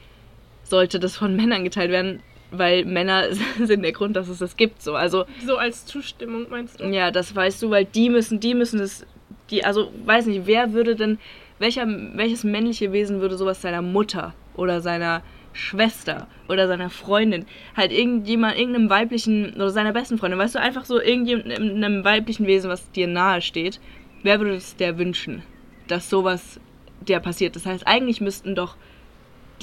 sollte 0.63 0.99
das 0.99 1.17
von 1.19 1.37
Männern 1.41 1.65
geteilt 1.65 1.91
werden. 1.91 2.21
weil 2.51 2.85
Männer 2.87 3.25
sind 3.63 3.83
der 3.83 3.93
Grund, 3.93 4.17
dass 4.17 4.29
es 4.29 4.39
das 4.39 4.57
gibt. 4.57 4.81
So, 4.83 4.95
also 4.95 5.27
So 5.45 5.57
als 5.59 5.85
Zustimmung 5.85 6.47
meinst 6.49 6.81
du? 6.81 6.85
ja, 6.87 7.11
das 7.11 7.35
weißt 7.37 7.63
du, 7.63 7.69
weil 7.71 7.85
die 7.85 8.09
müssen, 8.09 8.41
die 8.41 8.55
müssen 8.55 8.79
das, 8.79 9.05
die, 9.51 9.63
also 9.65 9.91
weiß 10.07 10.27
nicht, 10.27 10.47
wer 10.47 10.73
würde 10.73 10.97
denn, 10.97 11.19
welcher, 11.59 11.87
welches 12.15 12.45
männliche 12.45 12.93
Wesen 12.93 13.21
würde 13.21 13.37
sowas 13.37 13.63
seiner 13.63 13.83
Mutter 13.83 14.35
oder 14.55 14.81
seiner 14.81 15.23
Schwester 15.53 16.27
oder 16.49 16.69
seiner 16.69 16.91
Freundin, 16.91 17.47
halt 17.77 17.91
irgendjemand, 17.93 18.59
irgendeinem 18.59 18.91
weiblichen 18.91 19.55
oder 19.55 19.71
seiner 19.71 19.93
besten 19.93 20.19
Freundin, 20.19 20.39
weißt 20.39 20.55
du, 20.57 20.61
einfach 20.61 20.85
so 20.85 21.01
irgendeinem 21.01 22.05
weiblichen 22.05 22.47
Wesen, 22.47 22.71
was 22.71 22.91
dir 22.91 23.07
nahe 23.07 23.41
steht, 23.41 23.81
wer 24.23 24.39
würde 24.39 24.55
es 24.55 24.77
der 24.77 24.99
wünschen, 24.99 25.43
dass 25.89 26.11
sowas 26.11 26.61
der 27.01 27.21
passiert? 27.21 27.57
Das 27.57 27.65
heißt, 27.65 27.87
eigentlich 27.87 28.21
müssten 28.21 28.55
doch 28.55 28.77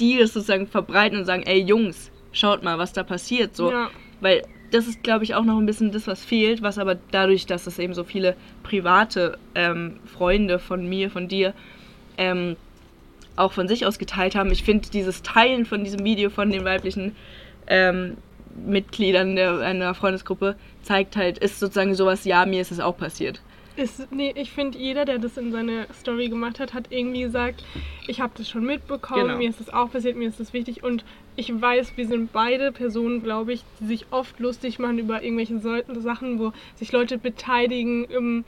die 0.00 0.18
das 0.18 0.32
sozusagen 0.32 0.66
verbreiten 0.66 1.18
und 1.18 1.24
sagen, 1.26 1.44
ey 1.44 1.60
Jungs, 1.60 2.10
schaut 2.32 2.64
mal, 2.64 2.78
was 2.78 2.92
da 2.92 3.04
passiert, 3.04 3.54
so, 3.54 3.70
Ja. 3.70 3.90
weil 4.20 4.42
das 4.72 4.88
ist, 4.88 5.04
glaube 5.04 5.22
ich, 5.22 5.36
auch 5.36 5.44
noch 5.44 5.56
ein 5.58 5.66
bisschen 5.66 5.92
das, 5.92 6.08
was 6.08 6.24
fehlt, 6.24 6.60
was 6.62 6.78
aber 6.78 6.96
dadurch, 7.12 7.46
dass 7.46 7.68
es 7.68 7.78
eben 7.78 7.94
so 7.94 8.02
viele 8.02 8.34
private 8.64 9.38
ähm, 9.54 10.00
Freunde 10.06 10.58
von 10.58 10.88
mir, 10.88 11.10
von 11.10 11.28
dir, 11.28 11.54
ähm, 12.18 12.56
auch 13.36 13.52
von 13.52 13.68
sich 13.68 13.86
aus 13.86 13.98
geteilt 13.98 14.34
haben. 14.34 14.50
Ich 14.52 14.62
finde 14.62 14.88
dieses 14.90 15.22
Teilen 15.22 15.66
von 15.66 15.84
diesem 15.84 16.04
Video 16.04 16.30
von 16.30 16.50
den 16.50 16.64
weiblichen 16.64 17.16
ähm, 17.66 18.16
Mitgliedern 18.64 19.34
der, 19.36 19.58
einer 19.60 19.94
Freundesgruppe 19.94 20.56
zeigt 20.82 21.16
halt, 21.16 21.38
ist 21.38 21.58
sozusagen 21.58 21.94
sowas, 21.94 22.24
ja, 22.24 22.46
mir 22.46 22.60
ist 22.60 22.70
es 22.70 22.80
auch 22.80 22.96
passiert. 22.96 23.40
Ist, 23.76 24.12
nee, 24.12 24.32
ich 24.36 24.52
finde, 24.52 24.78
jeder, 24.78 25.04
der 25.04 25.18
das 25.18 25.36
in 25.36 25.50
seine 25.50 25.88
Story 25.92 26.28
gemacht 26.28 26.60
hat, 26.60 26.74
hat 26.74 26.86
irgendwie 26.90 27.22
gesagt, 27.22 27.64
ich 28.06 28.20
habe 28.20 28.32
das 28.36 28.48
schon 28.48 28.64
mitbekommen, 28.64 29.26
Genau. 29.26 29.38
mir 29.38 29.48
ist 29.48 29.58
das 29.58 29.68
auch 29.68 29.90
passiert, 29.90 30.16
mir 30.16 30.28
ist 30.28 30.38
das 30.38 30.52
wichtig 30.52 30.84
und 30.84 31.04
ich 31.34 31.60
weiß, 31.60 31.96
wir 31.96 32.06
sind 32.06 32.32
beide 32.32 32.70
Personen, 32.70 33.24
glaube 33.24 33.52
ich, 33.52 33.64
die 33.80 33.86
sich 33.86 34.06
oft 34.12 34.38
lustig 34.38 34.78
machen 34.78 35.00
über 35.00 35.24
irgendwelche 35.24 35.58
so 35.58 36.00
Sachen, 36.00 36.38
wo 36.38 36.52
sich 36.76 36.92
Leute 36.92 37.18
beteiligen. 37.18 38.06
Ähm, 38.12 38.44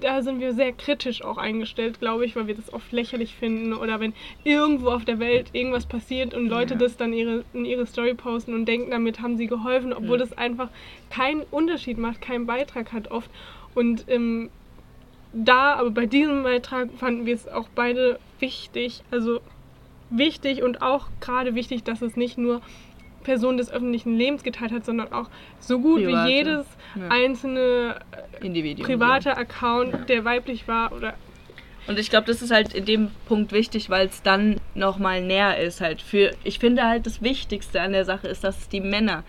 da 0.00 0.22
sind 0.22 0.40
wir 0.40 0.52
sehr 0.54 0.72
kritisch 0.72 1.22
auch 1.22 1.36
eingestellt, 1.38 2.00
glaube 2.00 2.24
ich, 2.24 2.36
weil 2.36 2.46
wir 2.46 2.54
das 2.54 2.72
oft 2.72 2.92
lächerlich 2.92 3.34
finden 3.34 3.72
oder 3.74 4.00
wenn 4.00 4.14
irgendwo 4.44 4.88
auf 4.90 5.04
der 5.04 5.18
Welt 5.18 5.50
irgendwas 5.52 5.86
passiert 5.86 6.34
und 6.34 6.48
Leute 6.48 6.74
Ja. 6.74 6.80
das 6.80 6.96
dann 6.96 7.12
ihre, 7.12 7.44
in 7.52 7.64
ihre 7.64 7.86
Story 7.86 8.14
posten 8.14 8.54
und 8.54 8.66
denken, 8.66 8.90
damit 8.90 9.20
haben 9.20 9.36
sie 9.36 9.46
geholfen, 9.46 9.92
obwohl 9.92 10.18
Ja. 10.18 10.24
das 10.24 10.36
einfach 10.36 10.68
keinen 11.10 11.42
Unterschied 11.50 11.98
macht, 11.98 12.20
keinen 12.20 12.46
Beitrag 12.46 12.92
hat 12.92 13.10
oft. 13.10 13.30
Und 13.74 14.04
ähm, 14.08 14.50
da, 15.32 15.74
aber 15.74 15.90
bei 15.90 16.06
diesem 16.06 16.42
Beitrag 16.42 16.88
fanden 16.96 17.26
wir 17.26 17.34
es 17.34 17.46
auch 17.48 17.68
beide 17.74 18.18
wichtig, 18.38 19.02
also 19.10 19.40
wichtig 20.10 20.62
und 20.62 20.82
auch 20.82 21.08
gerade 21.20 21.54
wichtig, 21.54 21.84
dass 21.84 22.00
es 22.00 22.16
nicht 22.16 22.38
nur 22.38 22.62
Personen 23.26 23.58
des 23.58 23.70
öffentlichen 23.70 24.16
Lebens 24.16 24.42
geteilt 24.44 24.72
hat, 24.72 24.84
sondern 24.84 25.12
auch 25.12 25.28
so 25.58 25.80
gut 25.80 26.02
Private, 26.02 26.28
wie 26.28 26.32
jedes 26.32 26.66
ja. 26.94 27.08
einzelne 27.10 27.96
Individuum. 28.40 28.86
private 28.86 29.36
Account, 29.36 30.08
der 30.08 30.24
weiblich 30.24 30.66
war 30.68 30.92
oder 30.92 31.14
Und 31.88 31.98
ich 31.98 32.08
glaube, 32.08 32.26
das 32.26 32.40
ist 32.40 32.50
halt 32.52 32.72
in 32.72 32.84
dem 32.84 33.10
Punkt 33.28 33.52
wichtig, 33.52 33.90
weil 33.90 34.06
es 34.06 34.22
dann 34.22 34.60
nochmal 34.74 35.20
näher 35.22 35.58
ist 35.58 35.80
halt 35.80 36.00
für. 36.00 36.30
Ich 36.44 36.58
finde 36.58 36.84
halt 36.84 37.04
das 37.04 37.20
Wichtigste 37.20 37.80
an 37.80 37.92
der 37.92 38.04
Sache 38.04 38.28
ist, 38.28 38.44
dass 38.44 38.58
es 38.58 38.68
die 38.68 38.80
Männer 38.80 39.24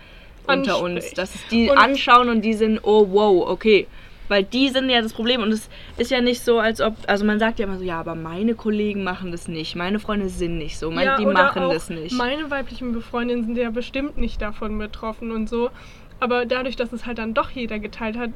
unter 0.46 0.80
uns, 0.80 0.94
Anspricht. 0.96 1.18
dass 1.18 1.34
es 1.34 1.46
die 1.48 1.68
Und- 1.68 1.78
anschauen 1.78 2.28
und 2.30 2.42
die 2.42 2.54
sind, 2.54 2.80
oh 2.82 3.06
wow, 3.10 3.48
okay. 3.48 3.86
Weil 4.28 4.44
die 4.44 4.68
sind 4.68 4.90
ja 4.90 5.00
das 5.00 5.12
Problem 5.12 5.42
und 5.42 5.50
es 5.50 5.68
ist 5.96 6.10
ja 6.10 6.20
nicht 6.20 6.42
so, 6.42 6.58
als 6.58 6.80
ob, 6.80 6.94
also 7.06 7.24
man 7.24 7.38
sagt 7.38 7.58
ja 7.58 7.66
immer 7.66 7.78
so, 7.78 7.84
ja, 7.84 7.98
aber 7.98 8.14
meine 8.14 8.54
Kollegen 8.54 9.04
machen 9.04 9.32
das 9.32 9.48
nicht, 9.48 9.74
meine 9.74 9.98
Freunde 9.98 10.28
sind 10.28 10.58
nicht 10.58 10.78
so, 10.78 10.90
mein, 10.90 11.06
ja, 11.06 11.16
die 11.16 11.26
machen 11.26 11.70
das 11.70 11.90
nicht. 11.90 12.16
Meine 12.16 12.50
weiblichen 12.50 12.92
Befreundinnen 12.92 13.44
sind 13.44 13.56
ja 13.56 13.70
bestimmt 13.70 14.18
nicht 14.18 14.40
davon 14.40 14.78
betroffen 14.78 15.32
und 15.32 15.48
so. 15.48 15.70
Aber 16.20 16.46
dadurch, 16.46 16.76
dass 16.76 16.92
es 16.92 17.06
halt 17.06 17.18
dann 17.18 17.34
doch 17.34 17.50
jeder 17.50 17.78
geteilt 17.78 18.18
hat, 18.18 18.30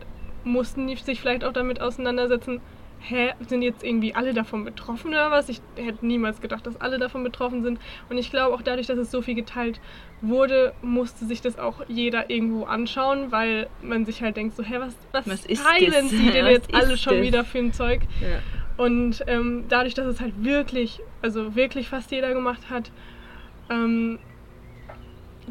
mussten 0.45 0.86
die 0.86 0.97
sich 0.97 1.20
vielleicht 1.20 1.45
auch 1.45 1.53
damit 1.53 1.80
auseinandersetzen, 1.80 2.61
hä, 3.01 3.32
sind 3.49 3.62
jetzt 3.62 3.82
irgendwie 3.82 4.14
alle 4.14 4.32
davon 4.32 4.64
betroffen 4.64 5.11
oder 5.11 5.30
was? 5.30 5.49
Ich 5.49 5.61
hätte 5.76 6.07
niemals 6.07 6.40
gedacht, 6.40 6.66
dass 6.66 6.80
alle 6.80 6.99
davon 6.99 7.24
betroffen 7.24 7.62
sind. 7.62 7.80
Und 8.09 8.18
ich 8.18 8.30
glaube 8.30 8.55
auch 8.55 8.62
dadurch, 8.62 8.86
dass 8.86 8.99
es 8.99 9.11
so 9.11 9.22
viel 9.22 9.34
geteilt 9.34 9.80
wurde, 10.23 10.73
musste 10.83 11.27
sich 11.27 11.41
das 11.41 11.59
auch 11.59 11.83
jeder 11.89 12.31
irgendwo 12.31 12.64
anschauen, 12.64 13.31
weil 13.33 13.68
man 13.83 14.05
sich 14.07 14.23
halt 14.23 14.37
denkt 14.37 14.57
so, 14.57 14.62
hä, 14.62 14.77
was, 14.79 14.97
was, 15.12 15.29
Was 15.29 15.47
ist 15.47 15.64
teilen 15.64 15.93
das? 15.93 16.11
sie 16.11 16.31
denn 16.31 16.47
jetzt 16.51 16.73
alle 16.75 16.95
ist 16.95 17.03
schon 17.03 17.16
das? 17.18 17.27
wieder 17.27 17.45
für 17.45 17.59
ein 17.59 17.73
Zeug? 17.73 18.03
ja. 18.20 18.39
Und 18.79 19.23
ähm, 19.27 19.64
dadurch, 19.68 19.93
dass 19.93 20.07
es 20.07 20.20
halt 20.20 20.33
wirklich, 20.43 21.01
also 21.20 21.55
wirklich 21.55 21.89
fast 21.91 22.11
jeder 22.11 22.33
gemacht 22.33 22.70
hat, 22.70 22.91
ähm, 23.68 24.18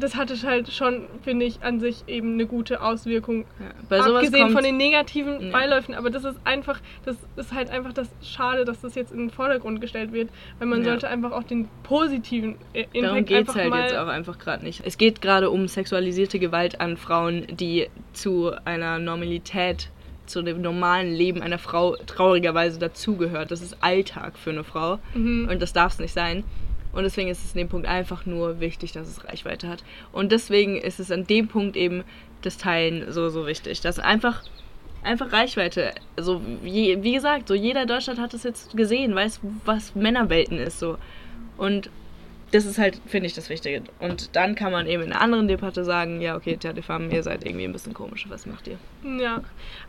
das 0.02 0.16
hatte 0.16 0.34
halt 0.42 0.72
schon, 0.72 1.04
finde 1.22 1.46
ich, 1.46 1.62
an 1.62 1.80
sich 1.80 2.04
eben 2.06 2.34
eine 2.34 2.46
gute 2.46 2.82
Auswirkung. 2.82 3.44
Ja. 3.90 3.98
Abgesehen 3.98 4.50
von 4.50 4.62
den 4.62 4.76
negativen 4.76 5.40
Ja. 5.40 5.50
Beiläufen, 5.52 5.94
aber 5.94 6.10
das 6.10 6.24
ist 6.24 6.38
einfach, 6.44 6.80
das 7.04 7.16
ist 7.36 7.52
halt 7.52 7.70
einfach 7.70 7.92
das 7.92 8.08
Schade, 8.22 8.64
dass 8.64 8.80
das 8.80 8.94
jetzt 8.94 9.12
in 9.12 9.18
den 9.18 9.30
Vordergrund 9.30 9.80
gestellt 9.80 10.12
wird, 10.12 10.30
weil 10.58 10.68
man 10.68 10.80
Ja. 10.80 10.86
sollte 10.90 11.08
einfach 11.08 11.32
auch 11.32 11.44
den 11.44 11.68
positiven 11.82 12.56
äh, 12.72 12.80
Impact 12.92 13.04
Darum 13.04 13.24
geht 13.24 13.48
es 13.48 13.54
halt 13.54 13.74
jetzt 13.74 13.96
auch 13.96 14.08
einfach 14.08 14.38
gerade 14.38 14.64
nicht. 14.64 14.82
Es 14.84 14.98
geht 14.98 15.22
gerade 15.22 15.50
um 15.50 15.68
sexualisierte 15.68 16.38
Gewalt 16.38 16.80
an 16.80 16.96
Frauen, 16.96 17.46
die 17.50 17.88
zu 18.12 18.52
einer 18.64 18.98
Normalität, 18.98 19.90
zu 20.26 20.42
dem 20.42 20.62
normalen 20.62 21.12
Leben 21.12 21.42
einer 21.42 21.58
Frau 21.58 21.96
traurigerweise 22.06 22.78
dazugehört. 22.78 23.50
Das 23.50 23.60
ist 23.60 23.76
Alltag 23.82 24.38
für 24.38 24.50
eine 24.50 24.64
Frau 24.64 24.98
Mhm. 25.14 25.48
und 25.50 25.60
das 25.60 25.72
darf 25.72 25.92
es 25.94 25.98
nicht 25.98 26.14
sein. 26.14 26.44
Und 26.92 27.04
deswegen 27.04 27.28
ist 27.28 27.44
es 27.44 27.52
in 27.52 27.58
dem 27.58 27.68
Punkt 27.68 27.86
einfach 27.86 28.26
nur 28.26 28.60
wichtig, 28.60 28.92
dass 28.92 29.08
es 29.08 29.24
Reichweite 29.24 29.68
hat. 29.68 29.82
Und 30.12 30.32
deswegen 30.32 30.76
ist 30.76 31.00
es 31.00 31.10
an 31.10 31.26
dem 31.26 31.48
Punkt 31.48 31.76
eben 31.76 32.04
das 32.42 32.58
Teilen 32.58 33.10
so, 33.10 33.28
so 33.28 33.46
wichtig. 33.46 33.80
Dass 33.80 33.98
einfach, 33.98 34.42
einfach 35.02 35.32
Reichweite, 35.32 35.94
also 36.16 36.42
wie, 36.62 37.02
wie 37.02 37.14
gesagt, 37.14 37.48
so 37.48 37.54
jeder 37.54 37.82
in 37.82 37.88
Deutschland 37.88 38.20
hat 38.20 38.34
es 38.34 38.42
jetzt 38.42 38.76
gesehen, 38.76 39.14
weiß, 39.14 39.40
was 39.64 39.94
Männerwelten 39.94 40.58
ist 40.58 40.78
so. 40.78 40.98
Und 41.56 41.90
das 42.52 42.66
ist 42.66 42.78
halt, 42.78 43.00
finde 43.06 43.26
ich, 43.26 43.34
das 43.34 43.48
Wichtige. 43.48 43.82
Und 43.98 44.36
dann 44.36 44.54
kann 44.54 44.72
man 44.72 44.86
eben 44.86 45.02
in 45.02 45.12
einer 45.12 45.22
anderen 45.22 45.48
Debatte 45.48 45.84
sagen, 45.84 46.20
ja, 46.20 46.36
okay, 46.36 46.58
Theaterfarm, 46.58 47.10
ihr 47.10 47.22
seid 47.22 47.46
irgendwie 47.46 47.64
ein 47.64 47.72
bisschen 47.72 47.94
komisch, 47.94 48.26
was 48.28 48.44
macht 48.44 48.68
ihr? 48.68 48.78
Ja, 49.18 49.40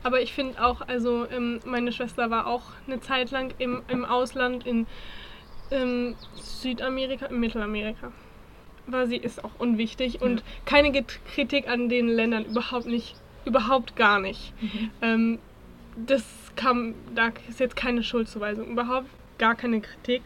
aber 0.02 0.22
ich 0.22 0.34
finde 0.34 0.64
auch, 0.64 0.82
also 0.82 1.28
ähm, 1.30 1.60
meine 1.66 1.92
Schwester 1.92 2.32
war 2.32 2.48
auch 2.48 2.64
eine 2.88 3.02
Zeit 3.02 3.32
lang 3.32 3.54
im, 3.58 3.82
im 3.90 4.06
Ausland, 4.06 4.66
in 4.66 4.88
ähm, 5.74 6.16
Südamerika, 6.36 7.26
in 7.26 7.40
Mittelamerika. 7.40 8.12
War 8.86 9.08
sie, 9.08 9.18
ist 9.18 9.44
auch 9.44 9.52
unwichtig 9.60 10.22
und 10.22 10.44
keine 10.66 10.92
Get- 10.92 11.20
Kritik 11.34 11.68
an 11.70 11.88
den 11.90 12.08
Ländern, 12.08 12.46
überhaupt 12.46 12.86
nicht, 12.86 13.16
überhaupt 13.46 13.96
gar 13.96 14.20
nicht. 14.20 14.54
Ähm, 15.02 15.40
das 15.96 16.24
kam, 16.56 16.94
da 17.16 17.32
ist 17.48 17.60
jetzt 17.60 17.76
keine 17.76 18.04
Schuldzuweisung, 18.04 18.68
überhaupt 18.68 19.08
gar 19.44 19.56
keine 19.56 19.82
Kritik. 19.82 20.22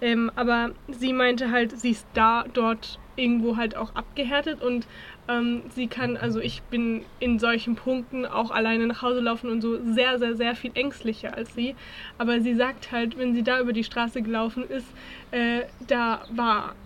Ähm, 0.00 0.30
aber 0.36 0.70
sie 0.86 1.12
meinte 1.12 1.50
halt, 1.50 1.76
sie 1.76 1.90
ist 1.90 2.06
da, 2.14 2.44
dort 2.52 3.00
irgendwo 3.16 3.56
halt 3.56 3.76
auch 3.76 3.96
abgehärtet 3.96 4.62
und 4.62 4.86
ähm, 5.28 5.62
sie 5.74 5.88
kann, 5.88 6.16
also 6.16 6.38
ich 6.38 6.62
bin 6.62 7.02
in 7.18 7.40
solchen 7.40 7.74
Punkten 7.74 8.24
auch 8.24 8.52
alleine 8.52 8.86
nach 8.86 9.02
Hause 9.02 9.18
laufen 9.18 9.50
und 9.50 9.60
so 9.60 9.82
sehr, 9.92 10.20
sehr, 10.20 10.36
sehr 10.36 10.54
viel 10.54 10.70
ängstlicher 10.74 11.34
als 11.36 11.52
sie. 11.52 11.74
Aber 12.16 12.40
sie 12.40 12.54
sagt 12.54 12.92
halt, 12.92 13.18
wenn 13.18 13.34
sie 13.34 13.42
da 13.42 13.58
über 13.60 13.72
die 13.72 13.82
Straße 13.82 14.22
gelaufen 14.22 14.62
ist, 14.62 14.86
äh, 15.32 15.62
da 15.88 16.22
war 16.30 16.76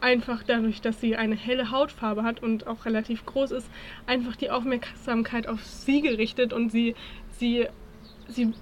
einfach 0.00 0.44
dadurch, 0.44 0.80
dass 0.80 1.00
sie 1.00 1.16
eine 1.16 1.34
helle 1.34 1.72
Hautfarbe 1.72 2.22
hat 2.22 2.40
und 2.40 2.68
auch 2.68 2.84
relativ 2.84 3.26
groß 3.26 3.50
ist, 3.50 3.68
einfach 4.06 4.36
die 4.36 4.50
Aufmerksamkeit 4.50 5.48
auf 5.48 5.64
sie 5.64 6.02
gerichtet 6.02 6.52
und 6.52 6.70
sie, 6.70 6.94
sie, 7.32 7.66
sie 8.28 8.52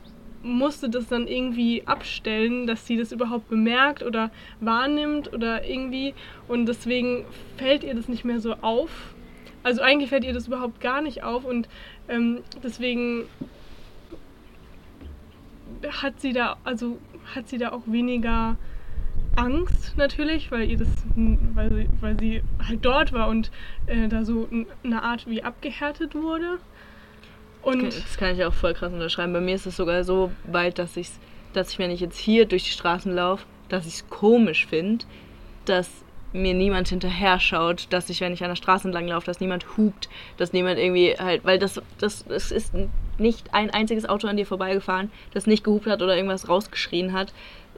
musste 0.43 0.89
das 0.89 1.09
dann 1.09 1.27
irgendwie 1.27 1.87
abstellen, 1.87 2.67
dass 2.67 2.87
sie 2.87 2.97
das 2.97 3.13
überhaupt 3.13 3.49
bemerkt 3.49 4.03
oder 4.03 4.31
wahrnimmt 4.61 5.33
oder 5.33 5.69
irgendwie 5.69 6.15
und 6.49 6.67
deswegen 6.67 7.25
fällt 7.57 7.85
ihr 7.85 7.95
das 7.95 8.09
nicht 8.09 8.25
mehr 8.25 8.41
so 8.41 8.55
auf. 8.55 9.15
Also 9.63 9.83
eigentlich 9.83 10.09
fällt 10.09 10.25
ihr 10.25 10.33
das 10.33 10.47
überhaupt 10.47 10.81
gar 10.81 11.03
nicht 11.03 11.23
auf 11.23 11.45
und 11.45 11.69
ähm, 12.09 12.39
deswegen 12.63 13.25
hat 16.03 16.21
sie 16.21 16.33
da, 16.33 16.57
also 16.65 16.99
hat 17.35 17.49
sie 17.49 17.59
da 17.59 17.73
auch 17.73 17.83
weniger 17.87 18.57
Angst 19.37 19.97
natürlich, 19.97 20.51
weil 20.51 20.71
ihr 20.71 20.79
das, 20.79 20.89
weil 21.55 21.73
sie, 21.73 21.89
weil 22.01 22.19
sie 22.19 22.43
halt 22.67 22.85
dort 22.85 23.13
war 23.13 23.29
und 23.29 23.51
äh, 23.87 24.09
da 24.09 24.25
so 24.25 24.49
eine 24.83 25.03
Art 25.03 25.29
wie 25.29 25.43
abgehärtet 25.43 26.15
wurde. 26.15 26.59
Und 27.63 27.85
Das 27.85 28.17
kann 28.17 28.35
ich 28.35 28.45
auch 28.45 28.55
voll 28.55 28.75
krass 28.75 28.93
unterschreiben. 28.93 29.33
Bei 29.33 29.41
mir 29.41 29.55
ist 29.55 29.67
es 29.67 29.77
sogar 29.77 30.05
so 30.05 30.33
weit, 30.45 30.79
dass, 30.79 30.97
ich's, 30.97 31.19
dass 31.53 31.73
ich, 31.73 31.79
wenn 31.79 31.91
ich 31.91 32.01
jetzt 32.01 32.19
hier 32.19 32.47
durch 32.47 32.65
die 32.65 32.71
Straßen 32.71 33.15
laufe, 33.15 33.45
dass 33.69 33.87
ich 33.87 33.95
es 33.95 34.11
komisch 34.11 34.67
finde, 34.67 35.05
dass 35.65 35.89
mir 36.33 36.55
niemand 36.55 36.89
hinterher 36.89 37.41
schaut, 37.41 37.87
dass 37.91 38.09
ich, 38.09 38.21
wenn 38.21 38.33
ich 38.33 38.43
an 38.43 38.51
der 38.51 38.57
Straße 38.57 38.87
entlang 38.87 39.09
laufe, 39.09 39.27
dass 39.27 39.41
niemand 39.41 39.77
hupt, 39.77 40.09
dass 40.37 40.53
niemand 40.53 40.79
irgendwie 40.79 41.15
halt, 41.19 41.45
weil 41.45 41.59
das, 41.59 41.81
das, 41.99 42.25
das 42.25 42.53
ist 42.53 42.73
nicht 43.19 43.53
ein 43.53 43.71
einziges 43.71 44.09
Auto 44.09 44.29
an 44.29 44.37
dir 44.37 44.47
vorbeigefahren, 44.47 45.11
das 45.35 45.47
nicht 45.47 45.65
gehupt 45.65 45.87
hat 45.87 46.03
oder 46.03 46.17
irgendwas 46.17 46.49
rausgeschrien 46.49 47.13
hat. 47.13 47.33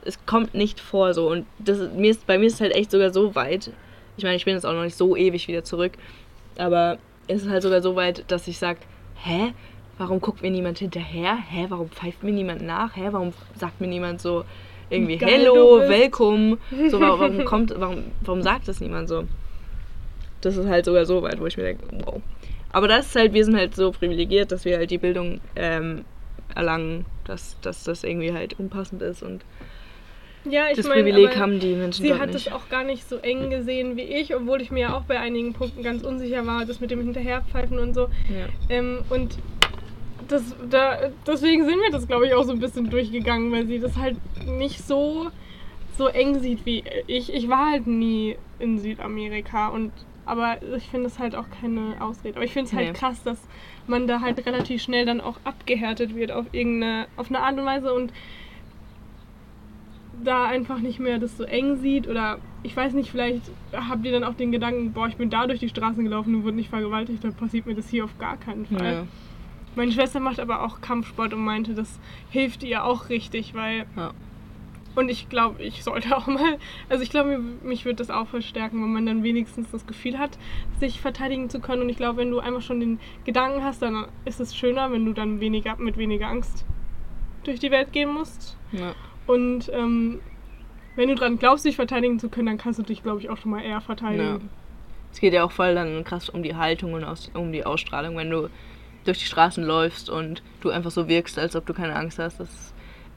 Es 0.05 0.23
kommt 0.25 0.53
nicht 0.53 0.79
vor 0.79 1.13
so. 1.13 1.29
Und 1.29 1.45
das, 1.59 1.91
mir 1.93 2.11
ist, 2.11 2.27
bei 2.27 2.37
mir 2.37 2.45
ist 2.45 2.55
es 2.55 2.61
halt 2.61 2.75
echt 2.75 2.91
sogar 2.91 3.11
so 3.11 3.35
weit, 3.35 3.71
Ich 4.17 4.23
meine, 4.23 4.35
ich 4.35 4.45
bin 4.45 4.53
jetzt 4.53 4.65
auch 4.65 4.73
noch 4.73 4.83
nicht 4.83 4.97
so 4.97 5.15
ewig 5.15 5.47
wieder 5.47 5.63
zurück, 5.63 5.93
aber 6.57 6.99
es 7.27 7.43
ist 7.43 7.49
halt 7.49 7.63
sogar 7.63 7.81
so 7.81 7.95
weit, 7.95 8.23
dass 8.27 8.47
ich 8.47 8.59
sage, 8.59 8.79
hä, 9.15 9.53
warum 10.03 10.19
guckt 10.19 10.41
mir 10.41 10.51
niemand 10.51 10.79
hinterher? 10.79 11.37
Hä, 11.37 11.67
warum 11.69 11.89
pfeift 11.89 12.23
mir 12.23 12.31
niemand 12.33 12.61
nach? 12.61 12.95
Hä, 12.97 13.07
warum 13.11 13.33
sagt 13.55 13.79
mir 13.79 13.87
niemand 13.87 14.21
so 14.21 14.43
irgendwie 14.89 15.17
Geil, 15.17 15.29
Hello, 15.39 15.79
welcome? 15.79 16.57
So, 16.89 16.99
warum, 16.99 17.45
kommt, 17.51 17.73
warum, 17.77 18.03
warum 18.21 18.41
sagt 18.41 18.67
das 18.67 18.81
niemand 18.81 19.07
so? 19.07 19.23
Das 20.41 20.57
ist 20.57 20.67
halt 20.67 20.83
sogar 20.85 21.05
so 21.05 21.21
weit, 21.23 21.39
wo 21.39 21.45
ich 21.45 21.55
mir 21.55 21.63
denke, 21.63 21.83
wow. 22.05 22.21
Aber 22.73 22.89
das 22.89 23.05
ist 23.07 23.15
halt, 23.15 23.33
wir 23.33 23.45
sind 23.45 23.55
halt 23.55 23.75
so 23.75 23.91
privilegiert, 23.91 24.51
dass 24.51 24.65
wir 24.65 24.77
halt 24.77 24.91
die 24.91 24.97
Bildung 24.97 25.39
ähm, 25.55 26.03
erlangen, 26.53 27.05
dass, 27.23 27.55
dass 27.61 27.85
das 27.85 28.03
irgendwie 28.03 28.33
halt 28.33 28.59
unpassend 28.59 29.01
ist 29.01 29.23
und 29.23 29.45
Ja, 30.43 30.65
ich 30.69 30.75
das 30.75 30.87
mein, 30.87 30.97
Privileg 31.03 31.37
haben 31.37 31.59
die 31.61 31.75
Menschen 31.75 32.03
Sie 32.03 32.13
hat 32.13 32.33
nicht. 32.33 32.47
es 32.47 32.51
auch 32.53 32.67
gar 32.69 32.83
nicht 32.83 33.07
so 33.07 33.17
eng 33.17 33.49
gesehen 33.51 33.95
wie 33.95 34.01
ich, 34.01 34.35
obwohl 34.35 34.61
ich 34.61 34.69
mir 34.69 34.81
ja 34.81 34.97
auch 34.97 35.03
bei 35.03 35.17
einigen 35.19 35.53
Punkten 35.53 35.81
ganz 35.81 36.03
unsicher 36.03 36.45
war, 36.45 36.65
das 36.65 36.81
mit 36.81 36.91
dem 36.91 36.99
Hinterherpfeifen 37.01 37.79
und 37.79 37.93
so. 37.93 38.09
Ja. 38.27 38.47
Ähm, 38.69 38.99
und 39.09 39.37
das, 40.33 40.55
da, 40.69 40.97
deswegen 41.25 41.65
sind 41.65 41.79
wir 41.79 41.91
das, 41.91 42.07
glaube 42.07 42.27
ich, 42.27 42.33
auch 42.33 42.43
so 42.43 42.51
ein 42.51 42.59
bisschen 42.59 42.89
durchgegangen, 42.89 43.51
weil 43.51 43.65
sie 43.67 43.79
das 43.79 43.97
halt 43.97 44.17
nicht 44.45 44.79
so, 44.85 45.29
so 45.97 46.07
eng 46.07 46.39
sieht 46.39 46.65
wie 46.65 46.83
ich. 47.07 47.33
Ich 47.33 47.47
war 47.49 47.71
halt 47.71 47.87
nie 47.87 48.35
in 48.59 48.79
Südamerika 48.79 49.69
und 49.69 49.91
aber 50.25 50.57
ich 50.77 50.87
finde 50.89 51.07
es 51.07 51.19
halt 51.19 51.35
auch 51.35 51.45
keine 51.61 51.95
Ausrede. 51.99 52.37
Aber 52.37 52.45
ich 52.45 52.53
finde 52.53 52.67
es 52.67 52.73
halt 52.73 52.87
Nee. 52.87 52.93
krass, 52.93 53.21
dass 53.23 53.37
man 53.87 54.07
da 54.07 54.21
halt 54.21 54.45
relativ 54.45 54.81
schnell 54.81 55.05
dann 55.05 55.19
auch 55.19 55.37
abgehärtet 55.43 56.15
wird 56.15 56.31
auf 56.31 56.45
irgendeine, 56.53 57.07
auf 57.17 57.29
eine 57.29 57.39
Art 57.41 57.57
und 57.57 57.65
Weise 57.65 57.93
und 57.93 58.13
da 60.23 60.45
einfach 60.45 60.79
nicht 60.79 60.99
mehr 60.99 61.19
das 61.19 61.35
so 61.37 61.43
eng 61.43 61.77
sieht 61.77 62.07
oder 62.07 62.37
ich 62.63 62.75
weiß 62.75 62.93
nicht, 62.93 63.11
vielleicht 63.11 63.41
habt 63.73 64.05
ihr 64.05 64.13
dann 64.13 64.23
auch 64.23 64.35
den 64.35 64.53
Gedanken, 64.53 64.93
boah, 64.93 65.07
ich 65.07 65.17
bin 65.17 65.29
da 65.29 65.45
durch 65.47 65.59
die 65.59 65.67
Straßen 65.67 66.03
gelaufen 66.03 66.33
und 66.35 66.43
wurde 66.43 66.55
nicht 66.55 66.69
vergewaltigt, 66.69 67.21
dann 67.23 67.33
passiert 67.33 67.65
mir 67.65 67.75
das 67.75 67.89
hier 67.89 68.05
auf 68.05 68.17
gar 68.17 68.37
keinen 68.37 68.65
Fall. 68.65 68.93
Ja. 68.93 69.07
Meine 69.75 69.91
Schwester 69.91 70.19
macht 70.19 70.39
aber 70.39 70.63
auch 70.63 70.81
Kampfsport 70.81 71.33
und 71.33 71.43
meinte, 71.43 71.73
das 71.73 71.99
hilft 72.29 72.63
ihr 72.63 72.83
auch 72.83 73.09
richtig, 73.09 73.53
weil. 73.53 73.85
Ja. 73.95 74.11
Und 74.95 75.09
ich 75.09 75.27
glaube, 75.27 75.63
ich 75.63 75.83
sollte 75.83 76.15
auch 76.15 76.27
mal. 76.27 76.57
Also 76.89 77.03
ich 77.03 77.09
glaube, 77.09 77.39
mich 77.39 77.83
wird 77.83 77.99
das 77.99 78.11
auch 78.11 78.27
verstärken, 78.27 78.81
wenn 78.83 78.93
man 78.93 79.05
dann 79.07 79.23
wenigstens 79.23 79.71
das 79.71 79.87
Gefühl 79.87 80.19
hat, 80.19 80.37
sich 80.79 81.01
verteidigen 81.01 81.49
zu 81.49 81.59
können. 81.59 81.81
Und 81.81 81.89
ich 81.89 81.97
glaube, 81.97 82.17
wenn 82.17 82.29
du 82.29 82.39
einfach 82.39 82.61
schon 82.61 82.79
den 82.79 82.99
Gedanken 83.25 83.63
hast, 83.63 83.81
dann 83.81 84.05
ist 84.25 84.39
es 84.39 84.55
schöner, 84.55 84.91
wenn 84.91 85.05
du 85.05 85.13
dann 85.13 85.39
weniger 85.39 85.75
mit 85.77 85.97
weniger 85.97 86.27
Angst 86.27 86.63
durch 87.43 87.59
die 87.59 87.71
Welt 87.71 87.91
gehen 87.91 88.13
musst. 88.13 88.55
Ja. 88.71 88.93
Und 89.25 89.71
ähm, 89.73 90.19
wenn 90.95 91.09
du 91.09 91.15
dran 91.15 91.39
glaubst, 91.39 91.65
dich 91.65 91.75
verteidigen 91.75 92.19
zu 92.19 92.29
können, 92.29 92.45
dann 92.45 92.57
kannst 92.59 92.77
du 92.77 92.83
dich, 92.83 93.01
glaube 93.01 93.19
ich, 93.19 93.31
auch 93.31 93.37
schon 93.37 93.49
mal 93.49 93.61
eher 93.63 93.69
Ja. 93.71 93.79
verteidigen. 93.81 94.49
Es 95.11 95.19
geht 95.19 95.33
ja 95.33 95.43
auch 95.43 95.51
voll 95.51 95.73
dann 95.73 96.03
krass 96.03 96.29
um 96.29 96.43
die 96.43 96.55
Haltung 96.55 96.93
und 96.93 97.03
aus, 97.03 97.31
um 97.33 97.51
die 97.51 97.65
Ausstrahlung, 97.65 98.15
wenn 98.17 98.29
du 98.29 98.49
durch 99.03 99.19
die 99.19 99.25
Straßen 99.25 99.63
läufst 99.63 100.09
und 100.09 100.41
du 100.61 100.69
einfach 100.69 100.91
so 100.91 101.07
wirkst, 101.07 101.37
als 101.39 101.55
ob 101.55 101.65
du 101.65 101.73
keine 101.73 101.95
Angst 101.95 102.19
hast. 102.19 102.39
Das 102.39 102.73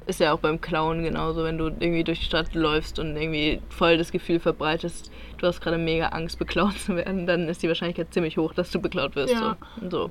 ist 0.06 0.20
ja 0.20 0.32
auch 0.32 0.38
beim 0.38 0.60
Klauen 0.60 1.02
genauso, 1.02 1.44
wenn 1.44 1.58
du 1.58 1.66
irgendwie 1.66 2.04
durch 2.04 2.20
die 2.20 2.24
Stadt 2.26 2.54
läufst 2.54 2.98
und 2.98 3.16
irgendwie 3.16 3.60
voll 3.68 3.98
das 3.98 4.12
Gefühl 4.12 4.38
verbreitest, 4.38 5.10
du 5.38 5.46
hast 5.46 5.60
gerade 5.60 5.78
mega 5.78 6.08
Angst, 6.08 6.38
beklaut 6.38 6.78
zu 6.78 6.96
werden, 6.96 7.26
dann 7.26 7.48
ist 7.48 7.62
die 7.62 7.68
Wahrscheinlichkeit 7.68 8.12
ziemlich 8.12 8.36
hoch, 8.36 8.54
dass 8.54 8.70
du 8.70 8.80
beklaut 8.80 9.16
wirst. 9.16 9.34
Ja. 9.34 9.56
So. 9.80 9.90
So. 9.90 10.10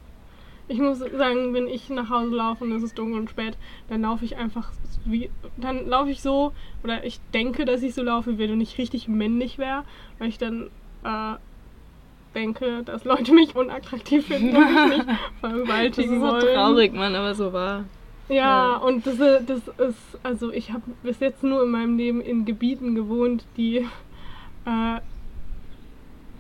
Ich 0.68 0.80
muss 0.80 0.98
sagen, 0.98 1.54
wenn 1.54 1.68
ich 1.68 1.90
nach 1.90 2.10
Hause 2.10 2.36
laufe 2.36 2.64
und 2.64 2.72
es 2.72 2.82
ist 2.82 2.98
dunkel 2.98 3.20
und 3.20 3.30
spät, 3.30 3.56
dann 3.88 4.02
laufe 4.02 4.26
ich 4.26 4.36
einfach 4.36 4.72
wie. 5.06 5.30
Dann 5.58 5.88
laufe 5.88 6.10
ich 6.10 6.24
so, 6.24 6.54
oder 6.84 7.04
ich 7.04 7.20
denke, 7.36 7.66
dass 7.66 7.84
ich 7.84 7.94
so 7.94 8.02
laufe, 8.02 8.40
wie 8.40 8.50
wenn 8.50 8.60
ich 8.60 8.78
richtig 8.80 9.08
männlich 9.08 9.60
wäre, 9.60 9.84
weil 10.18 10.30
ich 10.30 10.40
dann 10.40 10.72
äh, 11.04 11.36
denke, 12.36 12.84
dass 12.84 13.04
Leute 13.06 13.34
mich 13.34 13.56
unattraktiv 13.56 14.28
finden 14.28 14.56
und 14.56 14.66
mich 14.74 14.86
nicht 14.98 15.08
Das 15.08 15.40
vergewaltigen 15.52 16.14
ist 16.16 16.20
so 16.22 16.28
wollen. 16.32 16.54
traurig, 16.54 16.94
Mann, 16.94 17.16
aber 17.16 17.34
so 17.34 17.52
war. 17.54 17.86
Ja, 18.30 18.36
Ja. 18.36 18.76
und 18.78 19.06
das, 19.08 19.18
das 19.18 19.68
ist, 19.90 20.20
also 20.24 20.52
ich 20.52 20.72
habe 20.72 20.84
bis 21.04 21.20
jetzt 21.20 21.44
nur 21.44 21.64
in 21.64 21.70
meinem 21.72 21.98
Leben 21.98 22.22
in 22.22 22.46
Gebieten 22.46 22.94
gewohnt, 22.96 23.46
die, 23.58 23.78
äh, 24.66 25.00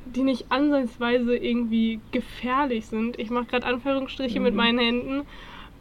die 0.05 0.23
nicht 0.23 0.51
ansatzweise 0.51 1.35
irgendwie 1.35 1.99
gefährlich 2.11 2.85
sind. 2.87 3.17
Ich 3.19 3.29
mache 3.29 3.45
gerade 3.45 3.65
Anführungsstriche 3.65 4.39
mit 4.39 4.53
Mhm. 4.53 4.57
meinen 4.57 4.79
Händen. 4.79 5.21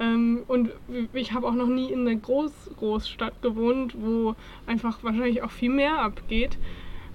Ähm, 0.00 0.42
und 0.48 0.70
ich 1.12 1.32
habe 1.32 1.46
auch 1.46 1.54
noch 1.54 1.68
nie 1.68 1.90
in 1.92 2.00
einer 2.06 2.16
Groß 2.18 2.70
Großstadt 2.76 3.40
gewohnt, 3.42 3.94
wo 3.98 4.34
einfach 4.66 5.02
wahrscheinlich 5.04 5.42
auch 5.42 5.50
viel 5.52 5.70
mehr 5.70 6.00
abgeht. 6.00 6.58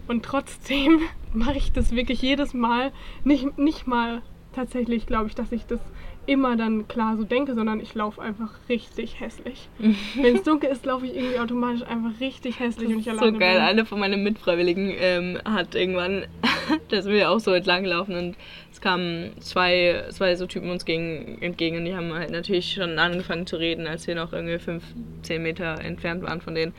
Und 0.10 0.26
trotzdem 0.26 1.02
mache 1.34 1.58
ich 1.58 1.72
das 1.72 1.96
wirklich 1.96 2.22
jedes 2.22 2.54
Mal. 2.54 2.92
Nicht, 3.24 3.58
nicht 3.58 3.88
mal 3.88 4.22
tatsächlich, 4.54 5.06
glaube 5.06 5.28
ich, 5.28 5.36
dass 5.36 5.52
ich 5.52 5.66
das 5.66 5.80
immer 6.26 6.56
dann 6.58 6.88
klar 6.88 7.16
so 7.18 7.24
denke, 7.24 7.56
sondern 7.56 7.80
ich 7.80 7.96
laufe 7.96 8.22
einfach 8.22 8.50
richtig 8.68 9.20
hässlich. 9.20 9.70
Wenn 10.16 10.36
es 10.36 10.44
dunkel 10.44 10.70
ist, 10.72 10.86
laufe 10.86 11.06
ich 11.06 11.16
irgendwie 11.16 11.40
automatisch 11.40 11.84
einfach 11.84 12.20
richtig 12.20 12.60
hässlich 12.60 12.88
Das 12.88 12.94
und 12.96 13.00
ich 13.00 13.08
ist 13.08 13.14
so 13.14 13.22
alleine 13.22 13.38
geil. 13.38 13.56
bin. 13.56 13.64
Eine 13.64 13.86
von 13.86 14.00
meinen 14.00 14.24
Mitfreiwilligen 14.24 14.94
ähm, 15.00 15.38
hat 15.46 15.76
irgendwann, 15.76 16.26
da 16.90 17.02
sind 17.02 17.14
wir 17.14 17.30
auch 17.30 17.40
so 17.40 17.52
entlang 17.52 17.84
gelaufen 17.84 18.16
und 18.16 18.36
es 18.72 18.82
kamen 18.82 19.32
zwei, 19.42 20.06
zwei 20.10 20.36
so 20.36 20.48
Typen 20.48 20.72
uns 20.72 20.86
gegen, 20.86 21.40
entgegen 21.42 21.78
und 21.78 21.86
die 21.86 21.96
haben 21.96 22.14
halt 22.14 22.32
natürlich 22.32 22.74
schon 22.74 22.98
angefangen 22.98 23.46
zu 23.46 23.58
reden, 23.58 23.86
als 23.88 24.08
wir 24.08 24.16
noch 24.16 24.34
irgendwie 24.34 24.60
fünf, 24.60 24.84
zehn 25.22 25.42
Meter 25.42 25.80
entfernt 25.82 26.24
waren 26.24 26.42
von 26.42 26.56
denen. 26.56 26.74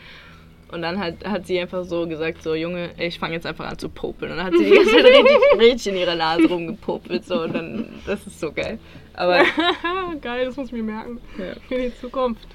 Und 0.73 0.83
dann 0.83 0.99
hat, 0.99 1.25
hat 1.25 1.47
sie 1.47 1.59
einfach 1.59 1.85
so 1.85 2.07
gesagt, 2.07 2.43
so 2.43 2.55
Junge, 2.55 2.91
ich 2.99 3.18
fange 3.18 3.35
jetzt 3.35 3.47
einfach 3.47 3.66
an 3.68 3.79
zu 3.79 3.89
popeln. 3.89 4.31
Und 4.31 4.39
dann 4.39 4.47
hat 4.47 4.55
sie 4.57 4.64
die 4.64 4.71
ganze 4.71 4.91
Zeit 4.91 5.05
richtig, 5.05 5.59
richtig 5.59 5.93
in 5.93 5.99
ihrer 5.99 6.14
Nase 6.14 6.47
rumgepopelt. 6.49 7.25
So, 7.25 7.43
und 7.43 7.55
dann, 7.55 7.89
das 8.07 8.27
ist 8.27 8.39
so 8.39 8.53
geil. 8.53 8.79
Aber 9.14 9.43
Geil, 10.21 10.47
das 10.47 10.57
muss 10.57 10.68
ich 10.68 10.73
mir 10.73 10.83
merken. 10.83 11.21
ja. 11.39 11.55
Für 11.68 11.79
die 11.79 11.95
Zukunft. 11.97 12.47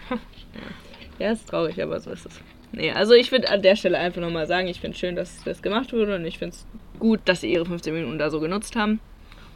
Ja, 1.19 1.31
ist 1.31 1.47
traurig, 1.49 1.81
aber 1.81 1.99
so 1.99 2.11
ist 2.11 2.25
es. 2.25 2.39
Nee, 2.71 2.91
also 2.91 3.13
ich 3.13 3.31
würde 3.31 3.49
an 3.49 3.61
der 3.61 3.75
Stelle 3.75 3.97
einfach 3.97 4.21
nochmal 4.21 4.47
sagen, 4.47 4.67
ich 4.67 4.81
finde 4.81 4.97
schön, 4.97 5.15
dass 5.15 5.43
das 5.43 5.61
gemacht 5.61 5.93
wurde 5.93 6.15
und 6.15 6.25
ich 6.25 6.39
finde 6.39 6.55
es 6.55 6.65
gut, 6.99 7.21
dass 7.25 7.41
sie 7.41 7.51
ihre 7.51 7.65
15 7.65 7.93
Minuten 7.93 8.19
da 8.19 8.29
so 8.29 8.39
genutzt 8.39 8.75
haben. 8.75 8.99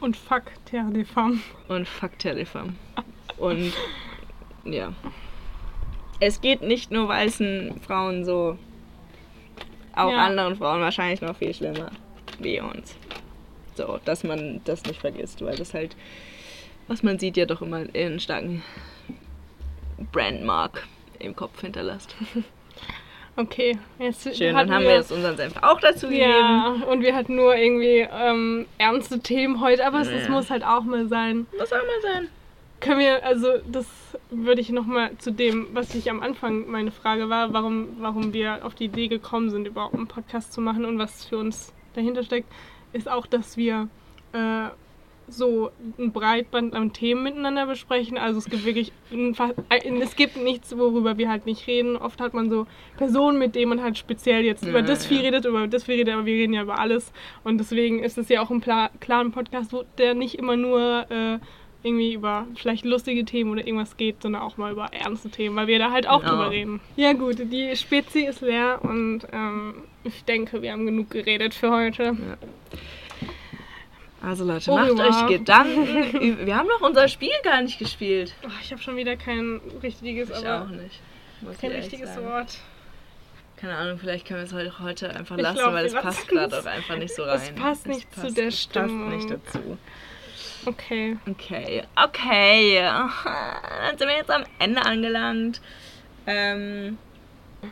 Und 0.00 0.16
fuck 0.16 0.44
Terre 0.64 0.90
des 0.90 1.08
Femmes. 1.10 1.40
Und 1.68 1.86
fuck 1.86 2.18
Telefon. 2.18 2.76
Und 3.36 3.72
ja. 4.64 4.92
Es 6.20 6.40
geht 6.40 6.62
nicht 6.62 6.90
nur 6.90 7.08
weißen 7.08 7.80
Frauen 7.86 8.24
so. 8.24 8.58
Auch 9.96 10.10
Ja. 10.10 10.18
anderen 10.26 10.56
Frauen 10.56 10.80
wahrscheinlich 10.80 11.20
noch 11.20 11.36
viel 11.36 11.52
schlimmer 11.54 11.90
wie 12.38 12.60
uns. 12.60 12.94
So, 13.74 13.98
dass 14.04 14.24
man 14.24 14.60
das 14.64 14.84
nicht 14.84 15.00
vergisst, 15.00 15.44
weil 15.44 15.56
das 15.56 15.74
halt, 15.74 15.96
was 16.88 17.02
man 17.02 17.18
sieht, 17.18 17.36
ja 17.36 17.46
doch 17.46 17.62
immer 17.62 17.84
einen 17.94 18.20
starken 18.20 18.62
Brandmark 20.12 20.86
im 21.18 21.34
Kopf 21.36 21.60
hinterlässt. 21.60 22.14
Okay, 23.36 23.78
jetzt 23.98 24.36
Schön, 24.36 24.54
dann 24.54 24.70
haben 24.70 24.84
wir 24.84 24.96
jetzt 24.96 25.12
unseren 25.12 25.36
Senf 25.36 25.54
auch 25.62 25.80
dazu 25.80 26.08
gegeben. 26.08 26.28
Ja, 26.28 26.76
und 26.90 27.00
wir 27.00 27.14
hatten 27.14 27.36
nur 27.36 27.54
irgendwie 27.56 28.06
ähm, 28.12 28.66
ernste 28.76 29.20
Themen 29.20 29.60
heute, 29.62 29.86
aber 29.86 30.00
es, 30.00 30.08
es 30.08 30.24
Ja. 30.24 30.30
muss 30.30 30.50
halt 30.50 30.62
auch 30.64 30.82
mal 30.82 31.06
sein. 31.08 31.46
Muss 31.56 31.72
auch 31.72 31.76
mal 31.78 32.02
sein. 32.02 32.28
Können 32.80 32.98
wir, 33.00 33.24
also 33.24 33.52
das 33.70 33.86
würde 34.30 34.60
ich 34.60 34.70
nochmal 34.70 35.16
zu 35.18 35.32
dem, 35.32 35.68
was 35.72 35.94
ich 35.94 36.10
am 36.10 36.20
Anfang 36.22 36.70
meine 36.70 36.90
Frage 36.90 37.28
war, 37.28 37.52
warum, 37.52 37.88
warum 38.00 38.32
wir 38.32 38.64
auf 38.64 38.74
die 38.74 38.84
Idee 38.84 39.08
gekommen 39.08 39.50
sind, 39.50 39.66
überhaupt 39.66 39.94
einen 39.94 40.06
Podcast 40.06 40.52
zu 40.52 40.60
machen 40.60 40.84
und 40.84 40.98
was 40.98 41.24
für 41.24 41.38
uns 41.38 41.72
dahinter 41.94 42.22
steckt, 42.22 42.48
ist 42.92 43.08
auch, 43.08 43.26
dass 43.26 43.56
wir 43.56 43.88
äh, 44.32 44.68
so 45.32 45.70
ein 45.98 46.12
Breitband 46.12 46.74
an 46.74 46.92
Themen 46.92 47.22
miteinander 47.22 47.66
besprechen. 47.66 48.18
Also 48.18 48.38
es 48.38 48.46
gibt 48.46 48.64
wirklich, 48.64 48.92
ein, 49.12 49.36
es 50.02 50.16
gibt 50.16 50.36
nichts, 50.36 50.76
worüber 50.76 51.18
wir 51.18 51.28
halt 51.28 51.46
nicht 51.46 51.66
reden. 51.66 51.96
Oft 51.96 52.20
hat 52.20 52.34
man 52.34 52.50
so 52.50 52.66
Personen, 52.96 53.38
mit 53.38 53.54
denen 53.54 53.70
man 53.70 53.82
halt 53.82 53.96
speziell 53.98 54.44
jetzt 54.44 54.64
über 54.64 54.80
Ja, 54.80 54.86
das 54.86 55.06
viel 55.06 55.18
ja. 55.18 55.24
redet, 55.24 55.44
über 55.44 55.66
das 55.68 55.84
viel 55.84 55.96
redet, 55.96 56.14
aber 56.14 56.26
wir 56.26 56.34
reden 56.34 56.52
ja 56.52 56.62
über 56.62 56.78
alles. 56.78 57.12
Und 57.44 57.58
deswegen 57.58 58.02
ist 58.02 58.18
es 58.18 58.28
ja 58.28 58.42
auch 58.42 58.50
ein 58.50 58.60
klaren 59.00 59.32
Podcast, 59.32 59.72
wo 59.72 59.84
der 59.98 60.14
nicht 60.14 60.36
immer 60.36 60.56
nur 60.56 61.06
äh, 61.10 61.38
irgendwie 61.82 62.12
über 62.14 62.46
vielleicht 62.56 62.84
lustige 62.84 63.24
Themen 63.24 63.50
oder 63.52 63.66
irgendwas 63.66 63.96
geht, 63.96 64.22
sondern 64.22 64.42
auch 64.42 64.56
mal 64.56 64.72
über 64.72 64.86
ernste 64.92 65.30
Themen, 65.30 65.56
weil 65.56 65.66
wir 65.66 65.78
da 65.78 65.90
halt 65.90 66.06
auch 66.06 66.20
Genau. 66.20 66.32
drüber 66.34 66.50
reden. 66.50 66.80
Ja 66.96 67.12
gut, 67.14 67.36
die 67.38 67.74
Spezi 67.76 68.20
ist 68.26 68.40
leer 68.42 68.80
und 68.82 69.20
ähm, 69.32 69.74
ich 70.04 70.24
denke, 70.24 70.60
wir 70.62 70.72
haben 70.72 70.84
genug 70.86 71.10
geredet 71.10 71.54
für 71.54 71.70
heute. 71.70 72.16
Also 74.22 74.44
Leute, 74.44 74.70
Au 74.70 74.76
macht 74.76 74.90
revoir. 74.90 75.08
euch 75.24 75.26
Gedanken. 75.38 76.38
Wir 76.46 76.54
haben 76.54 76.68
noch 76.68 76.82
unser 76.86 77.08
Spiel 77.08 77.30
gar 77.42 77.62
nicht 77.62 77.78
gespielt. 77.78 78.34
Oh, 78.44 78.50
ich 78.62 78.70
habe 78.70 78.82
schon 78.82 78.96
wieder 78.96 79.16
kein 79.16 79.62
richtiges, 79.82 80.28
Ich 80.28 80.36
aber 80.46 80.64
auch 80.66 80.68
nicht. 80.68 81.00
Muss 81.40 81.56
kein 81.56 81.70
richtiges 81.72 82.14
sagen. 82.14 82.26
Wort. 82.26 82.58
Keine 83.56 83.76
Ahnung, 83.76 83.98
vielleicht 83.98 84.26
können 84.26 84.40
wir 84.40 84.62
es 84.62 84.78
heute, 84.78 85.08
einfach 85.16 85.36
Ich 85.38 85.42
lassen, 85.42 85.56
glaub, 85.58 85.72
weil 85.72 85.86
es 85.86 85.94
passt 85.94 86.28
gerade 86.28 86.54
es. 86.54 86.66
auch 86.66 86.70
einfach 86.70 86.96
nicht 86.98 87.14
so 87.14 87.22
rein. 87.22 87.40
Es 87.42 87.50
passt 87.54 87.86
nicht 87.88 88.14
zu 88.14 88.30
der 88.30 88.48
es 88.48 88.62
Stimmung. 88.62 89.10
Passt 89.10 89.16
nicht 89.16 89.30
dazu. 89.30 89.78
Okay. 90.66 91.16
Okay, 91.28 91.82
okay. 91.96 92.82
Dann 93.24 93.98
sind 93.98 94.08
wir 94.08 94.16
jetzt 94.16 94.30
am 94.30 94.44
Ende 94.58 94.84
angelangt. 94.84 95.60
Ähm, 96.26 96.98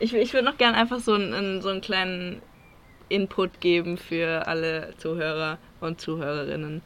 ich 0.01 0.15
ich 0.15 0.33
würde 0.33 0.47
noch 0.47 0.59
gerne 0.59 0.77
einfach 0.77 1.01
so 1.01 1.15
einen, 1.15 1.63
so 1.63 1.69
einen 1.69 1.81
kleinen 1.81 2.43
Input 3.09 3.61
geben 3.61 3.97
für 3.97 4.47
alle 4.47 4.95
Zuhörer 4.99 5.59
und 5.81 6.01
Zuhörerinnen. 6.01 6.83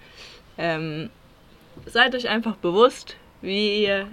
Ähm, 0.59 1.11
seid 1.87 2.15
euch 2.15 2.29
einfach 2.29 2.57
bewusst, 2.57 3.17
wie 3.41 3.83
ihr 3.83 4.09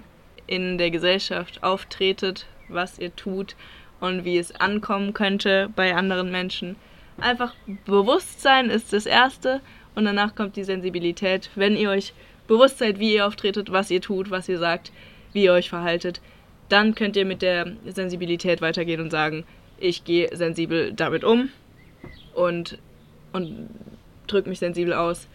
in 0.46 0.78
der 0.78 0.90
Gesellschaft 0.90 1.62
auftretet, 1.62 2.46
was 2.68 2.98
ihr 2.98 3.14
tut 3.14 3.54
und 4.00 4.24
wie 4.24 4.38
es 4.38 4.54
ankommen 4.60 5.12
könnte 5.12 5.70
bei 5.76 5.94
anderen 5.94 6.30
Menschen. 6.30 6.76
Einfach 7.20 7.54
Bewusstsein 7.84 8.70
ist 8.70 8.92
das 8.92 9.06
Erste 9.06 9.60
und 10.00 10.06
danach 10.06 10.34
kommt 10.34 10.56
die 10.56 10.64
Sensibilität. 10.64 11.50
Wenn 11.56 11.76
ihr 11.76 11.90
euch 11.90 12.14
bewusst 12.48 12.78
seid, 12.78 12.98
wie 12.98 13.14
ihr 13.16 13.26
auftretet, 13.26 13.70
was 13.70 13.90
ihr 13.90 14.00
tut, 14.00 14.30
was 14.30 14.48
ihr 14.48 14.58
sagt, 14.58 14.92
wie 15.34 15.44
ihr 15.44 15.52
euch 15.52 15.68
verhaltet, 15.68 16.22
dann 16.70 16.94
könnt 16.94 17.16
ihr 17.16 17.26
mit 17.26 17.42
der 17.42 17.74
Sensibilität 17.84 18.62
weitergehen 18.62 19.02
und 19.02 19.10
sagen, 19.10 19.44
ich 19.78 20.04
gehe 20.04 20.34
sensibel 20.34 20.94
damit 20.94 21.22
um 21.22 21.50
und, 22.34 22.78
und 23.34 23.68
drücke 24.26 24.48
mich 24.48 24.58
sensibel 24.58 24.94
aus. 24.94 25.28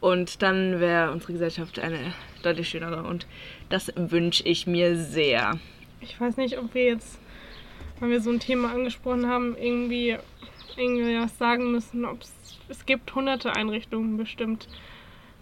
Und 0.00 0.42
dann 0.42 0.78
wäre 0.78 1.10
unsere 1.10 1.32
Gesellschaft 1.32 1.80
eine 1.80 1.98
deutlich 2.44 2.68
schönere. 2.68 3.02
Und 3.02 3.26
das 3.68 3.92
wünsche 3.96 4.44
ich 4.44 4.68
mir 4.68 4.94
sehr. 4.94 5.58
Ich 6.00 6.20
weiß 6.20 6.36
nicht, 6.36 6.56
ob 6.56 6.72
wir 6.72 6.84
jetzt, 6.84 7.18
weil 7.98 8.10
wir 8.10 8.20
so 8.20 8.30
ein 8.30 8.38
Thema 8.38 8.72
angesprochen 8.72 9.26
haben, 9.26 9.56
irgendwie, 9.58 10.16
irgendwie 10.76 11.18
was 11.18 11.36
sagen 11.36 11.72
müssen. 11.72 12.04
Ob 12.04 12.22
es 12.22 12.32
gibt 12.86 13.14
hunderte 13.14 13.54
Einrichtungen 13.54 14.16
bestimmt, 14.16 14.68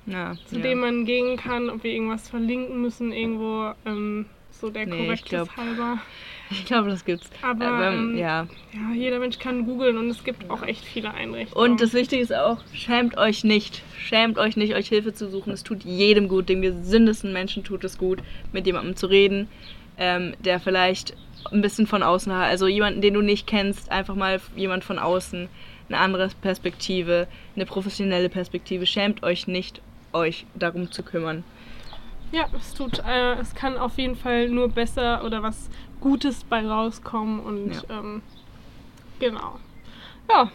Ja, 0.07 0.35
zu 0.47 0.57
ja. 0.57 0.63
denen 0.63 0.81
man 0.81 1.05
gehen 1.05 1.37
kann, 1.37 1.71
ob 1.71 1.83
wir 1.85 1.93
irgendwas 1.93 2.29
verlinken 2.29 2.81
müssen 2.81 3.13
irgendwo. 3.13 3.73
Ähm, 3.87 4.27
so 4.51 4.71
der 4.71 4.87
Nee, 4.87 5.13
ich 5.13 5.25
Korrektheit 5.29 5.57
halber. 5.57 5.99
Ich 6.51 6.67
glaube, 6.67 6.91
das 6.91 7.05
gibt's. 7.07 7.29
Aber, 7.43 7.67
Aber, 7.67 7.89
ähm, 7.89 8.17
ja. 8.19 8.47
Ja, 8.73 8.95
jeder 8.95 9.19
Mensch 9.19 9.39
kann 9.39 9.65
googeln 9.65 9.97
und 9.97 10.11
es 10.11 10.23
gibt 10.25 10.51
auch 10.51 10.63
echt 10.63 10.85
viele 10.85 11.13
Einrichtungen. 11.13 11.71
Und 11.73 11.81
das 11.81 11.95
Wichtige 11.95 12.23
ist 12.23 12.35
auch, 12.35 12.59
schämt 12.75 13.17
euch 13.17 13.45
nicht. 13.45 13.83
Schämt 13.99 14.37
euch 14.39 14.57
nicht, 14.57 14.75
euch 14.75 14.89
Hilfe 14.89 15.15
zu 15.15 15.29
suchen. 15.31 15.53
Es 15.55 15.65
tut 15.65 15.85
jedem 15.85 16.29
gut. 16.29 16.51
Dem 16.51 16.61
gesündesten 16.61 17.33
Menschen 17.33 17.65
tut 17.65 17.83
es 17.83 17.97
gut, 17.97 18.19
mit 18.53 18.67
jemandem 18.67 18.95
zu 18.95 19.07
reden, 19.07 19.49
ähm, 19.97 20.35
der 20.39 20.61
vielleicht 20.61 21.17
ein 21.51 21.63
bisschen 21.63 21.87
von 21.87 22.03
außen 22.03 22.33
hat. 22.33 22.45
Also 22.45 22.67
jemanden, 22.69 23.01
den 23.01 23.15
du 23.15 23.23
nicht 23.23 23.47
kennst, 23.47 23.91
einfach 23.91 24.15
mal 24.15 24.39
jemand 24.55 24.85
von 24.85 24.99
außen, 24.99 25.49
eine 25.89 25.99
andere 25.99 26.29
Perspektive, 26.41 27.27
eine 27.57 27.67
professionelle 27.67 28.29
Perspektive. 28.29 28.87
Schämt 28.87 29.23
euch 29.23 29.47
nicht, 29.47 29.81
euch 30.13 30.47
darum 30.55 30.91
zu 30.91 31.03
kümmern. 31.03 31.45
Ja, 32.33 32.47
es 32.57 32.75
tut, 32.75 32.99
äh, 33.07 33.35
es 33.35 33.55
kann 33.55 33.77
auf 33.77 33.97
jeden 33.99 34.17
Fall 34.17 34.49
nur 34.49 34.69
besser 34.69 35.25
oder 35.25 35.43
was 35.43 35.69
Gutes 36.01 36.45
bei 36.45 36.67
rauskommen 36.67 37.41
und 37.41 37.73
Ja. 37.75 37.83
ähm, 37.91 38.23
genau. 39.21 39.59
Ja, 40.31 40.51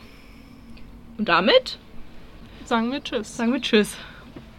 Und 1.17 1.29
damit 1.29 1.77
sagen 2.65 2.91
wir 2.91 3.03
Tschüss. 3.03 3.37
sagen 3.37 3.53
wir 3.53 3.61
Tschüss. 3.61 3.97